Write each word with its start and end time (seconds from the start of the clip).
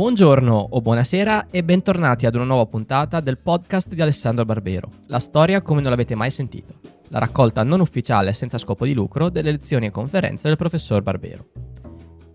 Buongiorno 0.00 0.68
o 0.70 0.80
buonasera 0.80 1.48
e 1.50 1.62
bentornati 1.62 2.24
ad 2.24 2.34
una 2.34 2.44
nuova 2.44 2.64
puntata 2.64 3.20
del 3.20 3.36
podcast 3.36 3.92
di 3.92 4.00
Alessandro 4.00 4.46
Barbero, 4.46 4.88
la 5.08 5.18
storia 5.18 5.60
come 5.60 5.82
non 5.82 5.90
l'avete 5.90 6.14
mai 6.14 6.30
sentito, 6.30 6.72
la 7.08 7.18
raccolta 7.18 7.62
non 7.64 7.80
ufficiale 7.80 8.32
senza 8.32 8.56
scopo 8.56 8.86
di 8.86 8.94
lucro 8.94 9.28
delle 9.28 9.50
lezioni 9.50 9.84
e 9.84 9.90
conferenze 9.90 10.48
del 10.48 10.56
professor 10.56 11.02
Barbero. 11.02 11.48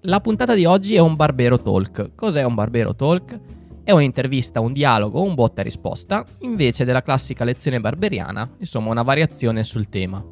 La 0.01 0.19
puntata 0.19 0.53
di 0.53 0.65
oggi 0.65 0.93
è 0.93 0.99
un 0.99 1.15
Barbero 1.15 1.59
Talk. 1.59 2.11
Cos'è 2.13 2.43
un 2.43 2.53
Barbero 2.53 2.93
Talk? 2.93 3.39
È 3.83 3.91
un'intervista, 3.91 4.59
un 4.59 4.71
dialogo, 4.71 5.23
un 5.23 5.33
botta 5.33 5.61
e 5.61 5.63
risposta, 5.63 6.23
invece 6.41 6.85
della 6.85 7.01
classica 7.01 7.43
lezione 7.43 7.81
barberiana, 7.81 8.47
insomma 8.59 8.91
una 8.91 9.01
variazione 9.01 9.63
sul 9.63 9.89
tema. 9.89 10.23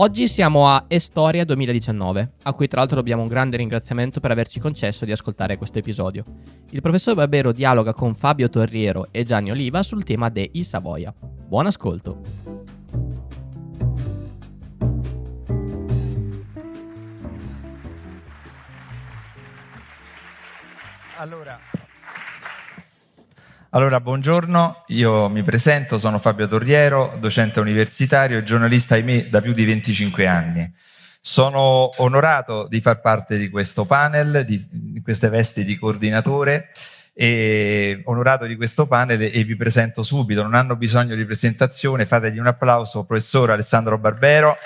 Oggi 0.00 0.28
siamo 0.28 0.68
a 0.68 0.84
Estoria 0.86 1.44
2019, 1.44 2.34
a 2.44 2.52
cui 2.52 2.68
tra 2.68 2.78
l'altro 2.78 2.98
dobbiamo 2.98 3.22
un 3.22 3.26
grande 3.26 3.56
ringraziamento 3.56 4.20
per 4.20 4.30
averci 4.30 4.60
concesso 4.60 5.04
di 5.04 5.10
ascoltare 5.10 5.56
questo 5.56 5.80
episodio. 5.80 6.24
Il 6.70 6.80
professor 6.80 7.16
Barbero 7.16 7.50
dialoga 7.50 7.92
con 7.92 8.14
Fabio 8.14 8.48
Torriero 8.48 9.08
e 9.10 9.24
Gianni 9.24 9.50
Oliva 9.50 9.82
sul 9.82 10.04
tema 10.04 10.28
de 10.28 10.48
I 10.52 10.62
Savoia. 10.62 11.12
Buon 11.12 11.66
ascolto! 11.66 12.20
Allora, 21.16 21.58
allora, 23.70 24.00
buongiorno, 24.00 24.84
io 24.88 25.28
mi 25.28 25.42
presento, 25.42 25.98
sono 25.98 26.18
Fabio 26.18 26.46
Torriero, 26.46 27.14
docente 27.20 27.60
universitario 27.60 28.38
e 28.38 28.42
giornalista, 28.42 28.94
ahimè, 28.94 29.26
da 29.26 29.42
più 29.42 29.52
di 29.52 29.66
25 29.66 30.26
anni. 30.26 30.72
Sono 31.20 31.90
onorato 31.98 32.66
di 32.66 32.80
far 32.80 33.02
parte 33.02 33.36
di 33.36 33.50
questo 33.50 33.84
panel, 33.84 34.46
di, 34.46 35.00
queste 35.02 35.28
vesti 35.28 35.64
di 35.64 35.76
coordinatore 35.76 36.70
e 37.12 38.00
onorato 38.04 38.46
di 38.46 38.56
questo 38.56 38.86
panel 38.86 39.20
e 39.20 39.44
vi 39.44 39.54
presento 39.54 40.02
subito, 40.02 40.42
non 40.42 40.54
hanno 40.54 40.74
bisogno 40.76 41.14
di 41.14 41.26
presentazione, 41.26 42.06
fategli 42.06 42.38
un 42.38 42.46
applauso, 42.46 43.04
professor 43.04 43.50
Alessandro 43.50 43.98
Barbero. 43.98 44.56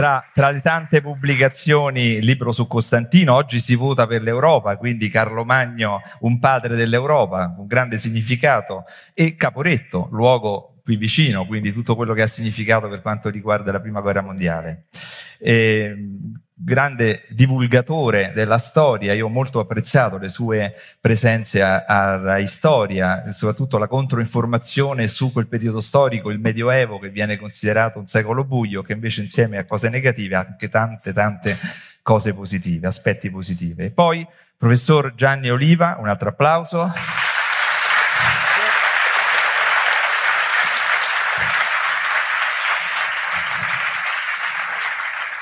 Tra, 0.00 0.24
tra, 0.32 0.48
le 0.48 0.62
tante 0.62 1.02
pubblicazioni, 1.02 2.22
libro 2.22 2.52
su 2.52 2.66
Costantino, 2.66 3.34
oggi 3.34 3.60
si 3.60 3.74
vota 3.74 4.06
per 4.06 4.22
l'Europa, 4.22 4.78
quindi 4.78 5.10
Carlo 5.10 5.44
Magno, 5.44 6.00
un 6.20 6.38
padre 6.38 6.74
dell'Europa, 6.74 7.54
un 7.58 7.66
grande 7.66 7.98
significato, 7.98 8.84
e 9.12 9.36
Caporetto, 9.36 10.08
luogo 10.10 10.69
qui 10.90 10.96
vicino, 10.96 11.46
quindi 11.46 11.72
tutto 11.72 11.94
quello 11.94 12.14
che 12.14 12.22
ha 12.22 12.26
significato 12.26 12.88
per 12.88 13.00
quanto 13.00 13.28
riguarda 13.28 13.70
la 13.70 13.80
Prima 13.80 14.00
Guerra 14.00 14.22
Mondiale. 14.22 14.86
E, 15.38 15.94
grande 16.52 17.22
divulgatore 17.28 18.32
della 18.34 18.58
storia, 18.58 19.14
io 19.14 19.26
ho 19.26 19.28
molto 19.28 19.60
apprezzato 19.60 20.18
le 20.18 20.28
sue 20.28 20.74
presenze 21.00 21.62
a, 21.62 21.84
a 21.86 22.16
Rai 22.16 22.46
Storia, 22.48 23.30
soprattutto 23.30 23.78
la 23.78 23.86
controinformazione 23.86 25.06
su 25.06 25.32
quel 25.32 25.46
periodo 25.46 25.80
storico, 25.80 26.30
il 26.30 26.40
Medioevo, 26.40 26.98
che 26.98 27.10
viene 27.10 27.38
considerato 27.38 28.00
un 28.00 28.06
secolo 28.06 28.44
buio, 28.44 28.82
che 28.82 28.92
invece 28.92 29.20
insieme 29.20 29.58
a 29.58 29.64
cose 29.64 29.88
negative 29.88 30.34
ha 30.34 30.46
anche 30.48 30.68
tante, 30.68 31.12
tante 31.12 31.56
cose 32.02 32.34
positive, 32.34 32.88
aspetti 32.88 33.30
positivi. 33.30 33.84
E 33.84 33.90
poi, 33.90 34.26
professor 34.56 35.14
Gianni 35.14 35.50
Oliva, 35.50 35.96
un 36.00 36.08
altro 36.08 36.30
applauso. 36.30 36.92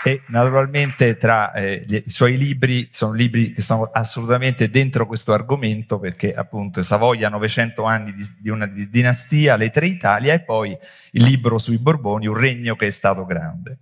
E 0.09 0.23
naturalmente 0.29 1.19
tra 1.19 1.53
eh, 1.53 1.85
gli, 1.87 2.03
i 2.03 2.09
suoi 2.09 2.39
libri 2.39 2.89
sono 2.91 3.13
libri 3.13 3.53
che 3.53 3.61
sono 3.61 3.91
assolutamente 3.93 4.71
dentro 4.71 5.07
questo 5.07 5.35
argomento 5.35 5.99
perché 5.99 6.33
appunto 6.33 6.83
Savoia 6.83 7.29
900 7.29 7.83
anni 7.83 8.15
di, 8.15 8.27
di 8.41 8.49
una 8.49 8.65
di 8.65 8.89
dinastia, 8.89 9.57
le 9.57 9.69
tre 9.69 9.87
Italia 9.87 10.33
e 10.33 10.41
poi 10.41 10.75
il 11.11 11.23
libro 11.23 11.59
sui 11.59 11.77
Borboni, 11.77 12.27
un 12.27 12.39
regno 12.39 12.75
che 12.75 12.87
è 12.87 12.91
stato 12.91 13.27
grande. 13.27 13.81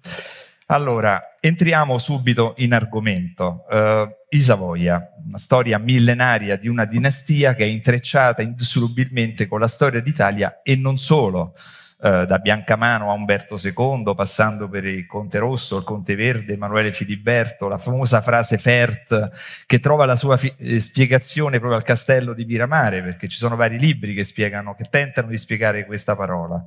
Allora, 0.66 1.36
entriamo 1.38 1.96
subito 1.96 2.54
in 2.56 2.72
argomento. 2.72 3.64
Uh, 3.70 4.08
I 4.28 4.40
Savoia, 4.40 5.12
una 5.24 5.38
storia 5.38 5.78
millenaria 5.78 6.56
di 6.56 6.66
una 6.66 6.86
dinastia 6.86 7.54
che 7.54 7.62
è 7.62 7.68
intrecciata 7.68 8.42
indissolubilmente 8.42 9.46
con 9.46 9.60
la 9.60 9.68
storia 9.68 10.00
d'Italia 10.00 10.62
e 10.64 10.74
non 10.74 10.98
solo. 10.98 11.54
Eh, 11.98 12.26
da 12.26 12.38
Biancamano 12.38 13.10
a 13.10 13.14
Umberto 13.14 13.58
II, 13.58 14.14
passando 14.14 14.68
per 14.68 14.84
il 14.84 15.06
Conte 15.06 15.38
Rosso, 15.38 15.78
il 15.78 15.84
Conte 15.84 16.14
Verde, 16.14 16.52
Emanuele 16.52 16.92
Filiberto, 16.92 17.68
la 17.68 17.78
famosa 17.78 18.20
frase 18.20 18.58
Fert 18.58 19.64
che 19.64 19.80
trova 19.80 20.04
la 20.04 20.14
sua 20.14 20.36
fi- 20.36 20.54
eh, 20.58 20.78
spiegazione 20.78 21.56
proprio 21.58 21.78
al 21.78 21.84
castello 21.84 22.34
di 22.34 22.44
Miramare, 22.44 23.00
perché 23.00 23.28
ci 23.28 23.38
sono 23.38 23.56
vari 23.56 23.78
libri 23.78 24.12
che 24.12 24.24
spiegano, 24.24 24.74
che 24.74 24.84
tentano 24.90 25.28
di 25.28 25.38
spiegare 25.38 25.86
questa 25.86 26.14
parola. 26.14 26.62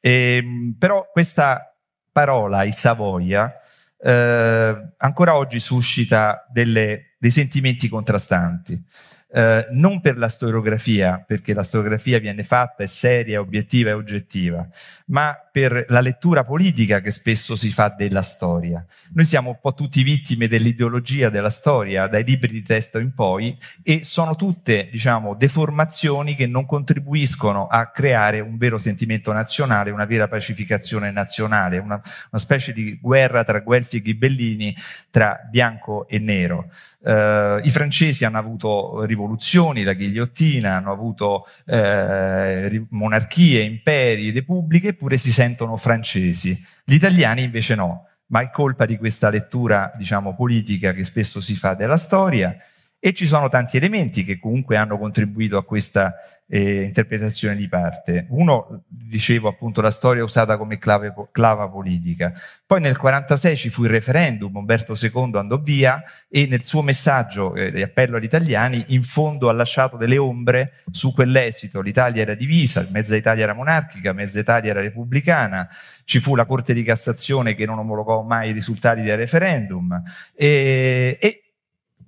E, 0.00 0.36
ehm, 0.42 0.76
però 0.78 1.08
questa 1.10 1.74
parola, 2.12 2.62
i 2.64 2.72
Savoia, 2.72 3.50
eh, 3.98 4.92
ancora 4.98 5.34
oggi 5.34 5.60
suscita 5.60 6.46
delle, 6.50 7.14
dei 7.18 7.30
sentimenti 7.30 7.88
contrastanti. 7.88 8.84
Eh, 9.30 9.66
non 9.72 10.00
per 10.00 10.16
la 10.16 10.28
storiografia, 10.28 11.22
perché 11.26 11.52
la 11.52 11.62
storiografia 11.62 12.18
viene 12.18 12.44
fatta, 12.44 12.82
è 12.82 12.86
seria, 12.86 13.40
obiettiva 13.40 13.90
e 13.90 13.92
oggettiva, 13.92 14.66
ma 15.08 15.47
per 15.58 15.86
la 15.88 15.98
lettura 15.98 16.44
politica 16.44 17.00
che 17.00 17.10
spesso 17.10 17.56
si 17.56 17.72
fa 17.72 17.88
della 17.88 18.22
storia. 18.22 18.86
Noi 19.14 19.24
siamo 19.24 19.48
un 19.50 19.58
po' 19.60 19.74
tutti 19.74 20.04
vittime 20.04 20.46
dell'ideologia 20.46 21.30
della 21.30 21.50
storia, 21.50 22.06
dai 22.06 22.22
libri 22.22 22.52
di 22.52 22.62
testo 22.62 23.00
in 23.00 23.12
poi, 23.12 23.58
e 23.82 24.04
sono 24.04 24.36
tutte, 24.36 24.88
diciamo, 24.88 25.34
deformazioni 25.34 26.36
che 26.36 26.46
non 26.46 26.64
contribuiscono 26.64 27.66
a 27.66 27.90
creare 27.90 28.38
un 28.38 28.56
vero 28.56 28.78
sentimento 28.78 29.32
nazionale, 29.32 29.90
una 29.90 30.04
vera 30.04 30.28
pacificazione 30.28 31.10
nazionale, 31.10 31.78
una, 31.78 32.00
una 32.30 32.40
specie 32.40 32.72
di 32.72 32.96
guerra 33.02 33.42
tra 33.42 33.58
Guelfi 33.58 33.96
e 33.96 34.02
Ghibellini, 34.02 34.76
tra 35.10 35.40
bianco 35.50 36.06
e 36.06 36.20
nero. 36.20 36.70
Uh, 37.00 37.58
I 37.62 37.70
francesi 37.70 38.24
hanno 38.24 38.38
avuto 38.38 39.04
rivoluzioni, 39.04 39.82
la 39.82 39.92
ghigliottina, 39.92 40.76
hanno 40.76 40.92
avuto 40.92 41.46
uh, 41.66 42.86
monarchie, 42.90 43.62
imperi, 43.62 44.30
repubbliche, 44.30 44.88
eppure 44.88 45.16
si 45.16 45.30
sentono 45.30 45.46
francesi. 45.76 46.60
Gli 46.84 46.94
italiani 46.94 47.42
invece 47.42 47.74
no, 47.74 48.06
ma 48.26 48.40
è 48.40 48.50
colpa 48.50 48.86
di 48.86 48.96
questa 48.96 49.30
lettura, 49.30 49.92
diciamo, 49.96 50.34
politica 50.34 50.92
che 50.92 51.04
spesso 51.04 51.40
si 51.40 51.56
fa 51.56 51.74
della 51.74 51.96
storia 51.96 52.56
e 53.00 53.12
ci 53.12 53.26
sono 53.26 53.48
tanti 53.48 53.76
elementi 53.76 54.24
che 54.24 54.38
comunque 54.38 54.76
hanno 54.76 54.98
contribuito 54.98 55.56
a 55.56 55.64
questa 55.64 56.14
eh, 56.48 56.82
interpretazione 56.82 57.54
di 57.54 57.68
parte. 57.68 58.26
Uno, 58.30 58.82
dicevo 58.88 59.48
appunto, 59.48 59.80
la 59.80 59.90
storia 59.90 60.24
usata 60.24 60.56
come 60.56 60.78
clave, 60.78 61.14
clava 61.30 61.68
politica. 61.68 62.32
Poi 62.66 62.80
nel 62.80 62.96
1946 62.98 63.56
ci 63.56 63.70
fu 63.70 63.84
il 63.84 63.90
referendum, 63.90 64.56
Umberto 64.56 64.96
II 65.00 65.30
andò 65.34 65.58
via 65.58 66.02
e 66.28 66.46
nel 66.46 66.64
suo 66.64 66.82
messaggio 66.82 67.54
eh, 67.54 67.70
di 67.70 67.82
appello 67.82 68.16
agli 68.16 68.24
italiani 68.24 68.84
in 68.88 69.04
fondo 69.04 69.48
ha 69.48 69.52
lasciato 69.52 69.96
delle 69.96 70.18
ombre 70.18 70.82
su 70.90 71.12
quell'esito. 71.12 71.80
L'Italia 71.80 72.22
era 72.22 72.34
divisa, 72.34 72.86
mezza 72.90 73.14
Italia 73.14 73.44
era 73.44 73.54
monarchica, 73.54 74.12
mezza 74.12 74.40
Italia 74.40 74.70
era 74.70 74.80
repubblicana, 74.80 75.68
ci 76.04 76.18
fu 76.18 76.34
la 76.34 76.46
Corte 76.46 76.72
di 76.72 76.82
Cassazione 76.82 77.54
che 77.54 77.64
non 77.64 77.78
omologò 77.78 78.22
mai 78.22 78.48
i 78.48 78.52
risultati 78.52 79.02
del 79.02 79.18
referendum 79.18 80.02
e, 80.34 81.16
e 81.20 81.42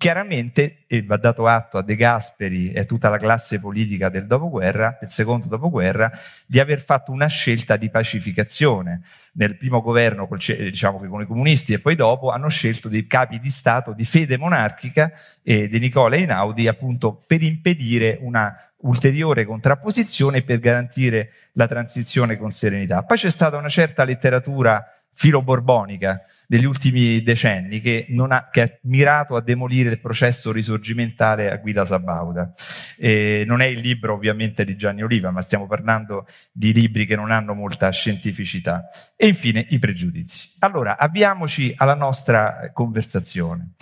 Chiaramente 0.00 0.84
e 0.86 1.02
va 1.02 1.18
dato 1.18 1.46
atto 1.46 1.76
a 1.76 1.82
De 1.82 1.94
Gasperi 1.94 2.72
e 2.72 2.80
a 2.80 2.84
tutta 2.84 3.10
la 3.10 3.18
classe 3.18 3.60
politica 3.60 4.08
del 4.08 4.26
dopoguerra, 4.26 4.96
del 4.98 5.10
secondo 5.10 5.46
dopoguerra, 5.46 6.10
di 6.46 6.58
aver 6.58 6.80
fatto 6.80 7.12
una 7.12 7.26
scelta 7.26 7.76
di 7.76 7.90
pacificazione. 7.90 9.02
Nel 9.32 9.58
primo 9.58 9.82
governo 9.82 10.26
diciamo, 10.56 10.96
con 11.06 11.20
i 11.20 11.26
comunisti 11.26 11.74
e 11.74 11.80
poi 11.80 11.96
dopo 11.96 12.30
hanno 12.30 12.48
scelto 12.48 12.88
dei 12.88 13.06
capi 13.06 13.40
di 13.40 13.50
Stato 13.50 13.92
di 13.92 14.06
fede 14.06 14.38
monarchica 14.38 15.12
e 15.42 15.68
di 15.68 15.78
Nicola 15.78 16.16
Einaudi 16.16 16.66
appunto 16.66 17.22
per 17.26 17.42
impedire 17.42 18.16
una 18.22 18.56
ulteriore 18.78 19.44
contrapposizione 19.44 20.40
per 20.40 20.60
garantire 20.60 21.32
la 21.52 21.66
transizione 21.66 22.38
con 22.38 22.50
serenità. 22.50 23.02
Poi 23.02 23.18
c'è 23.18 23.30
stata 23.30 23.58
una 23.58 23.68
certa 23.68 24.04
letteratura 24.04 24.82
filo-borbonica 25.12 26.24
degli 26.50 26.64
ultimi 26.64 27.22
decenni 27.22 27.80
che, 27.80 28.08
ha, 28.28 28.48
che, 28.50 28.62
ha, 28.62 28.78
mirato 28.82 29.36
a 29.36 29.40
demolire 29.40 29.90
il 29.90 30.00
processo 30.00 30.50
risorgimentale 30.50 31.48
a 31.48 31.58
Guida 31.58 31.84
Sabauda. 31.84 32.52
E 32.98 33.44
non 33.46 33.60
è 33.60 33.66
il 33.66 33.78
libro 33.78 34.14
ovviamente 34.14 34.64
di 34.64 34.76
Gianni 34.76 35.04
Oliva, 35.04 35.30
ma 35.30 35.42
stiamo 35.42 35.68
parlando 35.68 36.26
di 36.50 36.72
libri 36.72 37.06
che 37.06 37.14
non 37.14 37.30
hanno 37.30 37.54
molta 37.54 37.88
scientificità. 37.90 38.88
E 39.14 39.28
infine 39.28 39.64
i 39.68 39.78
pregiudizi. 39.78 40.54
Allora, 40.58 40.98
avviamoci 40.98 41.72
alla 41.76 41.94
nostra 41.94 42.72
conversazione. 42.72 43.74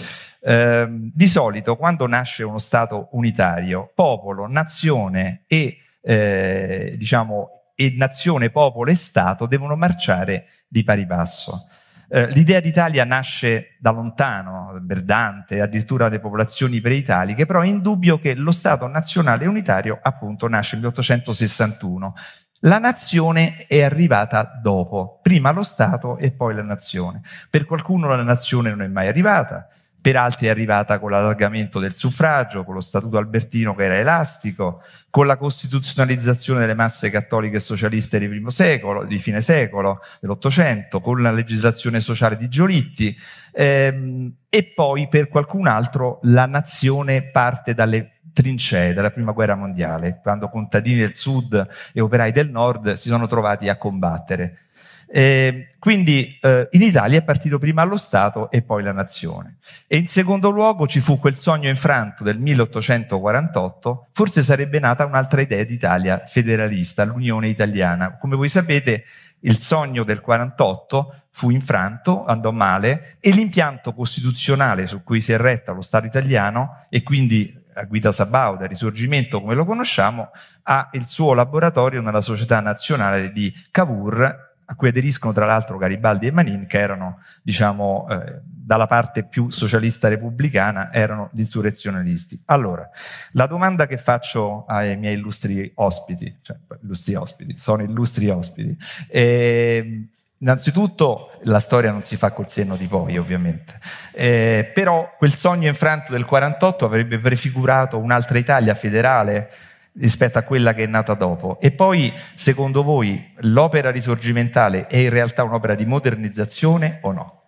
Eh, 0.42 0.86
di 0.90 1.26
solito, 1.26 1.74
quando 1.74 2.06
nasce 2.06 2.42
uno 2.42 2.58
Stato 2.58 3.08
unitario, 3.12 3.90
popolo, 3.94 4.46
nazione 4.46 5.44
e 5.46 5.78
eh, 6.02 6.92
diciamo 6.98 7.72
e 7.74 7.94
nazione, 7.96 8.50
popolo 8.50 8.90
e 8.90 8.94
Stato 8.94 9.46
devono 9.46 9.74
marciare 9.74 10.48
di 10.68 10.84
pari 10.84 11.06
passo. 11.06 11.66
Eh, 12.10 12.30
l'idea 12.32 12.60
d'Italia 12.60 13.04
nasce 13.04 13.76
da 13.78 13.90
lontano, 13.90 14.78
Verdante, 14.82 15.60
addirittura 15.60 16.08
le 16.08 16.20
popolazioni 16.20 16.80
preitaliche, 16.80 17.44
però 17.44 17.60
è 17.60 17.66
indubbio 17.66 18.18
che 18.18 18.34
lo 18.34 18.52
Stato 18.52 18.86
nazionale 18.86 19.46
unitario 19.46 19.98
appunto 20.00 20.48
nasce 20.48 20.76
nel 20.76 20.84
1861. 20.86 22.14
La 22.62 22.78
nazione 22.78 23.66
è 23.68 23.82
arrivata 23.82 24.58
dopo, 24.60 25.20
prima 25.22 25.52
lo 25.52 25.62
Stato 25.62 26.16
e 26.16 26.32
poi 26.32 26.54
la 26.54 26.62
nazione. 26.62 27.20
Per 27.50 27.66
qualcuno 27.66 28.08
la 28.08 28.22
nazione 28.22 28.70
non 28.70 28.82
è 28.82 28.88
mai 28.88 29.06
arrivata, 29.06 29.68
per 30.00 30.16
altri 30.16 30.46
è 30.46 30.50
arrivata 30.50 30.98
con 30.98 31.10
l'allargamento 31.10 31.78
del 31.78 31.94
suffragio, 31.94 32.64
con 32.64 32.74
lo 32.74 32.80
statuto 32.80 33.18
albertino 33.18 33.74
che 33.74 33.84
era 33.84 33.98
elastico, 33.98 34.82
con 35.10 35.26
la 35.26 35.36
costituzionalizzazione 35.36 36.60
delle 36.60 36.74
masse 36.74 37.10
cattoliche 37.10 37.56
e 37.56 37.60
socialiste 37.60 38.18
di, 38.18 38.44
secolo, 38.48 39.04
di 39.04 39.18
fine 39.18 39.40
secolo, 39.40 40.00
dell'Ottocento, 40.20 41.00
con 41.00 41.20
la 41.20 41.32
legislazione 41.32 42.00
sociale 42.00 42.36
di 42.36 42.48
Giolitti, 42.48 43.16
ehm, 43.52 44.32
e 44.48 44.64
poi 44.64 45.08
per 45.08 45.28
qualcun 45.28 45.66
altro 45.66 46.20
la 46.22 46.46
nazione 46.46 47.22
parte 47.22 47.74
dalle 47.74 48.18
trincee 48.32 48.94
della 48.94 49.10
prima 49.10 49.32
guerra 49.32 49.56
mondiale, 49.56 50.20
quando 50.22 50.48
contadini 50.48 51.00
del 51.00 51.14
sud 51.14 51.66
e 51.92 52.00
operai 52.00 52.30
del 52.30 52.50
nord 52.50 52.92
si 52.92 53.08
sono 53.08 53.26
trovati 53.26 53.68
a 53.68 53.76
combattere. 53.76 54.67
Eh, 55.10 55.70
quindi 55.78 56.38
eh, 56.40 56.68
in 56.72 56.82
Italia 56.82 57.18
è 57.18 57.22
partito 57.22 57.58
prima 57.58 57.82
lo 57.84 57.96
Stato 57.96 58.50
e 58.50 58.62
poi 58.62 58.82
la 58.82 58.92
nazione. 58.92 59.58
E 59.86 59.96
in 59.96 60.06
secondo 60.06 60.50
luogo 60.50 60.86
ci 60.86 61.00
fu 61.00 61.18
quel 61.18 61.36
sogno 61.36 61.68
infranto 61.68 62.22
del 62.22 62.38
1848, 62.38 64.08
forse 64.12 64.42
sarebbe 64.42 64.78
nata 64.78 65.06
un'altra 65.06 65.40
idea 65.40 65.64
d'Italia 65.64 66.24
federalista, 66.26 67.04
l'Unione 67.04 67.48
Italiana. 67.48 68.16
Come 68.18 68.36
voi 68.36 68.48
sapete, 68.48 69.04
il 69.40 69.56
sogno 69.56 70.04
del 70.04 70.20
48 70.20 71.22
fu 71.30 71.50
infranto, 71.50 72.24
andò 72.24 72.50
male 72.50 73.16
e 73.20 73.30
l'impianto 73.30 73.94
costituzionale 73.94 74.86
su 74.86 75.02
cui 75.04 75.20
si 75.20 75.32
è 75.32 75.36
retta 75.36 75.72
lo 75.72 75.80
Stato 75.80 76.06
italiano 76.06 76.86
e 76.88 77.02
quindi 77.02 77.56
a 77.74 77.84
guida 77.84 78.10
Sabauda, 78.10 78.66
Risorgimento 78.66 79.40
come 79.40 79.54
lo 79.54 79.64
conosciamo, 79.64 80.30
ha 80.64 80.88
il 80.92 81.06
suo 81.06 81.32
laboratorio 81.34 82.02
nella 82.02 82.20
Società 82.20 82.58
Nazionale 82.60 83.30
di 83.30 83.54
Cavour 83.70 84.47
a 84.70 84.74
cui 84.74 84.88
aderiscono 84.88 85.32
tra 85.32 85.46
l'altro 85.46 85.78
Garibaldi 85.78 86.26
e 86.26 86.30
Manin, 86.30 86.66
che 86.66 86.78
erano, 86.78 87.20
diciamo, 87.42 88.06
eh, 88.10 88.40
dalla 88.44 88.86
parte 88.86 89.24
più 89.24 89.48
socialista 89.48 90.08
repubblicana, 90.08 90.92
erano 90.92 91.30
gli 91.32 91.40
insurrezionalisti. 91.40 92.42
Allora, 92.46 92.88
la 93.32 93.46
domanda 93.46 93.86
che 93.86 93.96
faccio 93.96 94.66
ai 94.66 94.96
miei 94.98 95.14
illustri 95.14 95.72
ospiti, 95.76 96.36
cioè 96.42 96.56
illustri 96.82 97.14
ospiti, 97.14 97.56
sono 97.56 97.82
illustri 97.82 98.28
ospiti, 98.28 98.76
eh, 99.08 100.08
Innanzitutto 100.40 101.32
la 101.44 101.58
storia 101.58 101.90
non 101.90 102.04
si 102.04 102.16
fa 102.16 102.30
col 102.30 102.48
senno 102.48 102.76
di 102.76 102.86
poi, 102.86 103.18
ovviamente, 103.18 103.80
eh, 104.12 104.70
però 104.72 105.12
quel 105.18 105.34
sogno 105.34 105.66
infranto 105.66 106.12
del 106.12 106.24
48 106.24 106.84
avrebbe 106.84 107.18
prefigurato 107.18 107.98
un'altra 107.98 108.38
Italia 108.38 108.76
federale 108.76 109.50
rispetto 109.98 110.38
a 110.38 110.42
quella 110.42 110.74
che 110.74 110.84
è 110.84 110.86
nata 110.86 111.14
dopo. 111.14 111.58
E 111.60 111.70
poi, 111.70 112.12
secondo 112.34 112.82
voi, 112.82 113.34
l'opera 113.40 113.90
risorgimentale 113.90 114.86
è 114.86 114.96
in 114.96 115.10
realtà 115.10 115.42
un'opera 115.42 115.74
di 115.74 115.86
modernizzazione 115.86 116.98
o 117.02 117.12
no? 117.12 117.42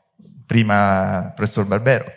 Prima, 0.47 1.32
professor 1.35 1.64
Barbero. 1.64 2.12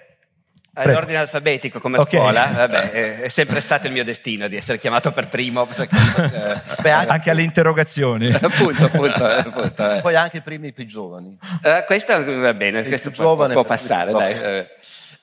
In 0.75 0.89
ordine 0.89 1.19
alfabetico 1.19 1.79
come 1.79 1.99
okay. 1.99 2.19
scuola, 2.19 2.47
vabbè, 2.47 3.19
è 3.21 3.27
sempre 3.27 3.59
stato 3.59 3.85
il 3.85 3.93
mio 3.93 4.03
destino 4.03 4.47
di 4.47 4.55
essere 4.55 4.79
chiamato 4.79 5.11
per 5.11 5.27
primo. 5.27 5.67
Perché, 5.67 5.95
eh, 5.95 6.81
Beh, 6.81 6.89
anche 6.89 7.29
alle 7.29 7.43
interrogazioni. 7.43 8.33
appunto, 8.33 8.85
appunto, 8.85 9.23
appunto 9.23 9.91
eh. 9.97 10.01
Poi 10.01 10.15
anche 10.15 10.37
i 10.37 10.41
primi 10.41 10.73
più 10.73 10.87
giovani. 10.87 11.37
Uh, 11.61 11.85
questo 11.85 12.13
va 12.39 12.55
bene, 12.55 12.79
il 12.79 12.87
questo 12.87 13.11
può, 13.11 13.35
può 13.35 13.63
passare. 13.63 14.11
Dai. 14.11 14.65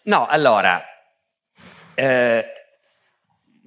No, 0.05 0.29
allora, 0.29 0.81
eh, 1.95 2.60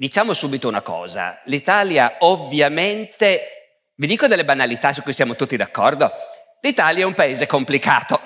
diciamo 0.03 0.33
subito 0.33 0.67
una 0.67 0.81
cosa, 0.81 1.39
l'Italia 1.45 2.17
ovviamente, 2.19 3.85
vi 3.95 4.05
dico 4.05 4.27
delle 4.27 4.43
banalità 4.43 4.91
su 4.91 5.01
cui 5.01 5.13
siamo 5.13 5.37
tutti 5.37 5.55
d'accordo, 5.55 6.11
l'Italia 6.59 7.03
è 7.03 7.05
un 7.05 7.13
paese 7.13 7.47
complicato, 7.47 8.19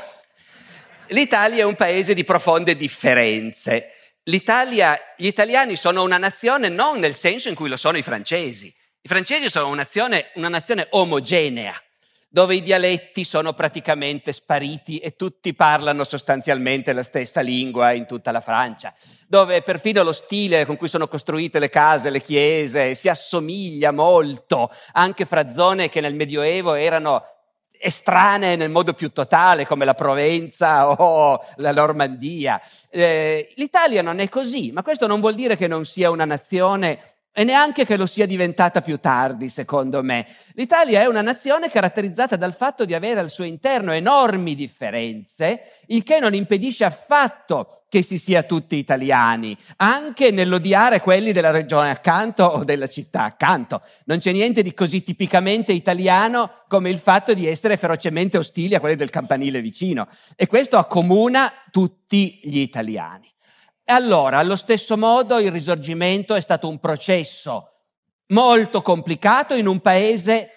l'Italia 1.10 1.62
è 1.62 1.66
un 1.66 1.76
paese 1.76 2.16
di 2.16 2.24
profonde 2.24 2.76
differenze, 2.76 3.92
L'Italia, 4.28 5.00
gli 5.16 5.28
italiani 5.28 5.78
sono 5.78 6.04
una 6.04 6.18
nazione 6.18 6.68
non 6.68 7.00
nel 7.00 7.16
senso 7.16 7.48
in 7.48 7.56
cui 7.56 7.70
lo 7.70 7.78
sono 7.78 7.98
i 7.98 8.02
francesi, 8.02 8.68
i 9.00 9.08
francesi 9.08 9.50
sono 9.50 9.68
una 9.68 9.78
nazione, 9.78 10.32
una 10.34 10.50
nazione 10.50 10.88
omogenea, 10.90 11.82
dove 12.30 12.56
i 12.56 12.62
dialetti 12.62 13.24
sono 13.24 13.54
praticamente 13.54 14.34
spariti 14.34 14.98
e 14.98 15.16
tutti 15.16 15.54
parlano 15.54 16.04
sostanzialmente 16.04 16.92
la 16.94 17.04
stessa 17.04 17.42
lingua 17.42 17.94
in 17.94 18.06
tutta 18.06 18.32
la 18.32 18.42
Francia, 18.42 18.94
dove 19.28 19.62
perfino 19.62 20.04
lo 20.04 20.12
stile 20.12 20.66
con 20.66 20.76
cui 20.76 20.90
sono 20.90 21.08
costruite 21.08 21.60
le 21.60 21.70
case, 21.70 22.10
le 22.10 22.22
chiese, 22.22 22.96
si 22.96 23.08
assomiglia 23.10 23.92
molto 23.92 24.72
anche 24.92 25.26
fra 25.26 25.50
zone 25.50 25.90
che 25.90 26.02
nel 26.02 26.16
Medioevo 26.16 26.74
erano 26.74 27.24
estranee 27.80 28.56
nel 28.56 28.70
modo 28.70 28.94
più 28.94 29.12
totale, 29.12 29.66
come 29.66 29.86
la 29.86 29.94
Provenza 29.94 30.90
o 31.02 31.40
la 31.58 31.72
Normandia. 31.72 32.60
Eh, 32.90 33.54
L'Italia 33.56 34.02
non 34.02 34.20
è 34.20 34.30
così, 34.30 34.72
ma 34.72 34.84
questo 34.84 35.08
non 35.08 35.20
vuol 35.20 35.36
dire 35.36 35.56
che 35.56 35.68
non 35.68 35.86
sia 35.86 36.10
una 36.10 36.26
nazione 36.26 37.17
e 37.38 37.44
neanche 37.44 37.86
che 37.86 37.98
lo 37.98 38.08
sia 38.08 38.26
diventata 38.26 38.82
più 38.82 38.98
tardi, 38.98 39.48
secondo 39.50 40.02
me. 40.02 40.26
L'Italia 40.54 41.02
è 41.02 41.06
una 41.06 41.22
nazione 41.22 41.70
caratterizzata 41.70 42.36
dal 42.36 42.56
fatto 42.56 42.84
di 42.84 42.96
avere 42.96 43.20
al 43.20 43.30
suo 43.30 43.44
interno 43.44 43.92
enormi 43.92 44.56
differenze, 44.56 45.84
il 45.90 46.02
che 46.02 46.20
non 46.20 46.34
impedisce 46.34 46.84
affatto 46.84 47.84
che 47.90 48.02
si 48.02 48.18
sia 48.18 48.42
tutti 48.42 48.76
italiani, 48.76 49.56
anche 49.76 50.32
nell'odiare 50.32 51.00
quelli 51.00 51.32
della 51.32 51.52
regione 51.52 51.92
accanto 51.92 52.44
o 52.44 52.64
della 52.64 52.88
città 52.88 53.26
accanto. 53.26 53.84
Non 54.06 54.18
c'è 54.18 54.32
niente 54.32 54.64
di 54.64 54.74
così 54.74 55.04
tipicamente 55.04 55.74
italiano 55.74 56.64
come 56.68 56.90
il 56.90 56.98
fatto 56.98 57.36
di 57.36 57.46
essere 57.46 57.78
ferocemente 57.78 58.40
ostili 58.40 58.74
a 58.74 58.80
quelli 58.80 58.96
del 58.96 59.12
campanile 59.12 59.62
vicino. 59.62 60.08
E 60.36 60.48
questo 60.48 60.80
accomuna 60.80 61.54
tutti 61.70 62.40
gli 62.42 62.58
italiani. 62.58 63.32
E 63.90 63.94
allora, 63.94 64.40
allo 64.40 64.58
stesso 64.58 64.98
modo, 64.98 65.40
il 65.40 65.50
risorgimento 65.50 66.36
è 66.36 66.42
stato 66.42 66.68
un 66.68 66.78
processo 66.78 67.84
molto 68.34 68.82
complicato 68.82 69.54
in 69.54 69.66
un 69.66 69.80
paese, 69.80 70.50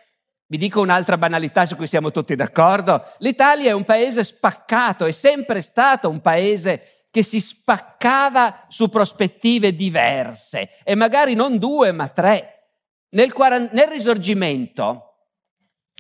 vi 0.47 0.59
dico 0.59 0.81
un'altra 0.81 1.17
banalità 1.17 1.65
su 1.65 1.77
cui 1.77 1.87
siamo 1.87 2.11
tutti 2.11 2.35
d'accordo, 2.35 3.05
l'Italia 3.19 3.71
è 3.71 3.73
un 3.73 3.85
paese 3.85 4.25
spaccato, 4.25 5.05
è 5.05 5.13
sempre 5.13 5.61
stato 5.61 6.09
un 6.09 6.21
paese 6.21 7.05
che 7.09 7.23
si 7.23 7.41
spaccava 7.41 8.67
su 8.67 8.89
prospettive 8.89 9.77
diverse 9.77 10.71
e 10.83 10.97
magari 10.97 11.35
non 11.35 11.57
due 11.59 11.93
ma 11.93 12.09
tre. 12.09 12.73
Nel, 13.11 13.33
nel 13.71 13.87
risorgimento 13.87 15.10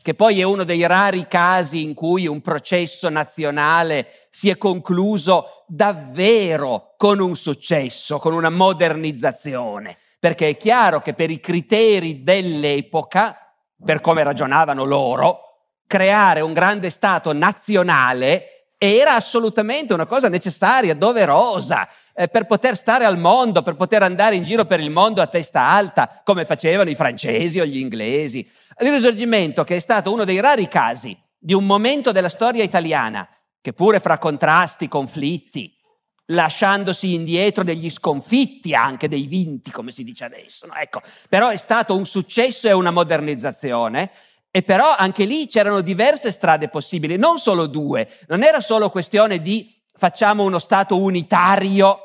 che 0.02 0.14
poi 0.14 0.40
è 0.40 0.42
uno 0.42 0.64
dei 0.64 0.86
rari 0.86 1.26
casi 1.26 1.82
in 1.82 1.94
cui 1.94 2.26
un 2.26 2.40
processo 2.40 3.08
nazionale 3.08 4.10
si 4.30 4.48
è 4.48 4.56
concluso 4.56 5.64
davvero 5.66 6.94
con 6.96 7.20
un 7.20 7.36
successo, 7.36 8.18
con 8.18 8.32
una 8.32 8.50
modernizzazione, 8.50 9.96
perché 10.18 10.48
è 10.48 10.56
chiaro 10.56 11.00
che 11.00 11.14
per 11.14 11.30
i 11.30 11.40
criteri 11.40 12.22
dell'epoca, 12.22 13.36
per 13.84 14.00
come 14.00 14.22
ragionavano 14.22 14.84
loro, 14.84 15.40
creare 15.86 16.40
un 16.40 16.52
grande 16.52 16.90
Stato 16.90 17.32
nazionale 17.32 18.60
era 18.82 19.14
assolutamente 19.14 19.92
una 19.92 20.06
cosa 20.06 20.30
necessaria, 20.30 20.94
doverosa, 20.94 21.86
eh, 22.14 22.28
per 22.28 22.46
poter 22.46 22.74
stare 22.74 23.04
al 23.04 23.18
mondo, 23.18 23.60
per 23.60 23.74
poter 23.74 24.02
andare 24.02 24.36
in 24.36 24.42
giro 24.42 24.64
per 24.64 24.80
il 24.80 24.88
mondo 24.88 25.20
a 25.20 25.26
testa 25.26 25.66
alta, 25.66 26.22
come 26.24 26.46
facevano 26.46 26.88
i 26.88 26.94
francesi 26.94 27.60
o 27.60 27.66
gli 27.66 27.76
inglesi. 27.76 28.50
Il 28.80 28.90
risorgimento, 28.90 29.62
che 29.64 29.76
è 29.76 29.80
stato 29.80 30.12
uno 30.12 30.24
dei 30.24 30.40
rari 30.40 30.66
casi 30.66 31.16
di 31.38 31.52
un 31.52 31.66
momento 31.66 32.12
della 32.12 32.28
storia 32.28 32.62
italiana, 32.62 33.28
che 33.60 33.72
pure 33.72 34.00
fra 34.00 34.18
contrasti, 34.18 34.88
conflitti, 34.88 35.78
lasciandosi 36.26 37.12
indietro 37.12 37.62
degli 37.62 37.90
sconfitti, 37.90 38.74
anche 38.74 39.08
dei 39.08 39.26
vinti, 39.26 39.70
come 39.70 39.90
si 39.90 40.02
dice 40.02 40.24
adesso. 40.24 40.66
No? 40.66 40.74
Ecco, 40.74 41.02
però 41.28 41.48
è 41.48 41.56
stato 41.56 41.94
un 41.94 42.06
successo 42.06 42.68
e 42.68 42.72
una 42.72 42.90
modernizzazione 42.90 44.10
e 44.50 44.62
però 44.62 44.94
anche 44.96 45.24
lì 45.24 45.46
c'erano 45.46 45.80
diverse 45.80 46.32
strade 46.32 46.68
possibili, 46.68 47.16
non 47.16 47.38
solo 47.38 47.66
due. 47.66 48.08
Non 48.28 48.42
era 48.42 48.60
solo 48.60 48.90
questione 48.90 49.40
di 49.40 49.78
facciamo 49.94 50.42
uno 50.42 50.58
Stato 50.58 50.96
unitario 50.96 51.98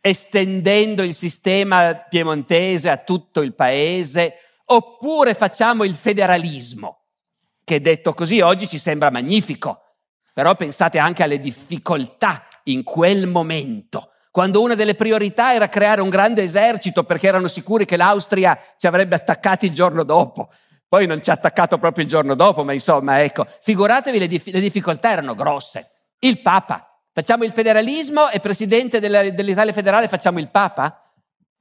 estendendo 0.00 1.02
il 1.02 1.14
sistema 1.14 1.94
piemontese 1.94 2.88
a 2.88 2.96
tutto 2.96 3.42
il 3.42 3.54
paese, 3.54 4.34
oppure 4.72 5.34
facciamo 5.34 5.84
il 5.84 5.94
federalismo, 5.94 7.04
che 7.64 7.80
detto 7.80 8.12
così 8.14 8.40
oggi 8.40 8.68
ci 8.68 8.78
sembra 8.78 9.10
magnifico. 9.10 9.82
Però 10.32 10.54
pensate 10.54 10.98
anche 10.98 11.22
alle 11.22 11.40
difficoltà 11.40 12.44
in 12.64 12.82
quel 12.82 13.26
momento, 13.26 14.12
quando 14.30 14.62
una 14.62 14.74
delle 14.74 14.94
priorità 14.94 15.54
era 15.54 15.68
creare 15.68 16.00
un 16.00 16.08
grande 16.08 16.42
esercito 16.42 17.02
perché 17.02 17.26
erano 17.26 17.48
sicuri 17.48 17.84
che 17.84 17.96
l'Austria 17.96 18.58
ci 18.76 18.86
avrebbe 18.86 19.16
attaccati 19.16 19.66
il 19.66 19.74
giorno 19.74 20.04
dopo 20.04 20.50
Poi 20.88 21.06
non 21.06 21.22
ci 21.22 21.30
ha 21.30 21.34
attaccato 21.34 21.78
proprio 21.78 22.04
il 22.04 22.10
giorno 22.10 22.34
dopo, 22.34 22.64
ma 22.64 22.72
insomma, 22.72 23.22
ecco, 23.22 23.46
figuratevi 23.62 24.18
le, 24.18 24.26
dif- 24.26 24.52
le 24.52 24.60
difficoltà 24.60 25.12
erano 25.12 25.36
grosse. 25.36 25.90
Il 26.18 26.42
Papa, 26.42 27.00
facciamo 27.12 27.44
il 27.44 27.52
federalismo 27.52 28.28
e 28.28 28.40
presidente 28.40 28.98
della, 28.98 29.30
dell'Italia 29.30 29.72
federale 29.72 30.08
facciamo 30.08 30.40
il 30.40 30.50
Papa? 30.50 30.99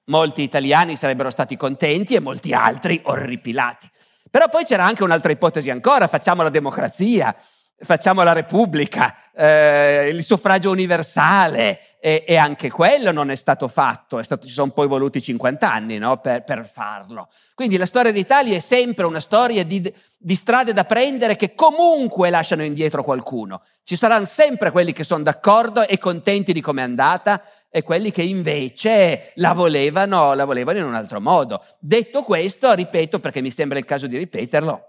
Molti 0.10 0.42
italiani 0.42 0.96
sarebbero 0.96 1.30
stati 1.30 1.56
contenti 1.56 2.16
e 2.16 2.20
molti 2.20 2.52
altri 2.52 3.00
orripilati. 3.04 3.90
Però 4.30 4.50
poi 4.50 4.66
c'era 4.66 4.86
anche 4.86 5.04
un'altra 5.04 5.32
ipotesi 5.32 5.70
ancora, 5.70 6.08
facciamo 6.08 6.42
la 6.42 6.50
democrazia, 6.50 7.36
facciamo 7.82 8.24
la 8.24 8.34
Repubblica, 8.34 9.16
eh, 9.34 10.10
il 10.12 10.24
suffragio 10.24 10.72
universale 10.72 11.98
e, 12.00 12.24
e, 12.28 12.38
anche 12.38 12.70
quello 12.70 13.12
non 13.12 13.32
è 13.32 13.36
stato 13.36 13.68
fatto, 13.68 14.20
è 14.20 14.24
stato, 14.24 14.46
ci 14.46 14.54
sono 14.54 14.72
poi 14.72 14.88
voluti 14.88 15.22
50 15.22 15.72
anni 15.72 15.98
no, 15.98 16.18
per, 16.18 16.44
per, 16.44 16.70
farlo. 16.70 17.30
Quindi 17.54 17.78
la 17.78 17.86
storia 17.86 18.12
d'Italia 18.12 18.56
è 18.56 18.60
sempre 18.60 19.06
una 19.06 19.20
storia 19.20 19.64
di, 19.64 19.94
di, 20.18 20.36
strade 20.36 20.74
da 20.74 20.86
prendere 20.86 21.36
che 21.36 21.56
comunque 21.56 22.30
lasciano 22.30 22.64
indietro 22.64 23.04
qualcuno. 23.04 23.62
Ci 23.84 23.96
saranno 23.96 24.26
sempre 24.26 24.72
quelli 24.72 24.92
che 24.92 25.04
sono 25.04 25.24
d'accordo 25.24 25.88
e 25.88 25.98
contenti 25.98 26.52
di 26.52 26.62
come 26.62 26.82
è 26.82 26.86
andata 26.86 27.42
e 27.70 27.84
quelli 27.84 28.12
che 28.12 28.24
invece 28.24 29.32
la 29.36 29.54
volevano, 29.54 30.34
la 30.34 30.46
volevano 30.46 30.80
in 30.80 30.86
un 30.86 30.96
altro 30.96 31.22
modo. 31.22 31.64
Detto 31.80 32.24
questo, 32.24 32.74
ripeto 32.74 33.20
perché 33.20 33.42
mi 33.42 33.52
sembra 33.52 33.78
il 33.78 33.86
caso 33.86 34.08
di 34.08 34.18
ripeterlo, 34.18 34.82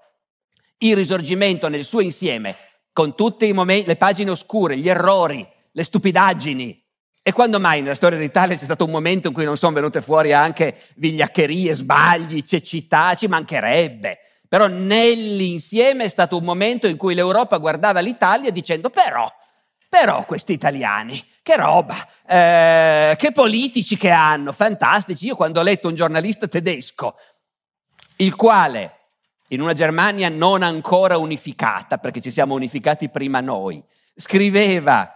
il 0.79 0.97
risorgimento 0.97 1.69
nel 1.69 1.85
suo 1.85 2.01
insieme 2.01 2.57
con 2.93 3.15
tutte 3.15 3.51
momenti, 3.53 3.87
le 3.87 3.97
pagine 3.97 4.31
oscure, 4.31 4.77
gli 4.77 4.89
errori, 4.89 5.47
le 5.73 5.85
stupidaggini. 5.85 6.79
E 7.23 7.33
quando 7.33 7.61
mai 7.61 7.83
nella 7.83 7.95
storia 7.95 8.19
d'Italia 8.19 8.57
c'è 8.57 8.65
stato 8.65 8.85
un 8.85 8.91
momento 8.91 9.29
in 9.29 9.35
cui 9.35 9.45
non 9.45 9.57
sono 9.57 9.75
venute 9.75 10.01
fuori 10.01 10.33
anche 10.33 10.77
vigliaccherie, 10.97 11.75
sbagli, 11.75 12.43
cecità, 12.43 13.15
ci 13.15 13.27
mancherebbe. 13.29 14.19
Però 14.49 14.67
nell'insieme 14.67 16.05
è 16.05 16.09
stato 16.09 16.37
un 16.37 16.45
momento 16.45 16.89
in 16.89 16.97
cui 16.97 17.15
l'Europa 17.15 17.59
guardava 17.59 18.01
l'Italia 18.01 18.51
dicendo 18.51 18.91
però, 18.91 19.31
però 19.91 20.25
questi 20.25 20.53
italiani, 20.53 21.21
che 21.43 21.57
roba, 21.57 21.97
eh, 22.25 23.17
che 23.19 23.33
politici 23.33 23.97
che 23.97 24.11
hanno, 24.11 24.53
fantastici. 24.53 25.27
Io 25.27 25.35
quando 25.35 25.59
ho 25.59 25.65
letto 25.65 25.89
un 25.89 25.97
giornalista 25.97 26.47
tedesco, 26.47 27.17
il 28.19 28.37
quale 28.37 28.99
in 29.49 29.61
una 29.61 29.73
Germania 29.73 30.29
non 30.29 30.63
ancora 30.63 31.19
unificata, 31.19 31.99
perché 31.99 32.21
ci 32.21 32.31
siamo 32.31 32.55
unificati 32.55 33.09
prima 33.09 33.41
noi, 33.41 33.83
scriveva 34.15 35.13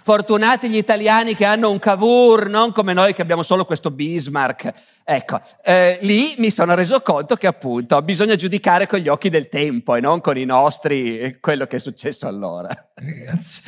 Fortunati 0.00 0.70
gli 0.70 0.76
italiani 0.76 1.34
che 1.34 1.44
hanno 1.44 1.70
un 1.70 1.78
Cavour, 1.78 2.48
non 2.48 2.72
come 2.72 2.94
noi 2.94 3.12
che 3.12 3.20
abbiamo 3.20 3.42
solo 3.42 3.66
questo 3.66 3.90
Bismarck. 3.90 4.72
Ecco, 5.04 5.38
eh, 5.62 5.98
lì 6.00 6.34
mi 6.38 6.50
sono 6.50 6.74
reso 6.74 7.02
conto 7.02 7.36
che 7.36 7.46
appunto 7.46 8.00
bisogna 8.00 8.34
giudicare 8.34 8.86
con 8.86 9.00
gli 9.00 9.08
occhi 9.08 9.28
del 9.28 9.48
tempo 9.48 9.96
e 9.96 10.00
non 10.00 10.22
con 10.22 10.38
i 10.38 10.46
nostri 10.46 11.36
quello 11.40 11.66
che 11.66 11.76
è 11.76 11.80
successo 11.80 12.26
allora. 12.26 12.70
Grazie. 12.94 13.62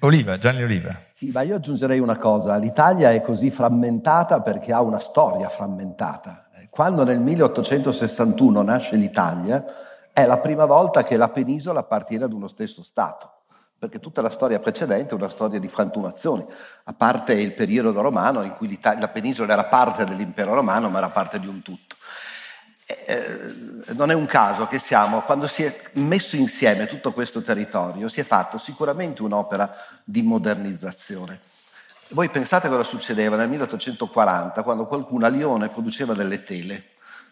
Oliva, 0.00 0.38
Gianni 0.38 0.62
Oliva. 0.62 0.94
Sì, 1.12 1.30
ma 1.32 1.42
io 1.42 1.56
aggiungerei 1.56 1.98
una 1.98 2.16
cosa. 2.16 2.56
L'Italia 2.56 3.12
è 3.12 3.20
così 3.20 3.50
frammentata 3.50 4.40
perché 4.42 4.72
ha 4.72 4.82
una 4.82 4.98
storia 4.98 5.48
frammentata 5.48 6.46
quando 6.76 7.04
nel 7.04 7.20
1861 7.20 8.60
nasce 8.60 8.96
l'Italia, 8.96 9.64
è 10.12 10.26
la 10.26 10.36
prima 10.36 10.66
volta 10.66 11.04
che 11.04 11.16
la 11.16 11.30
penisola 11.30 11.80
appartiene 11.80 12.24
ad 12.24 12.34
uno 12.34 12.48
stesso 12.48 12.82
Stato, 12.82 13.30
perché 13.78 13.98
tutta 13.98 14.20
la 14.20 14.28
storia 14.28 14.58
precedente 14.58 15.12
è 15.12 15.16
una 15.16 15.30
storia 15.30 15.58
di 15.58 15.68
frantumazioni, 15.68 16.44
a 16.84 16.92
parte 16.92 17.32
il 17.32 17.54
periodo 17.54 17.98
romano 18.02 18.42
in 18.42 18.52
cui 18.52 18.78
la 18.82 19.08
penisola 19.08 19.54
era 19.54 19.64
parte 19.64 20.04
dell'impero 20.04 20.52
romano, 20.52 20.90
ma 20.90 20.98
era 20.98 21.08
parte 21.08 21.40
di 21.40 21.46
un 21.46 21.62
tutto. 21.62 21.95
Eh, 22.88 23.84
non 23.94 24.10
è 24.10 24.14
un 24.14 24.26
caso 24.26 24.68
che 24.68 24.78
siamo, 24.78 25.22
quando 25.22 25.48
si 25.48 25.64
è 25.64 25.76
messo 25.94 26.36
insieme 26.36 26.86
tutto 26.86 27.12
questo 27.12 27.42
territorio, 27.42 28.06
si 28.06 28.20
è 28.20 28.22
fatto 28.22 28.58
sicuramente 28.58 29.22
un'opera 29.22 29.74
di 30.04 30.22
modernizzazione. 30.22 31.40
Voi 32.10 32.28
pensate 32.28 32.68
cosa 32.68 32.84
succedeva 32.84 33.34
nel 33.34 33.48
1840 33.48 34.62
quando 34.62 34.86
qualcuno 34.86 35.26
a 35.26 35.28
Lione 35.28 35.68
produceva 35.68 36.14
delle 36.14 36.44
tele, 36.44 36.90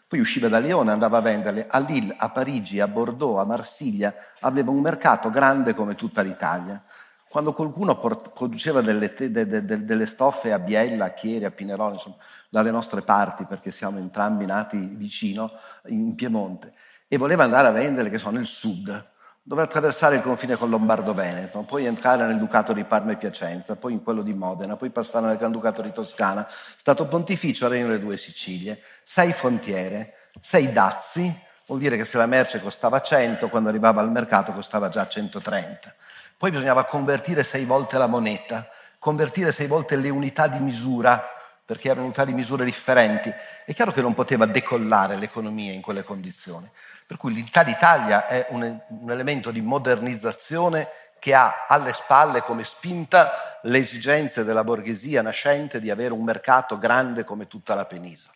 poi 0.08 0.18
usciva 0.18 0.48
da 0.48 0.58
Lione, 0.58 0.90
andava 0.90 1.18
a 1.18 1.20
venderle 1.20 1.66
a 1.68 1.78
Lille, 1.78 2.16
a 2.18 2.28
Parigi, 2.30 2.80
a 2.80 2.88
Bordeaux, 2.88 3.38
a 3.38 3.44
Marsiglia, 3.44 4.12
aveva 4.40 4.72
un 4.72 4.80
mercato 4.80 5.30
grande 5.30 5.72
come 5.74 5.94
tutta 5.94 6.22
l'Italia. 6.22 6.82
Quando 7.28 7.52
qualcuno 7.52 7.96
produceva 7.96 8.80
delle, 8.80 9.12
te- 9.14 9.30
de- 9.30 9.46
de- 9.46 9.64
de- 9.64 9.84
delle 9.84 10.06
stoffe 10.06 10.52
a 10.52 10.58
Biella, 10.58 11.06
a 11.06 11.10
Chieri, 11.10 11.44
a 11.44 11.50
Pinerolo, 11.50 11.94
insomma, 11.94 12.16
dalle 12.54 12.70
nostre 12.70 13.00
parti, 13.00 13.46
perché 13.46 13.72
siamo 13.72 13.98
entrambi 13.98 14.46
nati 14.46 14.76
vicino, 14.76 15.54
in 15.86 16.14
Piemonte, 16.14 16.72
e 17.08 17.16
voleva 17.16 17.42
andare 17.42 17.66
a 17.66 17.72
venderle 17.72 18.10
che 18.10 18.18
sono 18.18 18.36
nel 18.36 18.46
sud, 18.46 19.06
doveva 19.42 19.66
attraversare 19.66 20.14
il 20.14 20.22
confine 20.22 20.54
con 20.54 20.70
Lombardo-Veneto, 20.70 21.62
poi 21.62 21.84
entrare 21.86 22.24
nel 22.28 22.38
Ducato 22.38 22.72
di 22.72 22.84
Parma 22.84 23.10
e 23.10 23.16
Piacenza, 23.16 23.74
poi 23.74 23.94
in 23.94 24.04
quello 24.04 24.22
di 24.22 24.34
Modena, 24.34 24.76
poi 24.76 24.90
passare 24.90 25.26
nel 25.26 25.36
Granducato 25.36 25.82
di 25.82 25.90
Toscana, 25.90 26.46
Stato 26.48 27.08
pontificio, 27.08 27.66
Regno 27.66 27.88
delle 27.88 27.98
Due 27.98 28.16
Sicilie, 28.16 28.80
sei 29.02 29.32
frontiere, 29.32 30.30
sei 30.40 30.70
dazi, 30.70 31.36
vuol 31.66 31.80
dire 31.80 31.96
che 31.96 32.04
se 32.04 32.18
la 32.18 32.26
merce 32.26 32.60
costava 32.60 33.00
100, 33.00 33.48
quando 33.48 33.68
arrivava 33.68 34.00
al 34.00 34.12
mercato 34.12 34.52
costava 34.52 34.88
già 34.90 35.08
130. 35.08 35.92
Poi 36.38 36.52
bisognava 36.52 36.84
convertire 36.84 37.42
sei 37.42 37.64
volte 37.64 37.98
la 37.98 38.06
moneta, 38.06 38.68
convertire 39.00 39.50
sei 39.50 39.66
volte 39.66 39.96
le 39.96 40.10
unità 40.10 40.46
di 40.46 40.60
misura, 40.60 41.33
perché 41.64 41.88
erano 41.88 42.12
di 42.24 42.32
misure 42.34 42.64
differenti. 42.64 43.32
È 43.64 43.72
chiaro 43.72 43.92
che 43.92 44.02
non 44.02 44.12
poteva 44.14 44.44
decollare 44.46 45.16
l'economia 45.16 45.72
in 45.72 45.80
quelle 45.80 46.02
condizioni. 46.02 46.70
Per 47.06 47.16
cui 47.16 47.32
l'unità 47.32 47.62
d'Italia 47.62 48.26
è 48.26 48.46
un, 48.50 48.80
un 48.88 49.10
elemento 49.10 49.50
di 49.50 49.60
modernizzazione 49.60 50.88
che 51.18 51.32
ha 51.32 51.64
alle 51.66 51.94
spalle 51.94 52.42
come 52.42 52.64
spinta 52.64 53.58
le 53.62 53.78
esigenze 53.78 54.44
della 54.44 54.62
borghesia 54.62 55.22
nascente 55.22 55.80
di 55.80 55.90
avere 55.90 56.12
un 56.12 56.22
mercato 56.22 56.76
grande 56.76 57.24
come 57.24 57.46
tutta 57.46 57.74
la 57.74 57.86
penisola. 57.86 58.34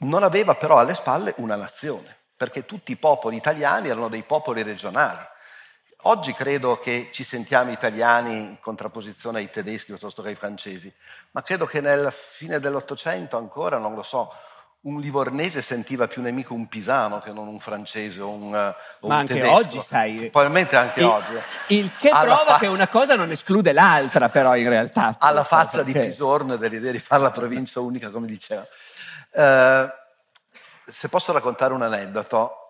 Non 0.00 0.22
aveva 0.22 0.54
però 0.54 0.78
alle 0.78 0.94
spalle 0.94 1.32
una 1.38 1.56
nazione, 1.56 2.14
perché 2.36 2.66
tutti 2.66 2.92
i 2.92 2.96
popoli 2.96 3.36
italiani 3.36 3.88
erano 3.88 4.08
dei 4.08 4.22
popoli 4.22 4.62
regionali. 4.62 5.32
Oggi 6.06 6.34
credo 6.34 6.78
che 6.78 7.08
ci 7.12 7.24
sentiamo 7.24 7.70
italiani 7.70 8.36
in 8.36 8.60
contrapposizione 8.60 9.38
ai 9.38 9.50
tedeschi 9.50 9.92
piuttosto 9.92 10.20
che 10.20 10.28
ai 10.28 10.34
francesi, 10.34 10.92
ma 11.30 11.42
credo 11.42 11.64
che 11.64 11.80
nella 11.80 12.10
fine 12.10 12.60
dell'Ottocento 12.60 13.38
ancora, 13.38 13.78
non 13.78 13.94
lo 13.94 14.02
so, 14.02 14.30
un 14.82 15.00
livornese 15.00 15.62
sentiva 15.62 16.06
più 16.06 16.20
nemico 16.20 16.52
un 16.52 16.68
pisano 16.68 17.20
che 17.20 17.32
non 17.32 17.48
un 17.48 17.58
francese 17.58 18.20
o 18.20 18.28
un, 18.28 18.54
o 18.54 19.08
Ma 19.08 19.14
un 19.14 19.20
anche 19.20 19.32
tedesco. 19.32 19.54
oggi, 19.54 19.80
sai. 19.80 20.28
Probabilmente 20.28 20.76
anche 20.76 21.00
il, 21.00 21.06
oggi. 21.06 21.38
Il 21.68 21.90
che 21.98 22.10
alla 22.10 22.20
prova 22.20 22.36
faccia, 22.36 22.58
che 22.58 22.66
una 22.66 22.88
cosa 22.88 23.16
non 23.16 23.30
esclude 23.30 23.72
l'altra, 23.72 24.28
però, 24.28 24.54
in 24.56 24.68
realtà. 24.68 25.16
Alla 25.18 25.42
faccia 25.42 25.82
perché... 25.82 26.00
di 26.00 26.08
Pisorno 26.10 26.54
e 26.54 26.58
dell'idea 26.58 26.92
di 26.92 26.98
fare 26.98 27.22
la 27.22 27.30
provincia 27.30 27.80
unica, 27.80 28.10
come 28.10 28.26
diceva. 28.26 28.66
Eh, 29.30 29.88
se 30.84 31.08
posso 31.08 31.32
raccontare 31.32 31.72
un 31.72 31.80
aneddoto, 31.80 32.68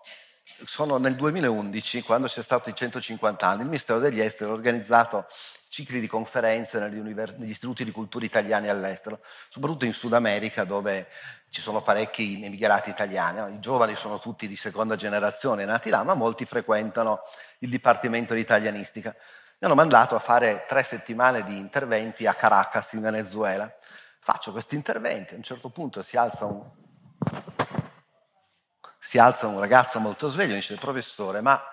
sono 0.63 0.97
nel 0.97 1.15
2011, 1.15 2.01
quando 2.03 2.27
c'è 2.27 2.41
stato 2.41 2.69
i 2.69 2.75
150 2.75 3.45
anni, 3.45 3.61
il 3.61 3.65
Ministero 3.65 3.99
degli 3.99 4.21
Esteri 4.21 4.49
ha 4.49 4.53
organizzato 4.53 5.25
cicli 5.67 5.99
di 5.99 6.07
conferenze 6.07 6.79
negli, 6.79 6.97
univers- 6.97 7.35
negli 7.35 7.49
istituti 7.49 7.83
di 7.83 7.91
cultura 7.91 8.23
italiani 8.23 8.69
all'estero, 8.69 9.19
soprattutto 9.49 9.83
in 9.85 9.93
Sud 9.93 10.13
America 10.13 10.63
dove 10.63 11.07
ci 11.49 11.61
sono 11.61 11.81
parecchi 11.81 12.41
emigrati 12.41 12.89
italiani, 12.89 13.55
i 13.55 13.59
giovani 13.59 13.95
sono 13.95 14.19
tutti 14.19 14.47
di 14.47 14.55
seconda 14.55 14.95
generazione 14.95 15.65
nati 15.65 15.89
là, 15.89 16.03
ma 16.03 16.13
molti 16.13 16.45
frequentano 16.45 17.21
il 17.59 17.69
Dipartimento 17.69 18.33
di 18.33 18.39
Italianistica. 18.39 19.13
Mi 19.13 19.67
hanno 19.67 19.75
mandato 19.75 20.15
a 20.15 20.19
fare 20.19 20.65
tre 20.67 20.83
settimane 20.83 21.43
di 21.43 21.57
interventi 21.57 22.25
a 22.25 22.33
Caracas, 22.33 22.93
in 22.93 23.01
Venezuela. 23.01 23.73
Faccio 24.19 24.51
questi 24.51 24.75
interventi, 24.75 25.33
a 25.33 25.37
un 25.37 25.43
certo 25.43 25.69
punto 25.69 26.01
si 26.01 26.17
alza 26.17 26.45
un, 26.45 26.61
si 29.05 29.19
alza 29.19 29.45
un 29.45 29.59
ragazzo 29.59 29.99
molto 29.99 30.29
sveglio 30.29 30.53
e 30.53 30.55
dice, 30.55 30.77
professore, 30.77 31.39
ma 31.39 31.63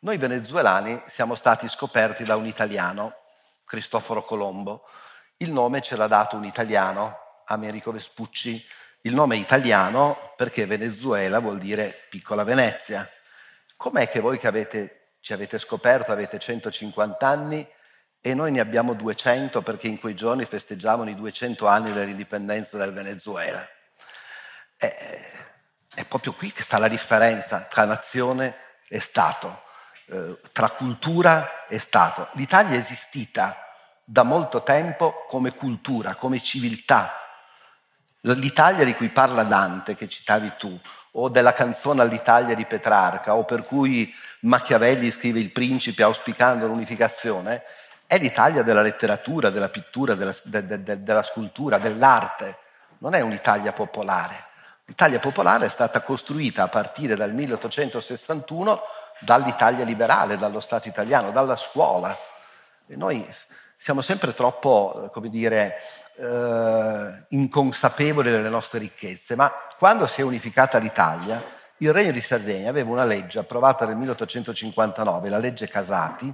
noi 0.00 0.16
venezuelani 0.16 1.02
siamo 1.08 1.34
stati 1.34 1.66
scoperti 1.66 2.22
da 2.22 2.36
un 2.36 2.46
italiano 2.46 3.16
Cristoforo 3.64 4.22
Colombo. 4.22 4.84
Il 5.38 5.50
nome 5.50 5.82
ce 5.82 5.96
l'ha 5.96 6.06
dato 6.06 6.36
un 6.36 6.44
italiano, 6.44 7.42
Americo 7.46 7.90
Vespucci. 7.90 8.64
Il 9.00 9.12
nome 9.12 9.34
è 9.34 9.38
italiano 9.40 10.34
perché 10.36 10.66
Venezuela 10.66 11.40
vuol 11.40 11.58
dire 11.58 12.06
piccola 12.08 12.44
Venezia. 12.44 13.10
Com'è 13.76 14.08
che 14.08 14.20
voi 14.20 14.38
che 14.38 14.46
avete, 14.46 15.14
ci 15.18 15.32
avete 15.32 15.58
scoperto, 15.58 16.12
avete 16.12 16.38
150 16.38 17.26
anni 17.26 17.68
e 18.20 18.34
noi 18.34 18.52
ne 18.52 18.60
abbiamo 18.60 18.94
200 18.94 19.62
perché 19.62 19.88
in 19.88 19.98
quei 19.98 20.14
giorni 20.14 20.44
festeggiavano 20.44 21.10
i 21.10 21.16
200 21.16 21.66
anni 21.66 21.92
dell'indipendenza 21.92 22.76
del 22.76 22.92
Venezuela? 22.92 23.66
È, 24.76 25.47
è 25.98 26.04
proprio 26.04 26.32
qui 26.32 26.52
che 26.52 26.62
sta 26.62 26.78
la 26.78 26.86
differenza 26.86 27.66
tra 27.68 27.84
nazione 27.84 28.54
e 28.86 29.00
Stato 29.00 29.62
eh, 30.06 30.38
tra 30.52 30.70
cultura 30.70 31.66
e 31.66 31.80
Stato. 31.80 32.28
L'Italia 32.34 32.74
è 32.74 32.78
esistita 32.78 33.56
da 34.04 34.22
molto 34.22 34.62
tempo 34.62 35.24
come 35.26 35.52
cultura, 35.52 36.14
come 36.14 36.40
civiltà. 36.40 37.14
L'Italia 38.20 38.84
di 38.84 38.94
cui 38.94 39.08
parla 39.08 39.42
Dante, 39.42 39.96
che 39.96 40.08
citavi 40.08 40.52
tu, 40.56 40.78
o 41.12 41.28
della 41.28 41.52
canzone 41.52 42.00
all'Italia 42.00 42.54
di 42.54 42.64
Petrarca, 42.64 43.34
o 43.34 43.44
per 43.44 43.64
cui 43.64 44.14
Machiavelli 44.40 45.10
scrive 45.10 45.40
Il 45.40 45.50
principe 45.50 46.04
auspicando 46.04 46.68
l'unificazione, 46.68 47.64
è 48.06 48.18
l'Italia 48.18 48.62
della 48.62 48.82
letteratura, 48.82 49.50
della 49.50 49.68
pittura, 49.68 50.14
della, 50.14 50.34
de, 50.44 50.64
de, 50.64 50.82
de, 50.84 51.02
della 51.02 51.24
scultura, 51.24 51.78
dell'arte. 51.78 52.56
Non 52.98 53.14
è 53.14 53.20
un'Italia 53.20 53.72
popolare. 53.72 54.46
L'Italia 54.88 55.18
popolare 55.18 55.66
è 55.66 55.68
stata 55.68 56.00
costruita 56.00 56.62
a 56.62 56.68
partire 56.68 57.14
dal 57.14 57.34
1861 57.34 58.80
dall'Italia 59.20 59.84
liberale, 59.84 60.38
dallo 60.38 60.60
Stato 60.60 60.88
italiano, 60.88 61.30
dalla 61.30 61.56
scuola. 61.56 62.16
E 62.86 62.96
noi 62.96 63.22
siamo 63.76 64.00
sempre 64.00 64.32
troppo, 64.32 65.10
come 65.12 65.28
dire, 65.28 65.76
eh, 66.16 67.24
inconsapevoli 67.28 68.30
delle 68.30 68.48
nostre 68.48 68.78
ricchezze, 68.78 69.36
ma 69.36 69.52
quando 69.76 70.06
si 70.06 70.22
è 70.22 70.24
unificata 70.24 70.78
l'Italia, 70.78 71.44
il 71.76 71.92
Regno 71.92 72.12
di 72.12 72.22
Sardegna 72.22 72.70
aveva 72.70 72.90
una 72.90 73.04
legge 73.04 73.40
approvata 73.40 73.84
nel 73.84 73.96
1859, 73.96 75.28
la 75.28 75.36
legge 75.36 75.68
Casati, 75.68 76.32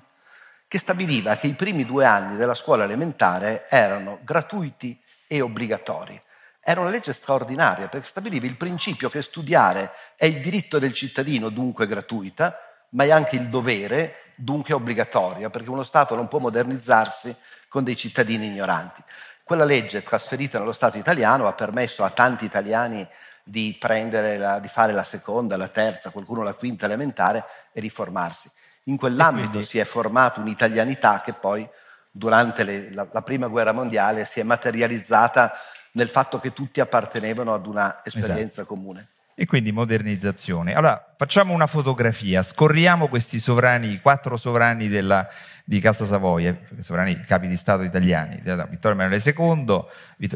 che 0.68 0.78
stabiliva 0.78 1.34
che 1.34 1.48
i 1.48 1.54
primi 1.54 1.84
due 1.84 2.04
anni 2.04 2.36
della 2.36 2.54
scuola 2.54 2.84
elementare 2.84 3.66
erano 3.68 4.20
gratuiti 4.22 4.96
e 5.26 5.40
obbligatori. 5.40 6.22
Era 6.64 6.80
una 6.80 6.90
legge 6.90 7.12
straordinaria 7.12 7.88
perché 7.88 8.06
stabiliva 8.06 8.46
il 8.46 8.56
principio 8.56 9.10
che 9.10 9.20
studiare 9.20 9.92
è 10.16 10.24
il 10.24 10.40
diritto 10.40 10.78
del 10.78 10.94
cittadino, 10.94 11.50
dunque 11.50 11.86
gratuita, 11.86 12.58
ma 12.90 13.04
è 13.04 13.10
anche 13.10 13.36
il 13.36 13.48
dovere, 13.48 14.32
dunque 14.34 14.72
obbligatoria, 14.72 15.50
perché 15.50 15.68
uno 15.68 15.82
Stato 15.82 16.14
non 16.14 16.26
può 16.26 16.38
modernizzarsi 16.38 17.36
con 17.68 17.84
dei 17.84 17.96
cittadini 17.96 18.46
ignoranti. 18.46 19.02
Quella 19.42 19.64
legge 19.64 20.02
trasferita 20.02 20.58
nello 20.58 20.72
Stato 20.72 20.96
italiano 20.96 21.46
ha 21.46 21.52
permesso 21.52 22.02
a 22.02 22.10
tanti 22.10 22.46
italiani 22.46 23.06
di, 23.42 23.76
la, 23.78 24.58
di 24.58 24.68
fare 24.68 24.92
la 24.92 25.04
seconda, 25.04 25.58
la 25.58 25.68
terza, 25.68 26.08
qualcuno 26.08 26.42
la 26.42 26.54
quinta 26.54 26.86
elementare 26.86 27.44
e 27.72 27.80
riformarsi. 27.80 28.50
In 28.84 28.96
quell'ambito 28.96 29.50
quindi... 29.50 29.66
si 29.66 29.78
è 29.78 29.84
formata 29.84 30.40
un'italianità 30.40 31.20
che 31.20 31.34
poi 31.34 31.68
durante 32.10 32.64
le, 32.64 32.92
la, 32.92 33.06
la, 33.10 33.22
prima 33.22 33.48
guerra 33.48 33.72
mondiale 33.72 34.24
si 34.24 34.40
è 34.40 34.44
materializzata 34.44 35.52
nel 35.94 36.08
fatto 36.08 36.38
che 36.38 36.52
tutti 36.52 36.80
appartenevano 36.80 37.54
ad 37.54 37.66
una 37.66 38.02
esperienza 38.04 38.62
esatto. 38.62 38.66
comune 38.66 39.08
e 39.34 39.46
quindi 39.46 39.72
modernizzazione. 39.72 40.74
Allora, 40.74 41.14
facciamo 41.16 41.52
una 41.52 41.66
fotografia, 41.66 42.42
scorriamo 42.42 43.08
questi 43.08 43.40
sovrani, 43.40 43.98
quattro 44.00 44.36
sovrani 44.36 44.88
della, 44.88 45.26
di 45.64 45.80
Casa 45.80 46.04
Savoia, 46.04 46.56
sovrani 46.78 47.18
capi 47.20 47.48
di 47.48 47.56
Stato 47.56 47.82
italiani, 47.82 48.36
Vittorio 48.36 48.92
Emanuele 48.92 49.20
II, 49.24 49.84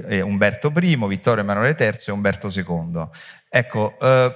eh, 0.06 0.20
Umberto 0.20 0.72
I, 0.74 0.96
Vittorio 1.06 1.42
Emanuele 1.42 1.76
III 1.78 1.98
e 2.06 2.10
Umberto 2.10 2.48
II. 2.52 3.08
Ecco, 3.48 3.96
eh, 4.00 4.34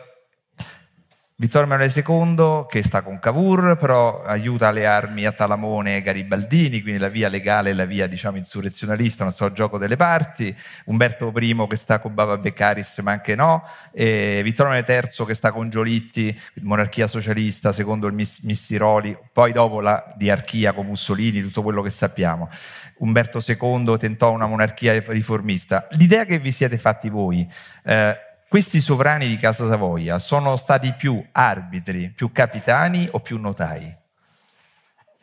Vittorio 1.43 1.67
Emanuele 1.67 1.93
II 1.93 2.67
che 2.69 2.85
sta 2.85 3.03
con 3.03 3.19
Cavour, 3.19 3.77
però 3.77 4.23
aiuta 4.23 4.71
le 4.71 4.87
armi 4.87 5.27
a 5.27 5.33
Talamone 5.33 5.97
e 5.97 6.01
Garibaldini, 6.01 6.83
quindi 6.83 7.01
la 7.01 7.09
via 7.09 7.29
legale 7.29 7.71
e 7.71 7.73
la 7.73 7.85
via 7.85 8.07
diciamo 8.07 8.37
insurrezionalista, 8.37 9.25
non 9.25 9.33
so, 9.33 9.51
gioco 9.51 9.77
delle 9.77 9.97
parti, 9.97 10.57
Umberto 10.85 11.33
I 11.35 11.67
che 11.69 11.75
sta 11.75 11.99
con 11.99 12.15
Baba 12.15 12.39
Beccaris 12.39 12.99
ma 12.99 13.11
anche 13.11 13.35
no, 13.35 13.65
e 13.91 14.41
Vittorio 14.45 14.73
Emanuele 14.73 15.11
III 15.11 15.27
che 15.27 15.35
sta 15.35 15.51
con 15.51 15.69
Giolitti, 15.69 16.41
monarchia 16.61 17.09
socialista 17.09 17.73
secondo 17.73 18.07
il 18.07 18.13
Miss, 18.13 18.43
Missiroli, 18.43 19.19
poi 19.33 19.51
dopo 19.51 19.81
la 19.81 20.15
diarchia 20.15 20.73
con 20.73 20.87
Mussolini, 20.87 21.43
tutto 21.43 21.65
quello 21.65 21.83
che 21.83 21.91
sappiamo. 21.91 22.51
Umberto 22.99 23.41
II 23.45 23.97
tentò 23.99 24.31
una 24.31 24.47
monarchia 24.47 24.93
riformista. 25.09 25.89
L'idea 25.91 26.25
che 26.25 26.39
vi 26.39 26.53
siete 26.53 26.79
fatti 26.79 27.09
voi... 27.09 27.45
Eh, 27.83 28.31
questi 28.52 28.80
sovrani 28.80 29.28
di 29.28 29.38
Casa 29.38 29.66
Savoia 29.66 30.18
sono 30.18 30.56
stati 30.56 30.93
più 30.93 31.26
arbitri, 31.32 32.10
più 32.10 32.32
capitani 32.32 33.08
o 33.12 33.21
più 33.21 33.41
notai? 33.41 33.97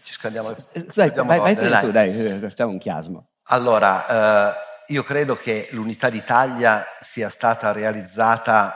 Ci 0.01 0.13
scandiamo. 0.13 0.55
Dai, 0.95 1.11
vai, 1.11 1.37
vai 1.37 1.53
dai. 1.53 1.79
tu, 1.79 1.91
dai, 1.91 2.39
facciamo 2.39 2.71
un 2.71 2.79
chiasmo. 2.79 3.27
Allora, 3.43 4.49
eh, 4.49 4.53
io 4.87 5.03
credo 5.03 5.35
che 5.35 5.67
l'unità 5.73 6.09
d'Italia 6.09 6.87
sia 7.03 7.29
stata 7.29 7.71
realizzata 7.71 8.73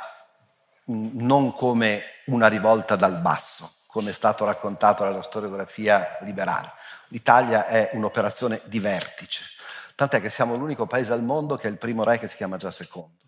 non 0.86 1.56
come 1.56 2.04
una 2.26 2.46
rivolta 2.46 2.96
dal 2.96 3.22
basso, 3.22 3.78
come 3.88 4.12
è 4.12 4.14
stato 4.14 4.46
raccontato 4.46 5.04
nella 5.04 5.24
storiografia 5.24 6.20
liberale. 6.22 6.74
L'Italia 7.08 7.66
è 7.66 7.90
un'operazione 7.94 8.62
di 8.66 8.78
vertice, 8.78 9.46
tant'è 9.96 10.22
che 10.22 10.30
siamo 10.30 10.54
l'unico 10.54 10.86
paese 10.86 11.12
al 11.12 11.24
mondo 11.24 11.56
che 11.56 11.68
è 11.68 11.72
il 11.72 11.80
primo 11.80 12.04
re 12.04 12.20
che 12.20 12.28
si 12.28 12.36
chiama 12.36 12.58
già 12.58 12.70
secondo. 12.70 13.22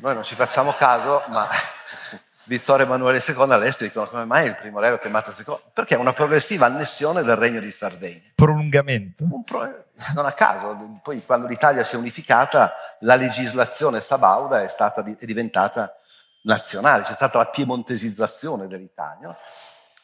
Noi 0.00 0.14
non 0.14 0.24
ci 0.24 0.34
facciamo 0.34 0.72
caso, 0.72 1.22
ma 1.28 1.48
Vittorio 2.44 2.84
Emanuele 2.84 3.22
II 3.26 3.34
all'estero 3.38 3.86
dicono 3.86 4.06
come 4.06 4.24
mai 4.24 4.46
il 4.46 4.54
primo 4.54 4.80
re 4.80 4.90
lo 4.90 4.98
chiamato 4.98 5.32
secondo? 5.32 5.62
Perché 5.72 5.94
è 5.94 5.98
una 5.98 6.12
progressiva 6.12 6.66
annessione 6.66 7.22
del 7.22 7.36
regno 7.36 7.60
di 7.60 7.70
Sardegna. 7.70 8.32
Prolungamento? 8.34 9.24
Pro... 9.44 9.84
non 10.14 10.26
a 10.26 10.32
caso, 10.32 10.98
poi 11.02 11.24
quando 11.24 11.46
l'Italia 11.46 11.84
si 11.84 11.94
è 11.94 11.98
unificata 11.98 12.74
la 13.00 13.16
legislazione 13.16 14.00
sabauda 14.00 14.62
è, 14.62 14.68
stata, 14.68 15.02
è 15.02 15.24
diventata 15.24 15.94
nazionale, 16.42 17.02
c'è 17.02 17.14
stata 17.14 17.38
la 17.38 17.46
piemontesizzazione 17.46 18.66
dell'Italia. 18.66 19.36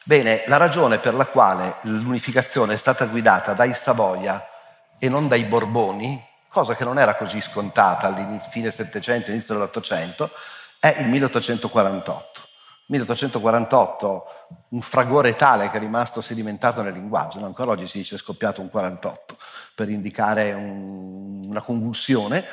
Bene, 0.03 0.43
la 0.47 0.57
ragione 0.57 0.97
per 0.97 1.13
la 1.13 1.27
quale 1.27 1.75
l'unificazione 1.81 2.73
è 2.73 2.77
stata 2.77 3.05
guidata 3.05 3.53
dai 3.53 3.75
Savoia 3.75 4.43
e 4.97 5.09
non 5.09 5.27
dai 5.27 5.43
Borboni 5.43 6.29
cosa 6.51 6.75
che 6.75 6.83
non 6.83 6.99
era 6.99 7.15
così 7.15 7.39
scontata 7.39 8.07
all'inizio, 8.07 8.49
fine 8.49 8.71
Settecento, 8.71 9.31
inizio 9.31 9.53
dell'Ottocento, 9.53 10.29
è 10.79 10.97
il 10.99 11.07
1848. 11.07 12.41
1848, 12.87 14.25
un 14.69 14.81
fragore 14.81 15.33
tale 15.35 15.69
che 15.69 15.77
è 15.77 15.79
rimasto 15.79 16.19
sedimentato 16.19 16.81
nel 16.81 16.91
linguaggio, 16.91 17.39
no? 17.39 17.45
ancora 17.45 17.71
oggi 17.71 17.87
si 17.87 17.99
dice 17.99 18.17
scoppiato 18.17 18.59
un 18.59 18.69
48 18.69 19.37
per 19.73 19.87
indicare 19.87 20.51
un, 20.51 21.45
una 21.47 21.61
convulsione. 21.61 22.45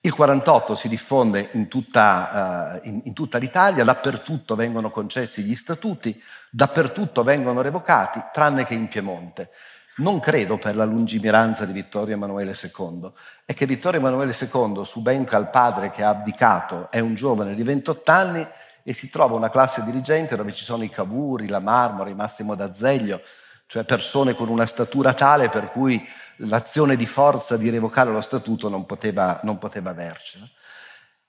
Il 0.00 0.12
48 0.12 0.74
si 0.74 0.88
diffonde 0.88 1.48
in 1.52 1.68
tutta, 1.68 2.80
uh, 2.82 2.86
in, 2.86 3.00
in 3.04 3.14
tutta 3.14 3.38
l'Italia, 3.38 3.82
dappertutto 3.82 4.56
vengono 4.56 4.90
concessi 4.90 5.42
gli 5.42 5.54
statuti, 5.54 6.22
dappertutto 6.50 7.22
vengono 7.22 7.62
revocati, 7.62 8.22
tranne 8.30 8.64
che 8.64 8.74
in 8.74 8.88
Piemonte 8.88 9.50
non 9.98 10.20
credo 10.20 10.58
per 10.58 10.76
la 10.76 10.84
lungimiranza 10.84 11.64
di 11.64 11.72
Vittorio 11.72 12.14
Emanuele 12.14 12.56
II, 12.60 13.10
è 13.44 13.54
che 13.54 13.66
Vittorio 13.66 14.00
Emanuele 14.00 14.36
II 14.38 14.84
subentra 14.84 15.36
al 15.36 15.50
padre 15.50 15.90
che 15.90 16.02
ha 16.02 16.08
abdicato, 16.08 16.88
è 16.90 17.00
un 17.00 17.14
giovane 17.14 17.54
di 17.54 17.62
28 17.62 18.10
anni 18.10 18.46
e 18.82 18.92
si 18.92 19.10
trova 19.10 19.34
una 19.34 19.50
classe 19.50 19.84
dirigente 19.84 20.36
dove 20.36 20.52
ci 20.52 20.64
sono 20.64 20.82
i 20.82 20.90
Cavuri, 20.90 21.48
la 21.48 21.58
Marmora, 21.58 22.10
i 22.10 22.14
Massimo 22.14 22.54
d'Azeglio, 22.54 23.20
cioè 23.66 23.84
persone 23.84 24.34
con 24.34 24.48
una 24.48 24.66
statura 24.66 25.12
tale 25.14 25.50
per 25.50 25.68
cui 25.70 26.02
l'azione 26.36 26.96
di 26.96 27.04
forza 27.04 27.56
di 27.56 27.68
revocare 27.68 28.10
lo 28.10 28.22
statuto 28.22 28.68
non 28.68 28.86
poteva, 28.86 29.40
non 29.42 29.58
poteva 29.58 29.90
avercela. 29.90 30.48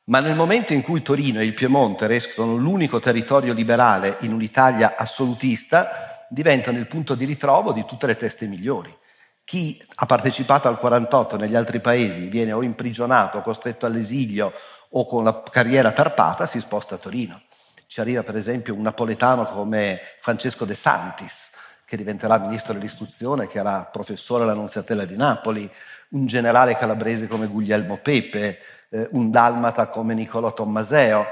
Ma 0.06 0.22
nel 0.22 0.36
momento 0.36 0.74
in 0.74 0.82
cui 0.82 1.02
Torino 1.02 1.40
e 1.40 1.46
il 1.46 1.54
Piemonte 1.54 2.08
restano 2.08 2.56
l'unico 2.56 3.00
territorio 3.00 3.54
liberale 3.54 4.18
in 4.22 4.34
un'Italia 4.34 4.96
assolutista, 4.98 6.09
diventano 6.30 6.78
il 6.78 6.88
punto 6.88 7.16
di 7.16 7.26
ritrovo 7.26 7.74
di 7.74 7.86
tutte 7.86 8.08
le 8.08 8.16
teste 8.16 8.48
migliori. 8.48 8.96
Chi 9.44 9.84
ha 9.96 10.06
partecipato 10.06 10.68
al 10.68 10.78
48 10.78 11.36
negli 11.36 11.56
altri 11.56 11.80
paesi 11.80 12.28
viene 12.28 12.52
o 12.52 12.62
imprigionato, 12.62 13.42
costretto 13.42 13.86
all'esilio 13.86 14.54
o 14.92 15.06
con 15.06 15.24
la 15.24 15.42
carriera 15.50 15.92
tarpata, 15.92 16.46
si 16.46 16.60
sposta 16.60 16.96
a 16.96 16.98
Torino. 17.00 17.42
Ci 17.88 18.00
arriva 18.00 18.22
per 18.22 18.36
esempio 18.36 18.76
un 18.76 18.82
napoletano 18.82 19.46
come 19.46 20.00
Francesco 20.20 20.66
De 20.66 20.76
Santis, 20.76 21.50
che 21.84 21.98
diventerà 21.98 22.38
ministro 22.38 22.74
dell'istruzione, 22.74 23.48
che 23.48 23.58
era 23.58 23.90
professore 23.92 24.44
all'Annunziatella 24.44 25.06
di 25.06 25.18
Napoli, 25.18 25.68
un 26.10 26.28
generale 26.28 26.78
calabrese 26.78 27.28
come 27.28 27.48
Guglielmo 27.48 27.98
Pepe, 27.98 28.60
eh, 28.90 29.08
un 29.14 29.32
dalmata 29.32 29.88
come 29.88 30.14
Niccolò 30.14 30.54
Tommaseo, 30.54 31.26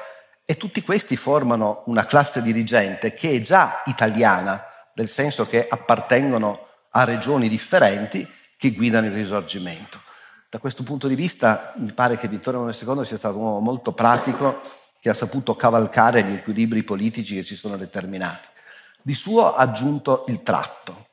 e 0.43 0.57
tutti 0.57 0.81
questi 0.81 1.15
formano 1.15 1.83
una 1.86 2.05
classe 2.05 2.41
dirigente 2.41 3.13
che 3.13 3.36
è 3.36 3.41
già 3.41 3.83
italiana, 3.86 4.63
nel 4.97 5.10
senso 5.10 5.45
che 5.45 5.67
appartengono 5.67 6.67
a 6.91 7.03
regioni 7.03 7.47
differenti 7.47 8.27
che 8.57 8.71
guidano 8.71 9.05
il 9.05 9.13
risorgimento. 9.13 10.01
Da 10.49 10.57
questo 10.57 10.83
punto 10.83 11.07
di 11.07 11.15
vista 11.15 11.73
mi 11.77 11.91
pare 11.93 12.17
che 12.17 12.27
Vittorio 12.27 12.62
Emanuele 12.62 12.99
II 12.99 13.05
sia 13.05 13.17
stato 13.17 13.38
un 13.38 13.43
uomo 13.43 13.60
molto 13.60 13.91
pratico 13.91 14.62
che 14.99 15.10
ha 15.10 15.13
saputo 15.13 15.55
cavalcare 15.55 16.23
gli 16.23 16.33
equilibri 16.33 16.83
politici 16.83 17.36
che 17.36 17.43
si 17.43 17.55
sono 17.55 17.77
determinati. 17.77 18.47
Di 19.01 19.13
suo 19.13 19.53
ha 19.53 19.62
aggiunto 19.62 20.25
il 20.29 20.41
tratto. 20.41 21.10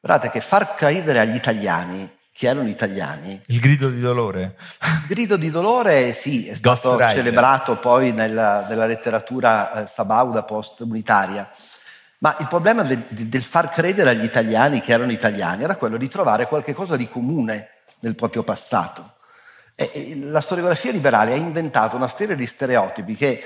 Guardate 0.00 0.30
che 0.30 0.40
far 0.40 0.74
credere 0.74 1.18
agli 1.18 1.34
italiani 1.34 2.08
che 2.32 2.46
erano 2.46 2.68
italiani. 2.68 3.40
Il 3.46 3.58
grido 3.58 3.88
di 3.88 4.00
dolore. 4.00 4.56
Il 4.82 5.06
grido 5.08 5.36
di 5.36 5.50
dolore, 5.50 6.12
sì, 6.12 6.48
è 6.48 6.54
stato 6.54 6.98
celebrato 6.98 7.76
poi 7.76 8.12
nella, 8.12 8.66
nella 8.68 8.86
letteratura 8.86 9.82
eh, 9.82 9.86
sabauda 9.86 10.42
post-unitaria. 10.44 11.50
Ma 12.24 12.34
il 12.38 12.46
problema 12.46 12.82
del, 12.82 13.04
del, 13.10 13.42
far 13.42 13.68
credere 13.68 14.08
agli 14.08 14.24
italiani 14.24 14.80
che 14.80 14.92
erano 14.92 15.12
italiani 15.12 15.62
era 15.62 15.76
quello 15.76 15.98
di 15.98 16.08
trovare 16.08 16.46
qualche 16.46 16.72
cosa 16.72 16.96
di 16.96 17.06
comune 17.06 17.82
nel 17.98 18.14
proprio 18.14 18.42
passato. 18.42 19.16
E 19.74 20.18
la 20.18 20.40
storiografia 20.40 20.90
liberale 20.90 21.34
ha 21.34 21.36
inventato 21.36 21.96
una 21.96 22.08
serie 22.08 22.34
di 22.34 22.46
stereotipi 22.46 23.14
che 23.14 23.42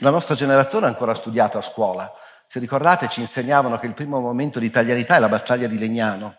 la 0.00 0.10
nostra 0.10 0.34
generazione 0.34 0.86
ha 0.86 0.88
ancora 0.88 1.14
studiato 1.14 1.58
a 1.58 1.62
scuola. 1.62 2.12
Se 2.44 2.58
ricordate 2.58 3.08
ci 3.08 3.20
insegnavano 3.20 3.78
che 3.78 3.86
il 3.86 3.94
primo 3.94 4.18
momento 4.18 4.58
di 4.58 4.66
italianità 4.66 5.14
è 5.14 5.20
la 5.20 5.28
battaglia 5.28 5.68
di 5.68 5.78
Legnano, 5.78 6.38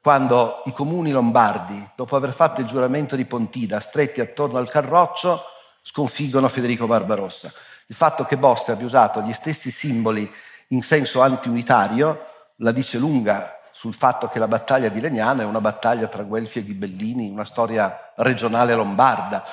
quando 0.00 0.62
i 0.64 0.72
comuni 0.72 1.10
lombardi, 1.10 1.90
dopo 1.94 2.16
aver 2.16 2.32
fatto 2.32 2.62
il 2.62 2.66
giuramento 2.66 3.16
di 3.16 3.26
Pontida, 3.26 3.80
stretti 3.80 4.22
attorno 4.22 4.56
al 4.56 4.70
Carroccio, 4.70 5.42
sconfiggono 5.82 6.48
Federico 6.48 6.86
Barbarossa. 6.86 7.52
Il 7.88 7.96
fatto 7.96 8.24
che 8.24 8.38
Bossi 8.38 8.70
abbia 8.70 8.86
usato 8.86 9.20
gli 9.20 9.34
stessi 9.34 9.70
simboli 9.70 10.32
in 10.72 10.82
senso 10.82 11.20
antiunitario 11.20 12.26
la 12.56 12.72
dice 12.72 12.98
lunga 12.98 13.58
sul 13.72 13.94
fatto 13.94 14.28
che 14.28 14.38
la 14.38 14.48
battaglia 14.48 14.88
di 14.88 15.00
Legnano 15.00 15.42
è 15.42 15.44
una 15.44 15.60
battaglia 15.60 16.06
tra 16.06 16.22
Guelfi 16.22 16.60
e 16.60 16.64
Ghibellini, 16.64 17.28
una 17.28 17.44
storia 17.44 18.12
regionale 18.16 18.74
lombarda, 18.74 19.44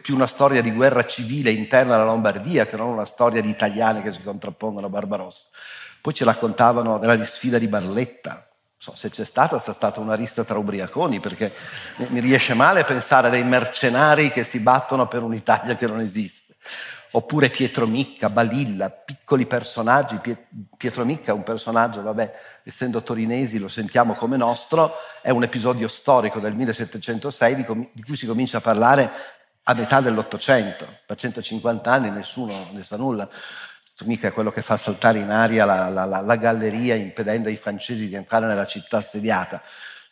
più 0.00 0.14
una 0.14 0.26
storia 0.26 0.62
di 0.62 0.72
guerra 0.72 1.04
civile 1.04 1.50
interna 1.50 1.94
alla 1.94 2.04
Lombardia 2.04 2.66
che 2.66 2.76
non 2.76 2.88
una 2.88 3.04
storia 3.04 3.40
di 3.40 3.48
italiani 3.48 4.02
che 4.02 4.12
si 4.12 4.22
contrappongono 4.22 4.86
a 4.86 4.90
Barbarossa. 4.90 5.48
Poi 6.00 6.14
ci 6.14 6.24
raccontavano 6.24 6.98
della 6.98 7.24
sfida 7.24 7.58
di 7.58 7.66
Barletta, 7.68 8.46
so, 8.76 8.94
se 8.94 9.10
c'è 9.10 9.24
stata, 9.24 9.58
sia 9.58 9.72
stata 9.72 10.00
una 10.00 10.14
rissa 10.14 10.44
tra 10.44 10.58
ubriaconi, 10.58 11.18
perché 11.18 11.52
mi 12.08 12.20
riesce 12.20 12.54
male 12.54 12.84
pensare 12.84 13.30
dei 13.30 13.44
mercenari 13.44 14.30
che 14.30 14.44
si 14.44 14.60
battono 14.60 15.08
per 15.08 15.22
un'Italia 15.22 15.74
che 15.74 15.86
non 15.86 16.00
esiste 16.00 16.54
oppure 17.12 17.50
Pietro 17.50 17.86
Micca, 17.86 18.28
Balilla, 18.28 18.90
piccoli 18.90 19.46
personaggi. 19.46 20.20
Pietro 20.76 21.04
Micca 21.04 21.32
è 21.32 21.34
un 21.34 21.42
personaggio, 21.42 22.02
vabbè, 22.02 22.32
essendo 22.64 23.02
torinesi 23.02 23.58
lo 23.58 23.68
sentiamo 23.68 24.14
come 24.14 24.36
nostro, 24.36 24.94
è 25.20 25.30
un 25.30 25.42
episodio 25.42 25.88
storico 25.88 26.40
del 26.40 26.54
1706 26.54 27.54
di, 27.56 27.64
cui 27.64 28.16
si 28.16 28.26
comincia 28.26 28.58
a 28.58 28.60
parlare 28.60 29.10
a 29.64 29.74
metà 29.74 30.00
dell'Ottocento. 30.00 30.86
Per 31.06 31.16
150 31.16 31.90
anni 31.90 32.10
nessuno 32.10 32.68
ne 32.72 32.82
sa 32.82 32.96
nulla. 32.96 33.28
Mica 34.04 34.28
è 34.28 34.32
quello 34.32 34.50
che 34.50 34.62
fa 34.62 34.76
saltare 34.76 35.20
in 35.20 35.30
aria 35.30 35.64
la, 35.64 35.88
la, 35.88 36.04
la, 36.04 36.20
la 36.20 36.36
galleria 36.36 36.96
impedendo 36.96 37.48
ai 37.48 37.54
francesi 37.54 38.08
di 38.08 38.16
entrare 38.16 38.46
nella 38.46 38.66
città 38.66 38.96
assediata. 38.96 39.62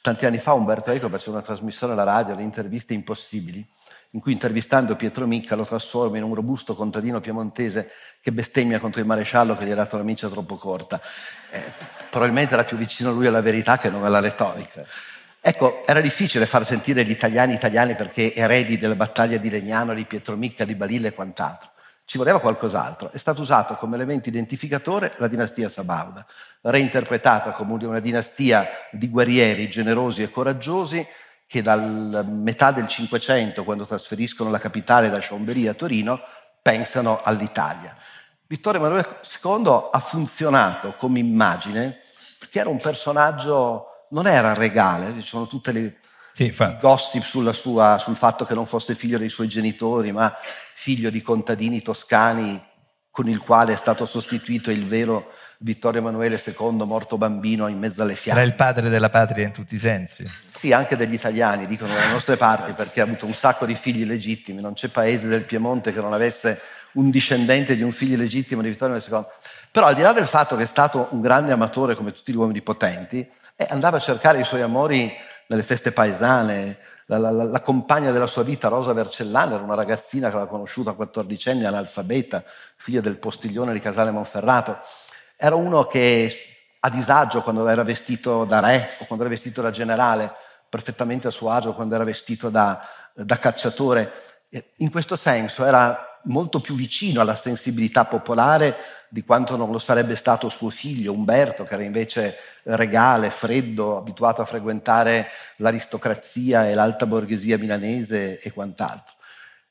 Tanti 0.00 0.26
anni 0.26 0.38
fa 0.38 0.52
Umberto 0.52 0.90
Eco 0.92 1.08
fece 1.08 1.30
una 1.30 1.42
trasmissione 1.42 1.92
alla 1.94 2.04
radio, 2.04 2.34
le 2.34 2.42
interviste 2.42 2.94
impossibili, 2.94 3.66
in 4.12 4.20
cui 4.20 4.33
intervistando 4.33 4.96
Pietro 4.96 5.27
Micca 5.27 5.55
lo 5.55 5.64
trasforma 5.64 6.16
in 6.16 6.25
un 6.25 6.35
robusto 6.35 6.75
contadino 6.75 7.20
piemontese 7.20 7.90
che 8.20 8.33
bestemmia 8.33 8.81
contro 8.81 9.01
il 9.01 9.07
maresciallo 9.07 9.57
che 9.57 9.64
gli 9.64 9.70
ha 9.70 9.77
dato 9.77 9.96
la 9.96 10.03
miccia 10.03 10.29
troppo 10.29 10.57
corta. 10.57 11.01
Eh, 11.51 11.62
probabilmente 12.11 12.55
era 12.55 12.64
più 12.64 12.77
vicino 12.77 13.12
lui 13.12 13.27
alla 13.27 13.40
verità 13.40 13.79
che 13.79 13.88
non 13.88 14.05
alla 14.05 14.20
retorica. 14.20 14.85
Ecco, 15.40 15.87
era 15.87 16.01
difficile 16.01 16.44
far 16.44 16.66
sentire 16.66 17.05
gli 17.05 17.11
italiani 17.11 17.55
italiani 17.55 17.94
perché 17.94 18.35
eredi 18.35 18.79
delle 18.79 18.96
battaglie 18.96 19.38
di 19.38 19.49
Legnano, 19.49 19.94
di 19.94 20.05
Pietro 20.05 20.37
Micca, 20.37 20.64
di 20.64 20.75
Balilla 20.75 21.09
e 21.09 21.14
quant'altro. 21.14 21.70
Ci 22.05 22.18
voleva 22.18 22.40
qualcos'altro. 22.40 23.12
È 23.12 23.16
stato 23.18 23.40
usato 23.40 23.75
come 23.75 23.94
elemento 23.94 24.29
identificatore 24.29 25.12
la 25.18 25.29
dinastia 25.29 25.68
Sabauda, 25.68 26.27
reinterpretata 26.62 27.53
come 27.53 27.85
una 27.87 28.01
dinastia 28.01 28.68
di 28.90 29.09
guerrieri 29.09 29.70
generosi 29.70 30.25
e 30.25 30.31
coraggiosi 30.31 31.07
che 31.50 31.62
dal 31.62 32.24
metà 32.28 32.70
del 32.70 32.86
Cinquecento, 32.86 33.64
quando 33.64 33.84
trasferiscono 33.84 34.50
la 34.50 34.60
capitale 34.60 35.10
da 35.10 35.18
Chambéry 35.20 35.66
a 35.66 35.74
Torino, 35.74 36.20
pensano 36.62 37.20
all'Italia. 37.24 37.96
Vittorio 38.46 38.78
Emanuele 38.78 39.18
II 39.42 39.88
ha 39.90 39.98
funzionato 39.98 40.94
come 40.96 41.18
immagine 41.18 42.02
perché 42.38 42.60
era 42.60 42.68
un 42.68 42.78
personaggio, 42.78 44.06
non 44.10 44.28
era 44.28 44.54
regale, 44.54 45.12
ci 45.20 45.26
sono 45.26 45.48
tutte 45.48 45.72
le 45.72 45.96
sì, 46.32 46.54
gossip 46.78 47.24
sua, 47.24 47.98
sul 47.98 48.16
fatto 48.16 48.44
che 48.44 48.54
non 48.54 48.66
fosse 48.66 48.94
figlio 48.94 49.18
dei 49.18 49.28
suoi 49.28 49.48
genitori, 49.48 50.12
ma 50.12 50.32
figlio 50.38 51.10
di 51.10 51.20
contadini 51.20 51.82
toscani 51.82 52.62
con 53.11 53.29
il 53.29 53.38
quale 53.38 53.73
è 53.73 53.77
stato 53.77 54.07
sostituito 54.07 54.70
il 54.70 54.87
vero 54.87 55.33
Vittorio 55.59 56.01
Emanuele 56.01 56.42
II, 56.42 56.85
morto 56.87 57.18
bambino 57.18 57.66
in 57.66 57.79
mezzo 57.79 58.03
alle 58.03 58.14
fiamme. 58.14 58.40
Era 58.40 58.49
il 58.49 58.55
padre 58.55 58.88
della 58.88 59.11
patria 59.11 59.44
in 59.44 59.53
tutti 59.53 59.75
i 59.75 59.79
sensi. 59.79 60.25
Sì, 60.55 60.73
anche 60.73 60.96
degli 60.96 61.12
italiani, 61.12 61.66
dicono 61.66 61.92
dalle 61.92 62.12
nostre 62.12 62.37
parti, 62.37 62.73
perché 62.73 63.01
ha 63.01 63.05
avuto 63.05 63.27
un 63.27 63.35
sacco 63.35 63.66
di 63.66 63.75
figli 63.75 64.07
legittimi. 64.07 64.62
Non 64.62 64.75
c'è 64.75 64.88
paese 64.88 65.29
del 65.29 65.42
Piemonte 65.42 65.92
che 65.92 66.01
non 66.01 66.12
avesse 66.12 66.61
un 66.92 67.11
discendente 67.11 67.77
di 67.77 67.83
un 67.83 67.92
figlio 67.92 68.16
legittimo 68.16 68.62
di 68.62 68.68
Vittorio 68.70 68.94
Emanuele 68.94 69.27
II. 69.27 69.49
Però 69.70 69.87
al 69.87 69.94
di 69.94 70.03
là 70.03 70.12
del 70.12 70.27
fatto 70.27 70.57
che 70.57 70.62
è 70.62 70.66
stato 70.66 71.09
un 71.11 71.20
grande 71.20 71.53
amatore 71.53 71.94
come 71.94 72.12
tutti 72.12 72.33
gli 72.33 72.37
uomini 72.37 72.62
potenti, 72.62 73.29
eh, 73.57 73.66
andava 73.68 73.99
a 73.99 74.01
cercare 74.01 74.40
i 74.40 74.44
suoi 74.44 74.62
amori 74.62 75.12
nelle 75.49 75.62
feste 75.62 75.92
paesane, 75.92 76.79
la, 77.18 77.31
la, 77.31 77.44
la, 77.44 77.61
compagna 77.61 78.12
della 78.12 78.29
sua 78.29 78.44
vita, 78.44 78.68
Rosa 78.68 78.92
Vercellana, 78.92 79.55
era 79.55 79.64
una 79.64 79.75
ragazzina 79.75 80.29
che 80.29 80.37
aveva 80.37 80.49
conosciuto 80.49 80.90
a 80.90 80.94
14 80.94 81.51
anni, 81.51 81.64
analfabeta, 81.64 82.44
figlia 82.77 83.01
del 83.01 83.16
postiglione 83.16 83.73
di 83.73 83.81
Casale 83.81 84.12
Monferrato. 84.12 84.79
Era 85.37 85.57
uno 85.57 85.87
che 85.87 86.33
a 86.79 86.88
disagio 86.88 87.42
quando 87.42 87.66
era 87.66 87.83
vestito 87.83 88.44
da 88.44 88.61
re 88.61 88.88
o 89.01 89.07
quando 89.07 89.25
era 89.25 89.35
vestito 89.35 89.61
da 89.61 89.70
generale, 89.70 90.33
perfettamente 90.68 91.27
a 91.27 91.31
suo 91.31 91.51
agio 91.51 91.73
quando 91.73 91.96
era 91.96 92.05
vestito 92.05 92.49
da, 92.49 92.81
da 93.12 93.38
cacciatore. 93.38 94.12
In 94.77 94.90
questo 94.90 95.16
senso 95.16 95.64
era 95.64 96.10
molto 96.24 96.61
più 96.61 96.74
vicino 96.74 97.20
alla 97.20 97.37
sensibilità 97.37 98.04
popolare 98.04 98.76
di 99.09 99.24
quanto 99.24 99.56
non 99.56 99.70
lo 99.70 99.78
sarebbe 99.78 100.14
stato 100.14 100.48
suo 100.48 100.70
figlio 100.70 101.12
Umberto, 101.12 101.64
che 101.64 101.74
era 101.74 101.83
invece 101.83 102.37
regale, 102.64 103.30
freddo, 103.30 103.96
abituato 103.96 104.40
a 104.40 104.44
frequentare 104.44 105.28
l'aristocrazia 105.56 106.68
e 106.68 106.74
l'alta 106.74 107.06
borghesia 107.06 107.59
milanese 107.59 108.38
e 108.38 108.52
quant'altro. 108.52 109.14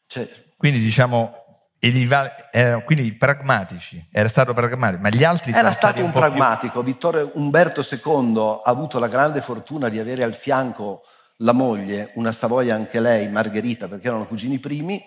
Cioè, 0.07 0.27
quindi 0.57 0.79
diciamo 0.79 1.45
erano 1.79 1.93
quindi 2.83 3.13
pragmatici, 3.13 4.05
era 4.11 4.27
stato 4.27 4.53
pragmatico, 4.53 5.01
ma 5.01 5.09
gli 5.09 5.23
altri 5.23 5.53
Era 5.53 5.71
stato 5.71 6.03
un, 6.03 6.11
pragmatico. 6.11 6.83
Più... 6.83 6.91
Vittorio 6.91 7.31
Umberto 7.35 7.81
II 7.81 8.61
ha 8.63 8.69
avuto 8.69 8.99
la 8.99 9.07
grande 9.07 9.39
fortuna 9.39 9.87
di 9.87 9.97
avere 9.97 10.23
al 10.23 10.35
fianco 10.35 11.03
la 11.37 11.53
moglie, 11.53 12.11
una 12.15 12.33
Savoia 12.33 12.75
anche 12.75 12.99
lei, 12.99 13.29
Margherita, 13.29 13.87
perché 13.87 14.07
erano 14.07 14.27
cugini 14.27 14.59
primi, 14.59 15.01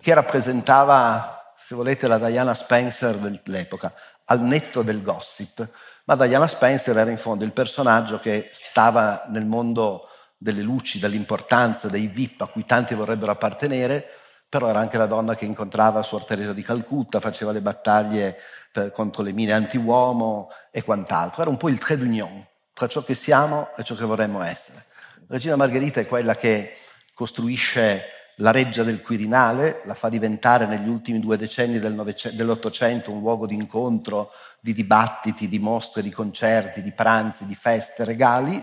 che 0.00 0.14
rappresentava, 0.14 1.52
se 1.56 1.74
volete, 1.74 2.06
la 2.06 2.18
Diana 2.18 2.54
Spencer 2.54 3.16
dell'epoca, 3.16 3.92
al 4.26 4.40
netto 4.40 4.82
del 4.82 5.02
gossip. 5.02 5.68
Ma 6.04 6.16
Diana 6.16 6.46
Spencer 6.46 6.96
era 6.96 7.10
in 7.10 7.18
fondo 7.18 7.44
il 7.44 7.52
personaggio 7.52 8.18
che 8.18 8.48
stava 8.52 9.24
nel 9.28 9.46
mondo 9.46 10.08
delle 10.36 10.62
luci, 10.62 10.98
dell'importanza, 10.98 11.88
dei 11.88 12.06
VIP 12.06 12.42
a 12.42 12.46
cui 12.46 12.64
tanti 12.64 12.94
vorrebbero 12.94 13.32
appartenere, 13.32 14.06
però 14.48 14.68
era 14.68 14.78
anche 14.78 14.98
la 14.98 15.06
donna 15.06 15.34
che 15.34 15.46
incontrava 15.46 16.02
Suor 16.02 16.24
Teresa 16.24 16.52
di 16.52 16.62
Calcutta, 16.62 17.20
faceva 17.20 17.50
le 17.50 17.60
battaglie 17.60 18.38
per, 18.70 18.90
contro 18.90 19.22
le 19.22 19.32
mine 19.32 19.52
anti-uomo 19.52 20.50
e 20.70 20.82
quant'altro. 20.82 21.42
Era 21.42 21.50
un 21.50 21.56
po' 21.56 21.68
il 21.68 21.78
trait 21.78 21.98
d'union 21.98 22.46
tra 22.72 22.86
ciò 22.88 23.02
che 23.04 23.14
siamo 23.14 23.70
e 23.76 23.84
ciò 23.84 23.94
che 23.94 24.04
vorremmo 24.04 24.42
essere. 24.42 24.86
Regina 25.28 25.56
Margherita 25.56 26.00
è 26.00 26.06
quella 26.06 26.36
che 26.36 26.76
costruisce 27.14 28.04
la 28.36 28.50
reggia 28.50 28.82
del 28.82 29.00
Quirinale, 29.00 29.82
la 29.84 29.94
fa 29.94 30.08
diventare 30.08 30.66
negli 30.66 30.88
ultimi 30.88 31.20
due 31.20 31.36
decenni 31.36 31.78
del 31.78 31.94
dell'Ottocento 32.32 33.12
un 33.12 33.20
luogo 33.20 33.46
di 33.46 33.54
incontro, 33.54 34.30
di 34.60 34.72
dibattiti, 34.72 35.48
di 35.48 35.58
mostre, 35.58 36.02
di 36.02 36.10
concerti, 36.10 36.82
di 36.82 36.92
pranzi, 36.92 37.46
di 37.46 37.54
feste, 37.54 38.04
regali, 38.04 38.62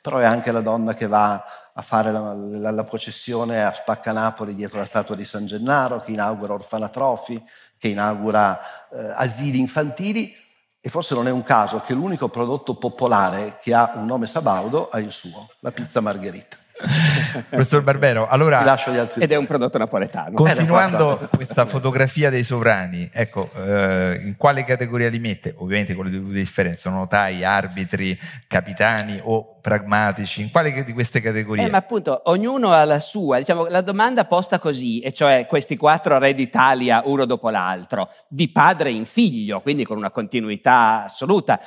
però 0.00 0.18
è 0.18 0.24
anche 0.24 0.52
la 0.52 0.60
donna 0.60 0.94
che 0.94 1.06
va 1.06 1.44
a 1.72 1.82
fare 1.82 2.12
la, 2.12 2.34
la, 2.34 2.70
la 2.70 2.84
processione 2.84 3.64
a 3.64 3.72
Spaccanapoli 3.72 4.54
dietro 4.54 4.78
la 4.78 4.84
statua 4.84 5.14
di 5.14 5.24
San 5.24 5.46
Gennaro, 5.46 6.00
che 6.00 6.12
inaugura 6.12 6.54
orfanatrofi, 6.54 7.42
che 7.78 7.88
inaugura 7.88 8.60
eh, 8.90 9.12
asili 9.14 9.58
infantili, 9.58 10.34
e 10.80 10.90
forse 10.90 11.14
non 11.14 11.26
è 11.26 11.30
un 11.30 11.42
caso 11.42 11.80
che 11.80 11.94
l'unico 11.94 12.28
prodotto 12.28 12.76
popolare 12.76 13.58
che 13.60 13.74
ha 13.74 13.92
un 13.94 14.06
nome 14.06 14.26
sabaudo 14.26 14.90
è 14.90 14.98
il 14.98 15.10
suo, 15.10 15.48
la 15.60 15.72
pizza 15.72 16.00
margherita. 16.00 16.56
Professor 17.48 17.82
Barbero, 17.82 18.28
allora... 18.28 18.76
Ed 19.16 19.32
è 19.32 19.36
un 19.36 19.46
prodotto 19.46 19.78
napoletano. 19.78 20.34
Continuando 20.34 21.28
questa 21.34 21.66
fotografia 21.66 22.30
dei 22.30 22.44
sovrani, 22.44 23.08
ecco, 23.12 23.50
eh, 23.56 24.20
in 24.24 24.36
quale 24.36 24.64
categoria 24.64 25.08
li 25.08 25.18
mette? 25.18 25.54
Ovviamente 25.58 25.94
con 25.94 26.04
le 26.04 26.10
dovute 26.12 26.34
differenze, 26.34 26.88
notai, 26.88 27.44
arbitri, 27.44 28.18
capitani 28.46 29.20
o 29.22 29.58
pragmatici, 29.60 30.40
in 30.40 30.50
quale 30.50 30.84
di 30.84 30.92
queste 30.92 31.20
categorie? 31.20 31.66
Eh, 31.66 31.70
ma 31.70 31.78
appunto, 31.78 32.22
ognuno 32.26 32.72
ha 32.72 32.84
la 32.84 33.00
sua, 33.00 33.38
diciamo, 33.38 33.66
la 33.66 33.80
domanda 33.80 34.24
posta 34.24 34.58
così, 34.58 35.00
e 35.00 35.12
cioè 35.12 35.46
questi 35.48 35.76
quattro 35.76 36.18
re 36.18 36.32
d'Italia, 36.34 37.02
uno 37.04 37.24
dopo 37.24 37.50
l'altro, 37.50 38.08
di 38.28 38.48
padre 38.50 38.90
in 38.90 39.04
figlio, 39.04 39.60
quindi 39.60 39.84
con 39.84 39.96
una 39.96 40.10
continuità 40.10 41.04
assoluta, 41.04 41.60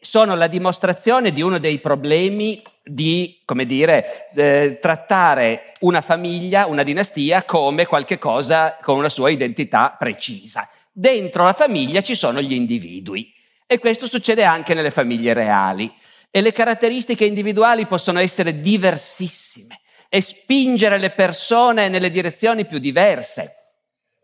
sono 0.00 0.34
la 0.34 0.46
dimostrazione 0.46 1.32
di 1.32 1.42
uno 1.42 1.58
dei 1.58 1.78
problemi 1.78 2.62
di, 2.82 3.40
come 3.44 3.64
dire, 3.64 4.30
eh, 4.34 4.78
trattare 4.80 5.72
una 5.80 6.00
famiglia, 6.00 6.66
una 6.66 6.82
dinastia 6.82 7.44
come 7.44 7.86
qualche 7.86 8.18
cosa 8.18 8.78
con 8.82 8.98
una 8.98 9.08
sua 9.08 9.30
identità 9.30 9.94
precisa. 9.98 10.68
Dentro 10.92 11.44
la 11.44 11.52
famiglia 11.52 12.02
ci 12.02 12.14
sono 12.14 12.40
gli 12.40 12.52
individui 12.52 13.32
e 13.66 13.78
questo 13.78 14.06
succede 14.06 14.44
anche 14.44 14.74
nelle 14.74 14.90
famiglie 14.90 15.32
reali 15.32 15.92
e 16.30 16.40
le 16.40 16.52
caratteristiche 16.52 17.24
individuali 17.24 17.86
possono 17.86 18.20
essere 18.20 18.60
diversissime 18.60 19.80
e 20.08 20.20
spingere 20.20 20.98
le 20.98 21.10
persone 21.10 21.88
nelle 21.88 22.10
direzioni 22.10 22.66
più 22.66 22.78
diverse. 22.78 23.72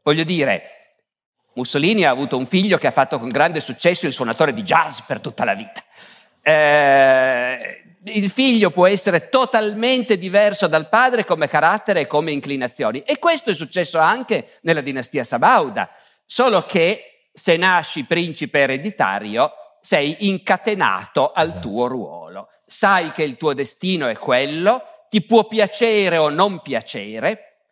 Voglio 0.02 0.24
dire, 0.24 0.79
Mussolini 1.60 2.04
ha 2.04 2.10
avuto 2.10 2.38
un 2.38 2.46
figlio 2.46 2.78
che 2.78 2.86
ha 2.86 2.90
fatto 2.90 3.18
con 3.18 3.28
grande 3.28 3.60
successo 3.60 4.06
il 4.06 4.14
suonatore 4.14 4.54
di 4.54 4.62
jazz 4.62 5.00
per 5.00 5.20
tutta 5.20 5.44
la 5.44 5.54
vita. 5.54 5.84
Eh, 6.42 7.82
il 8.04 8.30
figlio 8.30 8.70
può 8.70 8.86
essere 8.86 9.28
totalmente 9.28 10.16
diverso 10.16 10.66
dal 10.66 10.88
padre 10.88 11.26
come 11.26 11.48
carattere 11.48 12.00
e 12.00 12.06
come 12.06 12.32
inclinazioni. 12.32 13.00
E 13.00 13.18
questo 13.18 13.50
è 13.50 13.54
successo 13.54 13.98
anche 13.98 14.58
nella 14.62 14.80
dinastia 14.80 15.22
Sabauda, 15.22 15.90
solo 16.24 16.64
che 16.64 17.28
se 17.32 17.58
nasci 17.58 18.04
principe 18.04 18.60
ereditario 18.60 19.52
sei 19.82 20.16
incatenato 20.20 21.32
al 21.32 21.60
tuo 21.60 21.88
ruolo. 21.88 22.48
Sai 22.64 23.12
che 23.12 23.22
il 23.22 23.36
tuo 23.36 23.52
destino 23.52 24.08
è 24.08 24.16
quello, 24.16 24.82
ti 25.10 25.20
può 25.20 25.46
piacere 25.46 26.16
o 26.16 26.30
non 26.30 26.62
piacere, 26.62 27.66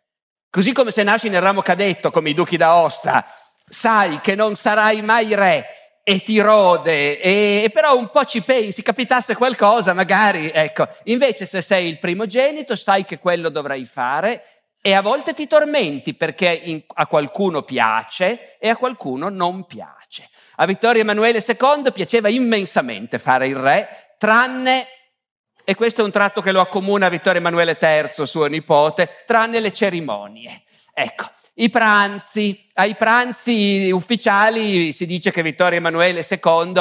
così 0.51 0.73
come 0.73 0.91
se 0.91 1.01
nasci 1.01 1.29
nel 1.29 1.41
ramo 1.41 1.63
cadetto 1.63 2.11
come 2.11 2.29
i 2.29 2.33
duchi 2.35 2.57
d'Aosta, 2.57 3.25
sai 3.69 4.19
che 4.21 4.35
non 4.35 4.55
sarai 4.55 5.01
mai 5.01 5.33
re 5.35 5.65
e 6.03 6.23
ti 6.23 6.39
rode, 6.39 7.19
e, 7.19 7.61
e, 7.63 7.69
però 7.69 7.95
un 7.95 8.09
po' 8.09 8.25
ci 8.25 8.41
pensi, 8.41 8.81
capitasse 8.81 9.35
qualcosa 9.35 9.93
magari, 9.93 10.49
ecco. 10.49 10.87
Invece 11.03 11.45
se 11.45 11.61
sei 11.61 11.87
il 11.87 11.99
primogenito 11.99 12.75
sai 12.75 13.05
che 13.05 13.19
quello 13.19 13.49
dovrai 13.49 13.85
fare 13.85 14.43
e 14.81 14.93
a 14.93 15.01
volte 15.01 15.33
ti 15.33 15.45
tormenti 15.45 16.15
perché 16.15 16.49
in, 16.63 16.81
a 16.95 17.05
qualcuno 17.05 17.61
piace 17.61 18.57
e 18.57 18.69
a 18.69 18.77
qualcuno 18.77 19.29
non 19.29 19.65
piace. 19.65 20.29
A 20.55 20.65
Vittorio 20.65 21.01
Emanuele 21.01 21.45
II 21.45 21.91
piaceva 21.93 22.29
immensamente 22.29 23.19
fare 23.19 23.47
il 23.47 23.55
re, 23.55 24.15
tranne, 24.17 24.87
e 25.63 25.75
questo 25.75 26.01
è 26.01 26.03
un 26.03 26.11
tratto 26.11 26.41
che 26.41 26.51
lo 26.51 26.61
accomuna 26.61 27.05
a 27.05 27.09
Vittorio 27.09 27.39
Emanuele 27.39 27.77
III, 27.79 28.25
suo 28.25 28.47
nipote, 28.47 29.23
tranne 29.27 29.59
le 29.59 29.71
cerimonie. 29.71 30.63
Ecco, 30.91 31.29
i 31.59 31.69
pranzi, 31.69 32.67
ai 32.75 32.95
pranzi 32.95 33.89
ufficiali 33.91 34.93
si 34.93 35.05
dice 35.05 35.29
che 35.31 35.43
Vittorio 35.43 35.77
Emanuele 35.77 36.25
II 36.27 36.73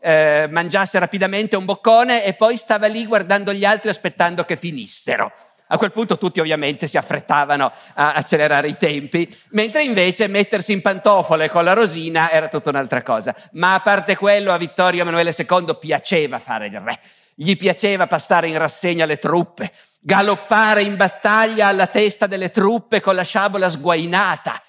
eh, 0.00 0.46
mangiasse 0.48 1.00
rapidamente 1.00 1.56
un 1.56 1.64
boccone 1.64 2.24
e 2.24 2.34
poi 2.34 2.56
stava 2.56 2.86
lì 2.86 3.04
guardando 3.06 3.52
gli 3.52 3.64
altri 3.64 3.88
aspettando 3.88 4.44
che 4.44 4.54
finissero. 4.54 5.32
A 5.72 5.78
quel 5.78 5.90
punto 5.90 6.16
tutti 6.16 6.38
ovviamente 6.38 6.86
si 6.86 6.96
affrettavano 6.96 7.72
a 7.94 8.12
accelerare 8.12 8.68
i 8.68 8.76
tempi, 8.76 9.28
mentre 9.50 9.82
invece 9.82 10.28
mettersi 10.28 10.72
in 10.72 10.80
pantofole 10.80 11.50
con 11.50 11.64
la 11.64 11.72
rosina 11.72 12.30
era 12.30 12.48
tutta 12.48 12.70
un'altra 12.70 13.02
cosa. 13.02 13.34
Ma 13.52 13.74
a 13.74 13.80
parte 13.80 14.16
quello 14.16 14.52
a 14.52 14.58
Vittorio 14.58 15.02
Emanuele 15.02 15.34
II 15.36 15.76
piaceva 15.78 16.38
fare 16.38 16.68
il 16.68 16.80
re, 16.80 17.00
gli 17.34 17.56
piaceva 17.56 18.06
passare 18.06 18.48
in 18.48 18.58
rassegna 18.58 19.06
le 19.06 19.18
truppe, 19.18 19.72
galoppare 20.00 20.82
in 20.82 20.96
battaglia 20.96 21.66
alla 21.66 21.86
testa 21.86 22.26
delle 22.26 22.50
truppe 22.50 23.00
con 23.00 23.14
la 23.14 23.22
sciabola 23.22 23.68
sguainata, 23.68 24.62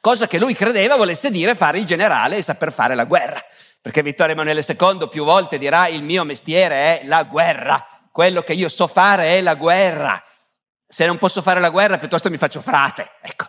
cosa 0.00 0.26
che 0.26 0.38
lui 0.38 0.54
credeva 0.54 0.96
volesse 0.96 1.30
dire 1.30 1.54
fare 1.54 1.78
il 1.78 1.84
generale 1.84 2.38
e 2.38 2.42
saper 2.42 2.72
fare 2.72 2.94
la 2.94 3.04
guerra, 3.04 3.44
perché 3.80 4.02
Vittorio 4.02 4.32
Emanuele 4.32 4.64
II 4.66 5.08
più 5.08 5.24
volte 5.24 5.58
dirà 5.58 5.86
il 5.88 6.02
mio 6.02 6.24
mestiere 6.24 7.00
è 7.00 7.02
la 7.04 7.24
guerra, 7.24 7.86
quello 8.10 8.42
che 8.42 8.54
io 8.54 8.70
so 8.70 8.86
fare 8.86 9.36
è 9.36 9.40
la 9.42 9.54
guerra, 9.54 10.22
se 10.86 11.04
non 11.04 11.18
posso 11.18 11.42
fare 11.42 11.60
la 11.60 11.68
guerra 11.68 11.98
piuttosto 11.98 12.30
mi 12.30 12.38
faccio 12.38 12.62
frate, 12.62 13.10
ecco. 13.20 13.46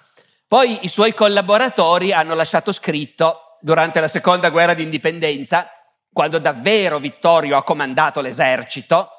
Poi 0.47 0.79
i 0.81 0.89
suoi 0.89 1.13
collaboratori 1.13 2.11
hanno 2.11 2.33
lasciato 2.33 2.71
scritto 2.71 3.57
durante 3.61 3.99
la 3.99 4.07
seconda 4.07 4.49
guerra 4.49 4.73
di 4.73 4.83
indipendenza, 4.83 5.69
quando 6.11 6.39
davvero 6.39 6.99
Vittorio 6.99 7.55
ha 7.55 7.63
comandato 7.63 8.19
l'esercito, 8.19 9.11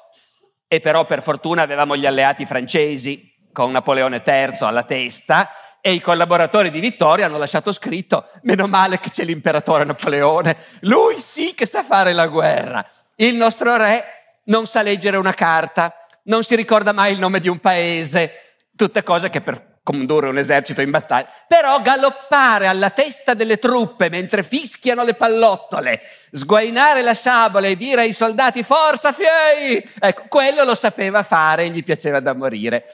e 0.73 0.79
però 0.79 1.03
per 1.03 1.21
fortuna 1.21 1.63
avevamo 1.63 1.97
gli 1.97 2.05
alleati 2.05 2.45
francesi 2.45 3.29
con 3.51 3.71
Napoleone 3.71 4.23
III 4.25 4.59
alla 4.61 4.83
testa 4.83 5.51
e 5.81 5.91
i 5.91 5.99
collaboratori 5.99 6.71
di 6.71 6.79
Vittorio 6.79 7.25
hanno 7.25 7.37
lasciato 7.37 7.73
scritto 7.73 8.29
meno 8.43 8.67
male 8.67 8.97
che 9.01 9.09
c'è 9.09 9.25
l'imperatore 9.25 9.83
Napoleone, 9.83 10.55
lui 10.83 11.19
sì 11.19 11.53
che 11.53 11.65
sa 11.65 11.83
fare 11.83 12.13
la 12.13 12.27
guerra. 12.27 12.87
Il 13.17 13.35
nostro 13.35 13.75
re 13.75 14.39
non 14.45 14.65
sa 14.65 14.81
leggere 14.81 15.17
una 15.17 15.33
carta, 15.33 15.93
non 16.23 16.41
si 16.41 16.55
ricorda 16.55 16.93
mai 16.93 17.11
il 17.11 17.19
nome 17.19 17.41
di 17.41 17.49
un 17.49 17.59
paese, 17.59 18.55
tutte 18.73 19.03
cose 19.03 19.29
che 19.29 19.41
per 19.41 19.70
condurre 19.83 20.29
un 20.29 20.37
esercito 20.37 20.81
in 20.81 20.91
battaglia, 20.91 21.27
però 21.47 21.81
galoppare 21.81 22.67
alla 22.67 22.91
testa 22.91 23.33
delle 23.33 23.57
truppe 23.57 24.09
mentre 24.09 24.43
fischiano 24.43 25.03
le 25.03 25.15
pallottole, 25.15 26.01
sguainare 26.31 27.01
la 27.01 27.13
sciabola 27.13 27.67
e 27.67 27.75
dire 27.75 28.01
ai 28.01 28.13
soldati 28.13 28.63
forza 28.63 29.11
fiei, 29.11 29.83
ecco, 29.99 30.23
quello 30.27 30.63
lo 30.63 30.75
sapeva 30.75 31.23
fare 31.23 31.63
e 31.63 31.69
gli 31.69 31.83
piaceva 31.83 32.19
da 32.19 32.33
morire. 32.35 32.93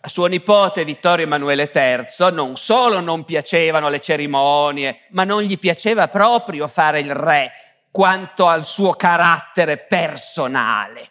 A 0.00 0.08
suo 0.08 0.26
nipote 0.26 0.84
Vittorio 0.84 1.24
Emanuele 1.26 1.70
III 1.74 2.32
non 2.32 2.56
solo 2.56 3.00
non 3.00 3.24
piacevano 3.24 3.88
le 3.88 4.00
cerimonie, 4.00 5.00
ma 5.10 5.24
non 5.24 5.42
gli 5.42 5.58
piaceva 5.58 6.08
proprio 6.08 6.66
fare 6.68 7.00
il 7.00 7.14
re 7.14 7.52
quanto 7.90 8.46
al 8.46 8.64
suo 8.64 8.94
carattere 8.94 9.76
personale. 9.76 11.10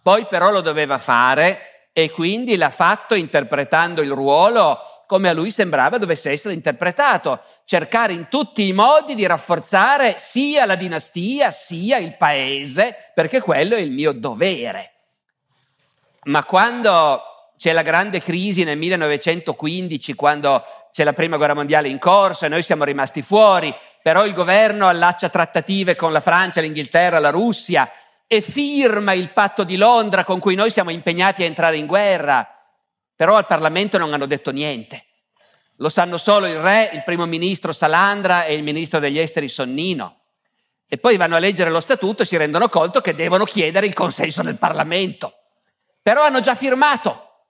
Poi 0.00 0.26
però 0.26 0.50
lo 0.50 0.60
doveva 0.60 0.98
fare 0.98 1.73
e 1.96 2.10
quindi 2.10 2.56
l'ha 2.56 2.70
fatto 2.70 3.14
interpretando 3.14 4.02
il 4.02 4.10
ruolo 4.10 4.80
come 5.06 5.28
a 5.28 5.32
lui 5.32 5.52
sembrava 5.52 5.96
dovesse 5.96 6.32
essere 6.32 6.52
interpretato, 6.52 7.40
cercare 7.64 8.12
in 8.12 8.26
tutti 8.28 8.66
i 8.66 8.72
modi 8.72 9.14
di 9.14 9.24
rafforzare 9.24 10.16
sia 10.18 10.66
la 10.66 10.74
dinastia 10.74 11.52
sia 11.52 11.98
il 11.98 12.16
paese, 12.16 13.12
perché 13.14 13.40
quello 13.40 13.76
è 13.76 13.80
il 13.80 13.92
mio 13.92 14.10
dovere. 14.10 14.90
Ma 16.24 16.42
quando 16.42 17.22
c'è 17.56 17.72
la 17.72 17.82
grande 17.82 18.20
crisi 18.20 18.64
nel 18.64 18.76
1915, 18.76 20.14
quando 20.14 20.64
c'è 20.90 21.04
la 21.04 21.12
prima 21.12 21.36
guerra 21.36 21.54
mondiale 21.54 21.88
in 21.88 22.00
corso 22.00 22.44
e 22.44 22.48
noi 22.48 22.62
siamo 22.62 22.82
rimasti 22.82 23.22
fuori, 23.22 23.72
però 24.02 24.26
il 24.26 24.32
governo 24.32 24.88
allaccia 24.88 25.28
trattative 25.28 25.94
con 25.94 26.10
la 26.12 26.20
Francia, 26.20 26.60
l'Inghilterra, 26.60 27.20
la 27.20 27.30
Russia, 27.30 27.88
e 28.26 28.40
firma 28.40 29.12
il 29.12 29.32
patto 29.32 29.64
di 29.64 29.76
Londra 29.76 30.24
con 30.24 30.40
cui 30.40 30.54
noi 30.54 30.70
siamo 30.70 30.90
impegnati 30.90 31.42
a 31.42 31.46
entrare 31.46 31.76
in 31.76 31.86
guerra, 31.86 32.48
però 33.14 33.36
al 33.36 33.46
Parlamento 33.46 33.98
non 33.98 34.12
hanno 34.12 34.26
detto 34.26 34.50
niente. 34.50 35.06
Lo 35.78 35.88
sanno 35.88 36.16
solo 36.16 36.46
il 36.46 36.58
re, 36.58 36.90
il 36.92 37.02
primo 37.04 37.26
ministro 37.26 37.72
Salandra 37.72 38.44
e 38.44 38.54
il 38.54 38.62
ministro 38.62 39.00
degli 39.00 39.18
esteri 39.18 39.48
Sonnino. 39.48 40.20
E 40.86 40.98
poi 40.98 41.16
vanno 41.16 41.36
a 41.36 41.40
leggere 41.40 41.70
lo 41.70 41.80
statuto 41.80 42.22
e 42.22 42.26
si 42.26 42.36
rendono 42.36 42.68
conto 42.68 43.00
che 43.00 43.14
devono 43.14 43.44
chiedere 43.44 43.86
il 43.86 43.94
consenso 43.94 44.42
del 44.42 44.58
Parlamento. 44.58 45.32
Però 46.00 46.22
hanno 46.22 46.40
già 46.40 46.54
firmato 46.54 47.46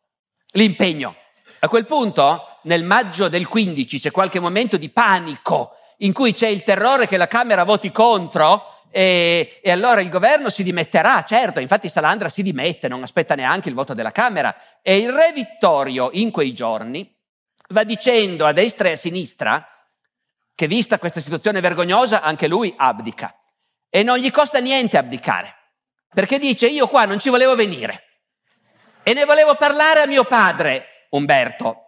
l'impegno. 0.52 1.16
A 1.60 1.68
quel 1.68 1.86
punto, 1.86 2.58
nel 2.62 2.84
maggio 2.84 3.28
del 3.28 3.46
15, 3.46 4.00
c'è 4.00 4.10
qualche 4.10 4.40
momento 4.40 4.76
di 4.76 4.88
panico 4.88 5.76
in 5.98 6.12
cui 6.12 6.32
c'è 6.32 6.48
il 6.48 6.62
terrore 6.62 7.06
che 7.06 7.16
la 7.16 7.26
Camera 7.26 7.64
voti 7.64 7.90
contro 7.90 8.73
e, 8.96 9.58
e, 9.60 9.72
allora 9.72 10.00
il 10.00 10.08
governo 10.08 10.48
si 10.50 10.62
dimetterà, 10.62 11.24
certo, 11.24 11.58
infatti 11.58 11.88
Salandra 11.88 12.28
si 12.28 12.44
dimette, 12.44 12.86
non 12.86 13.02
aspetta 13.02 13.34
neanche 13.34 13.68
il 13.68 13.74
voto 13.74 13.92
della 13.92 14.12
Camera. 14.12 14.54
E 14.82 14.98
il 14.98 15.12
re 15.12 15.32
Vittorio 15.32 16.10
in 16.12 16.30
quei 16.30 16.54
giorni 16.54 17.12
va 17.70 17.82
dicendo 17.82 18.46
a 18.46 18.52
destra 18.52 18.90
e 18.90 18.92
a 18.92 18.96
sinistra 18.96 19.68
che 20.54 20.68
vista 20.68 21.00
questa 21.00 21.18
situazione 21.18 21.58
vergognosa 21.58 22.22
anche 22.22 22.46
lui 22.46 22.72
abdica. 22.76 23.36
E 23.90 24.04
non 24.04 24.18
gli 24.18 24.30
costa 24.30 24.60
niente 24.60 24.96
abdicare, 24.96 25.52
perché 26.14 26.38
dice 26.38 26.68
io 26.68 26.86
qua 26.86 27.04
non 27.04 27.18
ci 27.18 27.30
volevo 27.30 27.56
venire 27.56 28.04
e 29.02 29.12
ne 29.12 29.24
volevo 29.24 29.56
parlare 29.56 30.02
a 30.02 30.06
mio 30.06 30.22
padre, 30.22 31.06
Umberto. 31.10 31.80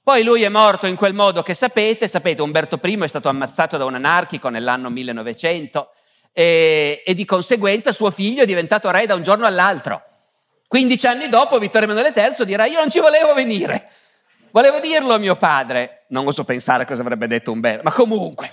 Poi 0.00 0.22
lui 0.22 0.44
è 0.44 0.48
morto 0.48 0.86
in 0.86 0.94
quel 0.94 1.12
modo 1.12 1.42
che 1.42 1.54
sapete, 1.54 2.06
sapete 2.06 2.40
Umberto 2.40 2.78
I 2.80 2.98
è 3.00 3.08
stato 3.08 3.28
ammazzato 3.28 3.76
da 3.76 3.84
un 3.84 3.94
anarchico 3.94 4.48
nell'anno 4.48 4.90
1900 4.90 5.90
e, 6.34 7.02
e 7.06 7.14
di 7.14 7.24
conseguenza 7.24 7.92
suo 7.92 8.10
figlio 8.10 8.42
è 8.42 8.46
diventato 8.46 8.90
re 8.90 9.06
da 9.06 9.14
un 9.14 9.22
giorno 9.22 9.46
all'altro. 9.46 10.02
15 10.66 11.06
anni 11.06 11.28
dopo 11.28 11.58
Vittorio 11.58 11.88
Emanuele 11.88 12.12
III 12.14 12.44
dirà 12.44 12.66
io 12.66 12.80
non 12.80 12.90
ci 12.90 12.98
volevo 12.98 13.32
venire, 13.32 13.90
volevo 14.50 14.80
dirlo 14.80 15.14
a 15.14 15.18
mio 15.18 15.36
padre, 15.36 16.06
non 16.08 16.26
oso 16.26 16.42
pensare 16.42 16.84
cosa 16.84 17.02
avrebbe 17.02 17.28
detto 17.28 17.52
Umberto, 17.52 17.84
ma 17.84 17.92
comunque, 17.92 18.50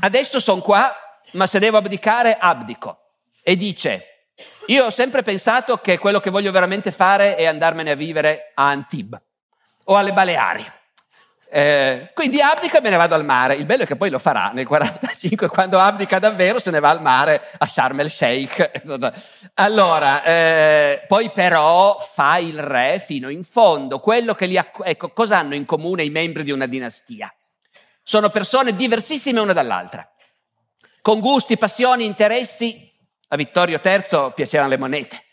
adesso 0.00 0.38
sono 0.38 0.60
qua, 0.60 0.94
ma 1.32 1.46
se 1.46 1.58
devo 1.58 1.76
abdicare, 1.76 2.36
abdico. 2.38 3.00
E 3.42 3.56
dice, 3.56 4.30
io 4.66 4.84
ho 4.84 4.90
sempre 4.90 5.22
pensato 5.22 5.78
che 5.78 5.98
quello 5.98 6.20
che 6.20 6.30
voglio 6.30 6.52
veramente 6.52 6.92
fare 6.92 7.34
è 7.34 7.46
andarmene 7.46 7.90
a 7.90 7.96
vivere 7.96 8.52
a 8.54 8.68
Antibes 8.68 9.20
o 9.84 9.96
alle 9.96 10.12
Baleari. 10.12 10.64
Eh, 11.48 12.10
quindi 12.12 12.40
abdica 12.40 12.78
e 12.78 12.80
me 12.80 12.90
ne 12.90 12.96
vado 12.96 13.14
al 13.14 13.24
mare. 13.24 13.54
Il 13.54 13.66
bello 13.66 13.84
è 13.84 13.86
che 13.86 13.96
poi 13.96 14.10
lo 14.10 14.18
farà 14.18 14.50
nel 14.52 14.66
45, 14.66 15.48
quando 15.48 15.78
abdica 15.78 16.18
davvero 16.18 16.58
se 16.58 16.70
ne 16.70 16.80
va 16.80 16.90
al 16.90 17.00
mare 17.00 17.40
a 17.58 17.66
Sharm 17.66 18.00
el 18.00 18.10
Sheikh. 18.10 18.82
Allora, 19.58 20.22
eh, 20.22 21.04
poi 21.06 21.30
però 21.30 21.98
fa 21.98 22.36
il 22.38 22.58
re 22.58 23.02
fino 23.04 23.30
in 23.30 23.42
fondo. 23.42 24.00
Quello 24.00 24.34
che 24.34 24.46
li 24.46 24.58
acc- 24.58 24.82
ecco, 24.84 25.10
cosa 25.10 25.38
hanno 25.38 25.54
in 25.54 25.64
comune 25.64 26.02
i 26.02 26.10
membri 26.10 26.42
di 26.42 26.50
una 26.50 26.66
dinastia? 26.66 27.32
Sono 28.02 28.28
persone 28.28 28.74
diversissime 28.74 29.40
una 29.40 29.52
dall'altra, 29.52 30.06
con 31.00 31.20
gusti, 31.20 31.56
passioni, 31.56 32.04
interessi. 32.04 32.92
A 33.28 33.36
Vittorio 33.36 33.80
III 33.82 34.32
piacevano 34.34 34.68
le 34.70 34.78
monete 34.78 35.24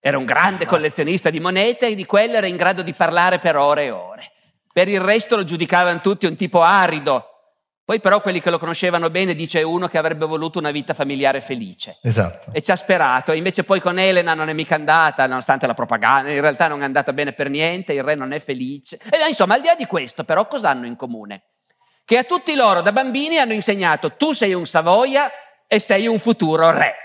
Era 0.00 0.16
un 0.16 0.24
grande 0.24 0.64
collezionista 0.64 1.28
di 1.28 1.40
monete 1.40 1.88
e 1.88 1.94
di 1.94 2.06
quelle 2.06 2.38
era 2.38 2.46
in 2.46 2.56
grado 2.56 2.80
di 2.82 2.94
parlare 2.94 3.38
per 3.38 3.56
ore 3.56 3.84
e 3.84 3.90
ore. 3.90 4.30
Per 4.76 4.88
il 4.88 5.00
resto 5.00 5.36
lo 5.36 5.44
giudicavano 5.44 6.02
tutti 6.02 6.26
un 6.26 6.36
tipo 6.36 6.60
arido, 6.60 7.54
poi 7.82 7.98
però 7.98 8.20
quelli 8.20 8.42
che 8.42 8.50
lo 8.50 8.58
conoscevano 8.58 9.08
bene 9.08 9.32
dice 9.32 9.62
uno 9.62 9.88
che 9.88 9.96
avrebbe 9.96 10.26
voluto 10.26 10.58
una 10.58 10.70
vita 10.70 10.92
familiare 10.92 11.40
felice. 11.40 11.96
Esatto. 12.02 12.50
E 12.52 12.60
ci 12.60 12.72
ha 12.72 12.76
sperato. 12.76 13.32
Invece 13.32 13.64
poi 13.64 13.80
con 13.80 13.98
Elena 13.98 14.34
non 14.34 14.50
è 14.50 14.52
mica 14.52 14.74
andata, 14.74 15.26
nonostante 15.26 15.66
la 15.66 15.72
propaganda, 15.72 16.30
in 16.30 16.42
realtà 16.42 16.68
non 16.68 16.82
è 16.82 16.84
andata 16.84 17.14
bene 17.14 17.32
per 17.32 17.48
niente, 17.48 17.94
il 17.94 18.02
re 18.02 18.16
non 18.16 18.32
è 18.32 18.38
felice. 18.38 18.98
E 19.10 19.26
insomma, 19.26 19.54
al 19.54 19.62
di 19.62 19.68
là 19.68 19.76
di 19.76 19.86
questo, 19.86 20.24
però, 20.24 20.46
cosa 20.46 20.68
hanno 20.68 20.84
in 20.84 20.96
comune? 20.96 21.44
Che 22.04 22.18
a 22.18 22.24
tutti 22.24 22.54
loro 22.54 22.82
da 22.82 22.92
bambini 22.92 23.38
hanno 23.38 23.54
insegnato 23.54 24.12
tu 24.12 24.32
sei 24.32 24.52
un 24.52 24.66
Savoia 24.66 25.30
e 25.66 25.78
sei 25.78 26.06
un 26.06 26.18
futuro 26.18 26.70
re. 26.70 26.96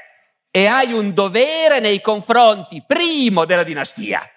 E 0.51 0.65
hai 0.65 0.91
un 0.91 1.13
dovere 1.13 1.79
nei 1.79 2.01
confronti, 2.01 2.83
primo, 2.85 3.45
della 3.45 3.63
dinastia 3.63 4.29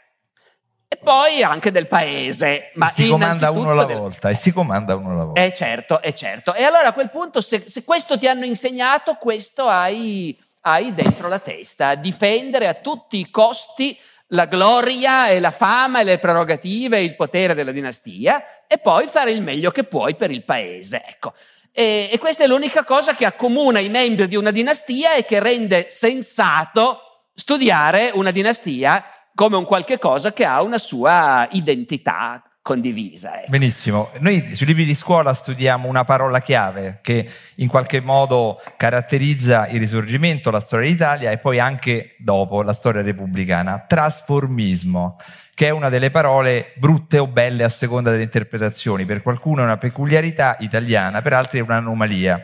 e 0.95 0.97
poi 0.97 1.43
anche 1.43 1.73
del 1.73 1.89
paese. 1.89 2.71
Ma 2.75 2.89
si 2.89 3.09
comanda 3.09 3.51
uno 3.51 3.73
alla 3.73 3.85
del... 3.85 3.99
volta, 3.99 4.31
e 4.31 4.35
si 4.35 4.53
comanda 4.53 4.95
uno 4.95 5.11
alla 5.13 5.25
volta. 5.25 5.43
Eh 5.43 5.53
certo, 5.53 6.01
è 6.01 6.13
certo. 6.13 6.55
E 6.55 6.63
allora 6.63 6.89
a 6.89 6.93
quel 6.93 7.11
punto, 7.11 7.41
se, 7.41 7.65
se 7.67 7.85
questo 7.85 8.17
ti 8.17 8.29
hanno 8.29 8.45
insegnato, 8.45 9.15
questo 9.15 9.67
hai, 9.67 10.39
hai 10.63 10.95
dentro 10.95 11.29
la 11.29 11.41
testa, 11.41 11.97
difendere 11.97 12.69
a 12.69 12.75
tutti 12.75 13.19
i 13.19 13.31
costi 13.31 13.99
la 14.29 14.47
gloria 14.47 15.29
e 15.29 15.39
la 15.39 15.51
fama 15.51 16.01
e 16.01 16.05
le 16.05 16.19
prerogative 16.19 16.97
e 16.97 17.05
il 17.05 17.15
potere 17.15 17.55
della 17.55 17.73
dinastia 17.73 18.65
e 18.67 18.79
poi 18.79 19.07
fare 19.07 19.31
il 19.31 19.43
meglio 19.43 19.71
che 19.71 19.85
puoi 19.85 20.15
per 20.15 20.31
il 20.31 20.45
paese. 20.45 21.03
Ecco. 21.07 21.35
E, 21.73 22.09
e 22.11 22.19
questa 22.19 22.45
è 22.45 22.47
l'unica 22.47 22.85
cosa 22.85 23.15
che 23.15 23.27
accomuna 23.27 23.81
i 23.81 23.89
membri 23.89 24.27
di 24.29 24.37
una 24.37 24.51
dinastia 24.51 25.15
e 25.15 25.25
che 25.25 25.41
rende 25.41 25.89
sensato 25.91 27.01
studiare 27.35 28.11
una 28.15 28.31
dinastia 28.31 29.05
come 29.35 29.57
un 29.57 29.65
qualche 29.65 29.99
cosa 29.99 30.33
che 30.33 30.45
ha 30.45 30.63
una 30.63 30.79
sua 30.79 31.49
identità 31.51 32.43
condivisa. 32.65 33.41
Ecco. 33.41 33.51
Benissimo, 33.51 34.11
noi 34.21 34.55
sui 34.55 34.65
libri 34.65 34.87
di 34.87 34.95
scuola 34.95 35.35
studiamo 35.35 35.87
una 35.87 36.05
parola 36.05 36.41
chiave 36.41 37.01
che 37.03 37.29
in 37.57 37.69
qualche 37.69 38.01
modo 38.01 38.59
caratterizza 38.79 39.67
il 39.69 39.79
risorgimento, 39.79 40.51
la 40.51 40.61
storia 40.61 40.89
d'Italia 40.89 41.31
e 41.31 41.37
poi 41.37 41.59
anche 41.59 42.17
dopo 42.19 42.63
la 42.63 42.73
storia 42.73 43.03
repubblicana, 43.03 43.85
trasformismo, 43.87 45.19
che 45.53 45.67
è 45.67 45.71
una 45.71 45.91
delle 45.91 46.11
parole 46.11 46.73
brutte 46.77 47.19
o 47.19 47.27
belle 47.27 47.65
a 47.65 47.69
seconda 47.69 48.11
delle 48.11 48.23
interpretazioni, 48.23 49.05
per 49.05 49.21
qualcuno 49.21 49.61
è 49.61 49.65
una 49.65 49.77
peculiarità 49.77 50.57
italiana, 50.61 51.21
per 51.21 51.35
altri 51.35 51.59
è 51.59 51.63
un'anomalia 51.63 52.43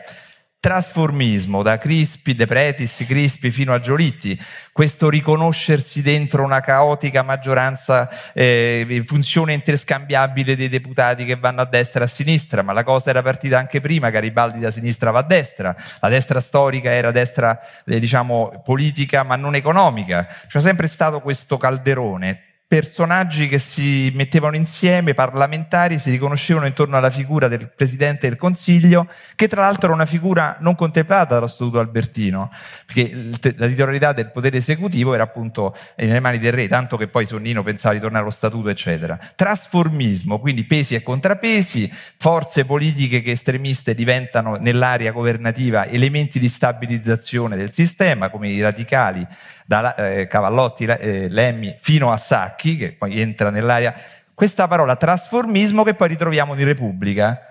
trasformismo 0.61 1.63
da 1.63 1.79
Crispi, 1.79 2.35
De 2.35 2.45
Pretis, 2.45 3.03
Crispi 3.07 3.49
fino 3.49 3.73
a 3.73 3.79
Giolitti, 3.79 4.39
questo 4.71 5.09
riconoscersi 5.09 6.03
dentro 6.03 6.43
una 6.43 6.59
caotica 6.59 7.23
maggioranza 7.23 8.07
eh, 8.31 9.03
funzione 9.07 9.53
interscambiabile 9.53 10.55
dei 10.55 10.69
deputati 10.69 11.25
che 11.25 11.35
vanno 11.35 11.61
a 11.61 11.65
destra 11.65 12.01
e 12.01 12.03
a 12.03 12.07
sinistra, 12.07 12.61
ma 12.61 12.73
la 12.73 12.83
cosa 12.83 13.09
era 13.09 13.23
partita 13.23 13.57
anche 13.57 13.81
prima, 13.81 14.11
Garibaldi 14.11 14.59
da 14.59 14.69
sinistra 14.69 15.09
va 15.09 15.19
a 15.19 15.23
destra, 15.23 15.75
la 15.99 16.09
destra 16.09 16.39
storica 16.39 16.91
era 16.91 17.09
destra 17.09 17.59
eh, 17.83 17.99
diciamo 17.99 18.61
politica 18.63 19.23
ma 19.23 19.35
non 19.35 19.55
economica, 19.55 20.27
c'è 20.47 20.61
sempre 20.61 20.85
stato 20.85 21.21
questo 21.21 21.57
calderone 21.57 22.50
personaggi 22.71 23.49
che 23.49 23.59
si 23.59 24.13
mettevano 24.15 24.55
insieme, 24.55 25.13
parlamentari, 25.13 25.99
si 25.99 26.09
riconoscevano 26.09 26.65
intorno 26.67 26.95
alla 26.95 27.09
figura 27.09 27.49
del 27.49 27.67
Presidente 27.67 28.29
del 28.29 28.37
Consiglio, 28.37 29.09
che 29.35 29.49
tra 29.49 29.63
l'altro 29.63 29.87
era 29.87 29.93
una 29.93 30.05
figura 30.05 30.55
non 30.61 30.75
contemplata 30.75 31.33
dallo 31.33 31.47
Statuto 31.47 31.79
Albertino, 31.79 32.49
perché 32.85 33.29
la 33.57 33.67
titolarità 33.67 34.13
del 34.13 34.31
potere 34.31 34.55
esecutivo 34.55 35.13
era 35.13 35.23
appunto 35.23 35.75
nelle 35.97 36.21
mani 36.21 36.39
del 36.39 36.53
re, 36.53 36.69
tanto 36.69 36.95
che 36.95 37.09
poi 37.09 37.25
Sonnino 37.25 37.61
pensava 37.61 37.93
di 37.93 37.99
tornare 37.99 38.23
allo 38.23 38.31
Statuto, 38.31 38.69
eccetera. 38.69 39.19
Trasformismo, 39.35 40.39
quindi 40.39 40.63
pesi 40.63 40.95
e 40.95 41.03
contrapesi, 41.03 41.91
forze 42.15 42.63
politiche 42.63 43.21
che 43.21 43.31
estremiste 43.31 43.93
diventano 43.93 44.55
nell'area 44.55 45.11
governativa 45.11 45.87
elementi 45.87 46.39
di 46.39 46.47
stabilizzazione 46.47 47.57
del 47.57 47.73
sistema, 47.73 48.29
come 48.29 48.47
i 48.47 48.61
radicali 48.61 49.27
da 49.71 49.95
eh, 49.95 50.27
Cavallotti, 50.27 50.83
eh, 50.83 51.29
Lemmi 51.29 51.75
fino 51.77 52.11
a 52.11 52.17
Sacchi, 52.17 52.60
che 52.61 52.93
poi 52.93 53.19
entra 53.19 53.49
nell'area, 53.49 53.93
questa 54.33 54.67
parola 54.67 54.95
trasformismo 54.95 55.83
che 55.83 55.93
poi 55.93 56.07
ritroviamo 56.07 56.53
in 56.53 56.65
Repubblica, 56.65 57.45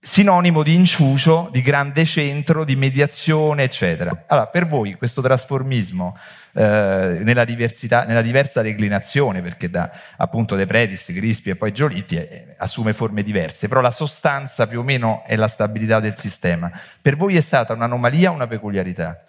sinonimo 0.00 0.62
di 0.62 0.74
inciucio, 0.74 1.48
di 1.50 1.60
grande 1.60 2.04
centro, 2.04 2.64
di 2.64 2.76
mediazione, 2.76 3.64
eccetera. 3.64 4.24
Allora, 4.28 4.46
per 4.46 4.66
voi 4.66 4.94
questo 4.94 5.20
trasformismo 5.20 6.16
eh, 6.52 7.20
nella, 7.22 7.44
nella 7.44 8.22
diversa 8.22 8.62
declinazione, 8.62 9.42
perché 9.42 9.68
da 9.68 9.90
appunto 10.16 10.54
De 10.54 10.66
Predis, 10.66 11.12
Grispi 11.12 11.50
e 11.50 11.56
poi 11.56 11.72
Giolitti 11.72 12.16
eh, 12.16 12.54
assume 12.58 12.94
forme 12.94 13.22
diverse, 13.22 13.66
però 13.66 13.80
la 13.80 13.90
sostanza 13.90 14.66
più 14.68 14.80
o 14.80 14.82
meno 14.82 15.24
è 15.26 15.34
la 15.34 15.48
stabilità 15.48 15.98
del 15.98 16.16
sistema. 16.16 16.70
Per 17.02 17.16
voi 17.16 17.36
è 17.36 17.40
stata 17.40 17.72
un'anomalia 17.72 18.30
o 18.30 18.34
una 18.34 18.46
peculiarità? 18.46 19.24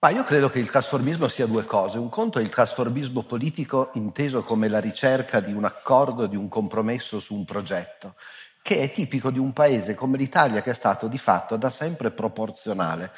Ma 0.00 0.10
io 0.10 0.22
credo 0.22 0.48
che 0.48 0.60
il 0.60 0.70
trasformismo 0.70 1.26
sia 1.26 1.46
due 1.46 1.64
cose. 1.64 1.98
Un 1.98 2.08
conto 2.08 2.38
è 2.38 2.42
il 2.42 2.50
trasformismo 2.50 3.24
politico 3.24 3.90
inteso 3.94 4.42
come 4.42 4.68
la 4.68 4.78
ricerca 4.78 5.40
di 5.40 5.52
un 5.52 5.64
accordo, 5.64 6.26
di 6.26 6.36
un 6.36 6.46
compromesso 6.46 7.18
su 7.18 7.34
un 7.34 7.44
progetto, 7.44 8.14
che 8.62 8.78
è 8.78 8.92
tipico 8.92 9.32
di 9.32 9.40
un 9.40 9.52
paese 9.52 9.96
come 9.96 10.16
l'Italia 10.16 10.62
che 10.62 10.70
è 10.70 10.74
stato 10.74 11.08
di 11.08 11.18
fatto 11.18 11.56
da 11.56 11.68
sempre 11.68 12.12
proporzionale. 12.12 13.10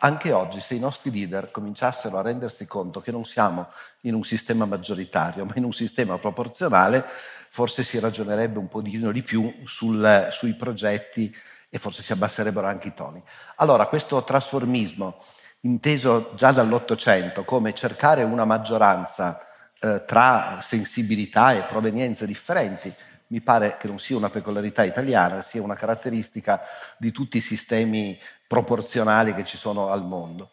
Anche 0.00 0.32
oggi, 0.32 0.60
se 0.60 0.74
i 0.74 0.78
nostri 0.78 1.10
leader 1.10 1.50
cominciassero 1.50 2.18
a 2.18 2.22
rendersi 2.22 2.66
conto 2.66 3.00
che 3.00 3.10
non 3.10 3.24
siamo 3.24 3.68
in 4.02 4.12
un 4.12 4.22
sistema 4.22 4.66
maggioritario, 4.66 5.46
ma 5.46 5.54
in 5.56 5.64
un 5.64 5.72
sistema 5.72 6.18
proporzionale, 6.18 7.02
forse 7.06 7.82
si 7.82 7.98
ragionerebbe 7.98 8.58
un 8.58 8.68
pochino 8.68 9.10
di 9.10 9.22
più 9.22 9.50
sul, 9.64 10.28
sui 10.32 10.54
progetti 10.54 11.34
e 11.70 11.78
forse 11.78 12.02
si 12.02 12.12
abbasserebbero 12.12 12.66
anche 12.66 12.88
i 12.88 12.94
toni. 12.94 13.22
Allora, 13.56 13.86
questo 13.86 14.22
trasformismo 14.22 15.22
inteso 15.60 16.32
già 16.34 16.52
dall'Ottocento 16.52 17.44
come 17.44 17.74
cercare 17.74 18.22
una 18.22 18.44
maggioranza 18.44 19.40
eh, 19.80 20.04
tra 20.06 20.60
sensibilità 20.62 21.52
e 21.52 21.64
provenienze 21.64 22.26
differenti, 22.26 22.94
mi 23.28 23.40
pare 23.40 23.76
che 23.76 23.88
non 23.88 23.98
sia 23.98 24.16
una 24.16 24.30
peculiarità 24.30 24.84
italiana, 24.84 25.42
sia 25.42 25.62
una 25.62 25.74
caratteristica 25.74 26.62
di 26.96 27.10
tutti 27.10 27.38
i 27.38 27.40
sistemi 27.40 28.18
proporzionali 28.46 29.34
che 29.34 29.44
ci 29.44 29.56
sono 29.56 29.90
al 29.90 30.04
mondo. 30.04 30.50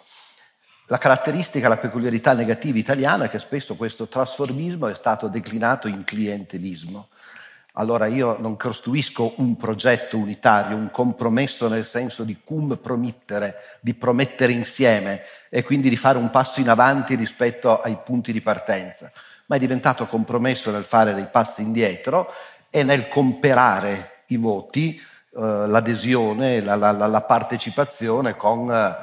La 0.88 0.98
caratteristica, 0.98 1.68
la 1.68 1.78
peculiarità 1.78 2.34
negativa 2.34 2.78
italiana 2.78 3.26
è 3.26 3.30
che 3.30 3.40
spesso 3.40 3.76
questo 3.76 4.08
trasformismo 4.08 4.88
è 4.88 4.96
stato 4.96 5.28
declinato 5.28 5.88
in 5.88 6.04
clientelismo 6.04 7.10
allora 7.74 8.06
io 8.06 8.38
non 8.40 8.56
costruisco 8.56 9.34
un 9.38 9.56
progetto 9.56 10.18
unitario, 10.18 10.76
un 10.76 10.92
compromesso 10.92 11.68
nel 11.68 11.86
senso 11.86 12.24
di 12.24 12.40
cum 12.44 12.78
promettere, 12.78 13.56
di 13.80 13.96
promettere 13.96 14.52
insieme 14.52 15.24
e 15.50 15.64
quindi 15.64 15.90
di 15.90 15.98
fare 15.98 16.18
un 16.18 16.30
passo 16.30 16.60
in 16.60 16.70
avanti 16.70 17.16
rispetto 17.16 17.82
ai 17.82 17.98
punti 18.04 18.32
di 18.32 18.42
partenza, 18.42 19.12
ma 19.48 19.56
è 19.56 19.60
diventato 19.60 20.06
compromesso 20.06 20.70
nel 20.70 20.84
fare 20.84 21.16
dei 21.16 21.26
passi 21.26 21.62
indietro 21.64 22.32
e 22.70 22.84
nel 22.84 23.08
comperare 23.08 24.22
i 24.28 24.38
voti, 24.38 24.96
eh, 24.96 25.40
l'adesione, 25.40 26.62
la, 26.62 26.76
la, 26.76 26.92
la, 26.92 27.22
partecipazione 27.22 28.36
con 28.36 28.72
eh, 28.72 28.96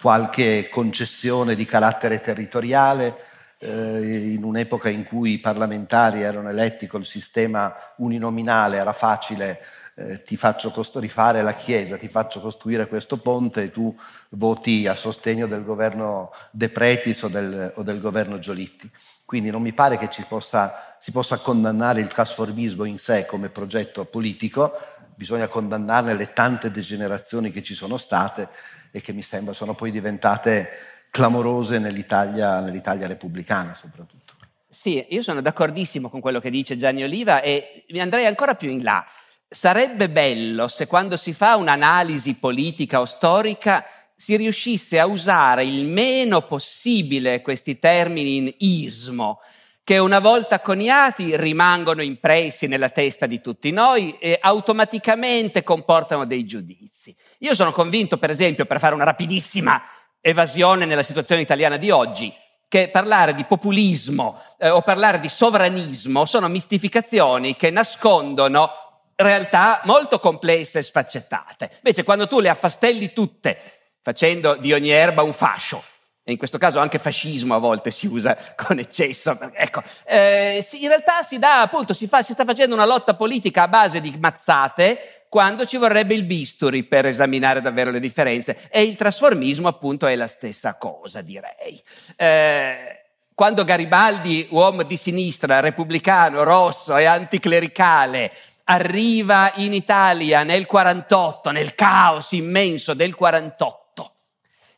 qualche 0.00 0.70
concessione 0.70 1.54
di 1.54 1.66
carattere 1.66 2.20
territoriale, 2.20 3.14
eh, 3.58 4.32
in 4.32 4.44
un'epoca 4.44 4.88
in 4.88 5.04
cui 5.04 5.32
i 5.32 5.38
parlamentari 5.38 6.22
erano 6.22 6.50
eletti 6.50 6.86
col 6.86 7.06
sistema 7.06 7.74
uninominale, 7.96 8.76
era 8.76 8.92
facile, 8.92 9.62
eh, 9.94 10.22
ti 10.22 10.36
faccio 10.36 10.72
rifare 10.94 11.42
la 11.42 11.54
Chiesa, 11.54 11.96
ti 11.96 12.08
faccio 12.08 12.40
costruire 12.40 12.86
questo 12.86 13.16
ponte 13.16 13.64
e 13.64 13.70
tu 13.70 13.96
voti 14.30 14.86
a 14.86 14.94
sostegno 14.94 15.46
del 15.46 15.64
governo 15.64 16.32
De 16.50 16.68
Pretis 16.68 17.22
o 17.22 17.28
del, 17.28 17.72
o 17.74 17.82
del 17.82 18.00
governo 18.00 18.38
Giolitti. 18.38 18.90
Quindi 19.24 19.50
non 19.50 19.62
mi 19.62 19.72
pare 19.72 19.96
che 19.96 20.08
possa, 20.28 20.96
si 20.98 21.10
possa 21.10 21.38
condannare 21.38 22.00
il 22.00 22.08
trasformismo 22.08 22.84
in 22.84 22.98
sé 22.98 23.26
come 23.26 23.48
progetto 23.48 24.04
politico, 24.04 24.72
bisogna 25.16 25.48
condannarne 25.48 26.14
le 26.14 26.32
tante 26.32 26.70
degenerazioni 26.70 27.50
che 27.50 27.62
ci 27.62 27.74
sono 27.74 27.96
state 27.96 28.48
e 28.90 29.00
che 29.00 29.12
mi 29.12 29.22
sembra 29.22 29.54
sono 29.54 29.74
poi 29.74 29.90
diventate 29.90 30.95
clamorose 31.16 31.78
nell'Italia, 31.78 32.60
nell'Italia 32.60 33.06
repubblicana 33.06 33.74
soprattutto. 33.74 34.34
Sì, 34.68 35.02
io 35.08 35.22
sono 35.22 35.40
d'accordissimo 35.40 36.10
con 36.10 36.20
quello 36.20 36.40
che 36.40 36.50
dice 36.50 36.76
Gianni 36.76 37.02
Oliva 37.02 37.40
e 37.40 37.86
mi 37.88 38.00
andrei 38.00 38.26
ancora 38.26 38.54
più 38.54 38.68
in 38.68 38.82
là. 38.82 39.02
Sarebbe 39.48 40.10
bello 40.10 40.68
se 40.68 40.86
quando 40.86 41.16
si 41.16 41.32
fa 41.32 41.56
un'analisi 41.56 42.34
politica 42.34 43.00
o 43.00 43.06
storica 43.06 43.86
si 44.14 44.36
riuscisse 44.36 44.98
a 44.98 45.06
usare 45.06 45.64
il 45.64 45.86
meno 45.86 46.42
possibile 46.42 47.40
questi 47.40 47.78
termini 47.78 48.36
in 48.36 48.54
ismo, 48.58 49.40
che 49.82 49.96
una 49.96 50.18
volta 50.18 50.60
coniati 50.60 51.34
rimangono 51.38 52.02
impressi 52.02 52.66
nella 52.66 52.90
testa 52.90 53.24
di 53.24 53.40
tutti 53.40 53.70
noi 53.70 54.18
e 54.18 54.36
automaticamente 54.38 55.62
comportano 55.62 56.26
dei 56.26 56.44
giudizi. 56.44 57.16
Io 57.38 57.54
sono 57.54 57.72
convinto, 57.72 58.18
per 58.18 58.28
esempio, 58.28 58.66
per 58.66 58.78
fare 58.78 58.94
una 58.94 59.04
rapidissima 59.04 59.80
evasione 60.20 60.84
nella 60.84 61.02
situazione 61.02 61.42
italiana 61.42 61.76
di 61.76 61.90
oggi, 61.90 62.34
che 62.68 62.88
parlare 62.88 63.34
di 63.34 63.44
populismo 63.44 64.40
eh, 64.58 64.68
o 64.68 64.82
parlare 64.82 65.20
di 65.20 65.28
sovranismo 65.28 66.24
sono 66.24 66.48
mistificazioni 66.48 67.56
che 67.56 67.70
nascondono 67.70 68.70
realtà 69.14 69.80
molto 69.84 70.18
complesse 70.18 70.80
e 70.80 70.82
sfaccettate. 70.82 71.70
Invece 71.76 72.02
quando 72.02 72.26
tu 72.26 72.40
le 72.40 72.48
affastelli 72.48 73.12
tutte 73.12 73.58
facendo 74.02 74.54
di 74.56 74.72
ogni 74.72 74.90
erba 74.90 75.22
un 75.22 75.32
fascio, 75.32 75.82
e 76.28 76.32
in 76.32 76.38
questo 76.38 76.58
caso 76.58 76.80
anche 76.80 76.98
fascismo 76.98 77.54
a 77.54 77.58
volte 77.58 77.92
si 77.92 78.08
usa 78.08 78.36
con 78.58 78.80
eccesso. 78.80 79.38
Ecco, 79.52 79.80
eh, 80.04 80.66
in 80.72 80.88
realtà 80.88 81.22
si 81.22 81.38
dà 81.38 81.60
appunto, 81.60 81.92
si, 81.92 82.08
fa, 82.08 82.20
si 82.22 82.32
sta 82.32 82.44
facendo 82.44 82.74
una 82.74 82.84
lotta 82.84 83.14
politica 83.14 83.62
a 83.62 83.68
base 83.68 84.00
di 84.00 84.12
mazzate 84.18 85.26
quando 85.28 85.64
ci 85.66 85.76
vorrebbe 85.76 86.14
il 86.14 86.24
bisturi 86.24 86.82
per 86.82 87.06
esaminare 87.06 87.60
davvero 87.60 87.92
le 87.92 88.00
differenze. 88.00 88.68
E 88.72 88.82
il 88.82 88.96
trasformismo 88.96 89.68
appunto 89.68 90.08
è 90.08 90.16
la 90.16 90.26
stessa 90.26 90.74
cosa, 90.74 91.20
direi. 91.20 91.80
Eh, 92.16 93.04
quando 93.32 93.62
Garibaldi, 93.62 94.48
uomo 94.50 94.82
di 94.82 94.96
sinistra, 94.96 95.60
repubblicano, 95.60 96.42
rosso 96.42 96.96
e 96.96 97.04
anticlericale, 97.04 98.32
arriva 98.64 99.52
in 99.56 99.74
Italia 99.74 100.42
nel 100.42 100.66
48, 100.66 101.52
nel 101.52 101.76
caos 101.76 102.32
immenso 102.32 102.94
del 102.94 103.14
48, 103.14 104.12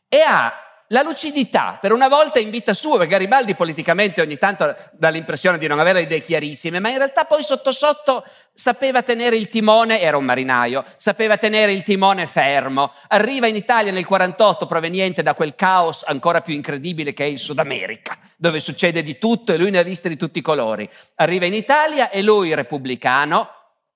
e 0.07 0.19
ha 0.19 0.68
la 0.91 1.03
lucidità, 1.03 1.77
per 1.79 1.91
una 1.91 2.07
volta 2.07 2.39
in 2.39 2.49
vita 2.49 2.73
sua, 2.73 2.97
perché 2.97 3.11
Garibaldi 3.11 3.53
politicamente 3.53 4.21
ogni 4.21 4.37
tanto 4.37 4.75
dà 4.93 5.09
l'impressione 5.09 5.59
di 5.59 5.67
non 5.67 5.79
avere 5.79 5.99
le 5.99 6.05
idee 6.05 6.21
chiarissime, 6.21 6.79
ma 6.79 6.89
in 6.89 6.97
realtà 6.97 7.25
poi 7.25 7.43
sotto 7.43 7.71
sotto 7.71 8.25
sapeva 8.53 9.03
tenere 9.03 9.35
il 9.35 9.47
timone, 9.47 10.01
era 10.01 10.17
un 10.17 10.25
marinaio, 10.25 10.83
sapeva 10.97 11.37
tenere 11.37 11.73
il 11.73 11.83
timone 11.83 12.25
fermo. 12.25 12.91
Arriva 13.09 13.45
in 13.45 13.55
Italia 13.55 13.91
nel 13.91 14.05
48 14.05 14.65
proveniente 14.65 15.21
da 15.21 15.35
quel 15.35 15.53
caos 15.53 16.03
ancora 16.05 16.41
più 16.41 16.55
incredibile 16.55 17.13
che 17.13 17.23
è 17.23 17.27
il 17.27 17.39
Sud 17.39 17.59
America, 17.59 18.17
dove 18.35 18.59
succede 18.59 19.03
di 19.03 19.19
tutto 19.19 19.53
e 19.53 19.57
lui 19.57 19.69
ne 19.69 19.77
ha 19.77 19.83
viste 19.83 20.09
di 20.09 20.17
tutti 20.17 20.39
i 20.39 20.43
colori. 20.43 20.89
Arriva 21.15 21.45
in 21.45 21.53
Italia 21.53 22.09
e 22.09 22.23
lui, 22.23 22.55
repubblicano, 22.55 23.47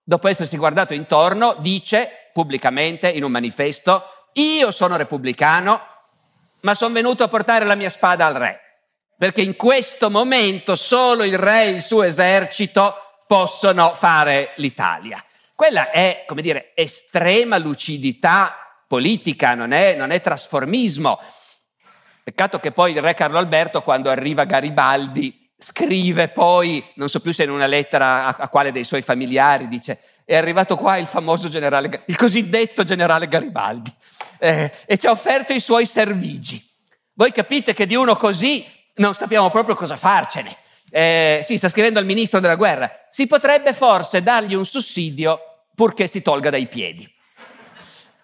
dopo 0.03 0.27
essersi 0.27 0.57
guardato 0.57 0.93
intorno, 0.93 1.55
dice 1.57 2.29
pubblicamente 2.31 3.09
in 3.09 3.23
un 3.23 3.31
manifesto, 3.31 4.03
io 4.33 4.71
sono 4.71 4.95
repubblicano, 4.95 5.92
ma 6.63 6.75
sono 6.75 6.93
venuto 6.93 7.23
a 7.23 7.27
portare 7.27 7.65
la 7.65 7.75
mia 7.75 7.89
spada 7.89 8.25
al 8.25 8.35
re, 8.35 8.59
perché 9.17 9.41
in 9.41 9.55
questo 9.55 10.09
momento 10.09 10.75
solo 10.75 11.23
il 11.23 11.37
re 11.37 11.63
e 11.63 11.69
il 11.69 11.81
suo 11.81 12.03
esercito 12.03 12.95
possono 13.27 13.93
fare 13.93 14.51
l'Italia. 14.55 15.23
Quella 15.55 15.91
è, 15.91 16.23
come 16.27 16.41
dire, 16.41 16.71
estrema 16.75 17.57
lucidità 17.57 18.55
politica, 18.87 19.55
non 19.55 19.71
è, 19.71 19.93
non 19.95 20.11
è 20.11 20.21
trasformismo. 20.21 21.19
Peccato 22.23 22.59
che 22.59 22.71
poi 22.71 22.93
il 22.93 23.01
re 23.01 23.13
Carlo 23.13 23.37
Alberto, 23.37 23.81
quando 23.81 24.09
arriva 24.09 24.45
Garibaldi, 24.45 25.51
scrive 25.57 26.29
poi, 26.29 26.83
non 26.95 27.09
so 27.09 27.19
più 27.19 27.33
se 27.33 27.43
in 27.43 27.49
una 27.49 27.65
lettera 27.65 28.25
a, 28.25 28.35
a 28.39 28.47
quale 28.47 28.71
dei 28.71 28.83
suoi 28.83 29.01
familiari, 29.01 29.67
dice 29.67 29.99
è 30.25 30.35
arrivato 30.37 30.77
qua 30.77 30.97
il 30.97 31.05
famoso 31.05 31.49
generale, 31.49 32.03
il 32.05 32.15
cosiddetto 32.15 32.83
generale 32.83 33.27
Garibaldi 33.27 33.93
eh, 34.43 34.71
e 34.85 34.97
ci 34.97 35.07
ha 35.07 35.11
offerto 35.11 35.53
i 35.53 35.59
suoi 35.61 35.85
servigi. 35.85 36.61
Voi 37.13 37.31
capite 37.31 37.73
che 37.73 37.85
di 37.85 37.95
uno 37.95 38.17
così 38.17 38.65
non 38.95 39.13
sappiamo 39.13 39.49
proprio 39.49 39.75
cosa 39.75 39.95
farcene. 39.95 40.57
Eh, 40.91 41.39
sì, 41.43 41.57
sta 41.57 41.69
scrivendo 41.69 41.99
al 41.99 42.05
ministro 42.05 42.41
della 42.41 42.55
guerra. 42.55 42.91
Si 43.09 43.25
potrebbe 43.25 43.73
forse 43.73 44.21
dargli 44.21 44.53
un 44.53 44.65
sussidio 44.65 45.39
purché 45.73 46.07
si 46.07 46.21
tolga 46.21 46.49
dai 46.49 46.67
piedi. 46.67 47.09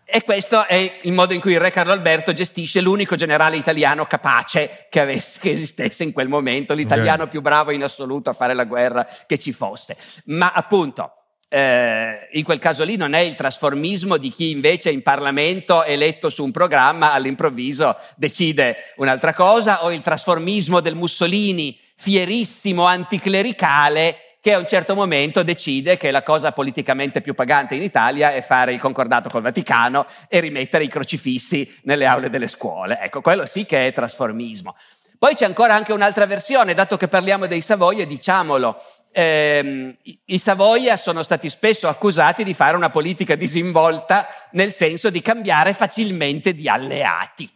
E 0.03 0.23
questo 0.23 0.65
è 0.67 0.99
il 1.03 1.13
modo 1.13 1.33
in 1.33 1.39
cui 1.39 1.53
il 1.53 1.59
re 1.59 1.71
Carlo 1.71 1.93
Alberto 1.93 2.33
gestisce 2.33 2.81
l'unico 2.81 3.15
generale 3.15 3.57
italiano 3.57 4.05
capace 4.05 4.87
che, 4.89 4.99
avesse, 4.99 5.39
che 5.39 5.51
esistesse 5.51 6.03
in 6.03 6.11
quel 6.11 6.27
momento, 6.27 6.73
l'italiano 6.73 7.21
okay. 7.21 7.29
più 7.29 7.41
bravo 7.41 7.71
in 7.71 7.83
assoluto 7.83 8.31
a 8.31 8.33
fare 8.33 8.55
la 8.55 8.65
guerra 8.65 9.07
che 9.25 9.37
ci 9.37 9.53
fosse. 9.53 9.95
Ma 10.25 10.51
appunto, 10.51 11.18
eh, 11.49 12.29
in 12.33 12.43
quel 12.43 12.59
caso 12.59 12.83
lì 12.83 12.95
non 12.95 13.13
è 13.13 13.19
il 13.19 13.33
trasformismo 13.33 14.17
di 14.17 14.29
chi 14.29 14.51
invece 14.51 14.91
in 14.91 15.01
Parlamento 15.01 15.83
eletto 15.83 16.29
su 16.29 16.43
un 16.43 16.51
programma 16.51 17.11
all'improvviso 17.11 17.97
decide 18.15 18.93
un'altra 18.97 19.33
cosa 19.33 19.83
o 19.83 19.91
il 19.91 20.01
trasformismo 20.01 20.79
del 20.79 20.93
Mussolini 20.93 21.77
fierissimo 21.95 22.85
anticlericale 22.85 24.35
che 24.41 24.53
a 24.53 24.59
un 24.59 24.67
certo 24.67 24.95
momento 24.95 25.43
decide 25.43 25.97
che 25.97 26.11
la 26.11 26.23
cosa 26.23 26.51
politicamente 26.51 27.19
più 27.19 27.33
pagante 27.33 27.75
in 27.75 27.81
Italia 27.81 28.31
è 28.31 28.41
fare 28.41 28.71
il 28.71 28.79
concordato 28.79 29.27
col 29.27 29.41
Vaticano 29.41 30.05
e 30.29 30.39
rimettere 30.39 30.85
i 30.85 30.87
crocifissi 30.87 31.79
nelle 31.83 32.05
aule 32.05 32.29
delle 32.29 32.47
scuole. 32.47 32.99
Ecco, 33.01 33.19
quello 33.19 33.45
sì 33.45 33.65
che 33.65 33.87
è 33.87 33.93
trasformismo. 33.93 34.75
Poi 35.17 35.35
c'è 35.35 35.43
ancora 35.43 35.75
anche 35.75 35.91
un'altra 35.91 36.25
versione, 36.25 36.73
dato 36.73 36.95
che 36.95 37.09
parliamo 37.09 37.47
dei 37.47 37.59
Savoie, 37.59 38.07
diciamolo, 38.07 38.81
ehm, 39.11 39.95
i 40.25 40.37
Savoia 40.37 40.97
sono 40.97 41.23
stati 41.23 41.49
spesso 41.49 41.87
accusati 41.87 42.43
di 42.43 42.53
fare 42.53 42.75
una 42.75 42.89
politica 42.89 43.35
disinvolta 43.35 44.27
nel 44.51 44.71
senso 44.71 45.09
di 45.09 45.21
cambiare 45.21 45.73
facilmente 45.73 46.53
di 46.53 46.67
alleati. 46.67 47.49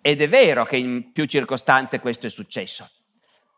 Ed 0.00 0.22
è 0.22 0.28
vero 0.28 0.64
che 0.64 0.76
in 0.76 1.12
più 1.12 1.24
circostanze 1.24 2.00
questo 2.00 2.26
è 2.26 2.30
successo. 2.30 2.88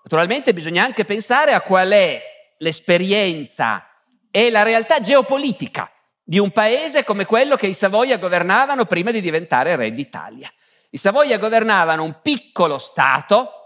Naturalmente 0.03 0.55
bisogna 0.55 0.85
anche 0.85 1.05
pensare 1.05 1.53
a 1.53 1.61
qual 1.61 1.91
è 1.91 2.23
l'esperienza 2.59 3.87
e 4.31 4.51
la 4.51 4.63
realtà 4.63 5.01
geopolitica 5.01 5.91
di 6.23 6.39
un 6.39 6.51
paese 6.51 7.05
come 7.05 7.25
quello 7.25 7.57
che 7.57 7.67
i 7.67 7.75
Savoia 7.75 8.19
governavano 8.19 8.85
prima 8.85 9.11
di 9.11 9.21
diventare 9.21 9.77
re 9.77 9.93
d'Italia. 9.93 10.51
I 10.91 10.97
Savoia 10.99 11.39
governavano 11.39 12.03
un 12.03 12.21
piccolo 12.23 12.79
Stato 12.79 13.58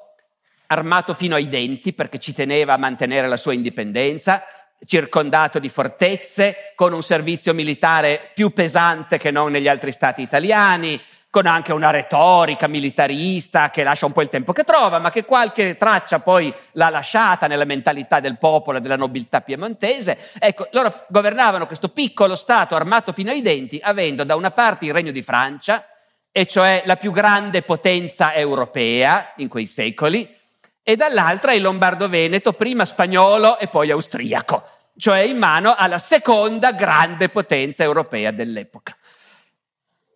armato 0.73 1.15
fino 1.15 1.35
ai 1.35 1.49
denti 1.49 1.93
perché 1.93 2.19
ci 2.19 2.33
teneva 2.33 2.75
a 2.75 2.79
mantenere 2.79 3.29
la 3.29 3.37
sua 3.37 3.55
indipendenza, 3.55 4.43
circondato 4.85 5.59
di 5.59 5.69
fortezze, 5.69 6.73
con 6.75 6.93
un 6.93 7.03
servizio 7.03 7.55
militare 7.55 8.31
più 8.35 8.53
pesante 8.53 9.19
che 9.19 9.31
non 9.31 9.53
negli 9.53 9.69
altri 9.69 9.93
stati 9.93 10.23
italiani, 10.23 11.01
con 11.33 11.47
anche 11.47 11.73
una 11.73 11.89
retorica 11.89 12.69
militarista 12.69 13.71
che 13.71 13.83
lascia 13.83 14.05
un 14.05 14.13
po' 14.13 14.21
il 14.21 14.29
tempo 14.29 14.53
che 14.53 14.65
trova, 14.65 14.99
ma 14.99 15.09
che 15.09 15.25
qualche 15.25 15.79
traccia 15.79 16.19
poi 16.19 16.53
l'ha 16.73 16.91
lasciata 16.91 17.47
nella 17.47 17.65
mentalità 17.65 18.21
del 18.21 18.37
popolo 18.37 18.77
e 18.77 18.81
della 18.83 18.97
nobiltà 18.97 19.41
piemontese. 19.41 20.19
Ecco, 20.39 20.69
loro 20.73 21.07
governavano 21.09 21.67
questo 21.67 21.89
piccolo 21.89 22.37
Stato 22.37 22.77
armato 22.77 23.13
fino 23.13 23.31
ai 23.31 23.41
denti, 23.41 23.81
avendo 23.83 24.25
da 24.25 24.37
una 24.37 24.51
parte 24.51 24.85
il 24.85 24.93
Regno 24.93 25.11
di 25.11 25.23
Francia, 25.23 25.87
e 26.31 26.45
cioè 26.45 26.83
la 26.85 26.97
più 26.97 27.13
grande 27.13 27.63
potenza 27.63 28.35
europea 28.35 29.33
in 29.37 29.49
quei 29.49 29.67
secoli, 29.67 30.41
e 30.83 30.97
dall'altra 30.97 31.53
il 31.53 31.63
Lombardo-Veneto, 31.63 32.53
prima 32.53 32.85
spagnolo 32.85 33.59
e 33.59 33.69
poi 33.69 33.91
austriaco, 33.91 34.65
cioè 34.97 35.21
in 35.21 35.39
mano 35.39 35.75
alla 35.77 35.99
seconda 35.99 36.73
grande 36.73 37.29
potenza 37.29 37.83
europea 37.83 38.31
dell'epoca. 38.31 38.97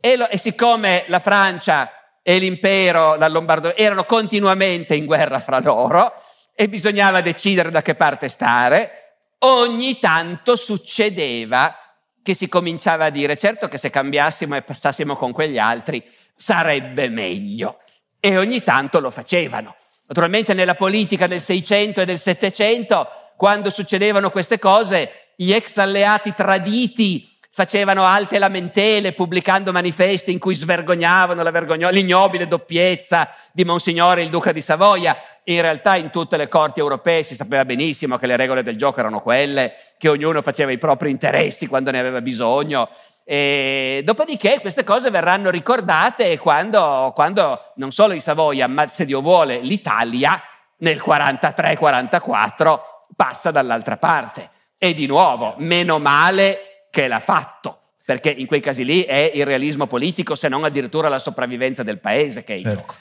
E, 0.00 0.16
lo, 0.16 0.28
e 0.28 0.38
siccome 0.38 1.04
la 1.08 1.18
Francia 1.18 1.90
e 2.22 2.38
l'impero 2.38 3.16
dal 3.16 3.30
Lombardo 3.30 3.76
erano 3.76 4.04
continuamente 4.04 4.94
in 4.94 5.06
guerra 5.06 5.38
fra 5.40 5.60
loro 5.60 6.12
e 6.54 6.68
bisognava 6.68 7.20
decidere 7.20 7.70
da 7.70 7.82
che 7.82 7.94
parte 7.94 8.28
stare, 8.28 9.18
ogni 9.40 9.98
tanto 10.00 10.56
succedeva 10.56 11.76
che 12.22 12.34
si 12.34 12.48
cominciava 12.48 13.04
a 13.04 13.10
dire 13.10 13.36
certo 13.36 13.68
che 13.68 13.78
se 13.78 13.90
cambiassimo 13.90 14.56
e 14.56 14.62
passassimo 14.62 15.14
con 15.14 15.30
quegli 15.30 15.58
altri 15.58 16.04
sarebbe 16.34 17.08
meglio. 17.08 17.78
E 18.18 18.36
ogni 18.36 18.64
tanto 18.64 18.98
lo 18.98 19.12
facevano. 19.12 19.76
Naturalmente 20.08 20.54
nella 20.54 20.74
politica 20.74 21.26
del 21.26 21.40
600 21.40 22.00
e 22.00 22.04
del 22.04 22.18
700, 22.18 23.08
quando 23.36 23.70
succedevano 23.70 24.30
queste 24.30 24.58
cose, 24.58 25.32
gli 25.34 25.52
ex 25.52 25.76
alleati 25.78 26.32
traditi 26.32 27.36
facevano 27.50 28.04
alte 28.04 28.38
lamentele 28.38 29.14
pubblicando 29.14 29.72
manifesti 29.72 30.30
in 30.30 30.38
cui 30.38 30.54
svergognavano 30.54 31.42
vergogno- 31.50 31.88
l'ignobile 31.88 32.46
doppiezza 32.46 33.30
di 33.50 33.64
Monsignore 33.64 34.22
il 34.22 34.28
Duca 34.28 34.52
di 34.52 34.60
Savoia. 34.60 35.16
In 35.44 35.62
realtà 35.62 35.96
in 35.96 36.10
tutte 36.10 36.36
le 36.36 36.48
corti 36.48 36.80
europee 36.80 37.22
si 37.22 37.34
sapeva 37.34 37.64
benissimo 37.64 38.18
che 38.18 38.26
le 38.26 38.36
regole 38.36 38.62
del 38.62 38.76
gioco 38.76 39.00
erano 39.00 39.20
quelle, 39.20 39.72
che 39.96 40.08
ognuno 40.08 40.42
faceva 40.42 40.70
i 40.70 40.78
propri 40.78 41.10
interessi 41.10 41.66
quando 41.66 41.90
ne 41.90 41.98
aveva 41.98 42.20
bisogno 42.20 42.90
e 43.28 44.02
dopodiché 44.04 44.60
queste 44.60 44.84
cose 44.84 45.10
verranno 45.10 45.50
ricordate 45.50 46.38
quando, 46.38 47.10
quando 47.12 47.72
non 47.74 47.90
solo 47.90 48.12
i 48.14 48.20
Savoia, 48.20 48.68
ma 48.68 48.86
se 48.86 49.04
Dio 49.04 49.20
vuole 49.20 49.58
l'Italia 49.58 50.40
nel 50.78 51.02
43-44 51.04 52.78
passa 53.16 53.50
dall'altra 53.50 53.96
parte. 53.96 54.50
E 54.78 54.94
di 54.94 55.06
nuovo, 55.06 55.54
meno 55.58 55.98
male 55.98 56.86
che 56.88 57.08
l'ha 57.08 57.18
fatto, 57.18 57.80
perché 58.04 58.30
in 58.30 58.46
quei 58.46 58.60
casi 58.60 58.84
lì 58.84 59.02
è 59.02 59.32
il 59.34 59.44
realismo 59.44 59.88
politico, 59.88 60.36
se 60.36 60.46
non 60.46 60.62
addirittura 60.62 61.08
la 61.08 61.18
sopravvivenza 61.18 61.82
del 61.82 61.98
paese 61.98 62.44
che 62.44 62.54
è 62.54 62.56
in 62.58 62.62
certo. 62.62 62.80
gioco. 62.80 62.94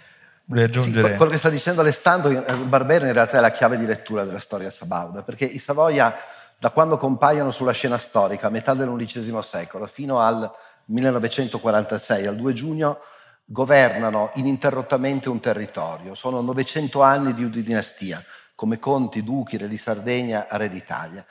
Sì, 0.80 0.92
quello 0.92 1.32
che 1.32 1.38
sta 1.38 1.50
dicendo 1.50 1.82
Alessandro 1.82 2.44
Barbero 2.64 3.06
in 3.06 3.14
realtà 3.14 3.38
è 3.38 3.42
la 3.42 3.52
chiave 3.52 3.78
di 3.78 3.86
lettura 3.86 4.24
della 4.24 4.40
storia 4.40 4.72
sabauda, 4.72 5.22
perché 5.22 5.46
i 5.46 5.60
Savoia 5.60 6.16
da 6.58 6.70
quando 6.72 6.98
compaiono 6.98 7.52
sulla 7.52 7.74
scena 7.74 7.98
storica, 7.98 8.48
a 8.48 8.50
metà 8.50 8.74
dell'undicesimo 8.74 9.42
secolo, 9.42 9.86
fino 9.88 10.20
al 10.20 10.52
1946, 10.86 12.26
al 12.26 12.36
2 12.36 12.54
giugno, 12.54 13.00
governano 13.46 14.32
ininterrottamente 14.36 15.30
un 15.30 15.40
territorio. 15.40 16.16
Sono 16.16 16.42
900 16.42 17.02
anni 17.02 17.34
di 17.34 17.50
dinastia, 17.50 18.24
come 18.56 18.80
conti, 18.80 19.24
duchi, 19.24 19.58
re 19.58 19.68
di 19.68 19.78
Sardegna, 19.78 20.48
re 20.50 20.70
d'Italia. 20.70 21.26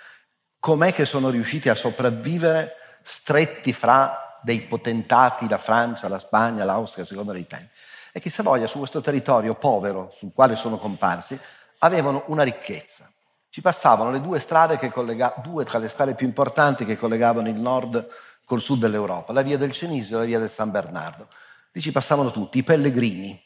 Com'è 0.59 0.93
che 0.93 1.05
sono 1.05 1.31
riusciti 1.31 1.69
a 1.69 1.75
sopravvivere 1.75 2.75
stretti 3.03 3.73
fra 3.73 4.39
dei 4.43 4.61
potentati, 4.61 5.49
la 5.49 5.59
Francia, 5.59 6.09
la 6.09 6.19
Spagna, 6.19 6.65
l'Austria, 6.65 7.05
a 7.05 7.07
seconda 7.07 7.33
dei 7.33 7.47
tempi? 7.47 7.71
E 8.13 8.21
che 8.21 8.31
Savoia, 8.31 8.67
su 8.67 8.79
questo 8.79 9.01
territorio 9.01 9.55
povero 9.55 10.13
sul 10.17 10.33
quale 10.33 10.55
sono 10.55 10.77
comparsi, 10.77 11.39
avevano 11.79 12.25
una 12.27 12.45
ricchezza. 12.45 13.11
Ci 13.55 13.61
passavano 13.61 14.11
le 14.11 14.21
due 14.21 14.45
collega- 14.91 15.33
due 15.41 15.65
tra 15.65 15.79
le 15.79 15.87
strade 15.87 16.17
più 16.17 16.27
importanti 16.27 16.85
che 16.85 16.97
collegavano 16.97 17.49
il 17.49 17.55
nord 17.55 18.05
col 18.45 18.61
sud 18.61 18.81
dell'Europa, 18.81 19.33
la 19.33 19.43
via 19.43 19.57
del 19.57 19.71
Cenisio 19.71 20.17
e 20.17 20.19
la 20.19 20.25
via 20.25 20.41
del 20.41 20.51
San 20.51 20.73
Bernardo. 20.73 21.29
Lì 21.71 21.81
ci 21.81 21.93
passavano 21.93 22.33
tutti, 22.33 22.59
i 22.59 22.65
pellegrini. 22.65 23.41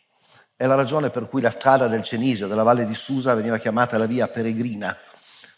È 0.56 0.64
la 0.64 0.76
ragione 0.76 1.10
per 1.10 1.28
cui 1.28 1.42
la 1.42 1.50
strada 1.50 1.88
del 1.88 2.02
Cenisio, 2.04 2.46
della 2.46 2.62
Valle 2.62 2.86
di 2.86 2.94
Susa, 2.94 3.34
veniva 3.34 3.58
chiamata 3.58 3.98
la 3.98 4.06
via 4.06 4.28
peregrina, 4.28 4.96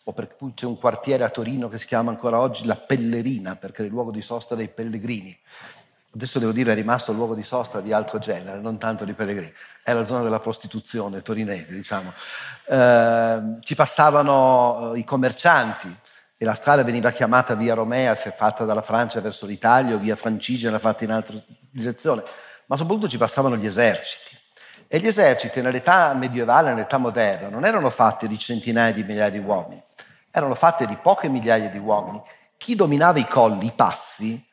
o 0.03 0.13
per 0.13 0.35
cui 0.35 0.53
c'è 0.53 0.67
un 0.67 0.79
quartiere 0.79 1.23
a 1.23 1.31
Torino 1.31 1.69
che 1.69 1.79
si 1.79 1.87
chiama 1.87 2.11
ancora 2.11 2.41
oggi 2.41 2.67
la 2.67 2.75
Pellerina, 2.75 3.55
perché 3.55 3.83
è 3.83 3.85
il 3.85 3.93
luogo 3.93 4.11
di 4.11 4.21
sosta 4.21 4.57
dei 4.57 4.67
pellegrini. 4.67 5.39
Adesso 6.13 6.39
devo 6.39 6.53
dire 6.53 6.73
è 6.73 6.75
rimasto 6.75 7.13
luogo 7.13 7.35
di 7.35 7.43
sosta 7.43 7.81
di 7.81 7.93
altro 7.93 8.19
genere, 8.19 8.59
non 8.59 8.79
tanto 8.79 9.05
di 9.05 9.13
pellegrini. 9.13 9.53
È 9.83 9.93
la 9.93 10.05
zona 10.05 10.23
della 10.23 10.41
prostituzione 10.41 11.23
torinese, 11.23 11.73
diciamo. 11.73 12.13
Eh, 12.67 13.41
ci 13.61 13.75
passavano 13.75 14.93
eh, 14.95 14.99
i 14.99 15.05
commercianti, 15.05 15.95
e 16.37 16.45
la 16.45 16.55
strada 16.55 16.83
veniva 16.83 17.11
chiamata 17.11 17.55
via 17.55 17.75
Romea 17.75 18.15
se 18.15 18.31
fatta 18.31 18.65
dalla 18.65 18.81
Francia 18.81 19.21
verso 19.21 19.45
l'Italia 19.45 19.95
o 19.95 19.99
via 19.99 20.17
Francigena 20.17 20.79
fatta 20.79 21.05
in 21.05 21.11
altra 21.11 21.37
direzione 21.71 22.23
ma 22.71 22.77
soprattutto 22.77 23.09
ci 23.09 23.19
passavano 23.19 23.57
gli 23.57 23.67
eserciti. 23.67 24.39
E 24.87 24.99
gli 25.01 25.07
eserciti 25.09 25.61
nell'età 25.61 26.15
medievale, 26.15 26.73
nell'età 26.73 26.99
moderna, 26.99 27.49
non 27.49 27.65
erano 27.65 27.91
fatti 27.91 28.29
di 28.29 28.39
centinaia 28.39 28.93
di 28.93 29.03
migliaia 29.03 29.31
di 29.31 29.39
uomini, 29.39 29.83
erano 30.31 30.55
fatti 30.55 30.87
di 30.87 30.97
poche 30.97 31.29
migliaia 31.29 31.69
di 31.69 31.79
uomini. 31.79 32.23
Chi 32.57 32.77
dominava 32.77 33.19
i 33.19 33.27
colli, 33.27 33.67
i 33.67 33.73
passi, 33.73 34.45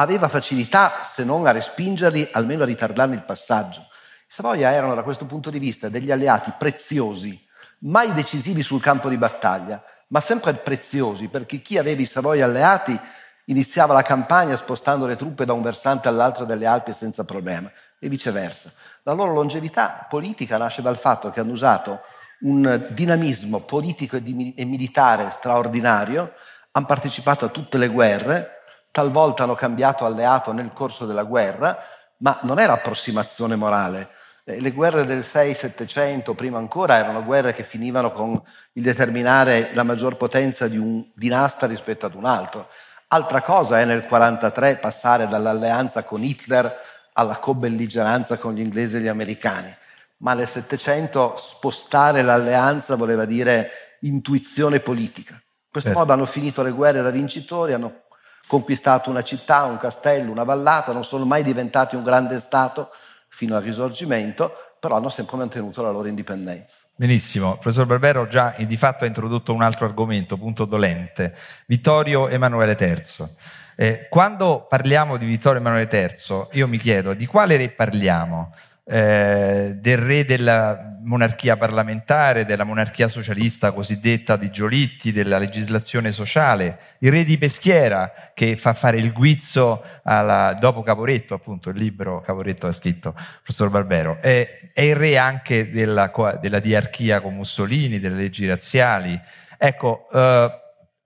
aveva 0.00 0.28
facilità, 0.28 1.02
se 1.04 1.24
non 1.24 1.46
a 1.46 1.50
respingerli, 1.50 2.28
almeno 2.32 2.62
a 2.62 2.66
ritardarne 2.66 3.14
il 3.14 3.22
passaggio. 3.22 3.80
I 3.80 4.30
Savoia 4.32 4.72
erano 4.72 4.94
da 4.94 5.02
questo 5.02 5.26
punto 5.26 5.50
di 5.50 5.58
vista 5.58 5.88
degli 5.88 6.10
alleati 6.10 6.52
preziosi, 6.56 7.46
mai 7.80 8.12
decisivi 8.12 8.62
sul 8.62 8.80
campo 8.80 9.08
di 9.08 9.16
battaglia, 9.16 9.82
ma 10.08 10.20
sempre 10.20 10.54
preziosi, 10.54 11.28
perché 11.28 11.60
chi 11.60 11.78
aveva 11.78 12.00
i 12.00 12.06
Savoia 12.06 12.44
alleati 12.44 12.98
iniziava 13.46 13.92
la 13.94 14.02
campagna 14.02 14.56
spostando 14.56 15.06
le 15.06 15.16
truppe 15.16 15.44
da 15.44 15.52
un 15.52 15.62
versante 15.62 16.06
all'altro 16.06 16.44
delle 16.44 16.66
Alpi 16.66 16.92
senza 16.92 17.24
problema 17.24 17.70
e 17.98 18.08
viceversa. 18.08 18.70
La 19.02 19.12
loro 19.12 19.32
longevità 19.32 20.06
politica 20.08 20.58
nasce 20.58 20.82
dal 20.82 20.98
fatto 20.98 21.30
che 21.30 21.40
hanno 21.40 21.52
usato 21.52 22.00
un 22.40 22.86
dinamismo 22.90 23.60
politico 23.60 24.16
e, 24.16 24.64
militare 24.64 25.30
straordinario, 25.30 26.34
hanno 26.70 26.86
partecipato 26.86 27.46
a 27.46 27.48
tutte 27.48 27.78
le 27.78 27.88
guerre, 27.88 28.57
talvolta 28.98 29.44
hanno 29.44 29.54
cambiato 29.54 30.04
alleato 30.04 30.50
nel 30.50 30.72
corso 30.72 31.06
della 31.06 31.22
guerra, 31.22 31.78
ma 32.16 32.36
non 32.42 32.58
era 32.58 32.72
approssimazione 32.72 33.54
morale. 33.54 34.08
Eh, 34.42 34.60
le 34.60 34.72
guerre 34.72 35.04
del 35.04 35.20
6-700, 35.20 36.34
prima 36.34 36.58
ancora, 36.58 36.96
erano 36.96 37.22
guerre 37.22 37.52
che 37.52 37.62
finivano 37.62 38.10
con 38.10 38.42
il 38.72 38.82
determinare 38.82 39.70
la 39.74 39.84
maggior 39.84 40.16
potenza 40.16 40.66
di 40.66 40.78
un 40.78 41.04
dinasta 41.14 41.68
rispetto 41.68 42.06
ad 42.06 42.14
un 42.14 42.24
altro. 42.24 42.70
Altra 43.06 43.40
cosa 43.40 43.78
è 43.78 43.84
nel 43.84 44.02
1943 44.02 44.78
passare 44.78 45.28
dall'alleanza 45.28 46.02
con 46.02 46.24
Hitler 46.24 46.76
alla 47.12 47.36
co-belligeranza 47.36 48.36
con 48.36 48.54
gli 48.54 48.60
inglesi 48.60 48.96
e 48.96 49.00
gli 49.00 49.06
americani, 49.06 49.72
ma 50.18 50.34
nel 50.34 50.48
Settecento 50.48 51.34
spostare 51.36 52.22
l'alleanza 52.22 52.96
voleva 52.96 53.24
dire 53.24 53.70
intuizione 54.00 54.80
politica. 54.80 55.34
In 55.34 55.70
questo 55.70 55.90
certo. 55.90 55.98
modo 55.98 56.12
hanno 56.14 56.26
finito 56.26 56.62
le 56.62 56.72
guerre 56.72 57.00
da 57.00 57.10
vincitori, 57.10 57.74
hanno 57.74 58.06
conquistato 58.48 59.10
una 59.10 59.22
città, 59.22 59.64
un 59.64 59.76
castello, 59.76 60.32
una 60.32 60.42
vallata, 60.42 60.92
non 60.92 61.04
sono 61.04 61.24
mai 61.24 61.44
diventati 61.44 61.94
un 61.94 62.02
grande 62.02 62.40
Stato 62.40 62.90
fino 63.28 63.54
al 63.54 63.62
risorgimento, 63.62 64.50
però 64.80 64.96
hanno 64.96 65.10
sempre 65.10 65.36
mantenuto 65.36 65.82
la 65.82 65.90
loro 65.90 66.08
indipendenza. 66.08 66.76
Benissimo, 66.96 67.58
professor 67.58 67.86
Barbero 67.86 68.26
già 68.26 68.54
di 68.58 68.76
fatto 68.76 69.04
ha 69.04 69.06
introdotto 69.06 69.52
un 69.52 69.62
altro 69.62 69.84
argomento, 69.84 70.36
punto 70.36 70.64
dolente, 70.64 71.32
Vittorio 71.66 72.26
Emanuele 72.28 72.76
III. 72.76 73.28
Eh, 73.76 74.06
quando 74.08 74.66
parliamo 74.68 75.16
di 75.16 75.26
Vittorio 75.26 75.60
Emanuele 75.60 75.88
III, 75.92 76.48
io 76.52 76.66
mi 76.66 76.78
chiedo 76.78 77.14
di 77.14 77.26
quale 77.26 77.56
re 77.56 77.68
parliamo? 77.68 78.52
Eh, 78.90 79.76
del 79.78 79.98
re 79.98 80.24
della 80.24 80.88
monarchia 81.08 81.56
parlamentare, 81.56 82.44
della 82.44 82.64
monarchia 82.64 83.08
socialista 83.08 83.72
cosiddetta 83.72 84.36
di 84.36 84.50
Giolitti, 84.50 85.10
della 85.10 85.38
legislazione 85.38 86.12
sociale, 86.12 86.78
il 87.00 87.10
re 87.10 87.24
di 87.24 87.38
Peschiera 87.38 88.12
che 88.34 88.56
fa 88.56 88.74
fare 88.74 88.98
il 88.98 89.12
guizzo 89.12 89.82
alla, 90.04 90.56
dopo 90.60 90.82
Caporetto, 90.82 91.34
appunto 91.34 91.70
il 91.70 91.78
libro 91.78 92.20
Caporetto 92.20 92.66
ha 92.66 92.72
scritto 92.72 93.08
il 93.16 93.40
professor 93.42 93.70
Barbero, 93.70 94.18
è, 94.20 94.70
è 94.72 94.82
il 94.82 94.96
re 94.96 95.16
anche 95.16 95.70
della, 95.70 96.12
della, 96.40 96.60
diarchia 96.60 97.20
con 97.20 97.34
Mussolini, 97.34 97.98
delle 97.98 98.16
leggi 98.16 98.46
razziali. 98.46 99.18
Ecco, 99.56 100.08
eh, 100.12 100.50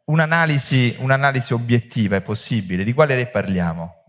un'analisi, 0.06 0.96
un'analisi 0.98 1.52
obiettiva 1.52 2.16
è 2.16 2.22
possibile, 2.22 2.84
di 2.84 2.92
quale 2.92 3.14
re 3.14 3.26
parliamo? 3.26 4.01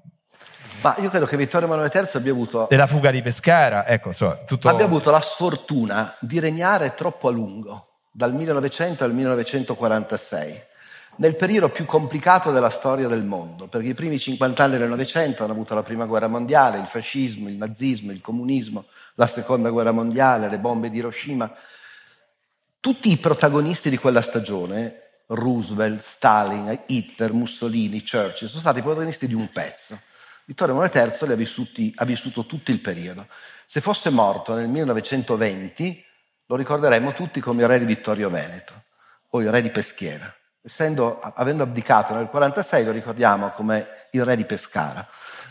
Ma 0.83 0.95
io 0.97 1.09
credo 1.09 1.25
che 1.25 1.37
Vittorio 1.37 1.65
Emanuele 1.65 1.89
III 1.93 2.09
abbia 2.15 2.31
avuto... 2.33 2.67
Della 2.69 2.87
fuga 2.87 3.09
di 3.09 3.21
Pescara, 3.21 3.87
ecco, 3.87 4.09
insomma, 4.09 4.35
tutto... 4.45 4.67
Abbia 4.67 4.83
avuto 4.83 5.11
la 5.11 5.21
sfortuna 5.21 6.13
di 6.19 6.39
regnare 6.41 6.93
troppo 6.93 7.29
a 7.29 7.31
lungo, 7.31 7.99
dal 8.11 8.33
1900 8.33 9.05
al 9.05 9.13
1946, 9.13 10.63
nel 11.15 11.37
periodo 11.37 11.69
più 11.69 11.85
complicato 11.85 12.51
della 12.51 12.69
storia 12.69 13.07
del 13.07 13.23
mondo, 13.23 13.67
perché 13.67 13.87
i 13.87 13.93
primi 13.93 14.19
50 14.19 14.61
anni 14.61 14.77
del 14.77 14.89
Novecento 14.89 15.43
hanno 15.43 15.53
avuto 15.53 15.73
la 15.73 15.83
Prima 15.83 16.05
Guerra 16.05 16.27
Mondiale, 16.27 16.79
il 16.79 16.87
fascismo, 16.87 17.47
il 17.47 17.55
nazismo, 17.55 18.11
il 18.11 18.19
comunismo, 18.19 18.83
la 19.15 19.27
Seconda 19.27 19.69
Guerra 19.69 19.93
Mondiale, 19.93 20.49
le 20.49 20.59
bombe 20.59 20.89
di 20.89 20.97
Hiroshima. 20.97 21.49
Tutti 22.81 23.09
i 23.09 23.15
protagonisti 23.15 23.89
di 23.89 23.97
quella 23.97 24.21
stagione, 24.21 25.21
Roosevelt, 25.27 26.01
Stalin, 26.01 26.77
Hitler, 26.87 27.31
Mussolini, 27.31 28.03
Churchill, 28.03 28.49
sono 28.49 28.59
stati 28.59 28.81
protagonisti 28.81 29.27
di 29.27 29.33
un 29.33 29.49
pezzo 29.49 29.97
Vittorio 30.45 30.73
Emanuele 30.73 31.15
III 31.17 31.31
ha, 31.31 31.35
vissuti, 31.35 31.93
ha 31.95 32.05
vissuto 32.05 32.45
tutto 32.45 32.71
il 32.71 32.79
periodo. 32.79 33.27
Se 33.65 33.81
fosse 33.81 34.09
morto 34.09 34.53
nel 34.53 34.67
1920, 34.67 36.05
lo 36.47 36.55
ricorderemmo 36.55 37.13
tutti 37.13 37.39
come 37.39 37.61
il 37.61 37.67
re 37.67 37.79
di 37.79 37.85
Vittorio 37.85 38.29
Veneto 38.29 38.83
o 39.29 39.41
il 39.41 39.49
re 39.49 39.61
di 39.61 39.69
Peschiera. 39.69 40.33
Essendo, 40.61 41.19
avendo 41.19 41.63
abdicato 41.63 42.13
nel 42.13 42.29
1946, 42.31 42.85
lo 42.85 42.91
ricordiamo 42.91 43.49
come 43.49 44.07
il 44.11 44.23
re 44.23 44.35
di 44.35 44.45
Pescara, 44.45 45.05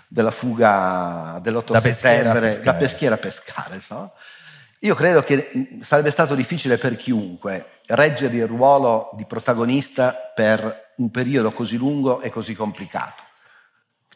della 0.08 0.30
fuga 0.30 1.38
dell'8 1.42 1.72
da 1.72 1.80
settembre, 1.80 2.40
Peschiera 2.48 2.72
da 2.72 2.74
Peschiera 2.74 3.14
a 3.14 3.18
Pescara. 3.18 3.80
So? 3.80 4.12
Io 4.80 4.94
credo 4.94 5.22
che 5.22 5.78
sarebbe 5.82 6.10
stato 6.10 6.34
difficile 6.34 6.76
per 6.76 6.96
chiunque 6.96 7.80
reggere 7.86 8.36
il 8.36 8.46
ruolo 8.46 9.10
di 9.14 9.24
protagonista 9.26 10.12
per 10.34 10.92
un 10.96 11.10
periodo 11.10 11.52
così 11.52 11.76
lungo 11.76 12.20
e 12.20 12.30
così 12.30 12.54
complicato. 12.54 13.22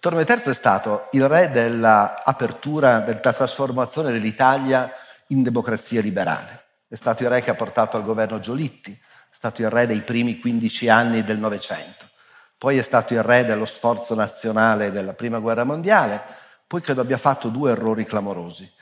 Vittorio 0.06 0.36
III 0.36 0.52
è 0.52 0.54
stato 0.54 1.08
il 1.12 1.26
re 1.26 1.50
dell'apertura, 1.50 3.00
della 3.00 3.18
trasformazione 3.18 4.12
dell'Italia 4.12 4.92
in 5.28 5.42
democrazia 5.42 6.00
liberale. 6.00 6.66
È 6.86 6.94
stato 6.94 7.24
il 7.24 7.28
re 7.28 7.42
che 7.42 7.50
ha 7.50 7.56
portato 7.56 7.96
al 7.96 8.04
governo 8.04 8.38
Giolitti, 8.38 8.92
è 8.92 9.34
stato 9.34 9.62
il 9.62 9.70
re 9.70 9.88
dei 9.88 10.02
primi 10.02 10.38
15 10.38 10.88
anni 10.88 11.24
del 11.24 11.38
Novecento. 11.38 12.08
Poi 12.56 12.78
è 12.78 12.82
stato 12.82 13.14
il 13.14 13.22
re 13.24 13.44
dello 13.44 13.64
sforzo 13.64 14.14
nazionale 14.14 14.92
della 14.92 15.12
Prima 15.12 15.40
Guerra 15.40 15.64
Mondiale, 15.64 16.22
poi 16.68 16.80
credo 16.80 17.00
abbia 17.00 17.18
fatto 17.18 17.48
due 17.48 17.72
errori 17.72 18.04
clamorosi. 18.04 18.72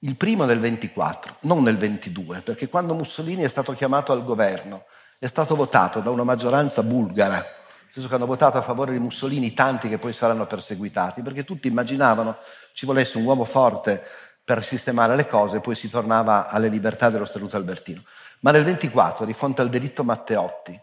Il 0.00 0.16
primo 0.16 0.44
nel 0.46 0.58
24, 0.58 1.36
non 1.42 1.62
nel 1.62 1.76
22, 1.76 2.40
perché 2.40 2.68
quando 2.68 2.94
Mussolini 2.94 3.44
è 3.44 3.48
stato 3.48 3.72
chiamato 3.72 4.10
al 4.10 4.24
governo, 4.24 4.86
è 5.20 5.28
stato 5.28 5.54
votato 5.54 6.00
da 6.00 6.10
una 6.10 6.24
maggioranza 6.24 6.82
bulgara 6.82 7.61
senso 7.92 8.08
che 8.08 8.14
hanno 8.14 8.24
votato 8.24 8.56
a 8.56 8.62
favore 8.62 8.92
di 8.92 8.98
Mussolini 8.98 9.52
tanti 9.52 9.90
che 9.90 9.98
poi 9.98 10.14
saranno 10.14 10.46
perseguitati, 10.46 11.20
perché 11.20 11.44
tutti 11.44 11.68
immaginavano 11.68 12.38
ci 12.72 12.86
volesse 12.86 13.18
un 13.18 13.24
uomo 13.26 13.44
forte 13.44 14.02
per 14.42 14.64
sistemare 14.64 15.14
le 15.14 15.26
cose 15.26 15.58
e 15.58 15.60
poi 15.60 15.74
si 15.74 15.90
tornava 15.90 16.48
alle 16.48 16.68
libertà 16.68 17.10
dello 17.10 17.26
Statuto 17.26 17.56
Albertino. 17.56 18.02
Ma 18.40 18.50
nel 18.50 18.64
24, 18.64 19.26
di 19.26 19.34
fronte 19.34 19.60
al 19.60 19.68
delitto 19.68 20.04
Matteotti, 20.04 20.80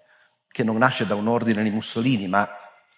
che 0.52 0.64
non 0.64 0.78
nasce 0.78 1.08
da 1.08 1.16
un 1.16 1.28
ordine 1.28 1.64
di 1.64 1.72
Mussolini, 1.72 2.28
ma 2.28 2.48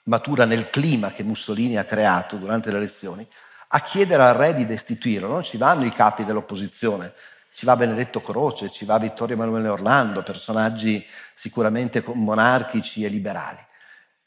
matura 0.03 0.43
nel 0.43 0.70
clima 0.70 1.12
che 1.12 1.24
Mussolini 1.24 1.78
ha 1.78 1.86
creato 1.86 2.36
durante 2.36 2.70
le 2.70 2.78
elezioni, 2.80 3.26
a 3.70 3.80
chiedere 3.80 4.24
al 4.24 4.34
re 4.34 4.53
di 4.53 4.66
destituirlo, 4.66 5.30
non 5.30 5.43
ci 5.43 5.55
vanno 5.55 5.86
i 5.86 5.91
capi 5.93 6.26
dell'opposizione, 6.26 7.14
ci 7.53 7.66
va 7.66 7.78
Benedetto 7.78 8.22
Croce, 8.22 8.70
ci 8.70 8.84
va 8.84 8.97
Vittorio 8.97 9.36
Emanuele 9.36 9.70
Orlando, 9.70 10.22
personaggi 10.22 11.05
sicuramente 11.34 12.03
monarchici 12.14 13.05
e 13.05 13.07
liberali. 13.07 13.70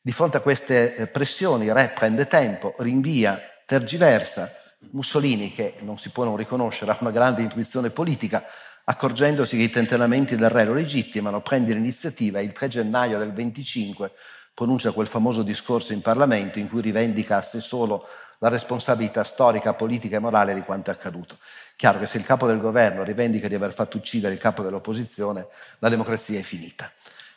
Di 0.07 0.13
fronte 0.13 0.37
a 0.37 0.41
queste 0.41 0.97
eh, 0.97 1.07
pressioni 1.07 1.65
il 1.65 1.73
re 1.73 1.89
prende 1.95 2.27
tempo, 2.27 2.75
rinvia, 2.81 3.41
tergiversa, 3.65 4.53
Mussolini, 4.91 5.51
che 5.51 5.77
non 5.81 5.97
si 5.97 6.11
può 6.11 6.25
non 6.25 6.37
riconoscere, 6.37 6.91
ha 6.91 6.99
una 7.01 7.11
grande 7.11 7.41
intuizione 7.41 7.89
politica, 7.89 8.45
accorgendosi 8.85 9.57
che 9.57 9.63
i 9.63 9.71
tentennamenti 9.71 10.37
del 10.37 10.51
re 10.51 10.67
lo 10.67 10.75
legittimano, 10.75 11.41
prende 11.41 11.73
l'iniziativa 11.73 12.39
e 12.39 12.43
il 12.43 12.53
3 12.53 12.69
gennaio 12.69 13.17
del 13.17 13.33
25 13.33 14.13
pronuncia 14.53 14.93
quel 14.93 15.07
famoso 15.07 15.43
discorso 15.43 15.95
in 15.95 16.03
Parlamento 16.03 16.59
in 16.59 16.69
cui 16.69 16.83
rivendica 16.83 17.39
a 17.39 17.43
sé 17.43 17.61
solo 17.61 18.07
la 18.41 18.51
responsabilità 18.51 19.25
storica, 19.25 19.73
politica 19.73 20.17
e 20.17 20.21
morale 20.21 20.53
di 20.53 20.61
quanto 20.61 20.91
è 20.91 20.93
accaduto. 20.93 21.39
Chiaro 21.77 21.99
che 21.99 22.07
se 22.07 22.19
il 22.19 22.27
capo 22.27 22.47
del 22.47 22.61
governo 22.61 23.05
rivendica 23.05 23.49
di 23.49 23.55
aver 23.55 23.73
fatto 23.73 23.97
uccidere 23.97 24.35
il 24.35 24.39
capo 24.39 24.63
dell'opposizione, 24.63 25.47
la 25.79 25.89
democrazia 25.89 26.39
è 26.39 26.43
finita. 26.43 26.93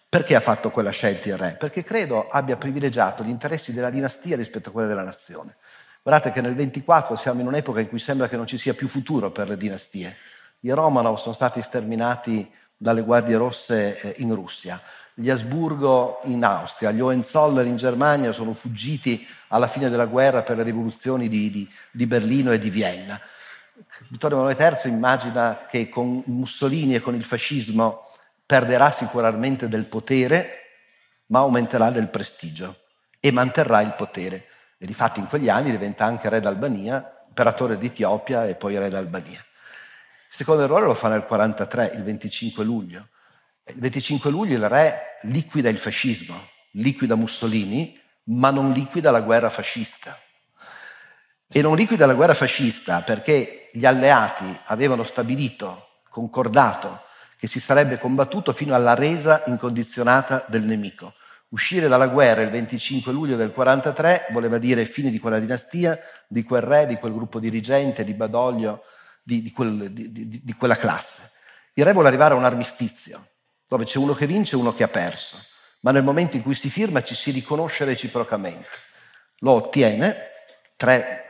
Perché 0.09 0.35
ha 0.35 0.39
fatto 0.39 0.69
quella 0.69 0.91
scelta 0.91 1.29
il 1.29 1.37
re? 1.37 1.55
Perché 1.59 1.83
credo 1.83 2.29
abbia 2.29 2.55
privilegiato 2.55 3.23
gli 3.23 3.29
interessi 3.29 3.73
della 3.73 3.89
dinastia 3.89 4.35
rispetto 4.35 4.69
a 4.69 4.71
quelli 4.71 4.87
della 4.87 5.03
nazione. 5.03 5.57
Guardate 6.01 6.31
che 6.31 6.41
nel 6.41 6.55
24 6.55 7.15
siamo 7.15 7.41
in 7.41 7.47
un'epoca 7.47 7.81
in 7.81 7.89
cui 7.89 7.99
sembra 7.99 8.27
che 8.27 8.37
non 8.37 8.47
ci 8.47 8.57
sia 8.57 8.73
più 8.73 8.87
futuro 8.87 9.31
per 9.31 9.49
le 9.49 9.57
dinastie. 9.57 10.15
I 10.61 10.71
Romanov 10.71 11.17
sono 11.17 11.33
stati 11.33 11.61
sterminati 11.61 12.49
dalle 12.75 13.01
guardie 13.01 13.35
rosse 13.35 13.99
eh, 13.99 14.13
in 14.17 14.33
Russia 14.33 14.81
gli 15.19 15.31
Asburgo 15.31 16.19
in 16.25 16.43
Austria, 16.43 16.91
gli 16.91 17.01
Hohenzoller 17.01 17.65
in 17.65 17.75
Germania 17.75 18.31
sono 18.31 18.53
fuggiti 18.53 19.27
alla 19.47 19.65
fine 19.65 19.89
della 19.89 20.05
guerra 20.05 20.43
per 20.43 20.57
le 20.57 20.63
rivoluzioni 20.63 21.27
di, 21.27 21.49
di, 21.49 21.67
di 21.89 22.05
Berlino 22.05 22.51
e 22.51 22.59
di 22.59 22.69
Vienna. 22.69 23.19
Vittorio 24.09 24.37
Emanuele 24.37 24.77
III 24.83 24.91
immagina 24.91 25.65
che 25.67 25.89
con 25.89 26.21
Mussolini 26.27 26.93
e 26.93 26.99
con 26.99 27.15
il 27.15 27.23
fascismo 27.23 28.11
perderà 28.47 28.89
sicuramente 28.89 29.67
del 29.67 29.85
potere, 29.85 30.63
ma 31.27 31.39
aumenterà 31.39 31.91
del 31.91 32.07
prestigio 32.07 32.85
e 33.19 33.31
manterrà 33.31 33.81
il 33.81 33.93
potere. 33.93 34.47
E 34.79 34.87
difatti 34.87 35.19
in 35.19 35.27
quegli 35.27 35.49
anni 35.49 35.69
diventa 35.69 36.05
anche 36.05 36.29
re 36.29 36.39
d'Albania, 36.39 37.25
imperatore 37.27 37.77
d'Etiopia 37.77 38.47
e 38.47 38.55
poi 38.55 38.79
re 38.79 38.89
d'Albania. 38.89 39.37
Il 39.39 40.33
secondo 40.33 40.63
errore 40.63 40.85
lo 40.85 40.95
fa 40.95 41.09
nel 41.09 41.25
1943, 41.29 41.97
il 41.97 42.03
25 42.03 42.63
luglio 42.63 43.09
il 43.73 43.79
25 43.79 44.31
luglio 44.31 44.55
il 44.55 44.69
re 44.69 45.17
liquida 45.23 45.69
il 45.69 45.77
fascismo, 45.77 46.49
liquida 46.71 47.15
Mussolini, 47.15 47.99
ma 48.25 48.49
non 48.49 48.71
liquida 48.71 49.11
la 49.11 49.21
guerra 49.21 49.49
fascista. 49.49 50.17
E 51.49 51.61
non 51.61 51.75
liquida 51.75 52.05
la 52.05 52.13
guerra 52.13 52.33
fascista 52.33 53.01
perché 53.01 53.69
gli 53.73 53.85
alleati 53.85 54.57
avevano 54.65 55.03
stabilito, 55.03 56.01
concordato, 56.09 57.03
che 57.37 57.47
si 57.47 57.59
sarebbe 57.59 57.99
combattuto 57.99 58.51
fino 58.51 58.73
alla 58.73 58.95
resa 58.95 59.43
incondizionata 59.45 60.45
del 60.47 60.63
nemico. 60.63 61.13
Uscire 61.49 61.87
dalla 61.87 62.07
guerra 62.07 62.41
il 62.41 62.49
25 62.49 63.11
luglio 63.13 63.37
del 63.37 63.51
43 63.51 64.27
voleva 64.31 64.57
dire 64.57 64.83
fine 64.83 65.09
di 65.09 65.19
quella 65.19 65.39
dinastia, 65.39 65.97
di 66.27 66.43
quel 66.43 66.61
re, 66.61 66.85
di 66.87 66.95
quel 66.95 67.13
gruppo 67.13 67.39
dirigente, 67.39 68.03
di 68.03 68.13
Badoglio, 68.13 68.83
di, 69.23 69.41
di, 69.41 69.51
quel, 69.51 69.91
di, 69.91 70.11
di 70.43 70.53
quella 70.57 70.75
classe. 70.75 71.31
Il 71.73 71.85
re 71.85 71.93
vuole 71.93 72.07
arrivare 72.07 72.33
a 72.33 72.37
un 72.37 72.43
armistizio, 72.43 73.27
dove 73.67 73.85
c'è 73.85 73.97
uno 73.97 74.13
che 74.13 74.25
vince 74.25 74.55
e 74.55 74.59
uno 74.59 74.73
che 74.73 74.83
ha 74.83 74.87
perso, 74.87 75.37
ma 75.81 75.91
nel 75.91 76.03
momento 76.03 76.35
in 76.35 76.41
cui 76.41 76.55
si 76.55 76.69
firma 76.69 77.03
ci 77.03 77.15
si 77.15 77.31
riconosce 77.31 77.85
reciprocamente. 77.85 78.67
Lo 79.39 79.51
ottiene, 79.51 80.15
3 80.75 80.97
mm, 80.97 81.26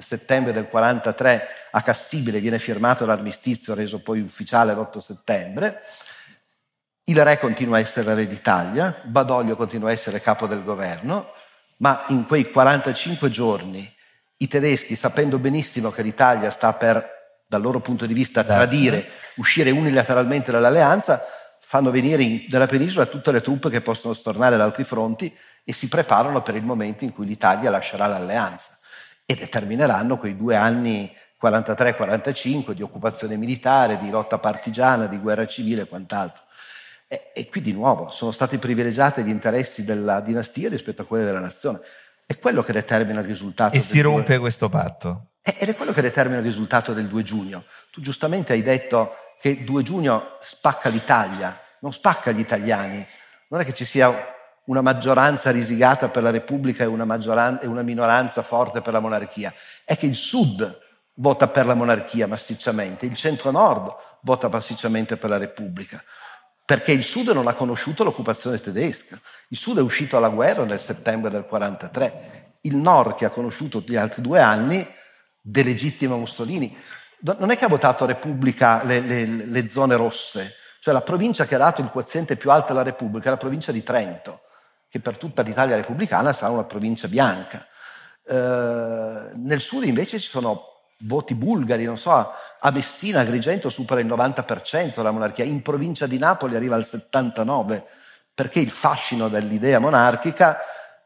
settembre 0.00 0.52
del 0.52 0.68
43 0.68 1.48
a 1.70 1.82
Cassibile 1.82 2.40
viene 2.40 2.58
firmato 2.58 3.06
l'armistizio 3.06 3.74
reso 3.74 4.00
poi 4.00 4.20
ufficiale 4.20 4.74
l'8 4.74 4.98
settembre, 4.98 5.82
il 7.04 7.24
re 7.24 7.38
continua 7.38 7.76
a 7.76 7.80
essere 7.80 8.14
re 8.14 8.26
d'Italia, 8.26 8.94
Badoglio 9.02 9.56
continua 9.56 9.88
a 9.88 9.92
essere 9.92 10.20
capo 10.20 10.46
del 10.46 10.62
governo, 10.62 11.32
ma 11.78 12.04
in 12.08 12.26
quei 12.26 12.50
45 12.50 13.30
giorni 13.30 13.94
i 14.38 14.46
tedeschi, 14.46 14.94
sapendo 14.94 15.38
benissimo 15.38 15.90
che 15.90 16.02
l'Italia 16.02 16.50
sta 16.50 16.72
per, 16.74 17.42
dal 17.46 17.62
loro 17.62 17.80
punto 17.80 18.06
di 18.06 18.12
vista, 18.12 18.44
tradire, 18.44 19.08
uscire 19.36 19.70
unilateralmente 19.70 20.52
dall'alleanza, 20.52 21.24
fanno 21.60 21.90
venire 21.90 22.22
in, 22.22 22.46
dalla 22.48 22.66
penisola 22.66 23.06
tutte 23.06 23.32
le 23.32 23.40
truppe 23.40 23.70
che 23.70 23.80
possono 23.80 24.14
stornare 24.14 24.56
da 24.56 24.64
altri 24.64 24.84
fronti 24.84 25.34
e 25.64 25.72
si 25.72 25.88
preparano 25.88 26.42
per 26.42 26.56
il 26.56 26.64
momento 26.64 27.04
in 27.04 27.12
cui 27.12 27.26
l'Italia 27.26 27.70
lascerà 27.70 28.06
l'alleanza 28.06 28.77
e 29.30 29.34
determineranno 29.34 30.16
quei 30.16 30.34
due 30.34 30.56
anni 30.56 31.14
43-45 31.38 32.72
di 32.72 32.80
occupazione 32.80 33.36
militare, 33.36 33.98
di 33.98 34.08
lotta 34.08 34.38
partigiana, 34.38 35.04
di 35.04 35.18
guerra 35.18 35.46
civile 35.46 35.82
e 35.82 35.86
quant'altro. 35.86 36.44
E, 37.06 37.30
e, 37.34 37.46
qui 37.46 37.60
di 37.60 37.74
nuovo 37.74 38.08
sono 38.08 38.30
stati 38.30 38.56
privilegiati 38.56 39.22
gli 39.22 39.28
interessi 39.28 39.84
della 39.84 40.20
dinastia 40.20 40.70
rispetto 40.70 41.02
a 41.02 41.04
quelli 41.04 41.26
della 41.26 41.40
nazione. 41.40 41.80
È 42.24 42.38
quello 42.38 42.62
che 42.62 42.72
determina 42.72 43.20
il 43.20 43.26
risultato. 43.26 43.76
E 43.76 43.80
si 43.80 44.00
rompe 44.00 44.28
2... 44.28 44.38
questo 44.38 44.70
patto. 44.70 45.32
Ed 45.42 45.68
è 45.68 45.76
quello 45.76 45.92
che 45.92 46.00
determina 46.00 46.38
il 46.38 46.44
risultato 46.44 46.94
del 46.94 47.06
2 47.06 47.22
giugno. 47.22 47.64
Tu 47.90 48.00
giustamente 48.00 48.54
hai 48.54 48.62
detto 48.62 49.12
che 49.38 49.50
il 49.50 49.64
2 49.64 49.82
giugno 49.82 50.38
spacca 50.40 50.88
l'Italia, 50.88 51.54
non 51.80 51.92
spacca 51.92 52.30
gli 52.30 52.40
italiani. 52.40 53.06
Non 53.48 53.60
è 53.60 53.64
che 53.66 53.74
ci 53.74 53.84
sia 53.84 54.37
una 54.68 54.80
maggioranza 54.80 55.50
risigata 55.50 56.08
per 56.08 56.22
la 56.22 56.30
Repubblica 56.30 56.84
e 56.84 56.86
una, 56.86 57.58
e 57.60 57.66
una 57.66 57.82
minoranza 57.82 58.42
forte 58.42 58.80
per 58.80 58.92
la 58.92 59.00
monarchia. 59.00 59.52
È 59.84 59.96
che 59.96 60.06
il 60.06 60.14
Sud 60.14 60.86
vota 61.14 61.48
per 61.48 61.66
la 61.66 61.74
monarchia 61.74 62.26
massicciamente, 62.26 63.06
il 63.06 63.16
centro-nord 63.16 63.94
vota 64.22 64.48
massicciamente 64.48 65.16
per 65.16 65.30
la 65.30 65.38
Repubblica, 65.38 66.02
perché 66.64 66.92
il 66.92 67.02
Sud 67.02 67.28
non 67.28 67.48
ha 67.48 67.54
conosciuto 67.54 68.04
l'occupazione 68.04 68.60
tedesca. 68.60 69.18
Il 69.48 69.56
Sud 69.56 69.78
è 69.78 69.82
uscito 69.82 70.16
alla 70.18 70.28
guerra 70.28 70.64
nel 70.64 70.78
settembre 70.78 71.30
del 71.30 71.46
43. 71.46 72.58
Il 72.62 72.76
Nord, 72.76 73.14
che 73.14 73.24
ha 73.24 73.30
conosciuto 73.30 73.82
gli 73.86 73.96
altri 73.96 74.20
due 74.20 74.40
anni, 74.40 74.86
delegittima 75.40 76.16
Mussolini. 76.16 76.76
Non 77.20 77.50
è 77.50 77.56
che 77.56 77.64
ha 77.64 77.68
votato 77.68 78.04
Repubblica 78.04 78.84
le, 78.84 79.00
le, 79.00 79.24
le 79.24 79.68
zone 79.68 79.96
rosse, 79.96 80.54
cioè 80.80 80.92
la 80.92 81.00
provincia 81.00 81.46
che 81.46 81.54
ha 81.54 81.58
dato 81.58 81.80
il 81.80 81.88
quoziente 81.88 82.36
più 82.36 82.50
alto 82.50 82.72
alla 82.72 82.82
Repubblica 82.82 83.28
è 83.28 83.30
la 83.30 83.38
provincia 83.38 83.72
di 83.72 83.82
Trento, 83.82 84.42
che 84.88 85.00
per 85.00 85.16
tutta 85.16 85.42
l'Italia 85.42 85.76
repubblicana 85.76 86.32
sarà 86.32 86.52
una 86.52 86.64
provincia 86.64 87.08
bianca. 87.08 87.66
Eh, 88.26 89.30
nel 89.34 89.60
sud 89.60 89.84
invece 89.84 90.18
ci 90.18 90.28
sono 90.28 90.64
voti 91.02 91.34
bulgari, 91.34 91.84
non 91.84 91.96
so, 91.96 92.12
a 92.12 92.70
Messina, 92.70 93.20
Agrigento 93.20 93.68
supera 93.70 94.00
il 94.00 94.06
90% 94.06 95.00
la 95.02 95.10
monarchia, 95.10 95.44
in 95.44 95.62
provincia 95.62 96.06
di 96.06 96.18
Napoli 96.18 96.56
arriva 96.56 96.74
al 96.74 96.86
79%, 96.86 97.82
perché 98.34 98.60
il 98.60 98.70
fascino 98.70 99.28
dell'idea 99.28 99.78
monarchica 99.78 100.58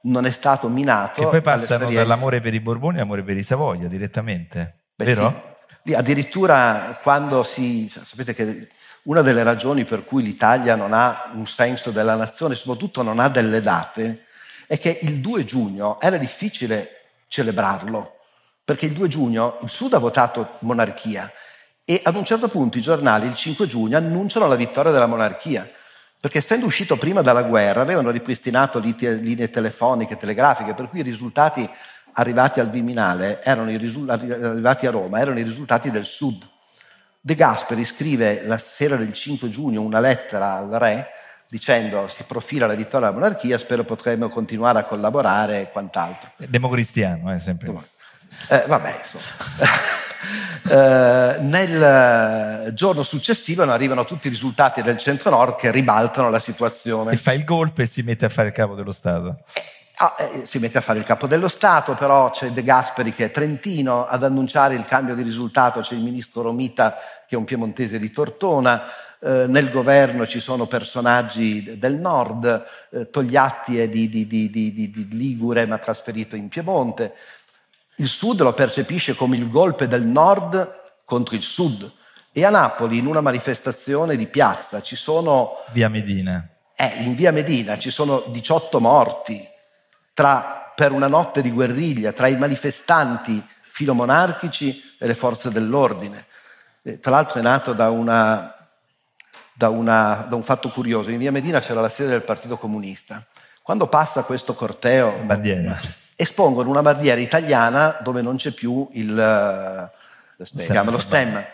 non 0.03 0.27
è 0.27 0.31
stato 0.31 0.69
minato. 0.69 1.23
Che 1.23 1.29
poi 1.29 1.41
passano 1.41 1.91
dall'amore 1.91 2.41
per 2.41 2.55
i 2.55 2.61
Borboni 2.61 2.97
all'amore 2.97 3.23
per 3.23 3.37
i 3.37 3.43
Savoia 3.43 3.89
direttamente, 3.89 4.85
Beh, 4.95 5.05
vero? 5.05 5.43
Sì. 5.45 5.52
Addirittura 5.95 6.99
quando 7.03 7.43
si... 7.43 7.89
sapete 7.89 8.35
che 8.35 8.69
una 9.05 9.21
delle 9.21 9.43
ragioni 9.43 9.85
per 9.85 10.05
cui 10.05 10.23
l'Italia 10.23 10.77
non 10.77 10.93
ha 10.93 11.31
un 11.35 11.47
senso 11.47 11.91
della 11.91 12.15
nazione, 12.15 12.55
soprattutto 12.55 13.03
non 13.03 13.19
ha 13.19 13.29
delle 13.29 13.61
date, 13.61 14.27
è 14.69 14.79
che 14.79 15.01
il 15.03 15.19
2 15.19 15.45
giugno 15.45 16.01
era 16.01 16.17
difficile 16.19 17.07
celebrarlo, 17.27 18.19
perché 18.65 18.87
il 18.87 18.93
2 18.93 19.09
giugno 19.09 19.59
il 19.63 19.71
Sud 19.71 19.95
ha 19.95 19.99
votato 19.99 20.57
monarchia 20.61 21.31
e 21.85 22.01
ad 22.05 22.15
un 22.15 22.25
certo 22.25 22.49
punto 22.49 22.79
i 22.79 22.81
giornali 22.81 23.27
il 23.27 23.35
5 23.35 23.67
giugno 23.67 23.97
annunciano 23.97 24.47
la 24.47 24.55
vittoria 24.55 24.93
della 24.93 25.07
monarchia, 25.07 25.69
perché 26.21 26.39
essendo 26.39 26.67
uscito 26.67 26.97
prima 26.97 27.23
dalla 27.23 27.43
guerra 27.43 27.81
avevano 27.81 28.11
ripristinato 28.11 28.79
linee 28.79 29.51
telefoniche, 29.51 30.17
telegrafiche, 30.17 30.75
per 30.75 30.87
cui 30.87 31.01
i 31.01 31.03
risultati 31.03 31.69
arrivati 32.13 32.61
al 32.61 32.71
Viminale, 32.71 33.41
risu- 33.77 34.09
arrivati 34.09 34.87
a 34.87 34.91
Roma, 34.91 35.21
erano 35.21 35.39
i 35.39 35.43
risultati 35.43 35.91
del 35.91 36.05
Sud. 36.05 36.49
De 37.21 37.35
Gasperi 37.35 37.85
scrive 37.85 38.45
la 38.45 38.59
sera 38.59 38.97
del 38.97 39.13
5 39.13 39.49
giugno 39.49 39.81
una 39.81 40.01
lettera 40.01 40.57
al 40.57 40.69
re 40.71 41.09
dicendo 41.53 42.09
si 42.09 42.23
profila 42.23 42.67
la 42.67 42.75
vittoria 42.75 43.09
della 43.09 43.21
monarchia, 43.21 43.59
spero 43.59 43.85
potremo 43.85 44.31
continuare 44.31 44.79
a 44.79 44.85
collaborare 44.85 45.61
e 45.61 45.71
quant'altro. 45.71 46.31
Democristiano, 46.39 47.31
è 47.31 47.35
eh, 47.35 47.39
sempre. 47.41 47.75
Eh, 48.49 48.65
vabbè, 48.67 49.01
eh, 50.71 51.41
nel 51.41 52.73
giorno 52.73 53.03
successivo 53.03 53.65
arrivano 53.65 54.07
tutti 54.07 54.29
i 54.29 54.31
risultati 54.31 54.81
del 54.81 54.97
centro-nord 54.97 55.57
che 55.57 55.71
ribaltano 55.71 56.31
la 56.31 56.39
situazione. 56.39 57.13
E 57.13 57.17
fa 57.19 57.35
il 57.35 57.45
golpe 57.45 57.83
e 57.83 57.87
si 57.87 58.01
mette 58.01 58.25
a 58.25 58.31
fare 58.31 58.49
il 58.49 58.55
capo 58.55 58.75
dello 58.75 58.91
Stato. 58.91 59.41
Ah, 59.97 60.17
eh, 60.19 60.47
si 60.47 60.59
mette 60.59 60.79
a 60.79 60.81
fare 60.81 60.99
il 60.99 61.05
capo 61.05 61.27
dello 61.27 61.49
Stato, 61.49 61.95
però 61.95 62.31
c'è 62.31 62.51
De 62.51 62.63
Gasperi 62.63 63.13
che 63.13 63.27
è 63.27 63.31
trentino, 63.31 64.07
ad 64.07 64.25
annunciare 64.25 64.75
il 64.75 64.87
cambio 64.87 65.15
di 65.15 65.23
risultato 65.23 65.81
c'è 65.81 65.95
il 65.95 66.03
ministro 66.03 66.43
Romita 66.43 66.97
che 67.27 67.35
è 67.35 67.39
un 67.39 67.45
piemontese 67.45 67.99
di 67.99 68.11
Tortona, 68.11 68.85
eh, 69.21 69.47
nel 69.47 69.71
governo 69.71 70.27
ci 70.27 70.41
sono 70.41 70.67
personaggi 70.67 71.79
del 71.79 71.95
nord, 71.95 72.65
eh, 72.91 73.11
Togliatti 73.11 73.79
è 73.79 73.89
di, 73.89 74.09
di, 74.09 74.27
di, 74.27 74.51
di, 74.51 75.09
Ligure 75.11 75.67
ma 75.67 75.79
trasferito 75.79 76.37
in 76.37 76.49
Piemonte, 76.49 77.15
il 77.97 78.09
sud 78.09 78.41
lo 78.41 78.55
percepisce 78.55 79.15
come 79.15 79.37
il 79.37 79.49
golpe 79.49 79.87
del 79.87 80.07
nord 80.07 80.81
contro 81.05 81.37
il 81.37 81.43
sud. 81.43 81.91
E 82.33 82.45
a 82.45 82.51
Napoli 82.51 82.99
in 82.99 83.07
una 83.07 83.21
manifestazione 83.21 84.17
di 84.17 84.27
piazza 84.27 84.81
ci 84.81 84.97
sono... 84.97 85.59
Via 85.73 85.91
Medina. 85.91 86.49
Eh, 86.75 87.03
in 87.03 87.15
via 87.15 87.31
Medina 87.31 87.79
ci 87.79 87.91
sono 87.91 88.25
18 88.29 88.81
morti, 88.81 89.47
tra, 90.13 90.73
per 90.75 90.93
una 90.93 91.07
notte 91.07 91.43
di 91.43 91.51
guerriglia 91.51 92.13
tra 92.13 92.29
i 92.29 92.37
manifestanti 92.37 93.45
filomonarchici 93.63 94.97
e 94.99 95.07
le 95.07 95.15
forze 95.15 95.51
dell'ordine. 95.51 96.27
E, 96.83 96.99
tra 96.99 97.11
l'altro 97.11 97.39
è 97.39 97.43
nato 97.43 97.73
da, 97.73 97.91
una, 97.91 98.55
da, 99.53 99.69
una, 99.69 100.27
da 100.29 100.37
un 100.37 100.43
fatto 100.43 100.69
curioso. 100.69 101.11
In 101.11 101.19
via 101.19 101.33
Medina 101.33 101.61
c'era 101.61 101.81
la 101.81 101.89
sede 101.89 102.11
del 102.11 102.23
Partito 102.23 102.57
Comunista. 102.57 103.25
Quando 103.63 103.87
passa 103.87 104.25
questo 104.25 104.55
corteo, 104.55 105.21
bandiera. 105.25 105.81
espongono 106.17 106.69
una 106.69 106.83
bandiera 106.83 107.21
italiana 107.21 107.97
dove 108.01 108.21
non 108.21 108.37
c'è 108.37 108.53
più 108.53 108.89
il, 108.93 109.15
lo 109.15 110.45
stemma. 110.45 110.83
Lo 110.91 110.99
stemma. 110.99 111.45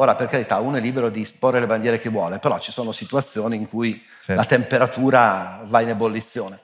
Ora, 0.00 0.14
per 0.14 0.26
carità, 0.28 0.58
uno 0.58 0.76
è 0.76 0.80
libero 0.80 1.08
di 1.08 1.22
esporre 1.22 1.58
le 1.60 1.66
bandiere 1.66 1.98
che 1.98 2.08
vuole, 2.08 2.38
però 2.38 2.58
ci 2.60 2.70
sono 2.70 2.92
situazioni 2.92 3.56
in 3.56 3.68
cui 3.68 4.00
certo. 4.24 4.34
la 4.34 4.44
temperatura 4.44 5.60
va 5.64 5.80
in 5.80 5.88
ebollizione. 5.88 6.60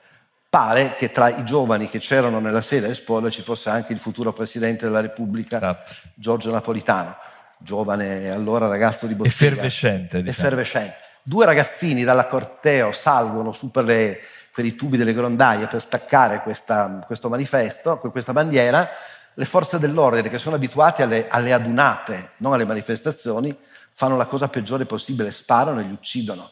Pare 0.55 0.93
che 0.93 1.11
tra 1.11 1.27
i 1.27 1.43
giovani 1.43 1.89
che 1.89 1.99
c'erano 1.99 2.39
nella 2.39 2.61
sede 2.61 2.87
a 2.87 2.89
esporre 2.89 3.29
ci 3.29 3.41
fosse 3.41 3.69
anche 3.69 3.91
il 3.91 3.99
futuro 3.99 4.31
Presidente 4.31 4.85
della 4.85 5.01
Repubblica, 5.01 5.57
esatto. 5.57 5.91
Giorgio 6.13 6.49
Napolitano, 6.49 7.13
giovane 7.57 8.31
allora 8.31 8.67
ragazzo 8.67 9.05
di 9.05 9.15
bottiglia. 9.15 9.35
Effervescente. 9.35 10.21
Diciamo. 10.21 10.47
Effervescente. 10.47 10.95
Due 11.23 11.43
ragazzini 11.45 12.05
dalla 12.05 12.27
corteo 12.27 12.93
salgono 12.93 13.51
su 13.51 13.69
per, 13.69 13.83
le, 13.83 14.19
per 14.53 14.63
i 14.63 14.75
tubi 14.75 14.95
delle 14.95 15.13
grondaie 15.13 15.67
per 15.67 15.81
staccare 15.81 16.39
questa, 16.39 17.03
questo 17.05 17.27
manifesto, 17.27 17.97
questa 17.97 18.31
bandiera, 18.31 18.89
le 19.33 19.45
forze 19.45 19.77
dell'ordine, 19.77 20.29
che 20.29 20.37
sono 20.39 20.55
abituate 20.55 21.03
alle, 21.03 21.27
alle, 21.27 21.51
adunate, 21.51 22.29
non 22.37 22.53
alle 22.53 22.63
manifestazioni, 22.63 23.53
fanno 23.91 24.15
la 24.15 24.25
cosa 24.25 24.47
peggiore 24.47 24.85
possibile, 24.85 25.31
sparano 25.31 25.81
e 25.81 25.83
li 25.83 25.91
uccidono. 25.91 26.49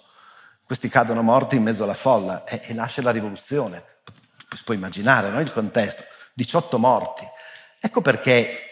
Questi 0.65 0.89
cadono 0.89 1.21
morti 1.21 1.55
in 1.55 1.63
mezzo 1.63 1.85
alla 1.85 1.93
folla 1.93 2.43
e, 2.43 2.59
e 2.65 2.73
nasce 2.73 3.01
la 3.01 3.11
rivoluzione. 3.11 3.91
Si 4.55 4.63
può 4.63 4.73
immaginare 4.73 5.29
no? 5.29 5.39
il 5.39 5.51
contesto. 5.51 6.03
18 6.33 6.77
morti. 6.77 7.27
Ecco 7.79 8.01
perché 8.01 8.69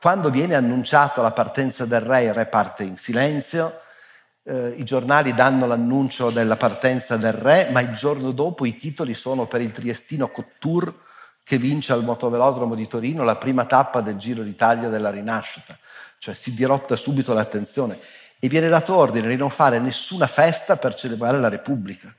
quando 0.00 0.30
viene 0.30 0.54
annunciato 0.54 1.22
la 1.22 1.32
partenza 1.32 1.84
del 1.84 2.00
re, 2.00 2.24
il 2.24 2.34
re 2.34 2.46
parte 2.46 2.82
in 2.82 2.96
silenzio, 2.96 3.80
eh, 4.44 4.74
i 4.76 4.84
giornali 4.84 5.34
danno 5.34 5.66
l'annuncio 5.66 6.30
della 6.30 6.56
partenza 6.56 7.16
del 7.16 7.32
re, 7.32 7.68
ma 7.70 7.80
il 7.80 7.94
giorno 7.94 8.30
dopo 8.30 8.66
i 8.66 8.76
titoli 8.76 9.14
sono 9.14 9.46
per 9.46 9.60
il 9.60 9.72
triestino 9.72 10.28
Cottour 10.28 11.02
che 11.42 11.58
vince 11.58 11.92
al 11.92 12.04
motovelodromo 12.04 12.74
di 12.74 12.86
Torino 12.86 13.22
la 13.22 13.36
prima 13.36 13.64
tappa 13.66 14.00
del 14.00 14.16
Giro 14.16 14.42
d'Italia 14.42 14.88
della 14.88 15.10
rinascita, 15.10 15.76
cioè 16.18 16.34
si 16.34 16.54
dirotta 16.54 16.96
subito 16.96 17.34
l'attenzione 17.34 17.98
e 18.38 18.48
viene 18.48 18.68
dato 18.68 18.94
ordine 18.94 19.28
di 19.28 19.36
non 19.36 19.50
fare 19.50 19.78
nessuna 19.78 20.26
festa 20.26 20.76
per 20.76 20.94
celebrare 20.94 21.38
la 21.38 21.48
Repubblica, 21.48 22.14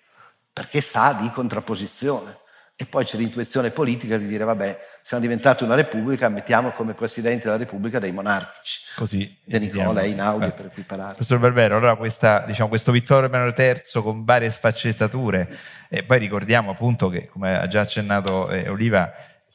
perché 0.52 0.82
sa 0.82 1.14
di 1.14 1.30
contrapposizione. 1.30 2.38
E 2.78 2.86
poi 2.86 3.06
c'è 3.06 3.16
l'intuizione 3.16 3.72
politica 3.72 4.18
di 4.18 4.28
dire, 4.28 4.44
vabbè, 4.44 4.78
siamo 5.02 5.24
diventati 5.24 5.64
una 5.64 5.76
Repubblica, 5.76 6.28
mettiamo 6.28 6.72
come 6.72 6.94
Presidente 6.94 7.46
della 7.46 7.56
Repubblica 7.56 8.00
dei 8.00 8.12
monarchici. 8.12 8.82
Così. 8.98 9.40
De 9.46 9.60
Nicola 9.60 10.02
e 10.02 10.10
Inaudi 10.10 10.52
per 10.52 10.66
equiparare. 10.66 11.14
Professor 11.14 11.40
Barbero, 11.40 11.78
allora 11.78 11.96
questa, 11.96 12.44
diciamo, 12.46 12.68
questo 12.68 12.92
Vittorio 12.92 13.30
Emanuele 13.30 13.56
III 13.58 14.02
con 14.02 14.26
varie 14.26 14.50
sfaccettature, 14.50 15.58
e 15.88 16.04
poi 16.04 16.20
ricordiamo 16.20 16.72
appunto 16.72 17.08
che, 17.08 17.28
come 17.28 17.58
ha 17.58 17.66
già 17.68 17.80
accennato 17.80 18.50
eh, 18.50 18.68
Oliva, 18.68 19.10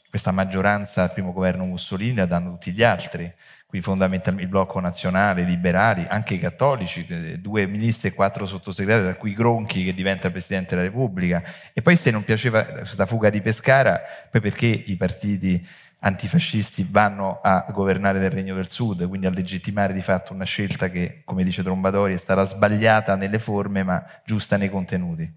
questa 0.08 0.30
maggioranza 0.30 1.02
al 1.02 1.12
primo 1.12 1.32
governo 1.32 1.66
Mussolini 1.66 2.16
la 2.16 2.26
danno 2.26 2.52
tutti 2.52 2.72
gli 2.72 2.82
altri, 2.82 3.30
qui 3.70 3.80
fondamentalmente 3.80 4.42
il 4.42 4.50
blocco 4.50 4.80
nazionale, 4.80 5.42
i 5.42 5.46
liberali, 5.46 6.04
anche 6.08 6.34
i 6.34 6.40
cattolici, 6.40 7.06
due 7.40 7.66
ministri 7.66 8.08
e 8.08 8.12
quattro 8.12 8.44
sottosegretari, 8.44 9.04
da 9.04 9.14
cui 9.14 9.32
Gronchi 9.32 9.84
che 9.84 9.94
diventa 9.94 10.28
Presidente 10.28 10.74
della 10.74 10.88
Repubblica. 10.88 11.40
E 11.72 11.80
poi 11.80 11.94
se 11.94 12.10
non 12.10 12.24
piaceva 12.24 12.64
questa 12.64 13.06
fuga 13.06 13.30
di 13.30 13.40
Pescara, 13.40 14.02
poi 14.28 14.40
perché 14.40 14.66
i 14.66 14.96
partiti 14.96 15.64
antifascisti 16.00 16.84
vanno 16.90 17.38
a 17.40 17.64
governare 17.70 18.18
del 18.18 18.30
Regno 18.30 18.56
del 18.56 18.68
Sud, 18.68 19.06
quindi 19.06 19.26
a 19.26 19.30
legittimare 19.30 19.92
di 19.92 20.02
fatto 20.02 20.32
una 20.32 20.44
scelta 20.44 20.90
che, 20.90 21.22
come 21.24 21.44
dice 21.44 21.62
Trombadori, 21.62 22.14
è 22.14 22.16
stata 22.16 22.42
sbagliata 22.42 23.14
nelle 23.14 23.38
forme 23.38 23.84
ma 23.84 24.04
giusta 24.24 24.56
nei 24.56 24.68
contenuti. 24.68 25.32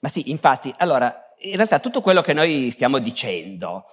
Ma 0.00 0.08
sì, 0.08 0.28
infatti, 0.32 0.74
allora, 0.78 1.34
in 1.42 1.54
realtà 1.54 1.78
tutto 1.78 2.00
quello 2.00 2.20
che 2.20 2.32
noi 2.32 2.72
stiamo 2.72 2.98
dicendo 2.98 3.84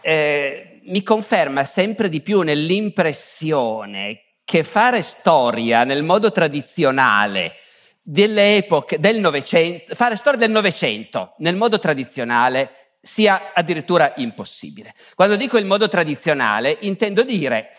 eh, 0.00 0.77
mi 0.88 1.02
conferma 1.02 1.64
sempre 1.64 2.08
di 2.08 2.20
più 2.20 2.40
nell'impressione 2.40 4.22
che 4.44 4.64
fare 4.64 5.02
storia 5.02 5.84
nel 5.84 6.02
modo 6.02 6.30
tradizionale 6.30 7.54
delle 8.02 8.56
epoche 8.56 8.98
del 8.98 9.20
Novecento, 9.20 9.94
fare 9.94 10.16
storia 10.16 10.38
del 10.38 10.50
Novecento 10.50 11.34
nel 11.38 11.56
modo 11.56 11.78
tradizionale 11.78 12.96
sia 13.00 13.52
addirittura 13.54 14.14
impossibile. 14.16 14.94
Quando 15.14 15.36
dico 15.36 15.58
il 15.58 15.66
modo 15.66 15.88
tradizionale 15.88 16.76
intendo 16.80 17.22
dire 17.22 17.72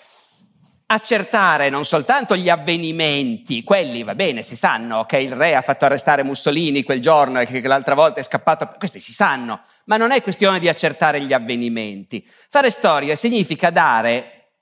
accertare 0.92 1.70
non 1.70 1.86
soltanto 1.86 2.36
gli 2.36 2.50
avvenimenti, 2.50 3.64
quelli 3.64 4.02
va 4.02 4.16
bene, 4.16 4.42
si 4.42 4.56
sanno 4.56 5.06
che 5.06 5.20
il 5.20 5.34
re 5.34 5.54
ha 5.54 5.62
fatto 5.62 5.86
arrestare 5.86 6.24
Mussolini 6.24 6.82
quel 6.82 7.00
giorno 7.00 7.40
e 7.40 7.46
che 7.46 7.62
l'altra 7.68 7.94
volta 7.94 8.20
è 8.20 8.24
scappato, 8.24 8.74
questi 8.78 9.00
si 9.00 9.14
sanno, 9.14 9.62
ma 9.86 9.98
non 9.98 10.12
è 10.12 10.24
questione 10.24 10.58
di 10.58 10.68
accertare 10.68 11.22
gli 11.22 11.32
avvenimenti. 11.32 12.28
Fare 12.50 12.72
storia 12.72 13.16
significa 13.16 13.70
dare, 13.70 14.54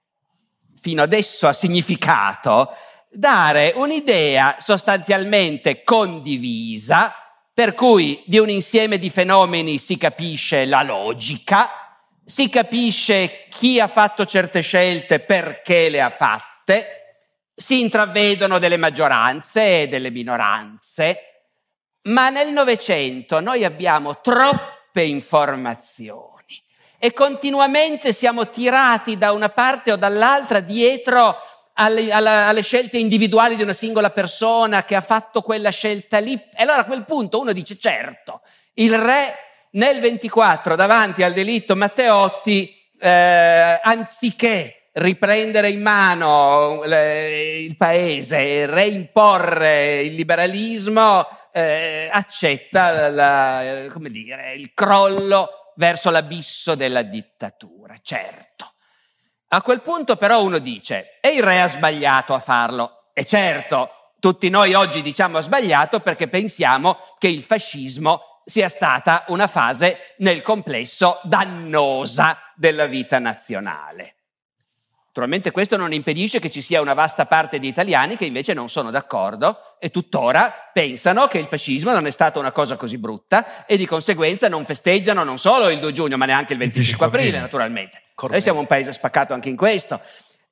fino 0.81 1.01
adesso 1.01 1.47
ha 1.47 1.53
significato, 1.53 2.75
dare 3.09 3.71
un'idea 3.75 4.57
sostanzialmente 4.59 5.81
condivisa, 5.83 7.13
per 7.53 7.73
cui 7.73 8.21
di 8.25 8.37
un 8.37 8.49
insieme 8.49 8.97
di 8.97 9.09
fenomeni 9.09 9.77
si 9.77 9.97
capisce 9.97 10.65
la 10.65 10.83
logica, 10.83 11.86
si 12.27 12.49
capisce 12.49 13.45
chi 13.47 13.79
ha 13.79 13.87
fatto 13.87 14.25
certe 14.25 14.59
scelte, 14.59 15.21
perché 15.21 15.87
le 15.87 16.01
ha 16.01 16.09
fatte, 16.09 17.21
si 17.55 17.79
intravedono 17.79 18.59
delle 18.59 18.75
maggioranze 18.75 19.83
e 19.83 19.87
delle 19.87 20.09
minoranze, 20.09 21.19
ma 22.03 22.27
nel 22.29 22.51
Novecento 22.51 23.39
noi 23.39 23.63
abbiamo 23.63 24.19
troppe 24.19 25.03
informazioni 25.03 26.61
e 26.99 27.13
continuamente 27.13 28.11
siamo 28.11 28.49
tirati 28.49 29.17
da 29.17 29.31
una 29.31 29.47
parte 29.47 29.93
o 29.93 29.95
dall'altra 29.95 30.59
dietro 30.59 31.37
alle, 31.75 32.11
alle, 32.11 32.29
alle, 32.29 32.61
scelte 32.61 32.97
individuali 32.97 33.55
di 33.55 33.61
una 33.61 33.71
singola 33.71 34.09
persona 34.09 34.83
che 34.83 34.95
ha 34.95 35.01
fatto 35.01 35.41
quella 35.41 35.69
scelta 35.69 36.17
lì. 36.17 36.33
E 36.33 36.63
allora 36.63 36.79
a 36.79 36.85
quel 36.85 37.05
punto 37.05 37.39
uno 37.39 37.53
dice 37.53 37.77
certo, 37.77 38.41
il 38.73 38.97
re 38.97 39.46
nel 39.77 39.99
24 39.99 40.75
davanti 40.75 41.23
al 41.23 41.33
delitto 41.33 41.75
Matteotti, 41.75 42.75
eh, 42.99 43.79
anziché 43.81 44.89
riprendere 44.93 45.69
in 45.69 45.81
mano 45.81 46.81
le, 46.83 47.59
il 47.59 47.77
paese, 47.77 48.65
reimporre 48.65 50.01
il 50.01 50.15
liberalismo, 50.15 51.27
eh, 51.51 52.09
accetta 52.11 53.09
la, 53.09 53.87
dire, 54.09 54.55
il 54.55 54.71
crollo 54.73 55.73
verso 55.75 56.09
l'abisso 56.09 56.73
della 56.73 57.03
dittatura, 57.03 57.95
certo. 58.01 58.73
A 59.49 59.61
quel 59.61 59.81
punto 59.81 60.15
però 60.15 60.43
uno 60.43 60.57
dice, 60.57 61.19
e 61.21 61.29
il 61.29 61.43
re 61.43 61.61
ha 61.61 61.67
sbagliato 61.67 62.33
a 62.33 62.39
farlo? 62.39 63.09
E 63.13 63.23
certo, 63.23 64.13
tutti 64.19 64.49
noi 64.49 64.73
oggi 64.73 65.03
diciamo 65.03 65.39
sbagliato 65.39 65.99
perché 65.99 66.27
pensiamo 66.27 66.97
che 67.19 67.27
il 67.27 67.43
fascismo 67.43 68.36
sia 68.47 68.69
stata 68.69 69.25
una 69.27 69.47
fase 69.47 70.13
nel 70.19 70.41
complesso 70.41 71.19
dannosa 71.23 72.39
della 72.55 72.85
vita 72.85 73.19
nazionale. 73.19 74.15
Naturalmente 75.07 75.51
questo 75.51 75.75
non 75.75 75.91
impedisce 75.91 76.39
che 76.39 76.49
ci 76.49 76.61
sia 76.61 76.79
una 76.79 76.93
vasta 76.93 77.25
parte 77.25 77.59
di 77.59 77.67
italiani 77.67 78.15
che 78.15 78.23
invece 78.23 78.53
non 78.53 78.69
sono 78.69 78.89
d'accordo 78.89 79.75
e 79.79 79.89
tuttora 79.89 80.69
pensano 80.71 81.27
che 81.27 81.39
il 81.39 81.47
fascismo 81.47 81.91
non 81.91 82.07
è 82.07 82.11
stata 82.11 82.39
una 82.39 82.51
cosa 82.53 82.77
così 82.77 82.97
brutta 82.97 83.65
e 83.65 83.75
di 83.75 83.85
conseguenza 83.85 84.47
non 84.47 84.63
festeggiano 84.63 85.23
non 85.23 85.39
solo 85.39 85.69
il 85.69 85.79
2 85.79 85.91
giugno 85.91 86.15
ma 86.15 86.25
neanche 86.25 86.53
il 86.53 86.59
25 86.59 87.05
aprile, 87.07 87.39
naturalmente. 87.39 88.03
Corretto. 88.13 88.33
Noi 88.33 88.41
siamo 88.41 88.59
un 88.59 88.67
paese 88.67 88.93
spaccato 88.93 89.33
anche 89.33 89.49
in 89.49 89.57
questo. 89.57 89.99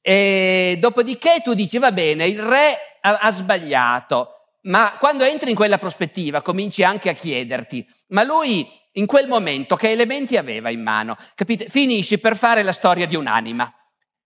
E 0.01 0.77
dopodiché 0.79 1.41
tu 1.43 1.53
dici 1.53 1.77
va 1.77 1.93
bene, 1.93 2.27
il 2.27 2.41
re 2.41 2.97
ha, 3.01 3.19
ha 3.21 3.31
sbagliato, 3.31 4.34
ma 4.65 4.95
quando 4.99 5.23
entri 5.23 5.49
in 5.49 5.55
quella 5.55 5.77
prospettiva 5.77 6.41
cominci 6.41 6.83
anche 6.83 7.09
a 7.09 7.13
chiederti, 7.13 7.87
ma 8.07 8.23
lui 8.23 8.67
in 8.93 9.05
quel 9.05 9.27
momento 9.27 9.75
che 9.75 9.91
elementi 9.91 10.37
aveva 10.37 10.69
in 10.69 10.81
mano? 10.81 11.17
Capite? 11.35 11.67
Finisci 11.67 12.17
per 12.17 12.37
fare 12.37 12.63
la 12.63 12.71
storia 12.71 13.05
di 13.05 13.15
un'anima. 13.15 13.71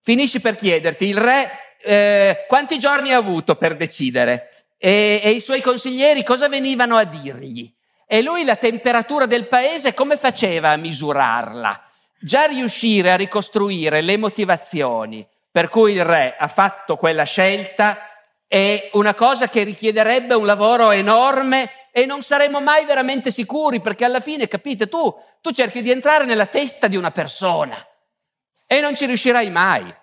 Finisci 0.02 0.40
per 0.40 0.56
chiederti, 0.56 1.06
il 1.06 1.18
re 1.18 1.50
eh, 1.82 2.46
quanti 2.48 2.80
giorni 2.80 3.12
ha 3.12 3.18
avuto 3.18 3.56
per 3.56 3.76
decidere? 3.76 4.66
E, 4.78 5.20
e 5.24 5.32
i 5.32 5.42
suoi 5.42 5.62
consiglieri 5.62 6.24
cosa 6.24 6.48
venivano 6.48 6.96
a 6.96 7.04
dirgli? 7.04 7.72
E 8.08 8.22
lui 8.22 8.44
la 8.44 8.56
temperatura 8.56 9.26
del 9.26 9.48
paese 9.48 9.94
come 9.94 10.18
faceva 10.18 10.70
a 10.70 10.78
misurarla? 10.78 11.84
Già 12.22 12.46
riuscire 12.46 13.12
a 13.12 13.16
ricostruire 13.16 14.02
le 14.02 14.18
motivazioni 14.18 15.28
per 15.52 15.70
cui 15.70 15.94
il 15.94 16.06
re 16.06 16.36
ha 16.38 16.48
fatto 16.48 16.96
quella 16.96 17.24
scelta 17.24 18.09
è 18.50 18.90
una 18.94 19.14
cosa 19.14 19.48
che 19.48 19.62
richiederebbe 19.62 20.34
un 20.34 20.48
lavoro 20.48 20.90
enorme 20.90 21.70
e 21.92 22.08
non 22.08 22.24
saremo 22.24 22.60
mai 22.60 22.84
veramente 22.84 23.30
sicuri 23.30 23.80
perché 23.80 24.06
alla 24.06 24.20
fine, 24.20 24.48
capite, 24.48 24.90
tu, 24.90 25.16
tu 25.40 25.52
cerchi 25.52 25.84
di 25.84 25.92
entrare 25.92 26.26
nella 26.26 26.48
testa 26.48 26.88
di 26.88 26.98
una 26.98 27.12
persona 27.12 27.78
e 28.66 28.82
non 28.82 28.96
ci 28.96 29.06
riuscirai 29.06 29.52
mai. 29.52 29.96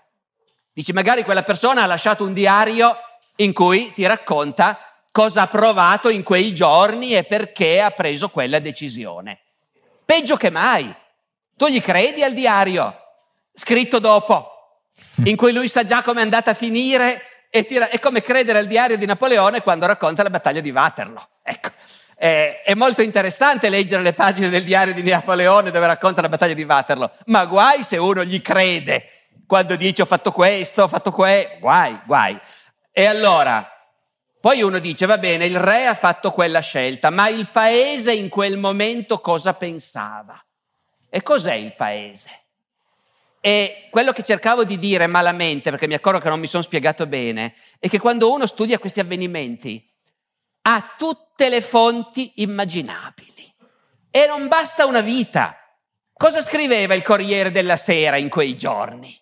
Dici, 0.72 0.92
magari 0.92 1.24
quella 1.24 1.42
persona 1.42 1.82
ha 1.82 1.86
lasciato 1.86 2.22
un 2.22 2.32
diario 2.32 2.96
in 3.36 3.52
cui 3.52 3.92
ti 3.92 4.06
racconta 4.06 4.78
cosa 5.10 5.42
ha 5.42 5.48
provato 5.48 6.08
in 6.08 6.22
quei 6.22 6.54
giorni 6.54 7.16
e 7.16 7.24
perché 7.24 7.80
ha 7.80 7.90
preso 7.90 8.28
quella 8.28 8.60
decisione. 8.60 9.40
Peggio 10.04 10.36
che 10.36 10.50
mai. 10.50 10.94
Tu 11.56 11.66
gli 11.66 11.82
credi 11.82 12.22
al 12.22 12.32
diario, 12.32 12.94
scritto 13.54 13.98
dopo, 13.98 14.50
in 15.24 15.34
cui 15.34 15.52
lui 15.52 15.66
sa 15.66 15.82
già 15.82 16.02
come 16.02 16.20
è 16.20 16.22
andata 16.22 16.52
a 16.52 16.54
finire 16.54 17.35
tira, 17.64 17.88
è 17.88 17.98
come 17.98 18.20
credere 18.20 18.58
al 18.58 18.66
diario 18.66 18.96
di 18.96 19.06
Napoleone 19.06 19.62
quando 19.62 19.86
racconta 19.86 20.22
la 20.22 20.30
battaglia 20.30 20.60
di 20.60 20.70
Waterloo. 20.70 21.28
Ecco. 21.42 21.70
È, 22.14 22.62
è, 22.64 22.74
molto 22.74 23.02
interessante 23.02 23.68
leggere 23.68 24.02
le 24.02 24.14
pagine 24.14 24.48
del 24.48 24.64
diario 24.64 24.94
di 24.94 25.02
Napoleone 25.02 25.70
dove 25.70 25.86
racconta 25.86 26.22
la 26.22 26.28
battaglia 26.28 26.54
di 26.54 26.64
Waterloo, 26.64 27.10
ma 27.26 27.44
guai 27.44 27.82
se 27.82 27.98
uno 27.98 28.24
gli 28.24 28.40
crede 28.40 29.10
quando 29.46 29.76
dice 29.76 30.02
ho 30.02 30.06
fatto 30.06 30.32
questo, 30.32 30.84
ho 30.84 30.88
fatto 30.88 31.12
questo, 31.12 31.58
guai, 31.60 32.00
guai. 32.04 32.38
E 32.90 33.04
allora, 33.04 33.70
poi 34.40 34.62
uno 34.62 34.78
dice 34.78 35.06
va 35.06 35.18
bene, 35.18 35.46
il 35.46 35.58
re 35.58 35.86
ha 35.86 35.94
fatto 35.94 36.30
quella 36.30 36.60
scelta, 36.60 37.10
ma 37.10 37.28
il 37.28 37.50
paese 37.50 38.12
in 38.12 38.28
quel 38.28 38.56
momento 38.56 39.20
cosa 39.20 39.54
pensava? 39.54 40.42
E 41.08 41.22
cos'è 41.22 41.54
il 41.54 41.74
paese? 41.74 42.45
E 43.46 43.86
quello 43.90 44.10
che 44.10 44.24
cercavo 44.24 44.64
di 44.64 44.76
dire 44.76 45.06
malamente, 45.06 45.70
perché 45.70 45.86
mi 45.86 45.94
accorgo 45.94 46.18
che 46.18 46.28
non 46.28 46.40
mi 46.40 46.48
sono 46.48 46.64
spiegato 46.64 47.06
bene, 47.06 47.54
è 47.78 47.88
che 47.88 48.00
quando 48.00 48.32
uno 48.32 48.44
studia 48.44 48.80
questi 48.80 48.98
avvenimenti 48.98 49.88
ha 50.62 50.94
tutte 50.98 51.48
le 51.48 51.60
fonti 51.60 52.32
immaginabili 52.42 53.54
e 54.10 54.26
non 54.26 54.48
basta 54.48 54.84
una 54.84 54.98
vita. 54.98 55.56
Cosa 56.12 56.42
scriveva 56.42 56.94
il 56.94 57.04
Corriere 57.04 57.52
della 57.52 57.76
Sera 57.76 58.16
in 58.16 58.28
quei 58.28 58.56
giorni? 58.56 59.16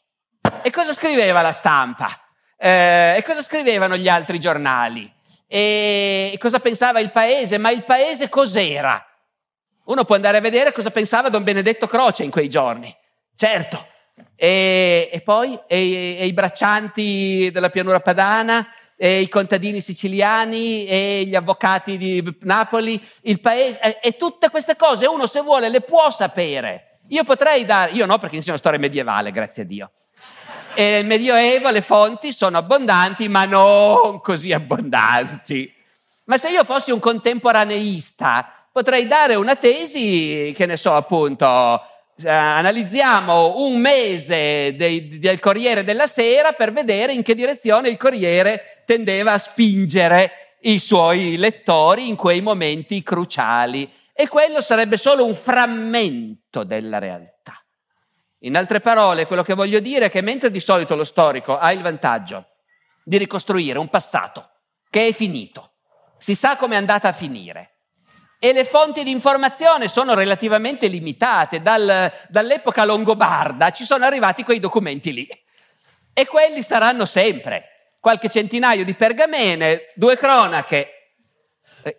E 0.63 0.71
cosa 0.71 0.95
scriveva 0.95 1.43
la 1.43 1.53
stampa? 1.53 2.09
Eh, 2.57 3.17
e 3.19 3.23
cosa 3.25 3.43
scrivevano 3.43 3.95
gli 3.95 4.09
altri 4.09 4.41
giornali? 4.41 5.13
E, 5.47 6.35
cosa 6.41 6.61
pensava 6.61 6.99
il 6.99 7.11
paese? 7.11 7.59
Ma 7.59 7.71
il 7.71 7.85
paese 7.85 8.31
cos'era? 8.31 9.07
Uno 9.85 10.05
può 10.07 10.15
andare 10.15 10.39
a 10.39 10.41
vedere 10.41 10.73
cosa 10.73 10.91
pensava 10.91 11.29
Don 11.29 11.43
Benedetto 11.45 11.87
Croce 11.87 12.25
in 12.25 12.31
quei 12.31 12.49
giorni. 12.49 12.91
Certo, 13.37 13.89
e, 14.37 15.11
e 15.13 15.21
poi 15.21 15.59
e, 15.67 16.19
e, 16.19 16.27
i 16.27 16.33
braccianti 16.33 17.51
della 17.53 17.71
pianura 17.71 18.01
padana, 18.01 18.67
e 18.97 19.21
i 19.21 19.29
contadini 19.29 19.81
siciliani, 19.81 20.87
e 20.87 21.25
gli 21.27 21.35
avvocati 21.35 21.97
di 21.97 22.37
Napoli, 22.41 23.01
il 23.23 23.41
paese, 23.41 23.81
e, 23.81 23.99
e 24.03 24.17
tutte 24.17 24.51
queste 24.51 24.77
cose 24.77 25.07
uno 25.07 25.27
se 25.27 25.41
vuole 25.41 25.69
le 25.69 25.81
può 25.81 26.11
sapere. 26.11 26.99
Io 27.09 27.25
potrei 27.25 27.65
dare, 27.65 27.93
io 27.93 28.07
no 28.07 28.19
perché 28.19 28.37
insegno 28.37 28.57
storia 28.57 28.79
medievale, 28.79 29.31
grazie 29.31 29.63
a 29.63 29.67
Dio. 29.67 29.91
E 30.75 30.83
nel 30.91 31.07
Medioevo 31.07 31.71
le 31.71 31.83
fonti 31.83 32.33
sono 32.33 32.59
abbondanti, 32.59 33.29
ma 33.29 33.45
non 33.45 34.21
così 34.21 34.53
abbondanti. 34.53 35.73
Ma 36.25 36.39
se 36.39 36.51
io 36.51 36.65
fossi 36.65 36.91
un 36.91 36.99
contemporaneista, 36.99 38.67
potrei 38.73 39.07
dare 39.07 39.35
una 39.35 39.57
tesi, 39.57 40.53
che 40.57 40.67
ne 40.67 40.77
so, 40.77 40.95
appunto, 40.95 41.81
eh, 42.23 42.29
analizziamo 42.29 43.55
un 43.57 43.81
mese 43.81 44.75
dei, 44.77 45.19
del 45.19 45.41
Corriere 45.41 45.85
della 45.85 46.07
Sera 46.07 46.53
per 46.53 46.73
vedere 46.73 47.13
in 47.13 47.23
che 47.23 47.35
direzione 47.35 47.89
il 47.89 47.97
Corriere 47.97 48.83
tendeva 48.87 49.33
a 49.33 49.39
spingere 49.39 50.59
i 50.61 50.79
suoi 50.79 51.37
lettori 51.37 52.09
in 52.09 52.17
quei 52.17 52.41
momenti 52.41 53.03
cruciali. 53.03 53.91
E 54.13 54.29
quello 54.29 54.61
sarebbe 54.61 54.97
solo 54.97 55.25
un 55.25 55.35
frammento 55.35 56.63
della 56.63 56.99
realtà. 56.99 57.61
In 58.41 58.57
altre 58.57 58.81
parole, 58.81 59.27
quello 59.27 59.43
che 59.43 59.55
voglio 59.55 59.81
dire 59.81 60.07
è 60.07 60.11
che 60.11 60.21
mentre 60.21 60.51
di 60.51 60.61
solito 60.61 60.95
lo 60.95 61.05
storico 61.05 61.59
ha 61.59 61.73
il 61.73 61.83
vantaggio 61.83 62.47
di 63.03 63.19
ricostruire 63.19 63.79
un 63.79 63.89
passato 63.89 64.51
che 64.89 65.09
è 65.09 65.13
finito, 65.13 65.73
si 66.17 66.35
sa 66.35 66.57
come 66.57 66.75
è 66.75 66.79
andata 66.79 67.09
a 67.09 67.13
finire, 67.13 67.74
e 68.39 68.53
le 68.53 68.65
fonti 68.65 69.03
di 69.03 69.11
informazione 69.11 69.89
sono 69.89 70.15
relativamente 70.15 70.87
limitate. 70.87 71.63
Dal, 71.63 72.13
dall'epoca 72.29 72.85
longobarda 72.85 73.71
ci 73.71 73.85
sono 73.85 74.05
arrivati 74.05 74.45
quei 74.45 74.61
documenti 74.61 75.13
lì. 75.13 75.29
E 76.13 76.27
quelli 76.27 76.63
saranno 76.63 77.07
sempre. 77.07 77.71
Qualche 78.01 78.29
centinaio 78.29 78.85
di 78.85 78.95
pergamene, 78.95 79.93
due 79.95 80.17
cronache. 80.17 80.91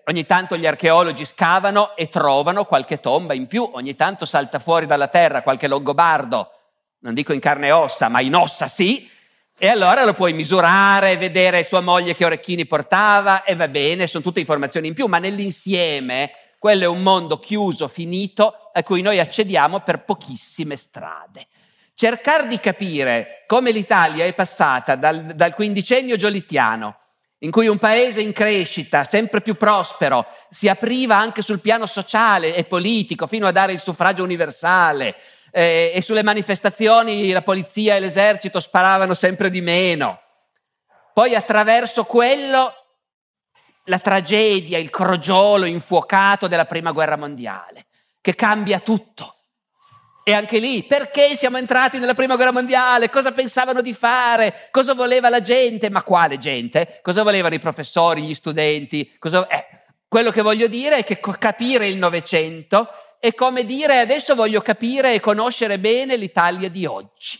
Ogni 0.05 0.25
tanto 0.25 0.55
gli 0.57 0.65
archeologi 0.65 1.25
scavano 1.25 1.95
e 1.95 2.09
trovano 2.09 2.65
qualche 2.65 2.99
tomba 2.99 3.33
in 3.33 3.47
più. 3.47 3.69
Ogni 3.73 3.95
tanto 3.95 4.25
salta 4.25 4.59
fuori 4.59 4.86
dalla 4.86 5.07
terra 5.07 5.41
qualche 5.41 5.67
longobardo, 5.67 6.51
non 6.99 7.13
dico 7.13 7.33
in 7.33 7.39
carne 7.39 7.67
e 7.67 7.71
ossa, 7.71 8.07
ma 8.07 8.21
in 8.21 8.36
ossa 8.36 8.67
sì, 8.67 9.09
e 9.58 9.68
allora 9.68 10.03
lo 10.03 10.14
puoi 10.14 10.34
misurare, 10.34 11.16
vedere 11.16 11.64
sua 11.64 11.80
moglie 11.80 12.14
che 12.14 12.26
orecchini 12.26 12.66
portava 12.66 13.43
e 13.43 13.56
va 13.56 13.70
bene, 13.70 14.06
sono 14.06 14.24
tutte 14.24 14.41
informazioni 14.41 14.88
in 14.88 14.93
più, 14.93 15.08
ma 15.08 15.18
nell'insieme 15.18 16.32
quello 16.60 16.84
è 16.84 16.88
un 16.88 17.01
mondo 17.01 17.39
chiuso, 17.39 17.88
finito, 17.88 18.72
a 18.74 18.84
cui 18.84 19.01
noi 19.01 19.20
accediamo 19.20 19.80
per 19.80 20.03
pochissime 20.03 20.76
strade. 20.76 21.47
Cercare 21.93 22.47
di 22.47 22.60
capire 22.60 23.43
come 23.47 23.72
l'Italia 23.72 24.26
è 24.26 24.34
passata 24.34 24.95
dal, 24.95 25.22
dal 25.22 25.53
quindicennio 25.53 26.18
giolittiano, 26.18 26.97
in 27.39 27.51
cui 27.51 27.68
un 27.68 27.78
paese 27.78 28.22
in 28.22 28.34
crescita, 28.34 29.03
sempre 29.03 29.39
più 29.39 29.56
prospero, 29.56 30.26
si 30.49 30.68
apriva 30.68 31.16
anche 31.16 31.41
sul 31.41 31.62
piano 31.62 31.86
sociale 31.86 32.56
e 32.56 32.66
politico, 32.66 33.28
fino 33.28 33.47
a 33.47 33.51
dare 33.51 33.72
il 33.72 33.80
suffragio 33.80 34.24
universale, 34.24 35.16
eh, 35.58 35.93
e 35.95 36.01
sulle 36.01 36.22
manifestazioni 36.22 37.32
la 37.32 37.41
polizia 37.41 37.95
e 37.95 38.01
l'esercito 38.01 38.60
sparavano 38.60 39.14
sempre 39.14 39.49
di 39.49 39.62
meno. 39.62 40.20
Poi 41.14 41.34
attraverso 41.34 42.03
quello 42.03 42.74
la 43.86 43.99
tragedia, 43.99 44.78
il 44.78 44.89
crogiolo 44.89 45.64
infuocato 45.64 46.47
della 46.47 46.66
prima 46.66 46.91
guerra 46.91 47.16
mondiale, 47.16 47.86
che 48.20 48.36
cambia 48.36 48.80
tutto. 48.80 49.38
E 50.26 50.34
anche 50.34 50.58
lì, 50.58 50.84
perché 50.84 51.36
siamo 51.36 51.58
entrati 51.58 51.99
nella 51.99 52.16
prima 52.16 52.36
guerra 52.36 52.51
mondiale? 52.51 53.10
Cosa 53.10 53.32
pensavano 53.32 53.82
di 53.82 53.93
fare? 53.93 54.68
Cosa 54.72 54.93
voleva 54.93 55.30
la 55.30 55.41
gente? 55.41 55.89
Ma 55.89 56.03
quale 56.03 56.38
gente? 56.38 56.99
Cosa 57.01 57.24
volevano 57.24 57.56
i 57.56 57.60
professori, 57.60 58.24
gli 58.24 58.36
studenti? 58.36 59.16
Cosa... 59.18 59.47
Eh, 59.47 59.84
quello 60.10 60.32
che 60.32 60.41
voglio 60.41 60.68
dire 60.68 60.97
è 60.97 61.03
che 61.06 61.20
capire 61.20 61.88
il 61.88 61.97
Novecento 61.97 62.89
è 63.20 63.34
come 63.34 63.66
dire 63.66 63.99
adesso 63.99 64.36
voglio 64.36 64.61
capire 64.61 65.13
e 65.13 65.20
conoscere 65.20 65.80
bene 65.80 66.16
l'Italia 66.16 66.70
di 66.70 66.86
oggi, 66.86 67.39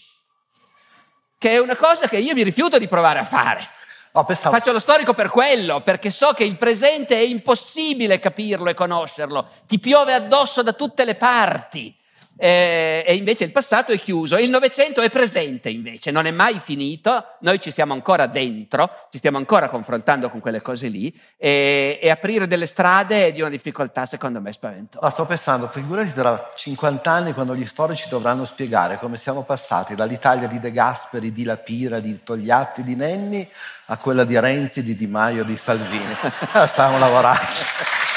che 1.38 1.52
è 1.52 1.58
una 1.58 1.76
cosa 1.76 2.08
che 2.08 2.18
io 2.18 2.34
mi 2.34 2.44
rifiuto 2.44 2.78
di 2.78 2.88
provare 2.88 3.20
a 3.20 3.26
fare. 3.26 3.70
Oh, 4.14 4.24
Faccio 4.24 4.72
lo 4.72 4.80
storico 4.80 5.14
per 5.14 5.30
quello, 5.30 5.82
perché 5.82 6.10
so 6.10 6.32
che 6.32 6.46
il 6.46 6.56
presente 6.56 7.16
è 7.16 7.20
impossibile 7.20 8.20
capirlo 8.20 8.70
e 8.70 8.74
conoscerlo, 8.74 9.46
ti 9.68 9.78
piove 9.78 10.14
addosso 10.14 10.64
da 10.64 10.72
tutte 10.72 11.04
le 11.04 11.16
parti 11.16 11.94
eh, 12.38 13.04
e 13.06 13.16
invece 13.16 13.46
il 13.46 13.52
passato 13.52 13.92
è 13.92 14.00
chiuso. 14.00 14.38
Il 14.38 14.50
Novecento 14.50 15.02
è 15.02 15.10
presente 15.10 15.70
invece, 15.70 16.12
non 16.12 16.26
è 16.26 16.32
mai 16.32 16.60
finito, 16.60 17.38
noi 17.42 17.60
ci 17.60 17.72
siamo 17.72 17.94
ancora 17.94 18.28
dentro, 18.28 19.08
ci 19.12 19.18
stiamo 19.18 19.38
ancora 19.38 19.70
confrontando 19.70 20.30
con 20.30 20.40
quelle 20.40 20.62
cose 20.62 20.88
lì 20.88 21.14
e, 21.38 22.00
e 22.02 22.10
aprire 22.10 22.48
delle 22.48 22.66
strade 22.66 23.28
è 23.28 23.32
di 23.32 23.42
una 23.42 23.50
difficoltà 23.50 24.06
secondo 24.06 24.42
me 24.42 24.52
spaventosa. 24.52 25.06
No, 25.06 25.12
sto 25.12 25.26
pensando, 25.26 25.68
figurati 25.68 26.14
tra 26.14 26.52
50 26.56 27.10
anni 27.12 27.34
quando 27.34 27.56
gli 27.56 27.66
storici 27.66 28.10
dovranno 28.10 28.46
spiegare 28.46 28.98
come 28.98 29.18
siamo 29.18 29.44
passati 29.44 29.96
dall'Italia 29.96 30.48
di 30.48 30.60
De 30.60 30.72
Gasperi, 30.72 31.32
di 31.32 31.44
Lapira, 31.44 32.00
di 32.00 32.22
Togliatti, 32.24 32.84
di 32.84 32.96
Nenni 32.96 33.48
a 33.86 33.98
quella 33.98 34.24
di 34.24 34.40
Renzi, 34.40 34.84
di 34.84 34.96
Di 34.96 35.08
Maio, 35.08 35.44
di 35.44 35.56
Salvini. 35.56 36.16
Stiamo 36.68 36.98
lavorando. 36.98 38.14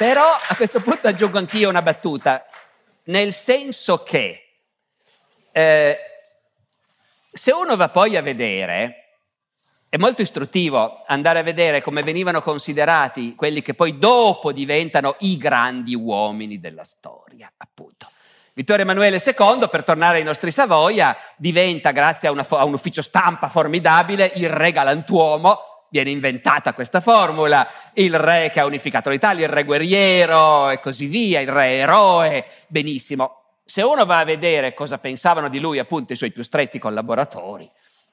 Però 0.00 0.24
a 0.24 0.56
questo 0.56 0.80
punto 0.80 1.08
aggiungo 1.08 1.36
anch'io 1.36 1.68
una 1.68 1.82
battuta, 1.82 2.46
nel 3.04 3.34
senso 3.34 4.02
che 4.02 4.62
eh, 5.52 5.98
se 7.30 7.52
uno 7.52 7.76
va 7.76 7.90
poi 7.90 8.16
a 8.16 8.22
vedere, 8.22 9.18
è 9.90 9.98
molto 9.98 10.22
istruttivo 10.22 11.02
andare 11.06 11.40
a 11.40 11.42
vedere 11.42 11.82
come 11.82 12.02
venivano 12.02 12.40
considerati 12.40 13.34
quelli 13.34 13.60
che 13.60 13.74
poi 13.74 13.98
dopo 13.98 14.52
diventano 14.52 15.16
i 15.18 15.36
grandi 15.36 15.94
uomini 15.94 16.58
della 16.58 16.84
storia, 16.84 17.52
appunto. 17.58 18.10
Vittorio 18.54 18.84
Emanuele 18.84 19.22
II, 19.22 19.68
per 19.68 19.84
tornare 19.84 20.16
ai 20.16 20.24
nostri 20.24 20.50
Savoia, 20.50 21.14
diventa, 21.36 21.90
grazie 21.90 22.28
a, 22.28 22.30
una, 22.30 22.46
a 22.48 22.64
un 22.64 22.72
ufficio 22.72 23.02
stampa 23.02 23.50
formidabile, 23.50 24.32
il 24.36 24.48
re 24.48 24.72
galantuomo, 24.72 25.69
viene 25.90 26.10
inventata 26.10 26.72
questa 26.72 27.00
formula, 27.00 27.68
il 27.94 28.18
re 28.18 28.50
che 28.50 28.60
ha 28.60 28.64
unificato 28.64 29.10
l'Italia, 29.10 29.46
il 29.46 29.52
re 29.52 29.64
guerriero 29.64 30.70
e 30.70 30.80
così 30.80 31.06
via, 31.06 31.40
il 31.40 31.50
re 31.50 31.78
eroe, 31.78 32.46
benissimo. 32.68 33.42
Se 33.64 33.82
uno 33.82 34.06
va 34.06 34.18
a 34.18 34.24
vedere 34.24 34.72
cosa 34.74 34.98
pensavano 34.98 35.48
di 35.48 35.60
lui 35.60 35.78
appunto 35.78 36.12
i 36.12 36.16
suoi 36.16 36.32
più 36.32 36.42
stretti 36.42 36.78
collaboratori, 36.78 37.68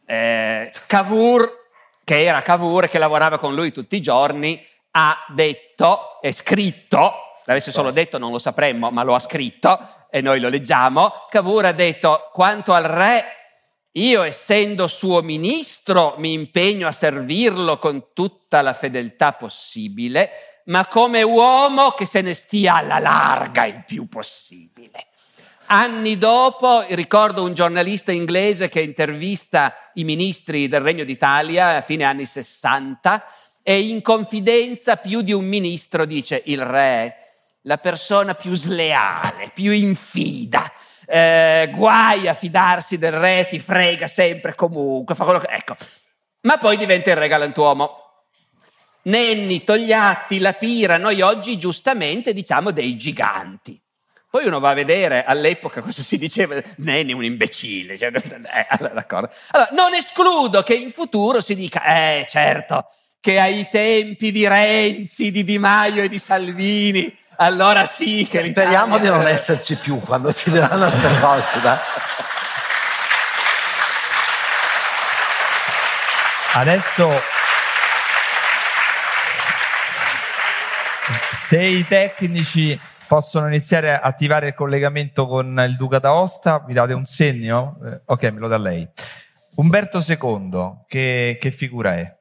eh, 0.06 0.72
Cavour, 0.88 1.66
che 2.04 2.24
era 2.24 2.42
Cavour, 2.42 2.88
che 2.88 2.98
lavorava 2.98 3.38
con 3.38 3.56
lui 3.56 3.72
tutti 3.72 3.96
i 3.96 4.02
giorni, 4.02 4.64
ha 4.92 5.26
detto, 5.30 6.20
è 6.22 6.32
scritto, 6.32 7.34
se 7.36 7.44
l'avesse 7.46 7.72
solo 7.72 7.92
detto 7.92 8.18
non 8.18 8.32
lo 8.32 8.40
sapremmo, 8.40 8.90
ma 8.90 9.04
lo 9.04 9.14
ha 9.14 9.20
scritto 9.20 10.06
e 10.10 10.22
noi 10.22 10.40
lo 10.40 10.50
leggiamo, 10.50 11.26
Cavour 11.30 11.66
ha 11.66 11.72
detto 11.72 12.30
quanto 12.32 12.74
al 12.74 12.84
re 12.84 13.37
io 13.94 14.24
essendo 14.24 14.88
suo 14.88 15.22
ministro 15.22 16.16
mi 16.18 16.34
impegno 16.34 16.88
a 16.88 16.92
servirlo 16.92 17.80
con 17.80 18.08
tutta 18.14 18.62
la 18.62 18.74
fedeltà 18.74 19.34
possibile, 19.34 20.62
ma 20.66 20.88
come 20.88 21.22
uomo 21.24 21.92
che 21.92 22.06
se 22.06 22.22
ne 22.22 22.34
stia 22.34 22.76
alla 22.76 23.00
larga 23.00 23.66
il 23.66 23.84
più 23.86 24.08
possibile. 24.08 25.08
Anni 25.70 26.18
dopo 26.18 26.86
ricordo 26.90 27.44
un 27.44 27.54
giornalista 27.54 28.12
inglese 28.12 28.70
che 28.70 28.82
intervista 28.82 29.76
i 29.96 30.06
ministri 30.06 30.68
del 30.68 30.80
Regno 30.80 31.04
d'Italia 31.04 31.76
a 31.76 31.82
fine 31.82 32.06
anni 32.06 32.26
60 32.26 33.26
e 33.64 33.80
in 33.80 34.02
confidenza 34.02 34.96
più 34.96 35.22
di 35.22 35.34
un 35.34 35.44
ministro 35.44 36.06
dice 36.06 36.42
il 36.46 36.64
re, 36.64 37.16
la 37.64 37.78
persona 37.78 38.34
più 38.34 38.54
sleale, 38.54 39.52
più 39.54 39.74
infida, 39.74 40.72
eh, 41.08 41.72
guai 41.74 42.28
a 42.28 42.34
fidarsi 42.34 42.98
del 42.98 43.14
re, 43.14 43.48
ti 43.50 43.60
frega 43.60 44.08
sempre 44.08 44.56
comunque, 44.56 45.16
fa 45.16 45.24
quello 45.24 45.40
che... 45.40 45.48
Ecco, 45.48 45.76
ma 46.42 46.58
poi 46.58 46.78
diventa 46.78 47.10
il 47.10 47.16
re 47.16 47.28
galantuomo. 47.28 48.04
Nenni, 49.04 49.64
Togliatti, 49.64 50.40
La 50.40 50.54
Pira, 50.54 50.98
noi 50.98 51.22
oggi 51.22 51.58
giustamente 51.58 52.34
diciamo 52.34 52.72
dei 52.72 52.98
giganti. 52.98 53.82
Poi 54.30 54.46
uno 54.46 54.60
va 54.60 54.72
a 54.72 54.74
vedere 54.74 55.24
all'epoca 55.24 55.82
cosa 55.82 56.02
si 56.04 56.18
diceva, 56.18 56.62
Nenni 56.78 57.12
è 57.14 57.16
un 57.16 57.24
imbecille. 57.24 57.98
Cioè, 57.98 58.12
eh, 58.14 58.68
allora, 58.70 59.06
allora, 59.08 59.70
non 59.72 59.94
escludo 59.94 60.62
che 60.64 60.76
in 60.76 60.92
futuro 60.92 61.40
si 61.40 61.56
dica, 61.56 61.84
eh 61.86 62.26
certo, 62.30 62.88
che 63.28 63.42
ai 63.42 63.68
tempi 63.70 64.32
di 64.32 64.48
Renzi, 64.48 65.32
di 65.32 65.44
Di 65.44 65.58
Maio 65.60 66.02
e 66.02 66.08
di 66.08 66.18
Salvini, 66.18 67.14
allora 67.36 67.86
sì 67.86 68.26
che 68.26 68.42
l'Italia... 68.42 68.70
Speriamo 68.70 69.00
di 69.00 69.08
non 69.08 69.28
esserci 69.28 69.76
più 69.76 70.00
quando 70.00 70.32
si 70.32 70.50
diranno 70.50 70.88
queste 70.88 71.20
cose. 71.20 71.60
Dai. 71.60 71.78
Adesso 76.54 77.22
se 81.34 81.62
i 81.62 81.86
tecnici 81.86 82.80
possono 83.10 83.48
iniziare 83.48 83.94
a 83.94 84.00
attivare 84.04 84.48
il 84.48 84.54
collegamento 84.54 85.28
con 85.28 85.66
il 85.68 85.76
Duca 85.76 86.00
d'Aosta, 86.00 86.64
vi 86.66 86.74
date 86.74 86.94
un 86.94 87.04
segno? 87.04 87.78
Eh, 87.84 88.04
ok, 88.06 88.24
me 88.32 88.40
lo 88.40 88.48
dà 88.48 88.58
lei. 88.58 88.88
Umberto 89.56 90.02
II, 90.08 90.86
che, 90.88 91.38
che 91.42 91.52
figura 91.52 91.94
è? 91.94 92.17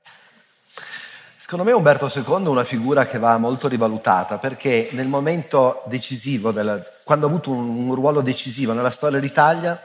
Secondo 1.49 1.71
me 1.71 1.77
Umberto 1.77 2.11
II 2.13 2.45
è 2.45 2.49
una 2.49 2.65
figura 2.65 3.07
che 3.07 3.21
va 3.21 3.39
molto 3.39 3.69
rivalutata 3.69 4.37
perché 4.39 4.89
nel 4.91 5.07
momento 5.07 5.85
decisivo, 5.87 6.51
della, 6.51 6.83
quando 7.05 7.27
ha 7.27 7.29
avuto 7.29 7.53
un, 7.53 7.87
un, 7.87 7.95
ruolo 7.95 8.21
decisivo 8.21 8.73
nella 8.73 8.91
storia 8.91 9.21
d'Italia, 9.21 9.81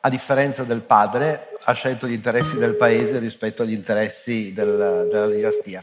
a 0.00 0.10
differenza 0.10 0.64
del 0.64 0.82
padre, 0.82 1.56
ha 1.64 1.72
scelto 1.72 2.06
gli 2.06 2.12
interessi 2.12 2.58
del 2.58 2.74
paese 2.74 3.18
rispetto 3.20 3.62
agli 3.62 3.72
interessi 3.72 4.52
del, 4.52 5.08
della 5.10 5.28
dinastia. 5.28 5.82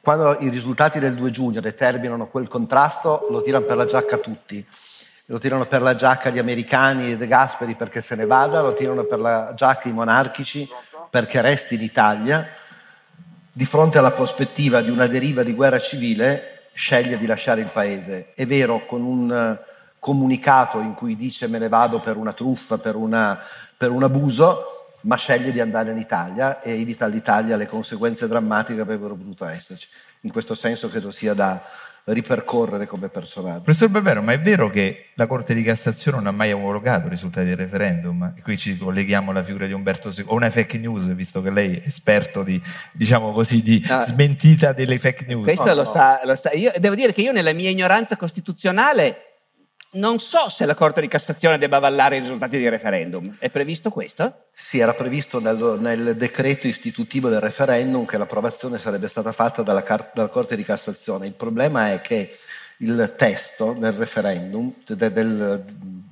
Quando 0.00 0.36
i 0.38 0.48
risultati 0.50 1.00
del 1.00 1.16
2 1.16 1.30
giugno 1.32 1.60
determinano 1.60 2.28
quel 2.28 2.46
contrasto, 2.46 3.26
lo 3.28 3.42
tirano 3.42 3.64
per 3.64 3.76
la 3.76 3.86
giacca 3.86 4.18
tutti. 4.18 4.64
Lo 5.24 5.40
tirano 5.40 5.66
per 5.66 5.82
la 5.82 5.96
giacca 5.96 6.30
gli 6.30 6.38
americani 6.38 7.10
e 7.10 7.16
De 7.16 7.26
Gasperi 7.26 7.74
perché 7.74 8.00
se 8.00 8.14
ne 8.14 8.24
vada, 8.24 8.60
lo 8.60 8.74
tirano 8.74 9.02
per 9.02 9.18
la 9.18 9.52
giacca 9.52 9.88
i 9.88 9.92
monarchici 9.92 10.68
perché 11.10 11.40
resti 11.40 11.74
in 11.74 11.82
Italia 11.82 12.58
di 13.60 13.66
fronte 13.66 13.98
alla 13.98 14.12
prospettiva 14.12 14.80
di 14.80 14.88
una 14.88 15.06
deriva 15.06 15.42
di 15.42 15.52
guerra 15.52 15.78
civile, 15.78 16.68
sceglie 16.72 17.18
di 17.18 17.26
lasciare 17.26 17.60
il 17.60 17.68
paese. 17.70 18.32
È 18.34 18.46
vero, 18.46 18.86
con 18.86 19.02
un 19.02 19.30
eh, 19.30 19.58
comunicato 19.98 20.80
in 20.80 20.94
cui 20.94 21.14
dice 21.14 21.46
me 21.46 21.58
ne 21.58 21.68
vado 21.68 22.00
per 22.00 22.16
una 22.16 22.32
truffa, 22.32 22.78
per, 22.78 22.94
una, 22.96 23.38
per 23.76 23.90
un 23.90 24.02
abuso, 24.02 24.96
ma 25.02 25.16
sceglie 25.16 25.52
di 25.52 25.60
andare 25.60 25.90
in 25.90 25.98
Italia 25.98 26.62
e 26.62 26.80
evita 26.80 27.04
all'Italia 27.04 27.56
le 27.56 27.66
conseguenze 27.66 28.26
drammatiche 28.26 28.76
che 28.76 28.80
avrebbero 28.80 29.14
potuto 29.14 29.44
esserci. 29.44 29.88
In 30.20 30.32
questo 30.32 30.54
senso 30.54 30.88
credo 30.88 31.10
sia 31.10 31.34
da, 31.34 31.62
ripercorrere 32.04 32.86
come 32.86 33.08
personaggio. 33.08 33.62
Professor 33.62 33.88
Barbero, 33.88 34.22
ma 34.22 34.32
è 34.32 34.40
vero 34.40 34.70
che 34.70 35.06
la 35.14 35.26
Corte 35.26 35.54
di 35.54 35.62
Cassazione 35.62 36.18
non 36.18 36.26
ha 36.26 36.30
mai 36.32 36.52
omologato 36.52 37.06
i 37.06 37.10
risultati 37.10 37.46
del 37.46 37.56
referendum? 37.56 38.34
E 38.36 38.42
qui 38.42 38.58
ci 38.58 38.76
colleghiamo 38.76 39.30
alla 39.30 39.44
figura 39.44 39.66
di 39.66 39.72
Umberto 39.72 40.12
II, 40.14 40.24
o 40.28 40.34
una 40.34 40.50
fake 40.50 40.78
news, 40.78 41.12
visto 41.14 41.42
che 41.42 41.50
lei 41.50 41.76
è 41.76 41.86
esperto 41.86 42.42
di, 42.42 42.60
diciamo 42.92 43.32
così, 43.32 43.62
di 43.62 43.84
no. 43.88 44.00
smentita 44.00 44.72
delle 44.72 44.98
fake 44.98 45.24
news. 45.26 45.44
Questo 45.44 45.64
no, 45.66 45.74
lo, 45.74 45.82
no. 45.82 45.90
Sa, 45.90 46.20
lo 46.24 46.36
sa. 46.36 46.50
Io 46.52 46.72
devo 46.78 46.94
dire 46.94 47.12
che 47.12 47.22
io 47.22 47.32
nella 47.32 47.52
mia 47.52 47.70
ignoranza 47.70 48.16
costituzionale 48.16 49.29
non 49.92 50.20
so 50.20 50.48
se 50.48 50.66
la 50.66 50.74
Corte 50.74 51.00
di 51.00 51.08
Cassazione 51.08 51.58
debba 51.58 51.78
avallare 51.78 52.16
i 52.16 52.20
risultati 52.20 52.58
del 52.58 52.70
referendum. 52.70 53.36
È 53.38 53.50
previsto 53.50 53.90
questo? 53.90 54.44
Sì, 54.52 54.78
era 54.78 54.94
previsto 54.94 55.40
nel, 55.40 55.78
nel 55.80 56.16
decreto 56.16 56.68
istitutivo 56.68 57.28
del 57.28 57.40
referendum 57.40 58.04
che 58.04 58.16
l'approvazione 58.16 58.78
sarebbe 58.78 59.08
stata 59.08 59.32
fatta 59.32 59.62
dalla, 59.62 59.82
dalla, 60.14 60.28
Corte 60.28 60.54
di 60.54 60.62
Cassazione. 60.62 61.26
Il 61.26 61.32
problema 61.32 61.92
è 61.92 62.00
che 62.00 62.36
il 62.78 63.14
testo 63.16 63.74
del 63.76 63.92
referendum, 63.92 64.72
de, 64.86 65.12
del 65.12 65.64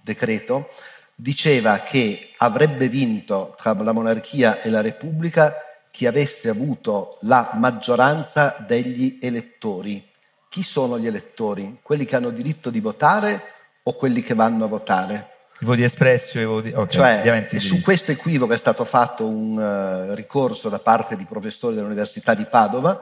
decreto, 0.03 0.71
diceva 1.15 1.79
che 1.81 2.31
avrebbe 2.39 2.89
vinto 2.89 3.55
tra 3.57 3.75
la 3.75 3.93
monarchia 3.93 4.61
e 4.61 4.71
la 4.71 4.81
Repubblica 4.81 5.55
chi 5.91 6.07
avesse 6.07 6.49
avuto 6.49 7.19
la 7.23 7.53
maggioranza 7.55 8.57
degli 8.67 9.19
elettori. 9.21 10.05
Chi 10.49 10.63
sono 10.63 10.99
gli 10.99 11.07
elettori? 11.07 11.79
Quelli 11.83 12.05
che 12.05 12.17
hanno 12.17 12.31
diritto 12.31 12.71
di 12.71 12.81
votare 12.81 13.57
o 13.89 13.95
quelli 13.95 14.23
che 14.23 14.35
vanno 14.35 14.65
a 14.65 14.69
votare. 14.69 15.29
I 15.61 15.65
voti 15.65 15.83
espressi 15.83 16.39
o 16.39 16.41
i 16.43 16.45
voti... 16.45 16.73
Okay, 16.75 17.25
cioè, 17.25 17.59
su 17.59 17.81
questo 17.81 18.13
equivoco 18.13 18.53
è 18.53 18.59
stato 18.59 18.85
fatto 18.85 19.27
un 19.27 19.57
uh, 19.57 20.15
ricorso 20.15 20.69
da 20.69 20.79
parte 20.79 21.17
di 21.17 21.25
professori 21.25 21.75
dell'Università 21.75 22.35
di 22.35 22.45
Padova, 22.45 23.01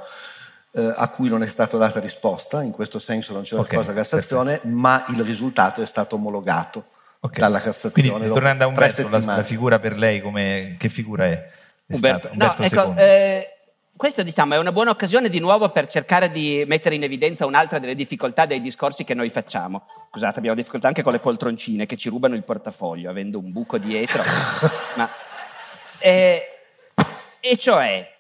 uh, 0.71 0.93
a 0.95 1.09
cui 1.09 1.29
non 1.29 1.43
è 1.43 1.49
stata 1.49 1.77
data 1.77 1.99
risposta, 1.99 2.63
in 2.63 2.71
questo 2.71 3.01
senso 3.01 3.33
non 3.33 3.43
c'è 3.43 3.55
una 3.55 3.65
okay, 3.65 3.79
cosa 3.79 3.93
Cassazione, 3.93 4.53
perfetto. 4.53 4.75
ma 4.75 5.05
il 5.09 5.23
risultato 5.25 5.83
è 5.83 5.87
stato 5.87 6.15
omologato 6.15 6.85
okay. 7.19 7.41
dalla 7.41 7.59
Cassazione. 7.59 8.09
Quindi, 8.11 8.29
tornando 8.29 8.65
a 8.65 8.69
Umberto, 8.69 9.09
la, 9.09 9.19
la, 9.19 9.43
figura 9.43 9.81
per 9.81 9.99
lei, 9.99 10.21
come, 10.21 10.77
che 10.79 10.89
figura 10.89 11.25
è? 11.27 11.51
è 11.85 11.95
Umberto, 11.95 12.29
Umberto 12.31 12.63
no, 12.63 12.69
ecco, 12.69 12.95
eh, 12.97 13.56
questo 13.97 14.23
diciamo, 14.23 14.55
è 14.55 14.59
una 14.59 14.73
buona 14.73 14.91
occasione 14.91 15.29
di 15.29 15.41
nuovo 15.41 15.71
per 15.71 15.87
cercare 15.87 16.31
di 16.31 16.65
mettere 16.67 16.95
in 16.95 17.03
evidenza 17.03 17.47
un'altra 17.47 17.79
delle 17.79 17.95
difficoltà 17.95 18.45
dei 18.45 18.61
discorsi 18.61 19.05
che 19.05 19.15
noi 19.15 19.31
facciamo. 19.31 19.87
Scusate, 20.11 20.39
abbiamo 20.39 20.57
difficoltà 20.57 20.89
anche 20.89 21.03
con 21.03 21.13
le 21.13 21.19
poltroncine 21.19 21.87
che 21.87 21.97
ci 21.97 22.09
rubano 22.09 22.35
il 22.35 22.45
portafoglio, 22.45 23.09
avendo 23.09 23.39
un 23.39 23.53
buco 23.53 23.79
dietro. 23.79 24.23
Ma, 24.97 25.09
eh, 25.99 26.43
e 27.41 27.57
cioè, 27.57 28.15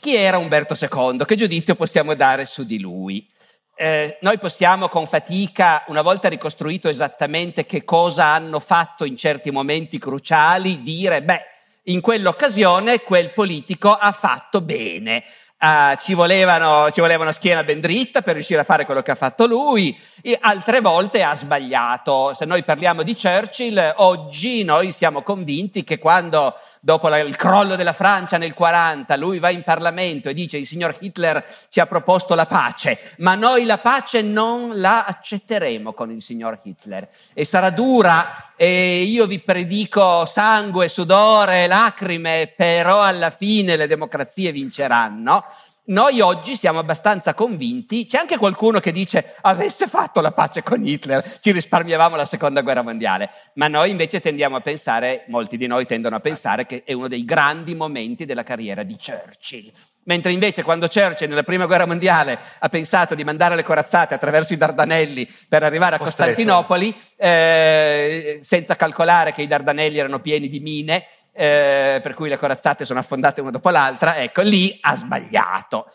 chi 0.00 0.16
era 0.16 0.38
Umberto 0.38 0.74
II? 0.78 1.24
Che 1.24 1.36
giudizio 1.36 1.76
possiamo 1.76 2.14
dare 2.14 2.46
su 2.46 2.64
di 2.64 2.80
lui? 2.80 3.30
Eh, 3.76 4.18
noi 4.22 4.38
possiamo 4.38 4.88
con 4.88 5.06
fatica, 5.06 5.84
una 5.88 6.02
volta 6.02 6.28
ricostruito 6.28 6.88
esattamente 6.88 7.64
che 7.64 7.84
cosa 7.84 8.26
hanno 8.26 8.60
fatto 8.60 9.04
in 9.04 9.16
certi 9.16 9.50
momenti 9.50 9.98
cruciali, 9.98 10.82
dire, 10.82 11.22
beh, 11.22 11.53
in 11.84 12.00
quell'occasione 12.00 13.02
quel 13.02 13.32
politico 13.32 13.92
ha 13.92 14.12
fatto 14.12 14.60
bene. 14.60 15.24
Uh, 15.64 15.96
ci, 15.96 16.12
volevano, 16.12 16.90
ci 16.90 17.00
voleva 17.00 17.22
una 17.22 17.32
schiena 17.32 17.64
ben 17.64 17.80
dritta 17.80 18.20
per 18.20 18.34
riuscire 18.34 18.60
a 18.60 18.64
fare 18.64 18.84
quello 18.84 19.00
che 19.00 19.12
ha 19.12 19.14
fatto 19.14 19.46
lui, 19.46 19.98
e 20.20 20.36
altre 20.38 20.80
volte 20.80 21.22
ha 21.22 21.34
sbagliato. 21.34 22.34
Se 22.34 22.44
noi 22.44 22.64
parliamo 22.64 23.02
di 23.02 23.16
Churchill, 23.16 23.94
oggi 23.96 24.62
noi 24.62 24.92
siamo 24.92 25.22
convinti 25.22 25.82
che 25.82 25.98
quando 25.98 26.54
dopo 26.84 27.08
la, 27.08 27.18
il 27.18 27.34
crollo 27.34 27.76
della 27.76 27.94
Francia 27.94 28.36
nel 28.36 28.52
40, 28.52 29.16
lui 29.16 29.38
va 29.38 29.48
in 29.48 29.62
Parlamento 29.62 30.28
e 30.28 30.34
dice 30.34 30.58
il 30.58 30.66
signor 30.66 30.94
Hitler 31.00 31.42
ci 31.70 31.80
ha 31.80 31.86
proposto 31.86 32.34
la 32.34 32.44
pace, 32.44 33.14
ma 33.18 33.34
noi 33.34 33.64
la 33.64 33.78
pace 33.78 34.20
non 34.20 34.78
la 34.78 35.06
accetteremo 35.06 35.94
con 35.94 36.10
il 36.10 36.20
signor 36.20 36.60
Hitler 36.62 37.08
e 37.32 37.46
sarà 37.46 37.70
dura 37.70 38.52
e 38.54 39.00
io 39.00 39.26
vi 39.26 39.38
predico 39.38 40.26
sangue, 40.26 40.90
sudore, 40.90 41.66
lacrime, 41.66 42.52
però 42.54 43.00
alla 43.00 43.30
fine 43.30 43.76
le 43.76 43.86
democrazie 43.86 44.52
vinceranno. 44.52 45.42
Noi 45.86 46.22
oggi 46.22 46.56
siamo 46.56 46.78
abbastanza 46.78 47.34
convinti, 47.34 48.06
c'è 48.06 48.16
anche 48.16 48.38
qualcuno 48.38 48.80
che 48.80 48.90
dice 48.90 49.34
avesse 49.42 49.86
fatto 49.86 50.22
la 50.22 50.32
pace 50.32 50.62
con 50.62 50.82
Hitler, 50.82 51.22
ci 51.42 51.52
risparmiavamo 51.52 52.16
la 52.16 52.24
seconda 52.24 52.62
guerra 52.62 52.80
mondiale, 52.80 53.28
ma 53.56 53.68
noi 53.68 53.90
invece 53.90 54.20
tendiamo 54.20 54.56
a 54.56 54.60
pensare, 54.62 55.24
molti 55.26 55.58
di 55.58 55.66
noi 55.66 55.84
tendono 55.84 56.16
a 56.16 56.20
pensare 56.20 56.64
che 56.64 56.84
è 56.86 56.94
uno 56.94 57.06
dei 57.06 57.26
grandi 57.26 57.74
momenti 57.74 58.24
della 58.24 58.44
carriera 58.44 58.82
di 58.82 58.96
Churchill. 58.96 59.70
Mentre 60.04 60.32
invece 60.32 60.62
quando 60.62 60.88
Churchill 60.88 61.28
nella 61.28 61.42
prima 61.42 61.66
guerra 61.66 61.86
mondiale 61.86 62.38
ha 62.60 62.68
pensato 62.70 63.14
di 63.14 63.22
mandare 63.22 63.54
le 63.54 63.62
corazzate 63.62 64.14
attraverso 64.14 64.54
i 64.54 64.58
Dardanelli 64.58 65.30
per 65.46 65.64
arrivare 65.64 65.96
a 65.96 65.98
Costantinopoli, 65.98 66.94
eh, 67.14 68.38
senza 68.40 68.74
calcolare 68.74 69.32
che 69.32 69.42
i 69.42 69.46
Dardanelli 69.46 69.98
erano 69.98 70.20
pieni 70.20 70.48
di 70.48 70.60
mine, 70.60 71.06
eh, 71.36 71.98
per 72.00 72.14
cui 72.14 72.28
le 72.28 72.38
corazzate 72.38 72.84
sono 72.84 73.00
affondate 73.00 73.40
una 73.40 73.50
dopo 73.50 73.70
l'altra, 73.70 74.16
ecco, 74.18 74.42
lì 74.42 74.78
ha 74.80 74.96
sbagliato. 74.96 75.90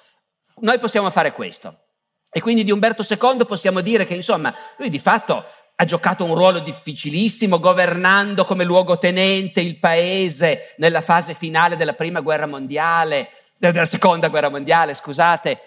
noi 0.60 0.78
possiamo 0.80 1.10
fare 1.10 1.32
questo. 1.32 1.86
E 2.32 2.42
quindi 2.42 2.64
di 2.64 2.72
Umberto 2.72 3.04
II 3.08 3.46
possiamo 3.46 3.82
dire 3.82 4.06
che, 4.06 4.14
insomma, 4.14 4.54
lui 4.78 4.90
di 4.90 5.00
fatto 5.00 5.46
ha 5.76 5.86
giocato 5.86 6.26
un 6.26 6.36
ruolo 6.36 6.60
difficilissimo 6.60 7.58
governando 7.58 8.44
come 8.44 8.66
luogotenente 8.66 9.62
il 9.62 9.80
paese 9.80 10.74
nella 10.78 11.02
fase 11.02 11.34
finale 11.34 11.78
della 11.78 11.94
prima 11.94 12.20
guerra 12.20 12.46
mondiale, 12.46 13.30
della 13.58 13.86
seconda 13.86 14.28
guerra 14.28 14.50
mondiale, 14.50 14.94
scusate, 14.94 15.62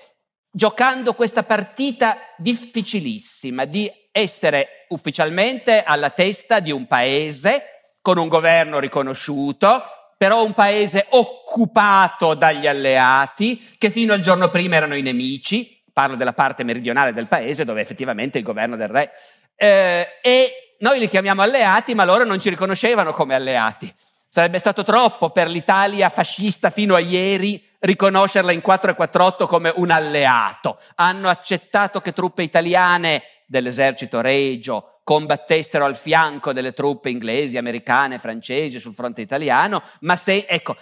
giocando 0.51 1.15
questa 1.15 1.43
partita 1.43 2.19
difficilissima 2.37 3.65
di 3.65 3.91
essere 4.13 4.85
ufficialmente 4.89 5.83
alla 5.83 6.11
testa 6.11 6.61
di 6.61 6.71
un 6.71 6.87
paese 6.87 7.72
con 8.03 8.19
un 8.19 8.29
governo 8.29 8.81
riconosciuto, 8.81 9.83
però 10.19 10.45
un 10.45 10.53
paese 10.53 11.07
occupato 11.11 12.35
dagli 12.35 12.67
alleati 12.67 13.75
che 13.79 13.91
fino 13.91 14.13
al 14.13 14.21
giorno 14.21 14.51
prima 14.51 14.77
erano 14.77 14.97
i 14.97 15.03
nemici, 15.03 15.83
parlo 15.93 16.17
della 16.17 16.33
parte 16.33 16.65
meridionale 16.65 17.13
del 17.13 17.29
paese 17.29 17.65
dove 17.65 17.81
effettivamente 17.81 18.39
il 18.39 18.45
governo 18.45 18.77
del 18.77 18.89
re, 18.89 19.13
eh, 19.55 20.19
e 20.21 20.77
noi 20.81 20.99
li 20.99 21.09
chiamiamo 21.09 21.43
alleati 21.43 21.95
ma 21.95 22.05
loro 22.05 22.25
non 22.25 22.41
ci 22.41 22.51
riconoscevano 22.51 23.13
come 23.13 23.35
alleati. 23.35 23.93
Sarebbe 24.29 24.59
stato 24.59 24.83
troppo 24.83 25.31
per 25.31 25.49
l'Italia 25.49 26.09
fascista 26.09 26.71
fino 26.71 26.95
a 26.95 27.01
ieri 27.01 27.63
riconoscerla 27.81 28.51
in 28.51 28.63
448 28.63 29.47
come 29.47 29.73
un 29.77 29.91
alleato. 29.91 30.79
Hanno 30.97 31.29
accettato 31.29 32.01
che 32.01 32.13
truppe 32.13 32.43
italiane 32.43 33.23
dell'esercito 33.47 34.21
regio 34.21 34.92
combattessero 35.05 35.85
al 35.85 35.97
fianco 35.97 36.53
delle 36.53 36.73
truppe 36.73 37.11
inglesi, 37.11 37.57
americane, 37.57 38.19
francesi 38.19 38.79
sul 38.79 38.95
fronte 38.95 39.21
italiano, 39.21 39.83
ma 40.01 40.17
se, 40.17 40.47
ecco, 40.49 40.77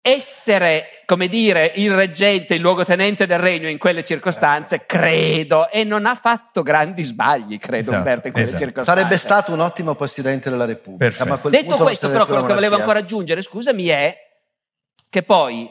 essere, 0.00 1.02
come 1.04 1.26
dire, 1.26 1.72
il 1.74 1.92
reggente, 1.92 2.54
il 2.54 2.60
luogotenente 2.60 3.26
del 3.26 3.40
regno 3.40 3.68
in 3.68 3.76
quelle 3.76 4.04
circostanze, 4.04 4.86
credo, 4.86 5.68
e 5.68 5.82
non 5.82 6.06
ha 6.06 6.14
fatto 6.14 6.62
grandi 6.62 7.02
sbagli, 7.02 7.58
credo 7.58 7.80
esatto, 7.80 7.96
Umberto, 7.96 8.26
in 8.28 8.32
quelle 8.32 8.46
esatto. 8.46 8.62
circostanze. 8.62 9.00
Sarebbe 9.00 9.18
stato 9.18 9.52
un 9.52 9.60
ottimo 9.60 9.96
Presidente 9.96 10.48
della 10.48 10.64
Repubblica. 10.64 11.24
Detto 11.48 11.76
questo, 11.78 12.08
però, 12.08 12.24
quello 12.24 12.44
che 12.44 12.54
volevo 12.54 12.76
ancora 12.76 13.00
aggiungere, 13.00 13.42
scusami, 13.42 13.86
è 13.86 14.16
che 15.10 15.22
poi 15.24 15.68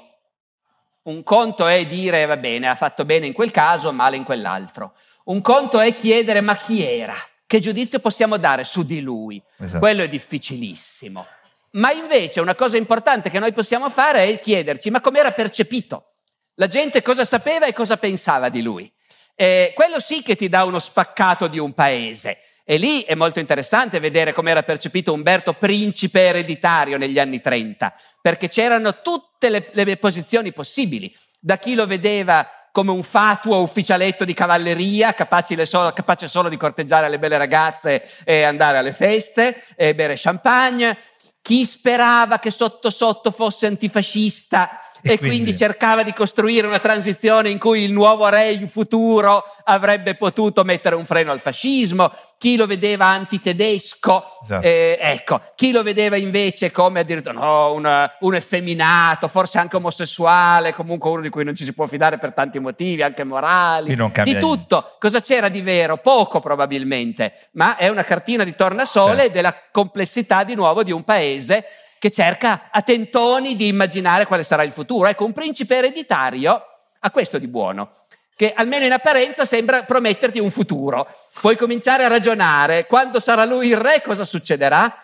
un 1.04 1.24
conto 1.24 1.66
è 1.66 1.86
dire, 1.86 2.26
va 2.26 2.36
bene, 2.36 2.68
ha 2.68 2.76
fatto 2.76 3.06
bene 3.06 3.28
in 3.28 3.34
quel 3.34 3.52
caso, 3.52 3.94
male 3.94 4.18
in 4.18 4.26
quell'altro. 4.26 4.96
Un 5.26 5.40
conto 5.40 5.80
è 5.80 5.94
chiedere, 5.94 6.42
ma 6.42 6.58
chi 6.58 6.84
era? 6.84 7.16
Che 7.56 7.62
giudizio 7.62 8.00
possiamo 8.00 8.36
dare 8.36 8.66
su 8.66 8.84
di 8.84 9.00
lui? 9.00 9.42
Esatto. 9.58 9.80
Quello 9.80 10.04
è 10.04 10.10
difficilissimo. 10.10 11.26
Ma 11.72 11.94
invece 11.94 12.42
una 12.42 12.54
cosa 12.54 12.76
importante 12.76 13.30
che 13.30 13.40
noi 13.40 13.54
possiamo 13.54 13.90
fare 13.90 14.26
è 14.26 14.40
chiederci, 14.40 14.90
ma 14.90 15.00
com'era 15.00 15.32
percepito? 15.32 16.16
La 16.56 16.68
gente 16.68 17.02
cosa 17.02 17.24
sapeva 17.24 17.66
e 17.66 17.72
cosa 17.72 17.96
pensava 17.96 18.50
di 18.50 18.62
lui? 18.62 18.92
Eh, 19.36 19.72
quello 19.74 20.02
sì 20.02 20.22
che 20.22 20.36
ti 20.36 20.50
dà 20.50 20.66
uno 20.66 20.80
spaccato 20.80 21.48
di 21.48 21.58
un 21.58 21.72
paese. 21.72 22.40
E 22.66 22.76
lì 22.76 23.04
è 23.04 23.16
molto 23.16 23.40
interessante 23.40 24.02
vedere 24.02 24.34
come 24.34 24.52
era 24.52 24.64
percepito 24.64 25.14
Umberto 25.14 25.54
principe 25.54 26.26
ereditario 26.26 26.98
negli 26.98 27.20
anni 27.20 27.40
30, 27.40 27.94
perché 28.22 28.50
c'erano 28.50 29.00
tutte 29.00 29.48
le, 29.48 29.70
le 29.72 29.96
posizioni 29.96 30.52
possibili, 30.52 31.16
da 31.40 31.58
chi 31.58 31.74
lo 31.74 31.88
vedeva 31.88 32.46
come 32.76 32.92
un 32.92 33.04
fatuo 33.04 33.62
ufficialetto 33.62 34.26
di 34.26 34.34
cavalleria, 34.34 35.14
capace 35.14 35.66
solo, 35.66 35.94
capace 35.94 36.28
solo 36.28 36.50
di 36.50 36.58
corteggiare 36.58 37.08
le 37.08 37.20
belle 37.20 37.38
ragazze 37.38 38.06
e 38.26 38.44
andare 38.44 38.78
alle 38.78 38.92
feste 38.92 39.64
e 39.78 39.96
bere 39.96 40.16
champagne, 40.18 40.98
chi 41.42 41.64
sperava 41.64 42.38
che 42.38 42.52
sotto 42.52 42.90
sotto 42.90 43.32
fosse 43.32 43.68
antifascista 43.68 44.82
e, 45.14 45.18
quindi... 45.18 45.38
quindi... 45.38 45.58
cercava 45.58 46.04
di 46.04 46.14
costruire 46.14 46.68
una 46.68 46.80
transizione 46.80 47.50
in 47.50 47.60
cui 47.60 47.84
il 47.84 47.94
nuovo 47.94 48.28
re 48.28 48.52
in 48.54 48.68
futuro 48.68 49.44
avrebbe 49.66 50.16
potuto 50.16 50.64
mettere 50.64 50.96
un 50.96 51.06
freno 51.06 51.32
al 51.32 51.40
fascismo, 51.40 52.12
chi 52.38 52.58
lo 52.58 52.66
vedeva 52.66 53.08
antitedesco, 53.08 54.24
esatto. 54.44 54.66
eh, 54.66 54.98
ecco, 55.00 55.42
chi 55.56 55.72
lo 55.72 55.84
vedeva 55.84 56.18
invece 56.18 56.72
come 56.72 57.00
addirittura 57.00 57.34
no, 57.34 57.74
un, 57.74 58.10
un 58.20 58.36
effeminato, 58.36 59.28
forse 59.28 59.58
anche 59.58 59.78
omosessuale, 59.78 60.74
comunque 60.74 61.10
uno 61.10 61.22
di 61.22 61.30
cui 61.30 61.44
non 61.44 61.56
ci 61.56 61.64
si 61.64 61.74
può 61.74 61.88
fidare 61.88 62.18
per 62.18 62.34
tanti 62.34 62.60
motivi, 62.60 63.02
anche 63.02 63.24
morali, 63.24 63.96
di 64.24 64.38
tutto. 64.40 64.76
Niente. 64.80 64.96
Cosa 65.00 65.22
c'era 65.22 65.50
di 65.50 65.62
vero? 65.62 65.98
Poco 65.98 66.40
probabilmente, 66.40 67.50
ma 67.54 67.78
è 67.78 67.88
una 67.88 68.04
cartina 68.04 68.44
di 68.44 68.54
tornasole 68.54 69.18
certo. 69.18 69.34
della 69.34 69.56
complessità 69.72 70.44
di 70.44 70.56
nuovo 70.56 70.84
di 70.84 70.92
un 70.92 71.04
paese 71.04 71.66
che 72.06 72.12
cerca 72.12 72.70
a 72.70 72.84
tentoni 72.84 73.56
di 73.56 73.68
immaginare 73.68 74.28
quale 74.28 74.44
sarà 74.44 74.62
il 74.62 74.72
futuro. 74.72 75.08
Ecco, 75.08 75.26
un 75.26 75.34
principe 75.34 75.78
ereditario 75.78 76.62
ha 77.00 77.10
questo 77.10 77.40
di 77.40 77.48
buono, 77.48 77.94
che 78.36 78.54
almeno 78.56 78.86
in 78.86 78.92
apparenza 78.92 79.44
sembra 79.44 79.82
prometterti 79.82 80.38
un 80.38 80.52
futuro. 80.52 81.08
Puoi 81.42 81.58
cominciare 81.58 82.04
a 82.04 82.08
ragionare, 82.08 82.86
quando 82.86 83.20
sarà 83.20 83.44
lui 83.44 83.70
il 83.70 83.78
re 83.78 84.04
cosa 84.04 84.24
succederà? 84.24 84.96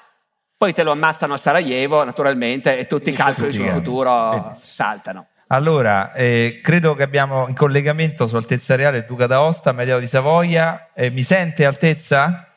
Poi 0.55 0.73
te 0.73 0.83
lo 0.83 0.91
ammazzano 0.91 1.33
a 1.33 1.37
Sarajevo, 1.37 2.03
naturalmente, 2.03 2.77
e 2.77 2.85
tutti 2.85 3.09
i 3.09 3.13
calcoli 3.13 3.51
sul 3.51 3.69
futuro 3.69 4.29
Benissimo. 4.29 4.73
saltano. 4.73 5.25
Allora, 5.47 6.13
eh, 6.13 6.59
credo 6.61 6.93
che 6.93 7.01
abbiamo 7.01 7.47
in 7.47 7.55
collegamento 7.55 8.27
su 8.27 8.35
Altezza 8.35 8.75
Reale 8.75 8.99
il 8.99 9.05
Duca 9.05 9.25
d'Aosta, 9.25 9.71
Medeo 9.71 9.97
di 9.97 10.05
Savoia. 10.05 10.89
Eh, 10.93 11.09
mi 11.09 11.23
sente 11.23 11.65
Altezza? 11.65 12.50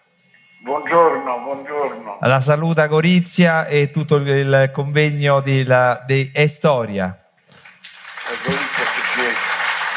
Buongiorno, 0.64 1.40
buongiorno. 1.40 2.18
La 2.22 2.40
saluta 2.40 2.86
Gorizia 2.86 3.66
e 3.66 3.90
tutto 3.90 4.16
il 4.16 4.70
convegno 4.72 5.42
di, 5.42 5.62
la, 5.62 6.02
di 6.06 6.30
E-Storia. 6.32 7.04
La 7.04 8.36
Gorizia 8.42 8.84
che 8.88 9.34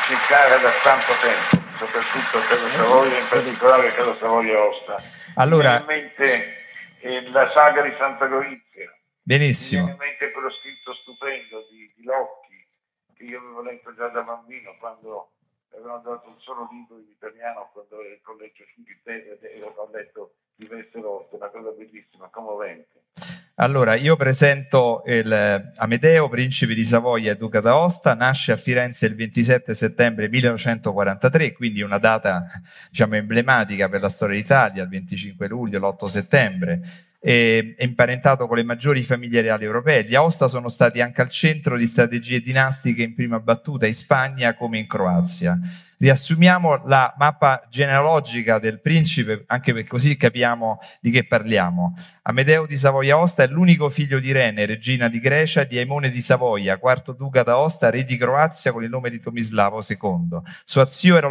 ci 0.04 0.16
cara 0.28 0.58
da 0.58 0.70
tanto 0.84 1.14
tempo, 1.24 1.72
soprattutto 1.72 2.38
a 2.38 2.42
Casa 2.42 2.68
Savoia, 2.68 3.18
in 3.18 3.28
particolare 3.30 3.88
a 3.88 3.92
Casa 3.94 4.18
Savoia 4.18 4.60
Osta. 4.60 4.98
Allora, 5.36 5.80
in 5.80 5.86
mente 5.86 6.58
eh, 7.00 7.30
la 7.30 7.50
saga 7.54 7.82
di 7.84 7.96
Santa 7.98 8.26
Gorizia. 8.26 8.94
Benissimo. 9.22 9.88
in 9.88 9.96
mente 9.96 10.32
quello 10.32 10.52
scritto 10.52 10.94
stupendo 10.96 11.66
di, 11.72 11.90
di 11.96 12.04
Locchi, 12.04 12.68
che 13.16 13.24
io 13.24 13.40
avevo 13.40 13.62
letto 13.62 13.96
già 13.96 14.10
da 14.10 14.22
bambino 14.22 14.76
quando 14.80 15.32
avevano 15.72 16.02
dato 16.04 16.28
un 16.28 16.40
solo 16.40 16.68
libro 16.70 16.98
in 16.98 17.08
italiano 17.08 17.70
quando 17.72 18.04
ero 18.04 18.12
il 18.12 18.22
collegio 18.22 18.66
Inghilterra 18.76 19.48
e 19.48 19.64
ho 19.64 19.90
letto 19.94 20.34
Vesterotto, 20.58 21.36
una 21.36 21.50
cosa 21.50 21.72
bellissima, 21.72 22.30
commovente. 22.30 23.07
Allora, 23.60 23.96
io 23.96 24.16
presento 24.16 25.02
il 25.08 25.72
Amedeo, 25.78 26.30
principe 26.30 26.76
di 26.76 26.84
Savoia 26.84 27.32
e 27.32 27.38
duca 27.38 27.60
d'Aosta, 27.60 28.14
nasce 28.14 28.52
a 28.52 28.58
Firenze 28.58 29.08
il 29.08 29.16
27 29.16 29.74
settembre 29.74 30.30
1943, 30.30 31.54
quindi 31.54 31.82
una 31.82 31.98
data 31.98 32.46
diciamo 32.92 33.16
emblematica 33.16 33.90
per 33.90 34.02
la 34.02 34.10
storia 34.10 34.36
d'Italia, 34.36 34.84
il 34.84 34.90
25 34.90 35.48
luglio, 35.48 35.80
l'8 35.80 36.06
settembre 36.06 36.82
è 37.20 37.76
imparentato 37.80 38.48
con 38.48 38.58
le 38.58 38.64
maggiori 38.64 39.04
famiglie 39.04 39.42
reali 39.42 39.66
europee. 39.66 40.06
Gli 40.06 40.16
Aosta 40.16 40.48
sono 40.48 40.70
stati 40.70 41.02
anche 41.02 41.22
al 41.22 41.30
centro 41.30 41.76
di 41.76 41.88
strategie 41.88 42.42
dinastiche 42.42 43.02
in 43.02 43.16
prima 43.16 43.40
battuta 43.40 43.88
in 43.88 43.94
Spagna 43.94 44.56
come 44.56 44.78
in 44.78 44.88
Croazia. 44.88 45.58
Riassumiamo 45.98 46.84
la 46.86 47.14
mappa 47.18 47.66
genealogica 47.70 48.60
del 48.60 48.80
principe, 48.80 49.44
anche 49.48 49.74
per 49.74 49.88
così 49.88 50.16
capiamo 50.16 50.80
di 51.02 51.10
che 51.10 51.26
parliamo. 51.26 51.98
Amedeo 52.22 52.68
di 52.68 52.78
Savoia-Aosta 53.08 53.44
è 53.44 53.48
l'unico 53.48 53.90
figlio 53.90 54.20
di 54.20 54.34
Rene, 54.34 54.66
regina 54.66 55.08
di 55.08 55.20
Grecia, 55.20 55.64
di 55.64 55.78
Aimone 55.78 56.10
di 56.10 56.20
Savoia, 56.20 56.78
quarto 56.78 57.14
duca 57.14 57.42
d'Aosta, 57.42 57.90
re 57.90 58.04
di 58.04 58.18
Croazia 58.18 58.74
con 58.74 58.84
il 58.84 58.90
nome 58.90 59.10
di 59.10 59.22
Tomislavo 59.22 59.82
II. 59.88 60.40
Suo 60.66 60.86
zio 60.88 61.16
era 61.16 61.30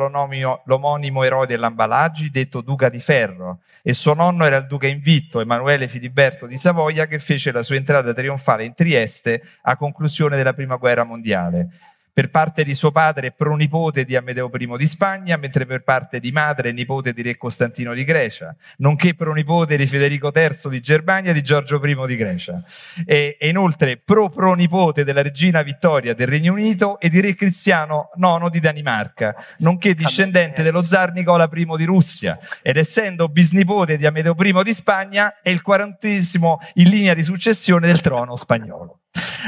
l'omonimo 0.64 1.22
Erode 1.22 1.56
Lambalagi, 1.58 2.30
detto 2.30 2.62
duca 2.62 2.88
di 2.88 2.98
Ferro, 2.98 3.60
e 3.82 3.92
suo 3.92 4.14
nonno 4.14 4.46
era 4.46 4.56
il 4.56 4.66
duca 4.66 4.86
invitto, 4.86 5.40
Emanuele 5.40 5.86
Filiberto 5.88 6.46
di 6.46 6.56
Savoia, 6.56 7.06
che 7.06 7.18
fece 7.18 7.52
la 7.52 7.62
sua 7.62 7.76
entrata 7.76 8.14
trionfale 8.14 8.64
in 8.64 8.72
Trieste 8.72 9.42
a 9.62 9.76
conclusione 9.76 10.36
della 10.36 10.54
prima 10.54 10.76
guerra 10.76 11.04
mondiale 11.04 11.68
per 12.16 12.30
parte 12.30 12.64
di 12.64 12.74
suo 12.74 12.92
padre 12.92 13.30
pronipote 13.30 14.06
di 14.06 14.16
Amedeo 14.16 14.50
I 14.50 14.76
di 14.78 14.86
Spagna, 14.86 15.36
mentre 15.36 15.66
per 15.66 15.82
parte 15.82 16.18
di 16.18 16.32
madre 16.32 16.72
nipote 16.72 17.12
di 17.12 17.20
re 17.20 17.36
Costantino 17.36 17.92
di 17.92 18.04
Grecia, 18.04 18.56
nonché 18.78 19.12
pronipote 19.12 19.76
di 19.76 19.86
Federico 19.86 20.32
III 20.34 20.70
di 20.70 20.80
Germania 20.80 21.32
e 21.32 21.34
di 21.34 21.42
Giorgio 21.42 21.78
I 21.84 22.06
di 22.06 22.16
Grecia. 22.16 22.58
E, 23.04 23.36
e 23.38 23.48
inoltre 23.50 23.98
pro-pronipote 23.98 25.04
della 25.04 25.20
regina 25.20 25.60
Vittoria 25.60 26.14
del 26.14 26.26
Regno 26.26 26.54
Unito 26.54 26.98
e 27.00 27.10
di 27.10 27.20
re 27.20 27.34
Cristiano 27.34 28.08
IX 28.16 28.48
di 28.48 28.60
Danimarca, 28.60 29.34
nonché 29.58 29.92
discendente 29.92 30.62
dello 30.62 30.82
zar 30.82 31.12
Nicola 31.12 31.50
I 31.52 31.66
di 31.76 31.84
Russia. 31.84 32.38
Ed 32.62 32.78
essendo 32.78 33.28
bisnipote 33.28 33.98
di 33.98 34.06
Amedeo 34.06 34.34
I 34.38 34.62
di 34.64 34.72
Spagna, 34.72 35.42
è 35.42 35.50
il 35.50 35.60
quarantesimo 35.60 36.60
in 36.76 36.88
linea 36.88 37.12
di 37.12 37.22
successione 37.22 37.88
del 37.88 38.00
trono 38.00 38.36
spagnolo. 38.36 39.00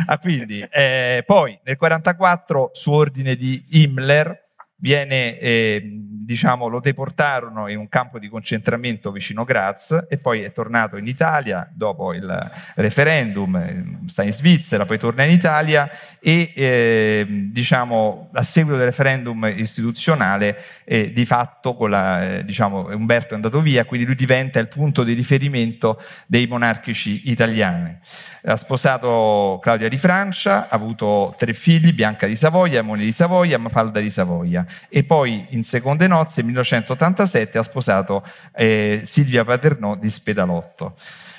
Ah, 0.07 0.19
quindi, 0.19 0.61
eh, 0.71 1.23
poi 1.27 1.59
nel 1.65 1.77
1944, 1.79 2.71
su 2.73 2.93
ordine 2.93 3.35
di 3.37 3.65
Himmler, 3.71 4.48
viene, 4.81 5.39
eh, 5.39 5.83
diciamo, 5.85 6.69
lo 6.69 6.81
deportarono 6.81 7.69
in 7.69 7.79
un 7.79 7.89
campo 7.89 8.19
di 8.19 8.29
concentramento 8.29 9.11
vicino 9.11 9.45
Graz 9.45 10.07
e 10.09 10.19
poi 10.19 10.43
è 10.43 10.53
tornato 10.53 10.97
in 10.97 11.07
Italia 11.07 11.69
dopo 11.73 12.13
il 12.13 12.51
referendum, 12.77 13.57
eh, 13.57 13.99
sta 14.07 14.23
in 14.23 14.33
Svizzera, 14.33 14.87
poi 14.87 14.99
torna 14.99 15.25
in 15.25 15.33
Italia 15.33 15.91
e 16.21 16.53
eh, 16.55 17.27
diciamo, 17.51 18.31
a 18.33 18.43
seguito 18.43 18.77
del 18.77 18.87
referendum 18.87 19.53
istituzionale 19.57 20.63
eh, 20.85 21.13
di 21.13 21.27
fatto 21.27 21.87
la, 21.87 22.37
eh, 22.37 22.45
diciamo, 22.45 22.89
Umberto 22.95 23.33
è 23.33 23.35
andato 23.35 23.61
via, 23.61 23.85
quindi 23.85 24.07
lui 24.07 24.15
diventa 24.15 24.61
il 24.61 24.69
punto 24.69 25.03
di 25.03 25.15
riferimento 25.15 26.01
dei 26.27 26.47
monarchici 26.47 27.31
italiani. 27.31 27.97
Ha 28.45 28.57
sposato 28.57 29.59
Claudia 29.61 29.89
di 29.89 29.99
Francia, 29.99 30.69
ha 30.69 30.75
avuto 30.75 31.35
tre 31.37 31.53
figli, 31.53 31.93
Bianca 31.93 32.27
di 32.27 32.37
Savoia, 32.37 32.83
Moni 32.83 33.05
di 33.05 33.13
Savoia, 33.13 33.59
Mafalda 33.59 33.99
di 33.99 34.11
Savoia 34.11 34.67
e 34.89 35.05
poi 35.05 35.47
in 35.51 35.65
seconde 35.65 36.07
nozze, 36.07 36.43
nel 36.43 36.51
1987, 36.51 37.59
ha 37.59 37.63
sposato 37.63 38.25
eh, 38.55 39.03
Silvia 39.05 39.45
Paternò 39.45 39.95
di 39.95 40.09
Spedalotto. 40.09 40.97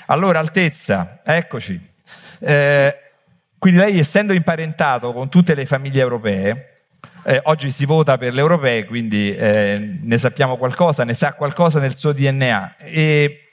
Allora, 0.07 0.39
Altezza, 0.39 1.19
eccoci. 1.23 1.79
Eh, 2.39 2.95
quindi 3.57 3.79
lei, 3.79 3.99
essendo 3.99 4.33
imparentato 4.33 5.13
con 5.13 5.29
tutte 5.29 5.53
le 5.53 5.65
famiglie 5.65 6.01
europee, 6.01 6.69
eh, 7.23 7.41
oggi 7.43 7.69
si 7.71 7.85
vota 7.85 8.17
per 8.17 8.33
le 8.33 8.39
europee, 8.39 8.85
quindi 8.85 9.35
eh, 9.35 9.97
ne 10.01 10.17
sappiamo 10.17 10.57
qualcosa, 10.57 11.03
ne 11.03 11.13
sa 11.13 11.33
qualcosa 11.33 11.79
nel 11.79 11.95
suo 11.95 12.13
DNA. 12.13 12.77
E 12.77 13.51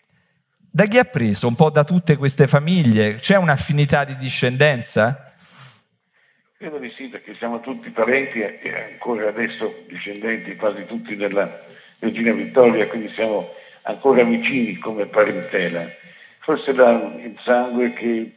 da 0.71 0.85
chi 0.87 0.99
ha 0.99 1.05
preso? 1.05 1.49
Un 1.49 1.55
po' 1.55 1.71
da 1.71 1.85
tutte 1.85 2.17
queste 2.17 2.47
famiglie? 2.47 3.17
C'è 3.17 3.37
un'affinità 3.37 4.05
di 4.05 4.17
discendenza? 4.17 5.26
Credo 6.67 6.81
di 6.81 6.93
sì, 6.97 7.07
perché 7.07 7.37
siamo 7.37 7.61
tutti 7.61 7.91
parenti 7.91 8.41
e 8.41 8.91
ancora 8.91 9.29
adesso 9.29 9.85
discendenti 9.87 10.57
quasi 10.57 10.85
tutti 10.87 11.15
della 11.15 11.61
regina 12.01 12.33
Vittoria, 12.33 12.89
quindi 12.89 13.09
siamo 13.15 13.55
ancora 13.83 14.25
vicini 14.25 14.77
come 14.79 15.07
parentela. 15.07 15.87
Forse 16.41 16.73
il 16.73 17.39
sangue 17.45 17.91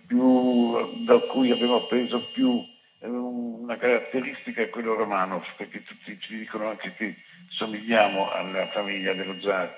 più, 0.05 1.05
da 1.05 1.17
cui 1.21 1.49
abbiamo 1.49 1.87
preso 1.87 2.29
più 2.31 2.63
eh, 2.99 3.07
una 3.07 3.77
caratteristica 3.77 4.61
è 4.61 4.69
quello 4.69 4.93
romano, 4.93 5.43
perché 5.57 5.81
tutti 5.83 6.15
ci 6.19 6.37
dicono 6.37 6.69
anche 6.69 6.93
che 6.97 7.15
somigliamo 7.47 8.29
alla 8.29 8.67
famiglia 8.67 9.13
dello 9.13 9.41
zar, 9.41 9.75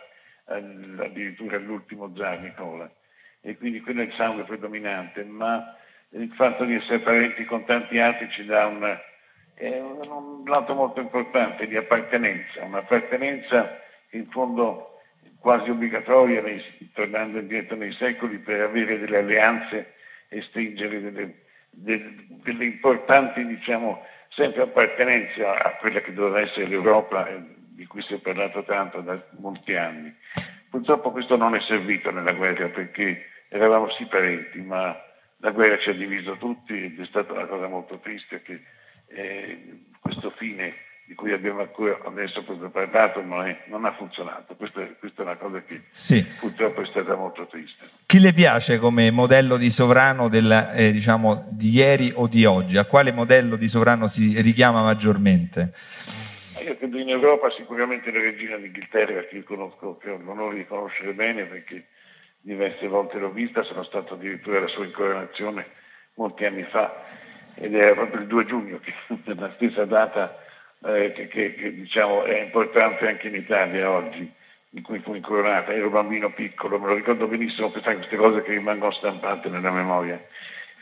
addirittura 0.47 1.55
all'ultimo 1.55 2.13
zar 2.17 2.41
Nicola. 2.41 2.91
E 3.39 3.55
quindi 3.55 3.79
quello 3.79 4.01
è 4.01 4.07
il 4.07 4.13
sangue 4.17 4.43
predominante, 4.43 5.23
ma 5.23 5.77
il 6.11 6.31
fatto 6.33 6.65
di 6.65 6.75
essere 6.75 6.99
parenti 6.99 7.45
con 7.45 7.65
tanti 7.65 7.99
altri 7.99 8.29
ci 8.31 8.45
dà 8.45 8.65
una, 8.65 8.99
un, 9.59 9.99
un 10.09 10.43
lato 10.45 10.73
molto 10.73 10.99
importante 10.99 11.67
di 11.67 11.77
appartenenza, 11.77 12.63
un'appartenenza 12.63 13.79
in 14.11 14.27
fondo 14.29 14.99
quasi 15.39 15.69
obbligatoria, 15.69 16.41
nei, 16.41 16.61
tornando 16.93 17.39
indietro 17.39 17.75
nei 17.75 17.93
secoli, 17.93 18.37
per 18.37 18.61
avere 18.61 18.99
delle 18.99 19.17
alleanze 19.17 19.93
e 20.27 20.41
stringere 20.43 21.01
delle, 21.01 21.35
delle, 21.69 22.15
delle 22.43 22.65
importanti, 22.65 23.45
diciamo, 23.45 24.05
sempre 24.29 24.63
appartenenze 24.63 25.43
a 25.43 25.77
quella 25.79 26.01
che 26.01 26.13
doveva 26.13 26.41
essere 26.41 26.67
l'Europa, 26.67 27.27
eh, 27.27 27.39
di 27.69 27.85
cui 27.87 28.01
si 28.03 28.13
è 28.13 28.17
parlato 28.19 28.63
tanto 28.63 29.01
da 29.01 29.19
molti 29.39 29.75
anni. 29.75 30.13
Purtroppo 30.69 31.11
questo 31.11 31.35
non 31.35 31.55
è 31.55 31.59
servito 31.61 32.11
nella 32.11 32.33
guerra 32.33 32.67
perché 32.67 33.25
eravamo 33.49 33.89
sì 33.91 34.05
parenti, 34.05 34.61
ma 34.61 34.95
la 35.41 35.51
guerra 35.51 35.77
ci 35.79 35.89
ha 35.89 35.93
diviso 35.93 36.37
tutti 36.37 36.73
ed 36.73 36.99
è 36.99 37.05
stata 37.05 37.33
una 37.33 37.45
cosa 37.45 37.67
molto 37.67 37.99
triste 37.99 38.41
che 38.41 38.61
eh, 39.07 39.79
questo 39.99 40.31
fine 40.37 40.73
di 41.05 41.15
cui 41.15 41.33
abbiamo 41.33 41.59
ancora 41.59 41.99
adesso 42.05 42.41
parlato 42.71 43.21
non, 43.21 43.45
è, 43.45 43.63
non 43.65 43.83
ha 43.83 43.93
funzionato. 43.93 44.55
Questa, 44.55 44.81
questa, 44.97 45.23
è 45.23 45.25
una 45.25 45.35
cosa 45.35 45.61
che 45.63 45.81
sì. 45.89 46.23
purtroppo 46.39 46.81
è 46.81 46.85
stata 46.85 47.15
molto 47.15 47.47
triste. 47.47 47.85
Chi 48.05 48.19
le 48.19 48.31
piace 48.31 48.77
come 48.77 49.11
modello 49.11 49.57
di 49.57 49.69
sovrano 49.69 50.29
del, 50.29 50.71
eh, 50.73 50.91
diciamo, 50.91 51.49
di 51.51 51.69
ieri 51.71 52.13
o 52.15 52.27
di 52.27 52.45
oggi? 52.45 52.77
A 52.77 52.85
quale 52.85 53.11
modello 53.11 53.57
di 53.57 53.67
sovrano 53.67 54.07
si 54.07 54.39
richiama 54.41 54.83
maggiormente? 54.83 55.73
Io 56.63 56.77
credo 56.77 56.97
in 56.97 57.09
Europa 57.09 57.49
sicuramente 57.57 58.09
la 58.11 58.19
regina 58.19 58.55
d'Inghilterra, 58.55 59.25
che 59.25 59.35
io 59.35 59.43
conosco, 59.43 59.97
che 59.97 60.11
ho 60.11 60.17
l'onore 60.17 60.57
di 60.57 60.65
conoscere 60.65 61.11
bene 61.11 61.43
perché 61.43 61.87
diverse 62.41 62.87
volte 62.87 63.19
l'ho 63.19 63.31
vista, 63.31 63.63
sono 63.63 63.83
stato 63.83 64.15
addirittura 64.15 64.57
alla 64.57 64.67
sua 64.67 64.85
incoronazione 64.85 65.65
molti 66.15 66.45
anni 66.45 66.63
fa 66.63 67.03
ed 67.55 67.73
era 67.75 67.93
proprio 67.93 68.21
il 68.21 68.27
2 68.27 68.45
giugno, 68.45 68.79
che 68.79 68.93
è 69.31 69.33
la 69.35 69.51
stessa 69.55 69.85
data 69.85 70.37
eh, 70.83 71.11
che, 71.13 71.27
che, 71.27 71.53
che 71.55 71.73
diciamo, 71.73 72.23
è 72.23 72.41
importante 72.41 73.07
anche 73.07 73.27
in 73.27 73.35
Italia 73.35 73.89
oggi, 73.89 74.31
in 74.69 74.81
cui 74.81 74.99
fu 74.99 75.13
incoronata. 75.13 75.73
Ero 75.73 75.89
bambino 75.89 76.31
piccolo, 76.31 76.79
me 76.79 76.87
lo 76.87 76.95
ricordo 76.95 77.27
benissimo, 77.27 77.69
queste, 77.69 77.95
queste 77.95 78.15
cose 78.15 78.41
che 78.41 78.51
rimangono 78.51 78.91
stampate 78.91 79.49
nella 79.49 79.71
memoria. 79.71 80.19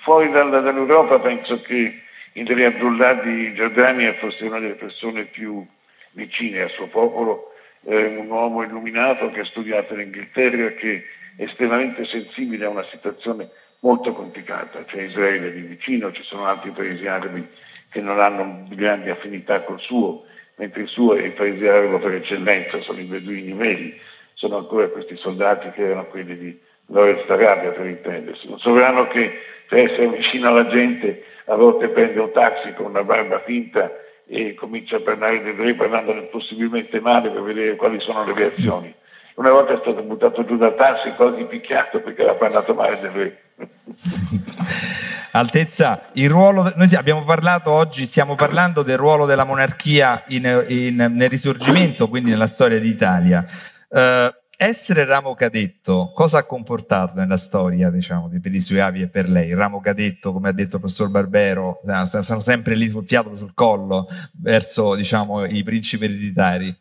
Fuori 0.04 0.32
dalla, 0.32 0.60
dall'Europa 0.62 1.20
penso 1.20 1.62
che 1.62 2.02
Indri 2.34 2.64
Abdullah 2.64 3.16
di 3.16 3.54
Giordania 3.54 4.14
fosse 4.14 4.46
una 4.46 4.60
delle 4.60 4.76
persone 4.76 5.26
più 5.26 5.66
vicine 6.12 6.62
al 6.62 6.70
suo 6.72 6.88
popolo, 6.88 7.54
eh, 7.86 8.06
un 8.06 8.30
uomo 8.30 8.64
illuminato 8.64 9.30
che 9.32 9.42
ha 9.42 9.46
studiato 9.46 9.94
in 9.94 10.02
Inghilterra, 10.02 10.70
che 10.74 11.04
estremamente 11.40 12.06
sensibile 12.06 12.66
a 12.66 12.70
una 12.70 12.86
situazione 12.92 13.50
molto 13.80 14.14
complicata, 14.14 14.84
c'è 14.84 15.04
Israele 15.04 15.54
di 15.54 15.62
vicino, 15.62 16.12
ci 16.12 16.24
sono 16.24 16.46
altri 16.46 16.72
paesi 16.72 17.08
arabi 17.08 17.48
che 17.90 18.02
non 18.02 18.20
hanno 18.20 18.66
grandi 18.70 19.10
affinità 19.10 19.62
col 19.62 19.80
suo, 19.80 20.26
mentre 20.56 20.82
il 20.82 20.90
suo 20.90 21.16
è 21.16 21.24
il 21.24 21.32
paese 21.32 21.70
arabo 21.70 22.00
per 22.00 22.16
eccellenza, 22.16 22.82
sono 22.82 23.00
i 23.00 23.06
beduini 23.06 23.54
medi, 23.54 23.98
sono 24.34 24.58
ancora 24.58 24.90
questi 24.90 25.16
soldati 25.16 25.72
che 25.72 25.84
erano 25.84 26.06
quelli 26.08 26.38
di 26.38 26.60
Lorenz 26.88 27.30
Arabia 27.30 27.72
per 27.72 27.86
intendersi, 27.86 28.48
un 28.48 28.60
sovrano 28.60 29.08
che 29.08 29.40
per 29.68 29.80
essere 29.80 30.10
vicino 30.10 30.50
alla 30.50 30.68
gente 30.68 31.24
a 31.46 31.56
volte 31.56 31.88
prende 31.88 32.20
un 32.20 32.32
taxi 32.32 32.74
con 32.74 32.88
una 32.88 33.04
barba 33.04 33.40
finta 33.40 33.92
e 34.28 34.54
comincia 34.56 34.98
a 34.98 35.02
parlare 35.02 35.42
del 35.42 35.54
re 35.54 35.74
parlando 35.74 36.14
possibilmente 36.28 37.00
male 37.00 37.30
per 37.30 37.42
vedere 37.42 37.76
quali 37.76 38.00
sono 38.00 38.26
le 38.26 38.34
reazioni. 38.34 38.94
Una 39.40 39.52
volta 39.52 39.72
è 39.74 39.78
stato 39.80 40.04
buttato 40.04 40.44
giù 40.44 40.58
dal 40.58 40.76
taxi 40.76 41.14
quasi 41.16 41.46
picchiato 41.46 42.02
perché 42.02 42.24
aveva 42.24 42.36
parlato 42.36 42.74
male 42.74 43.00
del 43.00 43.12
re. 43.12 43.42
Altezza, 45.32 46.10
il 46.16 46.30
ruolo, 46.30 46.74
noi 46.76 46.94
abbiamo 46.96 47.24
parlato 47.24 47.72
oggi, 47.72 48.06
stiamo 48.06 48.36
parlando 48.36 48.84
del 48.84 48.98
ruolo 48.98 49.26
della 49.26 49.46
monarchia 49.46 50.26
in, 50.28 50.66
in, 50.68 50.96
nel 50.96 51.30
risorgimento, 51.30 52.10
quindi 52.10 52.32
nella 52.32 52.48
storia 52.48 52.82
d'Italia. 52.82 53.46
Uh, 53.88 54.30
essere 54.58 55.06
ramo 55.06 55.34
cadetto, 55.36 56.12
cosa 56.14 56.40
ha 56.40 56.44
comportato 56.44 57.14
nella 57.16 57.38
storia, 57.38 57.90
diciamo, 57.90 58.30
per 58.42 58.54
i 58.54 58.60
suoi 58.60 58.82
avi 58.82 59.04
e 59.04 59.08
per 59.08 59.30
lei? 59.30 59.54
Ramo 59.54 59.80
cadetto, 59.80 60.34
come 60.34 60.50
ha 60.50 60.52
detto 60.52 60.76
il 60.76 60.82
professor 60.82 61.10
Barbero, 61.10 61.80
sono 62.08 62.42
sempre 62.42 62.76
lì 62.76 62.90
sul 62.90 63.08
fiato 63.08 63.38
sul 63.38 63.54
collo 63.54 64.10
verso, 64.34 64.96
diciamo, 64.96 65.46
i 65.46 65.64
principi 65.64 66.04
ereditari 66.04 66.78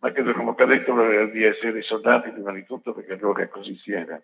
ma 0.00 0.12
credo 0.12 0.32
come 0.32 0.54
ho 0.56 0.64
detto 0.66 1.26
di 1.26 1.44
essere 1.44 1.82
soldati 1.82 2.30
prima 2.30 2.52
di 2.52 2.64
tutto 2.64 2.92
perché 2.94 3.14
allora 3.14 3.46
così 3.48 3.76
si 3.76 3.92
era. 3.92 4.20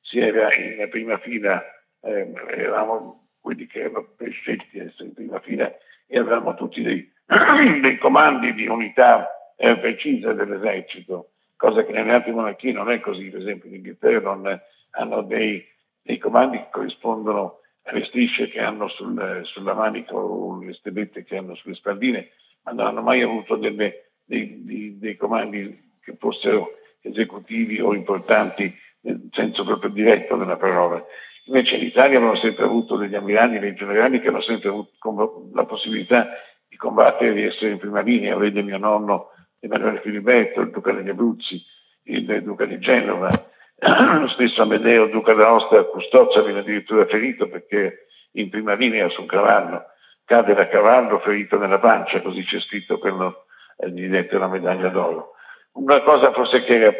Si 0.00 0.18
era 0.18 0.54
in 0.54 0.86
prima 0.90 1.16
fila, 1.18 1.62
eh, 2.02 2.30
eravamo 2.48 3.28
quelli 3.40 3.66
che 3.66 3.80
erano 3.80 4.14
scelti 4.18 4.68
di 4.70 4.78
essere 4.80 5.08
in 5.08 5.14
prima 5.14 5.40
fila 5.40 5.74
e 6.06 6.18
avevamo 6.18 6.54
tutti 6.54 6.82
dei, 6.82 7.10
dei 7.80 7.96
comandi 7.98 8.52
di 8.52 8.66
unità 8.66 9.54
eh, 9.56 9.78
precise 9.78 10.34
dell'esercito, 10.34 11.30
cosa 11.56 11.84
che 11.84 11.92
nelle 11.92 12.12
altre 12.12 12.32
monarchie 12.32 12.72
non 12.72 12.90
è 12.90 13.00
così, 13.00 13.30
per 13.30 13.40
esempio 13.40 13.70
in 13.70 13.76
Inghilterra 13.76 14.34
non, 14.34 14.60
hanno 14.90 15.22
dei, 15.22 15.66
dei, 16.02 16.18
comandi 16.18 16.58
che 16.58 16.68
corrispondono 16.70 17.60
alle 17.84 18.04
strisce 18.04 18.48
che 18.48 18.60
hanno 18.60 18.88
sul, 18.88 19.40
sulla 19.44 19.74
manica 19.74 20.14
o 20.14 20.62
le 20.62 20.74
stellette 20.74 21.24
che 21.24 21.36
hanno 21.36 21.54
sulle 21.54 21.74
spalline, 21.74 22.30
ma 22.62 22.72
non 22.72 22.86
hanno 22.86 23.02
mai 23.02 23.22
avuto 23.22 23.56
delle 23.56 24.03
dei, 24.24 24.62
dei, 24.64 24.98
dei 24.98 25.16
comandi 25.16 25.76
che 26.02 26.16
fossero 26.18 26.72
esecutivi 27.00 27.80
o 27.80 27.94
importanti 27.94 28.72
nel 29.02 29.28
senso 29.32 29.64
proprio 29.64 29.90
diretto 29.90 30.36
della 30.36 30.56
parola. 30.56 31.04
Invece 31.46 31.76
in 31.76 31.84
Italia 31.84 32.16
abbiamo 32.16 32.36
sempre 32.36 32.64
avuto 32.64 32.96
degli 32.96 33.14
ammiragli, 33.14 33.58
dei 33.58 33.74
generali 33.74 34.20
che 34.20 34.28
hanno 34.28 34.40
sempre 34.40 34.70
avuto 34.70 35.50
la 35.52 35.66
possibilità 35.66 36.28
di 36.68 36.76
combattere 36.76 37.34
di 37.34 37.42
essere 37.42 37.72
in 37.72 37.78
prima 37.78 38.00
linea. 38.00 38.36
Vede 38.36 38.62
mio 38.62 38.78
nonno 38.78 39.28
Emanuele 39.60 40.00
Filiberto, 40.00 40.60
il 40.62 40.70
duca 40.70 40.92
degli 40.92 41.10
Abruzzi, 41.10 41.62
il 42.04 42.42
duca 42.42 42.64
di 42.64 42.78
Genova, 42.78 43.28
lo 44.20 44.28
stesso 44.28 44.62
Amedeo, 44.62 45.06
duca 45.06 45.34
d'Aosta, 45.34 45.84
Custozza 45.84 46.42
viene 46.42 46.60
addirittura 46.60 47.06
ferito 47.06 47.48
perché 47.48 48.06
in 48.32 48.48
prima 48.48 48.74
linea 48.74 49.08
su 49.10 49.20
un 49.20 49.26
cavallo, 49.26 49.84
cade 50.24 50.54
da 50.54 50.68
cavallo 50.68 51.18
ferito 51.18 51.58
nella 51.58 51.78
pancia, 51.78 52.22
così 52.22 52.42
c'è 52.44 52.60
scritto 52.60 52.98
quello 52.98 53.43
gli 53.88 54.08
dette 54.08 54.38
la 54.38 54.48
medaglia 54.48 54.88
d'oro. 54.88 55.32
Una 55.72 56.00
cosa 56.02 56.32
forse 56.32 56.62
che 56.64 56.74
era 56.74 56.94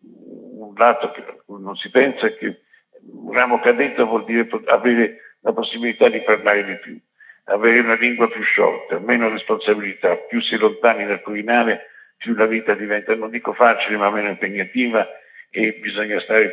un 0.00 0.72
lato 0.76 1.10
che 1.10 1.24
non 1.46 1.76
si 1.76 1.90
pensa 1.90 2.26
è 2.26 2.36
che 2.36 2.62
un 3.06 3.32
ramo 3.32 3.60
cadetto 3.60 4.06
vuol 4.06 4.24
dire 4.24 4.48
avere 4.66 5.36
la 5.40 5.52
possibilità 5.52 6.08
di 6.08 6.20
parlare 6.22 6.64
di 6.64 6.76
più. 6.78 6.98
avere 7.44 7.80
una 7.80 7.94
lingua 7.94 8.28
più 8.28 8.42
sciolta, 8.42 8.98
meno 8.98 9.28
responsabilità, 9.28 10.16
più 10.16 10.40
si 10.40 10.56
lontani 10.56 11.04
dal 11.06 11.20
Quirinale, 11.20 11.88
più 12.16 12.34
la 12.34 12.46
vita 12.46 12.74
diventa, 12.74 13.14
non 13.14 13.30
dico 13.30 13.52
facile, 13.52 13.96
ma 13.96 14.10
meno 14.10 14.28
impegnativa 14.28 15.06
e 15.50 15.74
bisogna 15.74 16.18
stare 16.20 16.52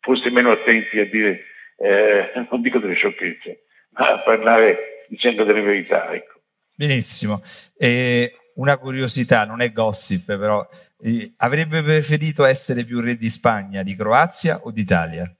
forse 0.00 0.30
meno 0.30 0.52
attenti 0.52 0.98
a 1.00 1.06
dire, 1.06 1.44
eh, 1.76 2.30
non 2.48 2.60
dico 2.60 2.78
delle 2.78 2.94
sciocchezze, 2.94 3.64
ma 3.90 4.12
a 4.12 4.18
parlare 4.20 4.98
dicendo 5.08 5.44
delle 5.44 5.62
verità. 5.62 6.12
Ecco. 6.12 6.40
Benissimo. 6.76 7.42
E 7.76 8.34
una 8.60 8.76
curiosità, 8.76 9.44
non 9.44 9.62
è 9.62 9.72
gossip, 9.72 10.36
però 10.36 10.66
eh, 11.02 11.32
avrebbe 11.38 11.82
preferito 11.82 12.44
essere 12.44 12.84
più 12.84 13.00
re 13.00 13.16
di 13.16 13.28
Spagna, 13.28 13.82
di 13.82 13.96
Croazia 13.96 14.60
o 14.62 14.70
d'Italia? 14.70 15.34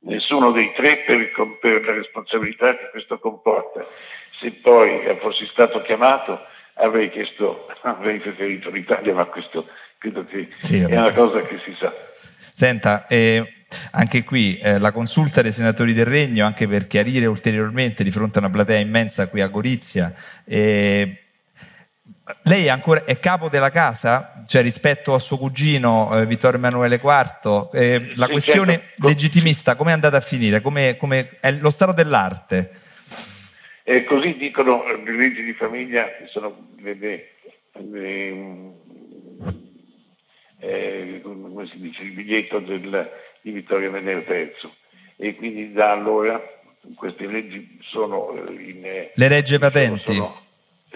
Nessuno 0.00 0.52
dei 0.52 0.72
tre 0.74 0.98
per, 1.04 1.58
per 1.60 1.84
la 1.84 1.94
responsabilità 1.94 2.76
che 2.76 2.90
questo 2.92 3.18
comporta. 3.18 3.84
Se 4.40 4.52
poi 4.62 5.02
fossi 5.20 5.46
stato 5.50 5.82
chiamato 5.82 6.38
avrei 6.74 7.10
chiesto, 7.10 7.66
avrei 7.82 8.20
preferito 8.20 8.70
l'Italia, 8.70 9.12
ma 9.12 9.24
questo 9.24 9.66
credo 9.98 10.24
che 10.24 10.48
sì, 10.58 10.78
è 10.78 10.84
una 10.84 11.12
cosa 11.12 11.40
che 11.42 11.58
si 11.64 11.74
sa. 11.78 11.92
Senta, 12.52 13.06
eh, 13.08 13.64
anche 13.90 14.22
qui 14.22 14.56
eh, 14.58 14.78
la 14.78 14.92
consulta 14.92 15.42
dei 15.42 15.50
senatori 15.50 15.92
del 15.92 16.06
Regno, 16.06 16.46
anche 16.46 16.68
per 16.68 16.86
chiarire 16.86 17.26
ulteriormente 17.26 18.04
di 18.04 18.12
fronte 18.12 18.38
a 18.38 18.42
una 18.42 18.50
platea 18.50 18.78
immensa 18.78 19.28
qui 19.28 19.40
a 19.40 19.48
Gorizia, 19.48 20.14
eh, 20.44 21.25
lei 22.42 22.66
è 22.66 22.68
ancora 22.68 23.04
è 23.04 23.18
capo 23.18 23.48
della 23.48 23.70
casa, 23.70 24.42
cioè 24.46 24.62
rispetto 24.62 25.14
a 25.14 25.18
suo 25.18 25.38
cugino 25.38 26.18
eh, 26.18 26.26
Vittorio 26.26 26.58
Emanuele 26.58 26.96
IV, 26.96 27.70
eh, 27.72 28.10
la 28.16 28.26
sì, 28.26 28.32
questione 28.32 28.72
certo. 28.72 29.06
legittimista 29.06 29.76
come 29.76 29.90
è 29.90 29.94
andata 29.94 30.16
a 30.16 30.20
finire? 30.20 30.60
Come, 30.60 30.96
come 30.96 31.38
è 31.40 31.52
lo 31.52 31.70
stato 31.70 31.92
dell'arte? 31.92 32.80
Eh, 33.84 34.04
così 34.04 34.34
dicono 34.36 34.84
le 34.84 35.16
leggi 35.16 35.44
di 35.44 35.52
famiglia, 35.52 36.04
che 36.06 36.26
sono 36.26 36.70
le, 36.78 36.94
le, 36.94 37.28
le, 37.74 38.72
eh, 40.58 41.20
come 41.22 41.68
si 41.68 41.78
dice, 41.78 42.02
il 42.02 42.10
biglietto 42.10 42.58
del, 42.58 43.08
di 43.42 43.52
Vittorio 43.52 43.88
Emanuele 43.88 44.24
III. 44.28 44.70
E 45.18 45.36
quindi 45.36 45.72
da 45.72 45.92
allora 45.92 46.42
queste 46.96 47.26
leggi 47.26 47.78
sono 47.82 48.34
eh, 48.34 48.52
in... 48.52 48.80
Le 49.14 49.28
regge 49.28 49.58
patenti? 49.58 50.14
Sono, 50.14 50.45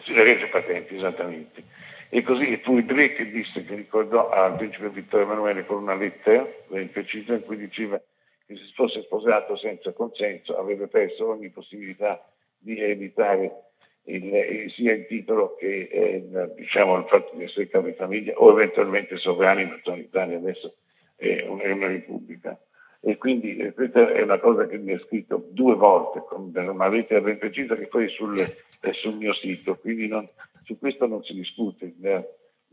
le 0.06 0.22
regge 0.22 0.46
patenti, 0.48 0.96
esattamente. 0.96 1.62
E 2.08 2.22
così 2.22 2.60
fu 2.64 2.76
il 2.76 2.90
re 2.90 3.12
che 3.12 3.30
disse, 3.30 3.64
che 3.64 3.74
ricordò 3.74 4.30
al 4.30 4.56
principe 4.56 4.88
Vittorio 4.88 5.26
Emanuele 5.26 5.64
con 5.64 5.82
una 5.82 5.94
lettera 5.94 6.44
ben 6.68 6.90
precisa 6.90 7.34
in 7.34 7.42
cui 7.42 7.56
diceva 7.56 8.00
che 8.46 8.56
se 8.56 8.72
fosse 8.74 9.02
sposato 9.02 9.56
senza 9.56 9.92
consenso 9.92 10.56
avrebbe 10.56 10.88
perso 10.88 11.28
ogni 11.28 11.50
possibilità 11.50 12.20
di 12.58 12.78
ereditare 12.78 13.70
il, 14.04 14.70
sia 14.74 14.92
il 14.92 15.06
titolo 15.06 15.54
che 15.54 15.88
eh, 15.90 16.52
diciamo, 16.56 16.96
il 16.96 17.04
fatto 17.06 17.36
di 17.36 17.44
essere 17.44 17.68
capo 17.68 17.86
di 17.86 17.92
famiglia 17.92 18.32
o 18.34 18.50
eventualmente 18.50 19.16
sovrani, 19.16 19.62
in 19.62 19.80
Italia 19.98 20.36
adesso 20.36 20.74
è 21.14 21.46
una 21.46 21.86
repubblica. 21.86 22.58
E 23.02 23.16
quindi 23.16 23.56
eh, 23.56 23.72
questa 23.72 24.12
è 24.12 24.20
una 24.22 24.38
cosa 24.38 24.66
che 24.66 24.76
mi 24.76 24.92
ha 24.92 24.98
scritto 24.98 25.48
due 25.50 25.74
volte, 25.74 26.22
una 26.30 26.88
lettera 26.88 27.20
ben 27.20 27.38
precisa 27.38 27.74
che 27.74 27.86
poi 27.86 28.08
sul, 28.08 28.36
è 28.38 28.92
sul 28.92 29.16
mio 29.16 29.32
sito, 29.32 29.76
quindi 29.76 30.06
non, 30.06 30.28
su 30.64 30.78
questo 30.78 31.06
non 31.06 31.22
si 31.22 31.32
discute. 31.32 31.94
La, 32.00 32.22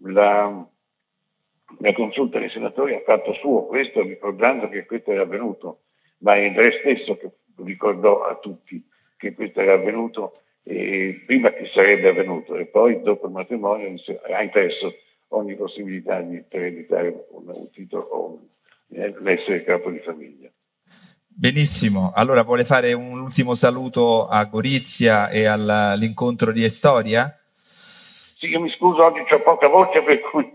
la, 0.04 0.70
la, 1.80 1.94
consulta 1.94 2.40
dei 2.40 2.50
senatori 2.50 2.94
ha 2.94 3.02
fatto 3.06 3.34
suo 3.34 3.66
questo 3.68 4.02
ricordando 4.02 4.68
che 4.68 4.86
questo 4.86 5.12
era 5.12 5.22
avvenuto, 5.22 5.84
ma 6.20 6.36
è 6.36 6.54
re 6.54 6.80
stesso 6.80 7.16
che 7.16 7.32
ricordò 7.64 8.24
a 8.24 8.36
tutti 8.36 8.86
che 9.16 9.34
questo 9.34 9.62
era 9.62 9.74
avvenuto 9.74 10.34
eh, 10.64 11.22
prima 11.26 11.52
che 11.52 11.70
sarebbe 11.74 12.10
avvenuto 12.10 12.56
e 12.56 12.66
poi 12.66 13.02
dopo 13.02 13.28
il 13.28 13.32
matrimonio 13.32 13.96
ha 14.30 14.44
impresso 14.44 14.94
ogni 15.30 15.56
possibilità 15.56 16.22
di 16.22 16.44
ereditare 16.50 17.28
un, 17.30 17.48
un 17.48 17.70
titolo 17.72 18.04
o 18.04 18.26
un, 18.32 18.40
l'essere 18.88 19.64
capo 19.64 19.90
di 19.90 20.00
famiglia. 20.00 20.50
Benissimo, 21.28 22.12
allora 22.16 22.42
vuole 22.42 22.66
fare 22.66 22.94
un 22.94 23.20
ultimo 23.20 23.54
saluto 23.54 24.28
a 24.28 24.44
Gorizia 24.46 25.30
e 25.30 25.46
all'incontro 25.46 26.52
di 26.52 26.64
Estoria? 26.64 27.32
Sì, 28.38 28.48
io 28.48 28.60
mi 28.60 28.70
scuso, 28.72 29.04
oggi 29.04 29.22
ho 29.32 29.42
poca 29.42 29.68
voce 29.68 30.02
per 30.02 30.20
cui 30.22 30.52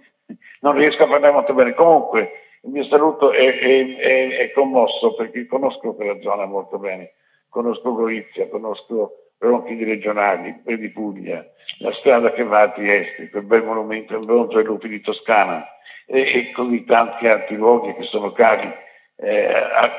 non 0.61 0.75
riesco 0.75 1.05
a 1.05 1.09
parlare 1.09 1.33
molto 1.33 1.55
bene. 1.55 1.75
Comunque, 1.75 2.31
il 2.63 2.71
mio 2.71 2.85
saluto 2.85 3.33
è, 3.33 3.59
è, 3.59 3.97
è, 3.97 4.29
è 4.39 4.53
commosso 4.53 5.15
perché 5.15 5.47
conosco 5.47 5.95
quella 5.95 6.21
zona 6.21 6.47
molto 6.47 6.79
bene. 6.79 7.13
Conosco 7.49 7.93
Gorizia, 7.95 8.49
conosco 8.49 9.22
Ronchi 9.43 9.83
regionali, 9.83 10.63
di 10.65 10.91
Puglia, 10.91 11.45
la 11.79 11.93
strada 11.95 12.33
che 12.33 12.45
va 12.45 12.61
a 12.61 12.71
Trieste, 12.71 13.29
quel 13.29 13.45
bel 13.45 13.65
monumento 13.65 14.15
al 14.15 14.25
bronzo 14.25 14.59
ai 14.59 14.65
lupi 14.65 14.89
di 14.89 15.01
Toscana 15.01 15.67
e, 16.07 16.21
e 16.21 16.53
così 16.53 16.85
tanti 16.85 17.27
altri 17.27 17.57
luoghi 17.57 17.93
che 17.95 18.05
sono 18.05 18.31
cari, 18.31 18.73
eh, 19.17 19.53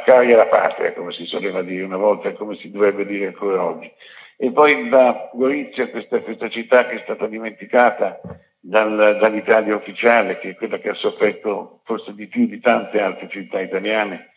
cari 0.06 0.32
alla 0.32 0.46
patria, 0.46 0.94
come 0.94 1.12
si 1.12 1.26
soleva 1.26 1.62
dire 1.62 1.84
una 1.84 1.98
volta 1.98 2.30
e 2.30 2.34
come 2.34 2.56
si 2.56 2.72
dovrebbe 2.72 3.06
dire 3.06 3.28
ancora 3.28 3.66
oggi. 3.66 3.92
E 4.38 4.52
poi 4.52 4.88
da 4.88 5.30
Gorizia, 5.34 5.90
questa, 5.90 6.20
questa 6.20 6.50
città 6.50 6.88
che 6.88 6.96
è 6.96 7.02
stata 7.04 7.28
dimenticata 7.28 8.22
dal, 8.62 9.18
dall'Italia 9.20 9.76
ufficiale, 9.76 10.40
che 10.40 10.52
è 10.52 10.56
quella 10.56 10.78
che 10.78 10.90
ha 10.90 10.94
sofferto 10.94 11.82
forse 11.84 12.14
di 12.14 12.28
più 12.28 12.48
di 12.48 12.62
tante 12.62 13.02
altre 13.02 13.28
città 13.28 13.60
italiane, 13.60 14.32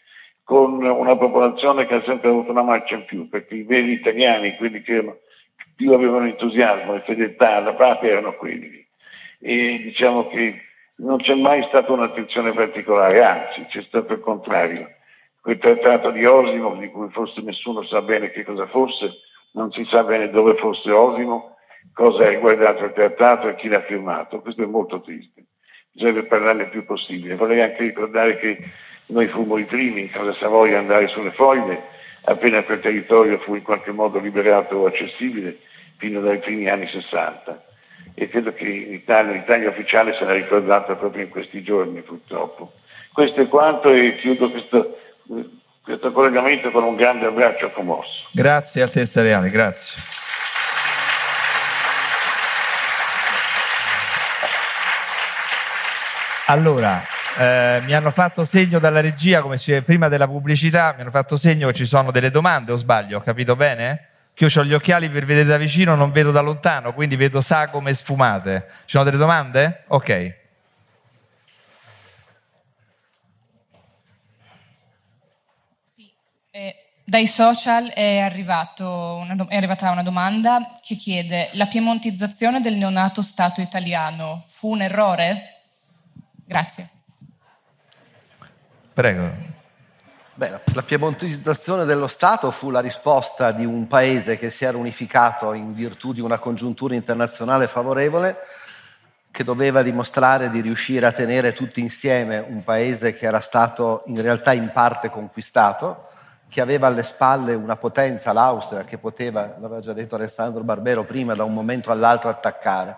con 0.47 0.81
una 0.81 1.17
popolazione 1.17 1.89
che 1.89 1.97
ha 1.97 2.03
sempre 2.05 2.29
avuto 2.29 2.53
una 2.53 2.63
marcia 2.63 2.95
in 2.95 3.05
più, 3.05 3.29
perché 3.29 3.57
i 3.57 3.65
veri 3.65 3.95
italiani, 3.95 4.55
quelli 4.55 4.81
che 4.81 5.23
più 5.75 5.93
avevano 5.93 6.27
entusiasmo 6.27 6.95
e 6.95 7.01
fedeltà 7.01 7.57
alla 7.57 7.75
patria 7.75 8.13
erano 8.13 8.33
quelli. 8.35 8.87
E 9.41 9.81
diciamo 9.83 10.29
che 10.29 10.61
non 10.99 11.17
c'è 11.17 11.35
mai 11.35 11.65
stata 11.65 11.91
un'attenzione 11.91 12.53
particolare, 12.53 13.25
anzi 13.25 13.65
c'è 13.65 13.83
stato 13.83 14.13
il 14.13 14.21
contrario. 14.21 14.89
Quel 15.41 15.59
trattato 15.59 16.13
di 16.13 16.25
Osimo, 16.25 16.77
di 16.77 16.91
cui 16.91 17.09
forse 17.11 17.41
nessuno 17.41 17.83
sa 17.83 18.03
bene 18.03 18.31
che 18.31 18.45
cosa 18.45 18.69
fosse, 18.69 19.15
non 19.55 19.73
si 19.73 19.85
sa 19.91 20.05
bene 20.05 20.31
dove 20.31 20.55
fosse 20.55 20.93
Osimo, 20.93 21.57
cosa 21.93 22.23
ha 22.23 22.29
riguardato 22.29 22.85
il 22.85 22.93
trattato 22.93 23.49
e 23.49 23.57
chi 23.57 23.67
l'ha 23.67 23.83
firmato. 23.83 24.41
Questo 24.43 24.63
è 24.63 24.67
molto 24.67 25.01
triste. 25.01 25.47
Bisogna 25.91 26.23
parlarne 26.23 26.63
il 26.63 26.69
più 26.69 26.85
possibile. 26.85 27.35
Vorrei 27.35 27.63
anche 27.63 27.83
ricordare 27.83 28.39
che 28.39 28.59
noi 29.07 29.29
fummo 29.29 29.59
i 29.59 29.65
primi 29.65 30.03
in 30.03 30.11
Casa 30.11 30.35
Savoia 30.35 30.79
ad 30.79 30.83
andare 30.83 31.09
sulle 31.09 31.33
foglie, 31.33 31.83
appena 32.25 32.63
quel 32.63 32.81
territorio 32.81 33.39
fu 33.39 33.55
in 33.55 33.63
qualche 33.63 33.93
modo 33.93 34.19
liberato 34.19 34.77
o 34.77 34.87
accessibile, 34.87 35.59
fino 35.97 36.21
dai 36.21 36.39
primi 36.39 36.69
anni 36.69 36.89
60 36.89 37.65
e 38.19 38.31
credo 38.31 38.55
che 38.55 38.65
in 38.65 38.95
Italia, 38.95 39.33
l'Italia 39.33 39.69
ufficiale 39.69 40.15
sarà 40.19 40.33
ricordata 40.33 40.95
proprio 40.95 41.25
in 41.25 41.29
questi 41.29 41.63
giorni 41.63 42.01
purtroppo. 42.01 42.73
Questo 43.13 43.43
è 43.43 43.49
quanto 43.49 43.91
e 43.91 44.17
chiudo 44.17 44.51
questo, 44.51 44.99
questo 45.83 46.13
collegamento 46.13 46.71
con 46.71 46.83
un 46.83 46.97
grande 46.97 47.27
abbraccio 47.27 47.71
commosso. 47.71 48.29
Grazie 48.33 48.81
Altezza 48.81 49.21
Reale, 49.21 49.51
grazie. 49.51 50.03
Allora, 56.47 57.03
eh, 57.39 57.83
mi 57.85 57.93
hanno 57.93 58.11
fatto 58.11 58.45
segno 58.45 58.79
dalla 58.79 59.01
regia, 59.01 59.43
come 59.43 59.59
si 59.59 59.81
prima 59.83 60.09
della 60.09 60.27
pubblicità, 60.27 60.93
mi 60.95 61.03
hanno 61.03 61.11
fatto 61.11 61.37
segno 61.37 61.69
che 61.69 61.75
ci 61.75 61.85
sono 61.85 62.11
delle 62.11 62.31
domande, 62.31 62.73
o 62.73 62.77
sbaglio, 62.77 63.19
ho 63.19 63.23
capito 63.23 63.57
bene? 63.57 64.09
che 64.37 64.45
io 64.45 64.61
ho 64.61 64.65
gli 64.65 64.75
occhiali 64.75 65.09
per 65.09 65.25
vedere 65.25 65.49
da 65.49 65.57
vicino, 65.57 65.95
non 65.95 66.11
vedo 66.11 66.31
da 66.31 66.43
lontano, 66.43 66.93
quindi 66.93 67.17
vedo 67.17 67.41
sagome 67.41 67.95
sfumate. 67.95 68.67
Ci 68.85 68.91
sono 68.91 69.05
delle 69.05 69.17
domande? 69.17 69.85
Ok. 69.87 70.09
Eh, 76.51 76.75
dai 77.03 77.27
social 77.27 77.89
è, 77.89 78.19
una, 78.27 79.47
è 79.49 79.57
arrivata 79.57 79.91
una 79.91 80.03
domanda 80.03 80.81
che 80.83 80.97
chiede 80.97 81.49
la 81.53 81.67
piemontizzazione 81.67 82.61
del 82.61 82.75
neonato 82.75 83.23
Stato 83.23 83.63
italiano 83.63 84.45
fu 84.47 84.73
un 84.73 84.83
errore? 84.83 85.63
Grazie. 86.45 86.96
Prego. 88.97 89.31
Beh, 90.33 90.61
la 90.73 90.83
piemontizzazione 90.83 91.85
dello 91.85 92.07
Stato 92.07 92.51
fu 92.51 92.71
la 92.71 92.81
risposta 92.81 93.53
di 93.53 93.67
un 93.67 93.87
paese 93.87 94.39
che 94.39 94.49
si 94.49 94.65
era 94.65 94.79
unificato 94.79 95.53
in 95.53 95.75
virtù 95.75 96.15
di 96.15 96.23
una 96.23 96.39
congiuntura 96.39 96.95
internazionale 96.95 97.67
favorevole, 97.67 98.39
che 99.31 99.45
doveva 99.45 99.83
dimostrare 99.83 100.49
di 100.49 100.63
riuscire 100.63 101.05
a 101.05 101.13
tenere 101.13 101.53
tutti 101.53 101.81
insieme 101.81 102.39
un 102.39 102.65
paese 102.65 103.13
che 103.13 103.27
era 103.27 103.41
stato 103.41 104.03
in 104.07 104.23
realtà 104.23 104.55
in 104.55 104.71
parte 104.73 105.11
conquistato, 105.11 106.09
che 106.49 106.63
aveva 106.63 106.87
alle 106.87 107.03
spalle 107.03 107.53
una 107.53 107.77
potenza, 107.77 108.33
l'Austria, 108.33 108.85
che 108.85 108.97
poteva, 108.97 109.57
l'aveva 109.61 109.81
già 109.83 109.93
detto 109.93 110.15
Alessandro 110.15 110.63
Barbero 110.63 111.05
prima, 111.05 111.35
da 111.35 111.45
un 111.45 111.53
momento 111.53 111.91
all'altro 111.91 112.31
attaccare. 112.31 112.97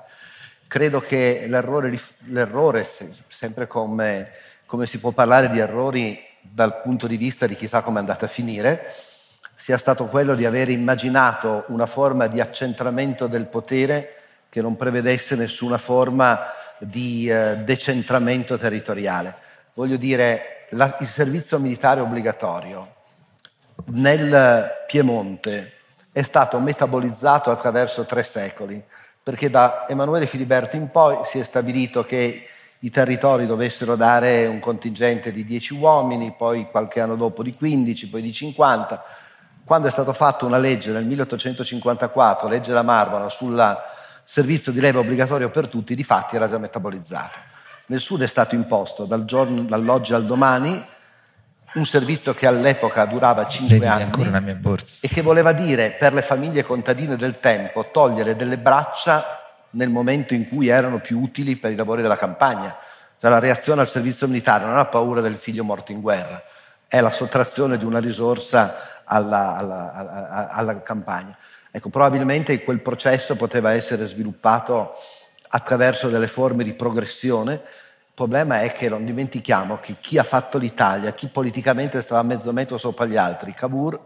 Credo 0.68 1.00
che 1.00 1.46
l'errore, 1.48 1.98
l'errore 2.26 2.86
sempre 3.26 3.66
come, 3.66 4.30
come 4.68 4.84
si 4.84 4.98
può 4.98 5.12
parlare 5.12 5.48
di 5.48 5.58
errori 5.58 6.22
dal 6.42 6.82
punto 6.82 7.06
di 7.06 7.16
vista 7.16 7.46
di 7.46 7.56
chissà 7.56 7.80
come 7.80 7.96
è 7.96 8.00
andata 8.00 8.26
a 8.26 8.28
finire, 8.28 8.92
sia 9.54 9.78
stato 9.78 10.08
quello 10.08 10.34
di 10.34 10.44
aver 10.44 10.68
immaginato 10.68 11.64
una 11.68 11.86
forma 11.86 12.26
di 12.26 12.38
accentramento 12.38 13.26
del 13.28 13.46
potere 13.46 14.16
che 14.50 14.60
non 14.60 14.76
prevedesse 14.76 15.36
nessuna 15.36 15.78
forma 15.78 16.52
di 16.76 17.30
eh, 17.30 17.56
decentramento 17.64 18.58
territoriale. 18.58 19.36
Voglio 19.72 19.96
dire, 19.96 20.66
la, 20.70 20.94
il 21.00 21.06
servizio 21.06 21.58
militare 21.58 22.02
obbligatorio 22.02 22.94
nel 23.86 24.84
Piemonte 24.86 25.72
è 26.12 26.20
stato 26.20 26.60
metabolizzato 26.60 27.50
attraverso 27.50 28.04
tre 28.04 28.22
secoli, 28.22 28.84
perché 29.22 29.48
da 29.48 29.86
Emanuele 29.88 30.26
Filiberto 30.26 30.76
in 30.76 30.90
poi 30.90 31.24
si 31.24 31.38
è 31.38 31.42
stabilito 31.42 32.04
che 32.04 32.48
i 32.80 32.90
territori 32.90 33.46
dovessero 33.46 33.96
dare 33.96 34.46
un 34.46 34.60
contingente 34.60 35.32
di 35.32 35.44
10 35.44 35.74
uomini, 35.74 36.32
poi 36.36 36.68
qualche 36.70 37.00
anno 37.00 37.16
dopo 37.16 37.42
di 37.42 37.52
15, 37.52 38.08
poi 38.08 38.22
di 38.22 38.32
50. 38.32 39.02
Quando 39.64 39.88
è 39.88 39.90
stata 39.90 40.12
fatta 40.12 40.44
una 40.44 40.58
legge 40.58 40.92
nel 40.92 41.04
1854, 41.04 42.48
legge 42.48 42.72
La 42.72 42.82
Marmora, 42.82 43.28
sul 43.28 43.76
servizio 44.22 44.70
di 44.70 44.80
leva 44.80 45.00
obbligatorio 45.00 45.50
per 45.50 45.68
tutti, 45.68 45.94
di 45.94 46.04
fatti 46.04 46.36
era 46.36 46.46
già 46.46 46.58
metabolizzato. 46.58 47.38
Nel 47.86 48.00
sud 48.00 48.22
è 48.22 48.26
stato 48.26 48.54
imposto 48.54 49.04
dal 49.04 49.24
giorno, 49.24 49.62
dall'oggi 49.62 50.14
al 50.14 50.24
domani 50.24 50.84
un 51.74 51.84
servizio 51.84 52.32
che 52.32 52.46
all'epoca 52.46 53.04
durava 53.04 53.46
5 53.46 53.86
anni 53.86 54.10
e 55.00 55.08
che 55.08 55.20
voleva 55.20 55.52
dire 55.52 55.90
per 55.98 56.14
le 56.14 56.22
famiglie 56.22 56.62
contadine 56.62 57.16
del 57.16 57.40
tempo 57.40 57.84
togliere 57.90 58.36
delle 58.36 58.56
braccia 58.56 59.47
nel 59.70 59.88
momento 59.88 60.34
in 60.34 60.48
cui 60.48 60.68
erano 60.68 61.00
più 61.00 61.20
utili 61.20 61.56
per 61.56 61.72
i 61.72 61.76
lavori 61.76 62.02
della 62.02 62.16
campagna. 62.16 62.76
Cioè 63.20 63.30
la 63.30 63.38
reazione 63.38 63.80
al 63.80 63.88
servizio 63.88 64.28
militare 64.28 64.64
non 64.64 64.78
ha 64.78 64.84
paura 64.84 65.20
del 65.20 65.36
figlio 65.36 65.64
morto 65.64 65.92
in 65.92 66.00
guerra, 66.00 66.40
è 66.86 67.00
la 67.00 67.10
sottrazione 67.10 67.76
di 67.76 67.84
una 67.84 67.98
risorsa 67.98 69.02
alla, 69.04 69.56
alla, 69.56 69.92
alla, 69.94 70.50
alla 70.50 70.82
campagna. 70.82 71.36
Ecco, 71.70 71.90
probabilmente 71.90 72.62
quel 72.62 72.80
processo 72.80 73.36
poteva 73.36 73.72
essere 73.72 74.06
sviluppato 74.06 74.94
attraverso 75.48 76.08
delle 76.08 76.28
forme 76.28 76.64
di 76.64 76.72
progressione. 76.74 77.54
Il 77.54 78.14
problema 78.14 78.60
è 78.62 78.72
che 78.72 78.88
non 78.88 79.04
dimentichiamo 79.04 79.78
che 79.78 79.96
chi 80.00 80.18
ha 80.18 80.22
fatto 80.22 80.58
l'Italia, 80.58 81.12
chi 81.12 81.26
politicamente 81.28 82.00
stava 82.00 82.20
a 82.20 82.24
mezzo 82.24 82.52
metro 82.52 82.76
sopra 82.76 83.04
gli 83.04 83.16
altri, 83.16 83.52
Cavour, 83.52 83.98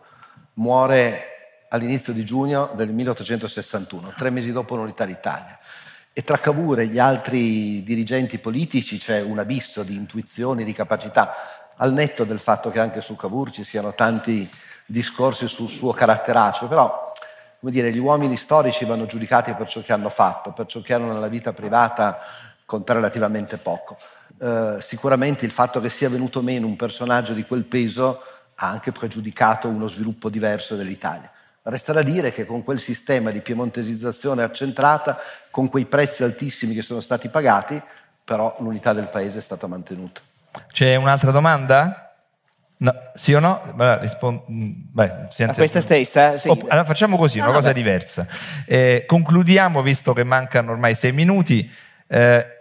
muore 0.55 1.32
all'inizio 1.73 2.13
di 2.13 2.25
giugno 2.25 2.71
del 2.75 2.91
1861, 2.91 4.15
tre 4.17 4.31
mesi 4.31 4.53
dopo 4.53 4.77
l'unità 4.77 5.05
d'Italia. 5.05 5.59
E 6.13 6.23
tra 6.23 6.39
Cavour 6.39 6.81
e 6.81 6.87
gli 6.87 6.99
altri 6.99 7.83
dirigenti 7.83 8.39
politici 8.39 8.99
c'è 8.99 9.23
un 9.23 9.39
abisso 9.39 9.83
di 9.83 9.95
intuizioni, 9.95 10.65
di 10.65 10.75
capacità, 10.75 11.35
al 11.77 11.93
netto 11.93 12.25
del 12.25 12.39
fatto 12.39 12.71
che 12.71 12.79
anche 12.79 13.01
su 13.01 13.17
Cavour 13.17 13.51
ci 13.51 13.65
siano 13.65 13.95
tanti 13.95 14.49
discorsi 14.85 15.49
sul 15.49 15.71
suo 15.71 15.93
caratteraccio, 15.93 16.69
però 16.69 17.13
come 17.59 17.73
dire, 17.73 17.91
gli 17.91 17.99
uomini 17.99 18.37
storici 18.37 18.85
vanno 18.85 19.07
giudicati 19.07 19.53
per 19.53 19.69
ciò 19.69 19.81
che 19.81 19.93
hanno 19.93 20.11
fatto, 20.11 20.51
per 20.53 20.67
ciò 20.67 20.83
che 20.83 20.93
hanno 20.93 21.13
nella 21.13 21.29
vita 21.29 21.53
privata 21.53 22.19
conta 22.67 22.93
relativamente 22.93 23.57
poco. 23.57 23.97
Eh, 24.39 24.77
sicuramente 24.81 25.47
il 25.47 25.53
fatto 25.53 25.81
che 25.81 25.89
sia 25.89 26.11
venuto 26.11 26.43
meno 26.43 26.67
un 26.67 26.77
personaggio 26.77 27.33
di 27.33 27.45
quel 27.45 27.65
peso 27.65 28.21
ha 28.57 28.69
anche 28.69 28.93
pregiudicato 28.93 29.69
uno 29.69 29.89
sviluppo 29.89 30.29
diverso 30.29 30.77
dell'Italia. 30.77 31.31
Resta 31.65 31.93
da 31.93 32.03
dire 32.03 32.33
che 32.33 32.45
con 32.45 32.65
quel 32.65 32.81
sistema 32.81 33.31
di 33.31 33.41
piemontesizzazione 33.41 34.43
accentrata, 34.43 35.19
con 35.51 35.69
quei 35.69 35.85
prezzi 35.85 36.25
altissimi 36.25 36.75
che 36.75 36.83
sono 36.83 37.01
stati 37.01 37.29
pagati, 37.29 37.81
però 38.25 38.57
l'unità 38.59 38.93
del 38.93 39.09
paese 39.09 39.39
è 39.39 39.43
stata 39.43 39.69
mantenuta. 39.69 40.21
C'è 40.73 40.97
un'altra 40.97 41.31
domanda? 41.31 42.15
No, 42.79 42.93
sì 43.15 43.33
o 43.33 43.39
no? 43.39 43.63
Beh, 43.77 43.99
rispond... 44.01 44.41
Beh, 44.49 45.29
A 45.47 45.55
questa 45.55 45.81
stessa? 45.81 46.37
Sì. 46.37 46.49
Oh, 46.49 46.59
allora 46.67 46.85
facciamo 46.85 47.17
così, 47.17 47.39
no, 47.39 47.45
una 47.45 47.53
cosa 47.53 47.69
vabbè. 47.69 47.79
diversa. 47.79 48.27
Eh, 48.67 49.05
concludiamo, 49.07 49.83
visto 49.83 50.13
che 50.13 50.25
mancano 50.25 50.73
ormai 50.73 50.97
sei 50.97 51.13
minuti. 51.13 51.71
Eh, 52.09 52.52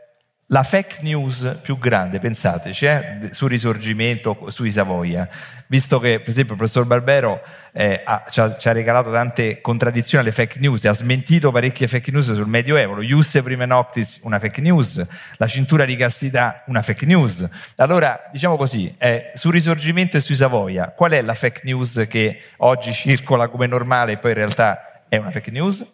la 0.52 0.64
fake 0.64 0.98
news 1.02 1.60
più 1.62 1.78
grande, 1.78 2.20
pensateci, 2.20 2.86
eh, 2.86 3.30
sul 3.32 3.50
risorgimento, 3.50 4.50
sui 4.50 4.70
Savoia, 4.70 5.28
visto 5.68 5.98
che 5.98 6.20
per 6.20 6.28
esempio 6.28 6.54
il 6.54 6.60
professor 6.60 6.86
Barbero 6.86 7.42
eh, 7.72 8.02
ha, 8.04 8.26
ci, 8.30 8.42
ha, 8.42 8.58
ci, 8.58 8.68
ha, 8.68 8.74
regalato 8.74 9.10
tante 9.12 9.62
contraddizioni 9.62 10.22
alle 10.22 10.34
fake 10.34 10.60
news, 10.60 10.84
ha 10.84 10.94
smentito 10.94 11.52
parecchie 11.52 11.88
fake 11.88 12.12
news 12.12 12.34
sul 12.34 12.48
Medioevo, 12.48 12.96
lo 12.96 13.02
Iusse 13.02 13.42
Prime 13.42 13.66
Noctis 13.66 14.20
una 14.24 14.40
fake 14.40 14.60
news, 14.60 15.06
la 15.38 15.48
cintura 15.48 15.86
di 15.86 15.96
castità 15.96 16.64
una 16.66 16.82
fake 16.82 17.06
news. 17.06 17.48
Allora, 17.78 18.30
diciamo 18.30 18.58
così, 18.58 18.94
eh, 18.98 19.32
sul 19.36 19.54
risorgimento 19.54 20.18
e 20.18 20.20
sui 20.20 20.36
Savoia, 20.36 20.90
qual 20.90 21.12
è 21.12 21.22
la 21.22 21.34
fake 21.34 21.62
news 21.64 22.06
che 22.10 22.42
oggi 22.58 22.92
circola 22.92 23.48
come 23.48 23.68
normale 23.68 24.14
e 24.14 24.18
poi 24.18 24.32
in 24.32 24.38
realtà 24.38 25.06
è 25.08 25.16
una 25.16 25.32
fake 25.32 25.52
news? 25.52 25.86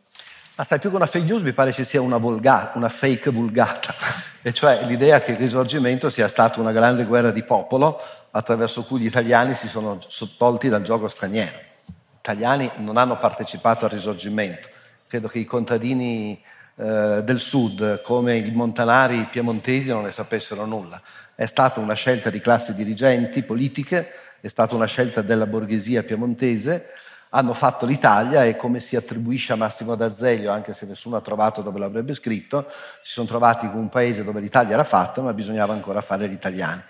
Ma 0.58 0.64
sai, 0.64 0.80
più 0.80 0.90
che 0.90 0.96
una 0.96 1.06
fake 1.06 1.24
news 1.24 1.44
mi 1.44 1.54
pare 1.54 1.72
ci 1.72 1.84
sia 1.84 2.02
una, 2.02 2.18
vulga, 2.18 2.72
una 2.74 2.90
fake 2.90 3.30
vulgata, 3.30 3.94
e 4.42 4.54
cioè 4.54 4.84
l'idea 4.86 5.22
che 5.22 5.34
il 5.34 5.38
risorgimento 5.38 6.10
sia 6.10 6.28
stata 6.28 6.60
una 6.60 6.72
grande 6.72 7.06
guerra 7.06 7.30
di 7.30 7.44
popolo 7.44 8.02
attraverso 8.32 8.84
cui 8.84 9.02
gli 9.02 9.06
italiani 9.06 9.54
si 9.54 9.68
sono 9.68 10.00
sottolti 10.08 10.68
dal 10.68 10.82
gioco 10.82 11.08
straniero. 11.10 11.56
Gli 11.86 12.18
italiani 12.18 12.72
non 12.78 12.98
hanno 12.98 13.20
partecipato 13.20 13.86
al 13.86 13.92
risorgimento. 13.92 14.68
Credo 15.08 15.28
che 15.28 15.38
i 15.38 15.46
contadini 15.46 16.42
eh, 16.76 17.22
del 17.24 17.40
sud, 17.40 18.02
come 18.02 18.38
i 18.38 18.52
montanari 18.52 19.28
piemontesi, 19.30 19.90
non 19.90 20.06
ne 20.06 20.12
sapessero 20.12 20.66
nulla. 20.66 21.00
È 21.36 21.46
stata 21.46 21.80
una 21.80 21.94
scelta 21.94 22.32
di 22.32 22.40
classi 22.40 22.74
dirigenti 22.74 23.44
politiche, 23.44 24.10
è 24.42 24.48
stata 24.48 24.74
una 24.74 24.88
scelta 24.88 25.22
della 25.22 25.46
borghesia 25.46 26.02
piemontese 26.02 26.88
hanno 27.30 27.54
fatto 27.54 27.86
l'Italia 27.86 28.46
e 28.46 28.56
come 28.56 28.80
si 28.80 28.96
attribuisce 28.96 29.54
a 29.54 29.56
Massimo 29.56 29.96
d'Azeglio, 29.96 30.52
anche 30.52 30.74
se 30.74 30.86
nessuno 30.86 31.18
ha 31.18 31.22
trovato 31.22 31.62
dove 31.62 31.80
l'avrebbe 31.80 32.14
scritto, 32.14 32.66
si 33.02 33.12
sono 33.12 33.28
trovati 33.28 33.68
con 33.68 33.80
un 33.80 33.90
paese 33.90 34.24
dove 34.24 34.40
l'Italia 34.40 34.74
era 34.74 34.84
fatta, 34.84 35.22
ma 35.22 35.34
bisognava 35.34 35.74
ancora 35.74 36.02
fare 36.02 36.30
gli 36.30 36.34
italiani. 36.34 36.82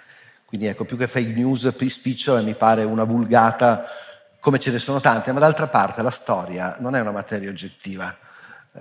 Quindi 0.45 0.67
ecco, 0.67 0.85
più 0.85 0.95
che 0.95 1.07
fake 1.07 1.33
news, 1.33 1.75
spicciola 1.87 2.41
mi 2.41 2.53
pare 2.53 2.83
una 2.83 3.03
vulgata, 3.03 3.85
come 4.39 4.59
ce 4.59 4.71
ne 4.71 4.79
sono 4.79 5.01
tante, 5.01 5.31
ma 5.31 5.39
d'altra 5.39 5.67
parte 5.67 6.01
la 6.01 6.11
storia 6.11 6.75
non 6.79 6.95
è 6.95 7.01
una 7.01 7.11
materia 7.11 7.49
oggettiva. 7.49 8.15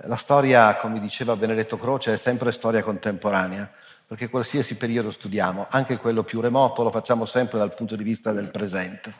La 0.03 0.15
storia, 0.15 0.75
come 0.75 0.99
diceva 0.99 1.35
Benedetto 1.35 1.77
Croce, 1.77 2.13
è 2.13 2.17
sempre 2.17 2.51
storia 2.51 2.83
contemporanea, 2.83 3.69
perché 4.05 4.29
qualsiasi 4.29 4.75
periodo 4.75 5.09
studiamo, 5.09 5.65
anche 5.69 5.97
quello 5.97 6.23
più 6.23 6.39
remoto, 6.39 6.83
lo 6.83 6.91
facciamo 6.91 7.25
sempre 7.25 7.57
dal 7.57 7.73
punto 7.73 7.95
di 7.95 8.03
vista 8.03 8.31
del 8.31 8.49
presente 8.49 9.13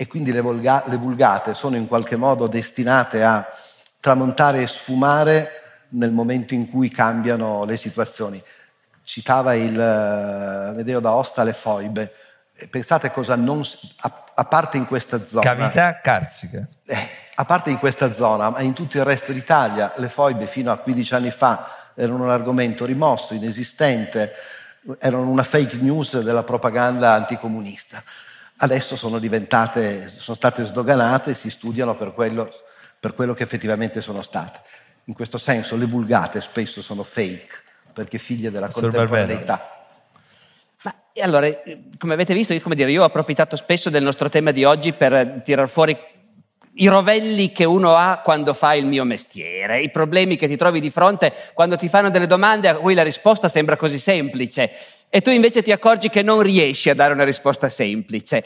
e 0.00 0.06
quindi 0.06 0.30
le, 0.30 0.40
volga- 0.40 0.84
le 0.86 0.94
vulgate 0.94 1.54
sono 1.54 1.74
in 1.74 1.88
qualche 1.88 2.14
modo 2.14 2.46
destinate 2.46 3.24
a 3.24 3.44
tramontare 3.98 4.62
e 4.62 4.68
sfumare 4.68 5.50
nel 5.88 6.12
momento 6.12 6.54
in 6.54 6.70
cui 6.70 6.88
cambiano 6.88 7.64
le 7.64 7.76
situazioni. 7.76 8.40
Citava 9.02 9.56
il 9.56 9.72
uh, 9.72 10.76
Medeo 10.76 11.00
d'Aosta 11.00 11.42
le 11.42 11.52
foibe. 11.52 12.12
Pensate 12.70 13.10
cosa 13.10 13.34
non. 13.34 13.60
A, 14.02 14.24
a 14.36 14.44
parte 14.44 14.76
in 14.76 14.86
questa 14.86 15.26
zona. 15.26 15.42
Cavità 15.42 15.98
carsica. 16.00 16.64
Eh, 16.86 17.08
a 17.34 17.44
parte 17.44 17.70
in 17.70 17.78
questa 17.78 18.12
zona, 18.12 18.50
ma 18.50 18.60
in 18.60 18.74
tutto 18.74 18.98
il 18.98 19.04
resto 19.04 19.32
d'Italia, 19.32 19.92
le 19.96 20.08
foibe 20.08 20.46
fino 20.46 20.70
a 20.70 20.78
15 20.78 21.14
anni 21.16 21.30
fa 21.32 21.70
erano 21.96 22.22
un 22.22 22.30
argomento 22.30 22.84
rimosso, 22.84 23.34
inesistente, 23.34 24.32
erano 25.00 25.28
una 25.28 25.42
fake 25.42 25.76
news 25.78 26.20
della 26.20 26.44
propaganda 26.44 27.14
anticomunista 27.14 28.00
adesso 28.58 28.96
sono 28.96 29.18
diventate, 29.18 30.12
sono 30.16 30.36
state 30.36 30.64
sdoganate 30.64 31.30
e 31.30 31.34
si 31.34 31.50
studiano 31.50 31.96
per 31.96 32.12
quello, 32.12 32.50
per 32.98 33.14
quello 33.14 33.34
che 33.34 33.42
effettivamente 33.42 34.00
sono 34.00 34.22
state. 34.22 34.60
In 35.04 35.14
questo 35.14 35.38
senso 35.38 35.76
le 35.76 35.86
vulgate 35.86 36.40
spesso 36.40 36.82
sono 36.82 37.02
fake, 37.02 37.62
perché 37.92 38.18
figlie 38.18 38.50
della 38.50 38.68
contemporaneità. 38.68 39.86
Ma 40.82 40.94
allora, 41.22 41.48
come 41.98 42.14
avete 42.14 42.34
visto, 42.34 42.52
io, 42.52 42.62
dire, 42.74 42.90
io 42.90 43.02
ho 43.02 43.06
approfittato 43.06 43.56
spesso 43.56 43.90
del 43.90 44.02
nostro 44.02 44.28
tema 44.28 44.50
di 44.50 44.64
oggi 44.64 44.92
per 44.92 45.40
tirar 45.44 45.68
fuori 45.68 45.96
i 46.80 46.86
rovelli 46.86 47.50
che 47.52 47.64
uno 47.64 47.94
ha 47.94 48.18
quando 48.18 48.54
fa 48.54 48.74
il 48.74 48.86
mio 48.86 49.04
mestiere, 49.04 49.80
i 49.80 49.90
problemi 49.90 50.36
che 50.36 50.46
ti 50.46 50.56
trovi 50.56 50.80
di 50.80 50.90
fronte 50.90 51.34
quando 51.54 51.76
ti 51.76 51.88
fanno 51.88 52.10
delle 52.10 52.26
domande 52.26 52.68
a 52.68 52.76
cui 52.76 52.94
la 52.94 53.02
risposta 53.02 53.48
sembra 53.48 53.76
così 53.76 53.98
semplice 53.98 54.70
e 55.08 55.20
tu 55.20 55.30
invece 55.30 55.62
ti 55.62 55.72
accorgi 55.72 56.08
che 56.08 56.22
non 56.22 56.40
riesci 56.40 56.90
a 56.90 56.94
dare 56.94 57.14
una 57.14 57.24
risposta 57.24 57.68
semplice. 57.68 58.44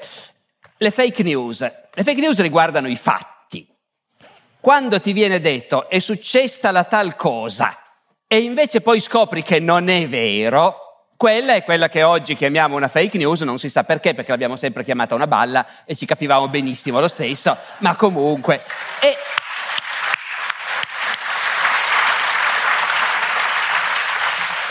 Le 0.76 0.90
fake 0.90 1.22
news. 1.22 1.60
Le 1.60 2.04
fake 2.04 2.20
news 2.20 2.40
riguardano 2.40 2.88
i 2.88 2.96
fatti. 2.96 3.66
Quando 4.60 5.00
ti 5.00 5.12
viene 5.12 5.40
detto 5.40 5.88
è 5.88 5.98
successa 5.98 6.70
la 6.70 6.84
tal 6.84 7.16
cosa 7.16 7.76
e 8.26 8.38
invece 8.38 8.80
poi 8.80 9.00
scopri 9.00 9.42
che 9.42 9.58
non 9.58 9.88
è 9.88 10.08
vero, 10.08 10.91
quella 11.22 11.54
è 11.54 11.62
quella 11.62 11.88
che 11.88 12.02
oggi 12.02 12.34
chiamiamo 12.34 12.74
una 12.74 12.88
fake 12.88 13.16
news, 13.16 13.42
non 13.42 13.56
si 13.56 13.68
sa 13.68 13.84
perché, 13.84 14.12
perché 14.12 14.32
l'abbiamo 14.32 14.56
sempre 14.56 14.82
chiamata 14.82 15.14
una 15.14 15.28
balla 15.28 15.64
e 15.84 15.94
ci 15.94 16.04
capivamo 16.04 16.48
benissimo 16.48 16.98
lo 16.98 17.06
stesso, 17.06 17.56
ma 17.78 17.94
comunque. 17.94 18.60
E... 19.00 19.16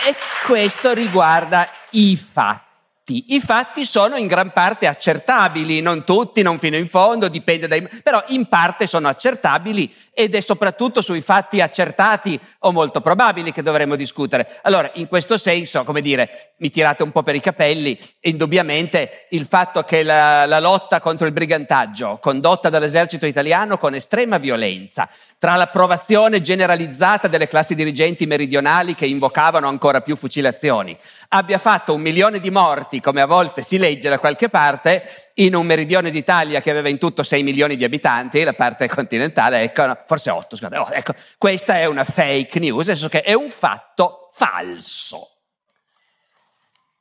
E 0.09 0.15
questo 0.45 0.91
riguarda 0.91 1.69
i 1.91 2.17
fatti. 2.17 2.70
Fatti. 3.11 3.35
I 3.35 3.39
fatti 3.41 3.85
sono 3.85 4.15
in 4.15 4.27
gran 4.27 4.51
parte 4.53 4.87
accertabili, 4.87 5.81
non 5.81 6.03
tutti, 6.05 6.41
non 6.41 6.59
fino 6.59 6.77
in 6.77 6.87
fondo, 6.87 7.27
dipende 7.27 7.67
dai... 7.67 7.87
però 8.01 8.23
in 8.27 8.47
parte 8.47 8.87
sono 8.87 9.07
accertabili 9.07 9.93
ed 10.13 10.35
è 10.35 10.41
soprattutto 10.41 11.01
sui 11.01 11.21
fatti 11.21 11.61
accertati 11.61 12.39
o 12.59 12.71
molto 12.71 13.01
probabili 13.01 13.51
che 13.51 13.61
dovremmo 13.61 13.95
discutere. 13.95 14.59
Allora, 14.63 14.91
in 14.95 15.07
questo 15.07 15.37
senso, 15.37 15.83
come 15.83 16.01
dire, 16.01 16.53
mi 16.57 16.69
tirate 16.69 17.03
un 17.03 17.11
po' 17.11 17.23
per 17.23 17.35
i 17.35 17.39
capelli, 17.39 17.97
indubbiamente 18.21 19.27
il 19.29 19.45
fatto 19.45 19.83
che 19.83 20.03
la, 20.03 20.45
la 20.45 20.59
lotta 20.59 20.99
contro 20.99 21.27
il 21.27 21.33
brigantaggio, 21.33 22.19
condotta 22.21 22.69
dall'esercito 22.69 23.25
italiano 23.25 23.77
con 23.77 23.95
estrema 23.95 24.37
violenza, 24.37 25.09
tra 25.37 25.55
l'approvazione 25.55 26.41
generalizzata 26.41 27.27
delle 27.27 27.47
classi 27.47 27.73
dirigenti 27.73 28.25
meridionali 28.25 28.95
che 28.95 29.05
invocavano 29.05 29.67
ancora 29.67 30.01
più 30.01 30.15
fucilazioni, 30.15 30.95
abbia 31.33 31.57
fatto 31.57 31.93
un 31.93 32.01
milione 32.01 32.39
di 32.39 32.49
morti, 32.49 32.99
come 32.99 33.21
a 33.21 33.25
volte 33.25 33.61
si 33.61 33.77
legge 33.77 34.09
da 34.09 34.19
qualche 34.19 34.49
parte, 34.49 35.31
in 35.35 35.55
un 35.55 35.65
meridione 35.65 36.11
d'Italia 36.11 36.61
che 36.61 36.69
aveva 36.69 36.89
in 36.89 36.97
tutto 36.97 37.23
6 37.23 37.41
milioni 37.43 37.77
di 37.77 37.83
abitanti, 37.85 38.43
la 38.43 38.53
parte 38.53 38.89
continentale, 38.89 39.61
ecco, 39.61 39.85
no, 39.85 39.97
forse 40.05 40.29
8, 40.29 40.55
scusate, 40.57 40.77
oh, 40.77 40.89
ecco, 40.91 41.13
questa 41.37 41.77
è 41.77 41.85
una 41.85 42.03
fake 42.03 42.59
news, 42.59 42.87
nel 42.87 42.97
senso 42.97 43.09
che 43.09 43.21
è 43.21 43.33
un 43.33 43.49
fatto 43.49 44.29
falso. 44.33 45.37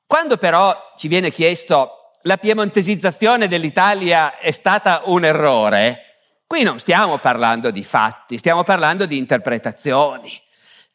Quando 0.06 0.36
però 0.36 0.94
ci 0.96 1.08
viene 1.08 1.30
chiesto 1.30 2.18
la 2.22 2.36
piemontesizzazione 2.36 3.48
dell'Italia 3.48 4.38
è 4.38 4.52
stata 4.52 5.02
un 5.06 5.24
errore, 5.24 6.04
qui 6.46 6.62
non 6.62 6.78
stiamo 6.78 7.18
parlando 7.18 7.70
di 7.70 7.82
fatti, 7.82 8.38
stiamo 8.38 8.62
parlando 8.62 9.06
di 9.06 9.16
interpretazioni. 9.16 10.30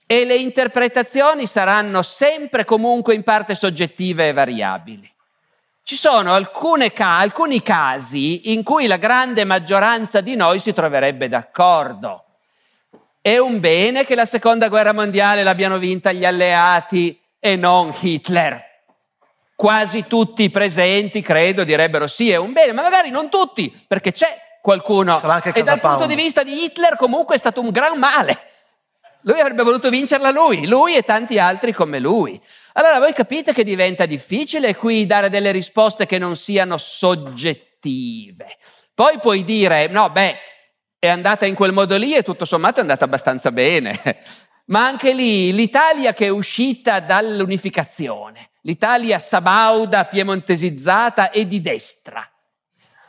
E 0.08 0.26
le 0.26 0.36
interpretazioni 0.36 1.48
saranno 1.48 2.02
sempre 2.02 2.64
comunque 2.64 3.16
in 3.16 3.24
parte 3.24 3.56
soggettive 3.56 4.28
e 4.28 4.34
variabili. 4.34 5.12
Ci 5.84 5.96
sono 5.96 6.36
ca- 6.94 7.20
alcuni 7.20 7.62
casi 7.62 8.52
in 8.52 8.64
cui 8.64 8.88
la 8.88 8.98
grande 8.98 9.44
maggioranza 9.44 10.22
di 10.22 10.36
noi 10.36 10.60
si 10.60 10.74
troverebbe 10.74 11.28
d'accordo. 11.28 12.24
È 13.22 13.38
un 13.38 13.60
bene 13.60 14.06
che 14.06 14.16
la 14.16 14.26
seconda 14.26 14.68
guerra 14.68 14.94
mondiale 14.94 15.44
l'abbiano 15.44 15.78
vinta 15.78 16.12
gli 16.12 16.26
alleati 16.26 17.20
e 17.40 17.56
non 17.56 17.94
Hitler. 18.00 18.64
Quasi 19.56 20.06
tutti 20.08 20.44
i 20.44 20.50
presenti, 20.50 21.22
credo, 21.22 21.64
direbbero 21.64 22.08
sì, 22.08 22.30
è 22.30 22.36
un 22.36 22.52
bene, 22.52 22.72
ma 22.72 22.82
magari 22.82 23.10
non 23.10 23.30
tutti, 23.30 23.72
perché 23.88 24.12
c'è 24.12 24.58
qualcuno. 24.62 25.20
E 25.54 25.64
dal 25.64 25.80
punto 25.80 26.08
di 26.08 26.16
vista 26.16 26.44
di 26.44 26.64
Hitler 26.64 26.96
comunque 26.98 27.36
è 27.36 27.38
stato 27.38 27.62
un 27.62 27.70
gran 27.70 27.98
male. 27.98 28.45
Lui 29.26 29.40
avrebbe 29.40 29.64
voluto 29.64 29.90
vincerla 29.90 30.30
lui, 30.30 30.68
lui 30.68 30.96
e 30.96 31.02
tanti 31.02 31.40
altri 31.40 31.74
come 31.74 31.98
lui. 32.00 32.40
Allora 32.74 33.00
voi 33.00 33.12
capite 33.12 33.54
che 33.54 33.64
diventa 33.64 34.06
difficile 34.06 34.76
qui 34.76 35.08
dare 35.08 35.30
delle 35.30 35.52
risposte 35.52 36.06
che 36.06 36.20
non 36.20 36.36
siano 36.36 36.78
soggettive. 36.78 38.58
Poi 38.94 39.18
puoi 39.20 39.44
dire, 39.44 39.88
no, 39.88 40.12
beh, 40.12 40.38
è 41.00 41.08
andata 41.08 41.48
in 41.48 41.56
quel 41.56 41.72
modo 41.72 41.98
lì 41.98 42.14
e 42.14 42.22
tutto 42.22 42.46
sommato 42.46 42.78
è 42.78 42.82
andata 42.82 43.06
abbastanza 43.06 43.52
bene. 43.52 44.00
Ma 44.66 44.86
anche 44.86 45.12
lì 45.12 45.52
l'Italia 45.54 46.14
che 46.14 46.26
è 46.26 46.30
uscita 46.30 47.00
dall'unificazione, 47.00 48.52
l'Italia 48.62 49.18
sabauda, 49.18 50.06
piemontesizzata 50.06 51.32
e 51.32 51.48
di 51.48 51.62
destra, 51.62 52.28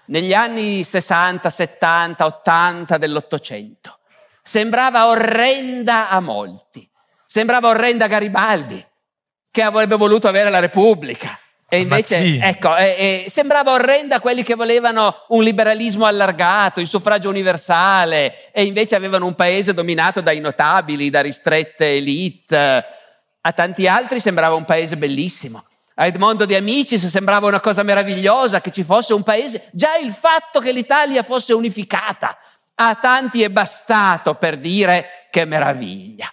negli 0.06 0.32
anni 0.32 0.82
60, 0.82 1.51
70, 1.51 2.24
80 2.24 2.97
dell'Ottocento, 2.97 4.01
sembrava 4.47 5.09
orrenda 5.09 6.09
a 6.09 6.20
molti, 6.20 6.89
sembrava 7.27 7.68
orrenda 7.68 8.05
a 8.05 8.09
Garibaldi, 8.09 8.86
che 9.51 9.62
avrebbe 9.62 9.97
voluto 9.97 10.28
avere 10.28 10.51
la 10.51 10.60
Repubblica. 10.60 11.36
E 11.68 11.81
invece, 11.81 12.18
Mazzini. 12.18 12.39
ecco, 12.40 12.77
eh, 12.77 13.24
eh, 13.24 13.28
sembrava 13.28 13.73
orrenda 13.73 14.16
a 14.16 14.20
quelli 14.20 14.44
che 14.44 14.55
volevano 14.55 15.24
un 15.31 15.43
liberalismo 15.43 16.05
allargato, 16.05 16.78
il 16.78 16.86
suffragio 16.86 17.28
universale, 17.28 18.52
e 18.52 18.62
invece 18.64 18.94
avevano 18.94 19.27
un 19.27 19.35
paese 19.35 19.74
dominato 19.74 20.20
dai 20.20 20.39
notabili, 20.39 21.10
da 21.10 21.23
ristrette 21.23 21.97
elite. 21.97 22.85
A 23.40 23.52
tanti 23.52 23.89
altri 23.89 24.20
sembrava 24.20 24.55
un 24.55 24.64
paese 24.64 24.97
bellissimo. 24.97 25.64
A 25.97 26.06
Edmondo 26.06 26.44
De 26.44 26.55
Amicis 26.55 27.05
sembrava 27.06 27.48
una 27.48 27.59
cosa 27.59 27.82
meravigliosa 27.82 28.60
che 28.60 28.70
ci 28.70 28.85
fosse 28.85 29.12
un 29.12 29.24
paese. 29.24 29.70
Già 29.73 29.97
il 29.97 30.12
fatto 30.12 30.60
che 30.60 30.70
l'Italia 30.70 31.24
fosse 31.24 31.52
unificata 31.52 32.39
a 32.77 32.94
tanti 32.97 33.43
è 33.43 33.48
bastato 33.48 34.35
per 34.35 34.59
dire 34.59 35.24
che 35.31 35.44
meraviglia. 35.44 36.31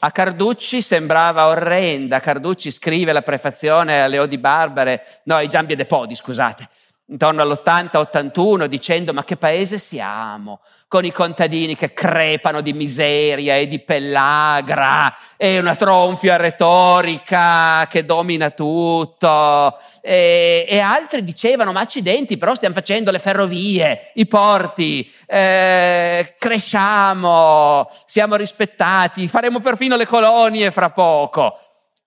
A 0.00 0.12
Carducci 0.12 0.80
sembrava 0.80 1.48
orrenda. 1.48 2.20
Carducci 2.20 2.70
scrive 2.70 3.12
la 3.12 3.22
prefazione 3.22 4.02
alle 4.02 4.18
Odi 4.18 4.38
Barbare, 4.38 5.22
no, 5.24 5.36
ai 5.36 5.48
Giambie 5.48 5.76
de 5.76 5.86
Podi, 5.86 6.14
scusate, 6.14 6.68
intorno 7.08 7.42
all'80-81, 7.42 8.66
dicendo 8.66 9.12
ma 9.12 9.24
che 9.24 9.36
paese 9.36 9.78
siamo? 9.78 10.60
con 10.88 11.04
i 11.04 11.12
contadini 11.12 11.76
che 11.76 11.92
crepano 11.92 12.62
di 12.62 12.72
miseria 12.72 13.56
e 13.56 13.68
di 13.68 13.78
pellagra 13.78 15.14
e 15.36 15.58
una 15.58 15.76
tronfia 15.76 16.36
retorica 16.36 17.86
che 17.90 18.06
domina 18.06 18.48
tutto. 18.48 19.78
E, 20.00 20.64
e, 20.66 20.78
altri 20.78 21.22
dicevano, 21.22 21.72
ma 21.72 21.80
accidenti, 21.80 22.38
però 22.38 22.54
stiamo 22.54 22.74
facendo 22.74 23.10
le 23.10 23.18
ferrovie, 23.18 24.12
i 24.14 24.26
porti, 24.26 25.12
eh, 25.26 26.34
cresciamo, 26.38 27.90
siamo 28.06 28.36
rispettati, 28.36 29.28
faremo 29.28 29.60
perfino 29.60 29.94
le 29.94 30.06
colonie 30.06 30.70
fra 30.70 30.88
poco. 30.88 31.58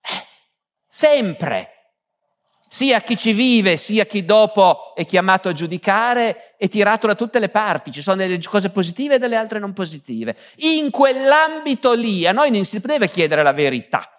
Eh, 0.01 0.25
sempre 0.89 1.70
sia 2.73 3.01
chi 3.01 3.17
ci 3.17 3.33
vive, 3.33 3.75
sia 3.75 4.05
chi 4.05 4.23
dopo 4.23 4.95
è 4.95 5.05
chiamato 5.05 5.49
a 5.49 5.53
giudicare, 5.53 6.55
è 6.55 6.69
tirato 6.69 7.05
da 7.05 7.15
tutte 7.15 7.37
le 7.37 7.49
parti, 7.49 7.91
ci 7.91 8.01
sono 8.01 8.15
delle 8.15 8.39
cose 8.41 8.69
positive 8.69 9.15
e 9.15 9.19
delle 9.19 9.35
altre 9.35 9.59
non 9.59 9.73
positive. 9.73 10.37
In 10.59 10.89
quell'ambito 10.89 11.91
lì 11.91 12.25
a 12.25 12.31
noi 12.31 12.49
non 12.49 12.63
si 12.63 12.79
deve 12.79 13.09
chiedere 13.09 13.43
la 13.43 13.51
verità. 13.51 14.09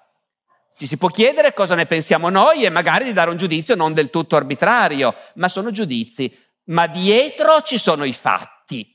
Ci 0.76 0.86
si 0.86 0.98
può 0.98 1.08
chiedere 1.08 1.54
cosa 1.54 1.74
ne 1.74 1.86
pensiamo 1.86 2.28
noi 2.28 2.64
e 2.64 2.68
magari 2.68 3.06
di 3.06 3.14
dare 3.14 3.30
un 3.30 3.38
giudizio 3.38 3.74
non 3.74 3.94
del 3.94 4.10
tutto 4.10 4.36
arbitrario, 4.36 5.14
ma 5.36 5.48
sono 5.48 5.70
giudizi. 5.70 6.30
Ma 6.64 6.86
dietro 6.86 7.62
ci 7.62 7.78
sono 7.78 8.04
i 8.04 8.12
fatti. 8.12 8.86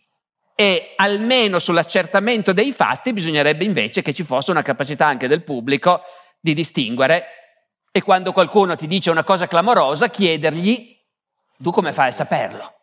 E 0.54 0.94
almeno 0.98 1.58
sull'accertamento 1.58 2.54
dei 2.54 2.72
fatti 2.72 3.12
bisognerebbe 3.12 3.64
invece 3.64 4.04
che 4.04 4.14
ci 4.14 4.22
fosse 4.22 4.52
una 4.52 4.62
capacità 4.62 5.08
anche 5.08 5.28
del 5.28 5.42
pubblico 5.42 6.02
di 6.40 6.54
distinguere 6.54 7.36
e 7.98 8.03
quando 8.03 8.32
qualcuno 8.32 8.76
ti 8.76 8.86
dice 8.86 9.10
una 9.10 9.24
cosa 9.24 9.48
clamorosa, 9.48 10.07
chiedergli, 10.10 10.95
tu 11.57 11.72
come 11.72 11.91
fai 11.91 12.10
a 12.10 12.11
saperlo? 12.11 12.74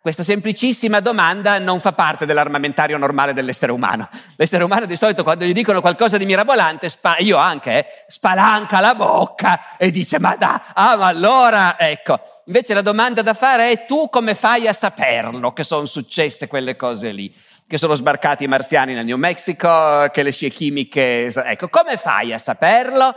Questa 0.00 0.22
semplicissima 0.22 1.00
domanda 1.00 1.58
non 1.58 1.80
fa 1.80 1.92
parte 1.92 2.24
dell'armamentario 2.24 2.96
normale 2.98 3.32
dell'essere 3.32 3.72
umano. 3.72 4.08
L'essere 4.36 4.62
umano 4.62 4.86
di 4.86 4.96
solito 4.96 5.24
quando 5.24 5.44
gli 5.44 5.52
dicono 5.52 5.80
qualcosa 5.80 6.16
di 6.18 6.24
mirabolante, 6.24 6.88
spa- 6.88 7.18
io 7.18 7.36
anche, 7.36 7.78
eh, 7.78 7.86
spalanca 8.06 8.78
la 8.78 8.94
bocca 8.94 9.76
e 9.76 9.90
dice 9.90 10.20
ma 10.20 10.36
da, 10.36 10.66
ah 10.72 10.96
ma 10.96 11.08
allora, 11.08 11.76
ecco. 11.76 12.20
Invece 12.44 12.74
la 12.74 12.82
domanda 12.82 13.22
da 13.22 13.34
fare 13.34 13.72
è 13.72 13.84
tu 13.86 14.08
come 14.08 14.36
fai 14.36 14.68
a 14.68 14.72
saperlo 14.72 15.52
che 15.52 15.64
sono 15.64 15.86
successe 15.86 16.46
quelle 16.46 16.76
cose 16.76 17.10
lì? 17.10 17.34
Che 17.66 17.76
sono 17.76 17.96
sbarcati 17.96 18.44
i 18.44 18.48
marziani 18.48 18.94
nel 18.94 19.04
New 19.04 19.18
Mexico, 19.18 20.08
che 20.12 20.22
le 20.22 20.30
scie 20.30 20.48
chimiche, 20.48 21.26
ecco, 21.26 21.68
come 21.68 21.96
fai 21.96 22.32
a 22.32 22.38
saperlo? 22.38 23.16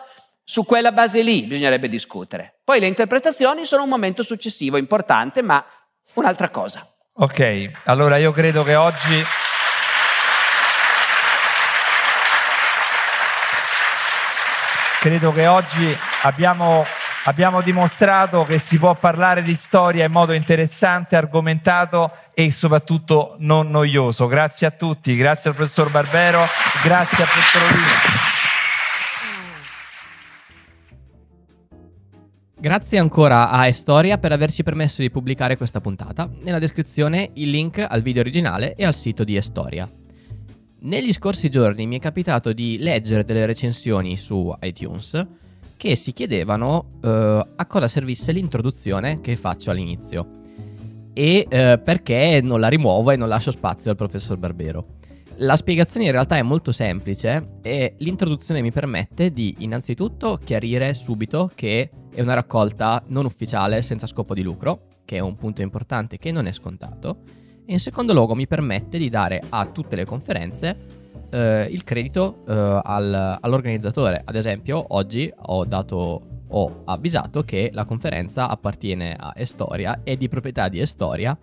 Su 0.52 0.66
quella 0.66 0.92
base 0.92 1.22
lì 1.22 1.44
bisognerebbe 1.44 1.88
discutere. 1.88 2.56
Poi 2.66 2.82
le 2.82 2.88
interpretazioni 2.88 3.64
sono 3.64 3.84
un 3.84 3.88
momento 3.88 4.22
successivo, 4.22 4.76
importante, 4.76 5.42
ma 5.42 5.64
un'altra 6.16 6.50
cosa. 6.50 6.86
Ok, 7.14 7.72
allora 7.86 8.18
io 8.18 8.34
credo 8.34 8.62
che 8.64 8.76
oggi... 8.76 9.24
Credo 15.00 15.32
che 15.32 15.48
oggi 15.48 15.98
abbiamo, 16.24 16.86
abbiamo 17.24 17.62
dimostrato 17.62 18.44
che 18.44 18.60
si 18.60 18.78
può 18.78 18.94
parlare 18.96 19.44
di 19.44 19.56
storia 19.56 20.04
in 20.04 20.12
modo 20.12 20.34
interessante, 20.34 21.16
argomentato 21.16 22.12
e 22.34 22.52
soprattutto 22.52 23.38
non 23.40 23.70
noioso. 23.70 24.28
Grazie 24.28 24.68
a 24.68 24.72
tutti, 24.72 25.16
grazie 25.16 25.52
al 25.52 25.56
professor 25.56 25.90
Barbero, 25.90 26.46
grazie 26.84 27.24
al 27.24 27.30
professor 27.30 27.62
Olino. 27.72 28.21
Grazie 32.62 33.00
ancora 33.00 33.50
a 33.50 33.66
Estoria 33.66 34.20
per 34.20 34.32
averci 34.32 34.62
permesso 34.62 35.02
di 35.02 35.10
pubblicare 35.10 35.58
questa 35.58 35.82
puntata. 35.82 36.30
Nella 36.44 36.60
descrizione 36.60 37.32
il 37.34 37.50
link 37.50 37.84
al 37.90 38.04
video 38.04 38.22
originale 38.22 38.76
e 38.76 38.86
al 38.86 38.94
sito 38.94 39.24
di 39.24 39.36
Estoria. 39.36 39.90
Negli 40.82 41.12
scorsi 41.12 41.50
giorni 41.50 41.88
mi 41.88 41.98
è 41.98 42.00
capitato 42.00 42.54
di 42.54 42.78
leggere 42.78 43.26
delle 43.26 43.48
recensioni 43.48 44.16
su 44.16 44.56
iTunes 44.62 45.26
che 45.76 45.96
si 45.96 46.14
chiedevano 46.14 47.00
uh, 47.02 47.08
a 47.08 47.66
cosa 47.68 47.88
servisse 47.88 48.32
l'introduzione 48.32 49.22
che 49.22 49.36
faccio 49.36 49.72
all'inizio 49.72 50.28
e 51.14 51.48
uh, 51.48 51.82
perché 51.84 52.42
non 52.44 52.60
la 52.60 52.68
rimuovo 52.68 53.10
e 53.10 53.16
non 53.16 53.28
lascio 53.28 53.50
spazio 53.50 53.90
al 53.90 53.98
professor 53.98 54.38
Barbero. 54.38 55.00
La 55.38 55.56
spiegazione 55.56 56.06
in 56.06 56.12
realtà 56.12 56.38
è 56.38 56.42
molto 56.44 56.72
semplice 56.72 57.58
e 57.62 57.96
l'introduzione 57.98 58.62
mi 58.62 58.72
permette 58.72 59.32
di 59.32 59.56
innanzitutto 59.60 60.38
chiarire 60.44 60.94
subito 60.94 61.50
che 61.56 61.90
è 62.14 62.22
una 62.22 62.36
raccolta 62.36 63.04
non 63.08 63.26
ufficiale 63.26 63.82
senza 63.82 64.06
scopo 64.06 64.34
di 64.34 64.44
lucro, 64.44 64.88
che 65.04 65.18
è 65.18 65.20
un 65.20 65.36
punto 65.36 65.62
importante 65.62 66.18
che 66.18 66.32
non 66.32 66.46
è 66.46 66.52
scontato, 66.52 67.22
e 67.66 67.74
in 67.74 67.80
secondo 67.80 68.14
luogo 68.14 68.36
mi 68.36 68.46
permette 68.46 68.98
di 68.98 69.10
dare 69.10 69.42
a 69.50 69.66
tutte 69.66 69.96
le 69.96 70.06
conferenze 70.06 70.78
eh, 71.32 71.68
il 71.72 71.84
credito 71.84 72.44
eh, 72.48 72.82
al, 72.84 73.38
all'organizzatore. 73.42 74.22
Ad 74.24 74.36
esempio, 74.36 74.86
oggi 74.90 75.32
ho, 75.36 75.66
dato, 75.66 76.22
ho 76.50 76.82
avvisato 76.86 77.44
che 77.44 77.72
la 77.74 77.86
conferenza 77.86 78.48
appartiene 78.48 79.16
a 79.18 79.34
Estoria, 79.36 80.02
è 80.04 80.16
di 80.18 80.28
proprietà 80.28 80.68
di 80.68 80.80
Estoria 80.80 81.36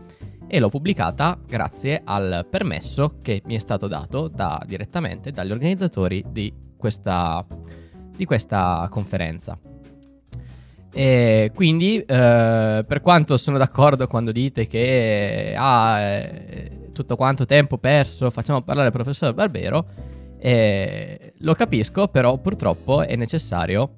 e 0.48 0.58
l'ho 0.58 0.70
pubblicata 0.70 1.38
grazie 1.46 2.00
al 2.02 2.46
permesso 2.50 3.16
che 3.22 3.42
mi 3.44 3.54
è 3.54 3.58
stato 3.58 3.86
dato 3.86 4.28
da, 4.28 4.60
direttamente 4.66 5.30
dagli 5.30 5.52
organizzatori 5.52 6.24
di 6.30 6.52
questa, 6.76 7.46
di 8.16 8.24
questa 8.24 8.88
conferenza. 8.90 9.58
E 10.90 11.52
quindi, 11.54 11.98
eh, 11.98 12.84
per 12.86 13.00
quanto 13.02 13.36
sono 13.36 13.58
d'accordo 13.58 14.06
quando 14.06 14.32
dite 14.32 14.66
che 14.66 15.54
ah, 15.56 16.00
eh, 16.00 16.88
tutto 16.94 17.14
quanto 17.14 17.44
tempo 17.44 17.76
perso, 17.76 18.30
facciamo 18.30 18.62
parlare 18.62 18.88
il 18.88 18.94
professor 18.94 19.34
Barbero, 19.34 19.86
eh, 20.38 21.34
lo 21.38 21.54
capisco, 21.54 22.08
però 22.08 22.38
purtroppo 22.38 23.02
è 23.02 23.16
necessario, 23.16 23.96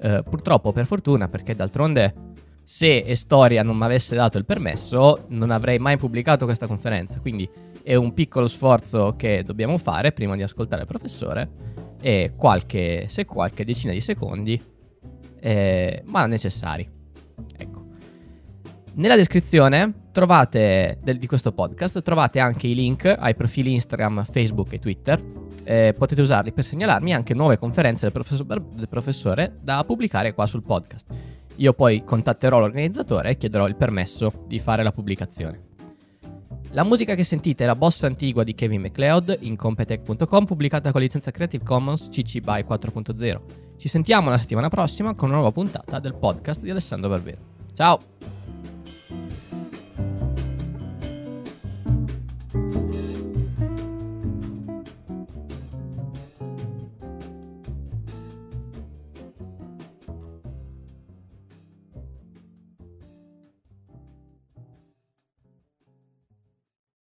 eh, 0.00 0.22
purtroppo 0.28 0.72
per 0.72 0.84
fortuna, 0.84 1.28
perché 1.28 1.54
d'altronde 1.54 2.25
se 2.68 3.04
Estoria 3.06 3.62
non 3.62 3.76
mi 3.76 3.84
avesse 3.84 4.16
dato 4.16 4.38
il 4.38 4.44
permesso, 4.44 5.26
non 5.28 5.52
avrei 5.52 5.78
mai 5.78 5.96
pubblicato 5.96 6.46
questa 6.46 6.66
conferenza. 6.66 7.20
Quindi 7.20 7.48
è 7.80 7.94
un 7.94 8.12
piccolo 8.12 8.48
sforzo 8.48 9.14
che 9.16 9.44
dobbiamo 9.44 9.78
fare 9.78 10.10
prima 10.10 10.34
di 10.34 10.42
ascoltare 10.42 10.82
il 10.82 10.88
professore 10.88 11.48
e 12.02 12.32
qualche, 12.36 13.06
se 13.08 13.24
qualche 13.24 13.64
decina 13.64 13.92
di 13.92 14.00
secondi, 14.00 14.60
eh, 15.38 16.02
ma 16.06 16.26
necessari. 16.26 16.90
Ecco. 17.56 17.84
Nella 18.94 19.14
descrizione 19.14 20.08
trovate, 20.10 20.98
del, 21.04 21.18
di 21.18 21.28
questo 21.28 21.52
podcast 21.52 22.02
trovate 22.02 22.40
anche 22.40 22.66
i 22.66 22.74
link 22.74 23.04
ai 23.16 23.36
profili 23.36 23.74
Instagram, 23.74 24.24
Facebook 24.24 24.72
e 24.72 24.80
Twitter. 24.80 25.22
Eh, 25.62 25.94
potete 25.96 26.20
usarli 26.20 26.52
per 26.52 26.64
segnalarmi 26.64 27.14
anche 27.14 27.32
nuove 27.32 27.58
conferenze 27.58 28.02
del, 28.02 28.12
professor, 28.12 28.44
del 28.44 28.88
professore 28.88 29.56
da 29.62 29.84
pubblicare 29.84 30.34
qua 30.34 30.46
sul 30.46 30.64
podcast. 30.64 31.06
Io 31.56 31.72
poi 31.72 32.04
contatterò 32.04 32.58
l'organizzatore 32.58 33.30
e 33.30 33.36
chiederò 33.36 33.66
il 33.66 33.76
permesso 33.76 34.44
di 34.46 34.58
fare 34.58 34.82
la 34.82 34.92
pubblicazione. 34.92 35.66
La 36.70 36.84
musica 36.84 37.14
che 37.14 37.24
sentite 37.24 37.64
è 37.64 37.66
la 37.66 37.76
bossa 37.76 38.06
antigua 38.06 38.44
di 38.44 38.54
Kevin 38.54 38.82
MacLeod 38.82 39.38
in 39.40 39.56
competech.com 39.56 40.44
pubblicata 40.44 40.92
con 40.92 41.00
licenza 41.00 41.30
Creative 41.30 41.64
Commons 41.64 42.08
CC 42.08 42.40
BY 42.40 42.64
4.0. 42.68 43.40
Ci 43.78 43.88
sentiamo 43.88 44.30
la 44.30 44.38
settimana 44.38 44.68
prossima 44.68 45.14
con 45.14 45.28
una 45.28 45.38
nuova 45.38 45.52
puntata 45.52 45.98
del 45.98 46.14
podcast 46.14 46.62
di 46.62 46.70
Alessandro 46.70 47.08
Barbero. 47.08 47.38
Ciao! 47.72 48.35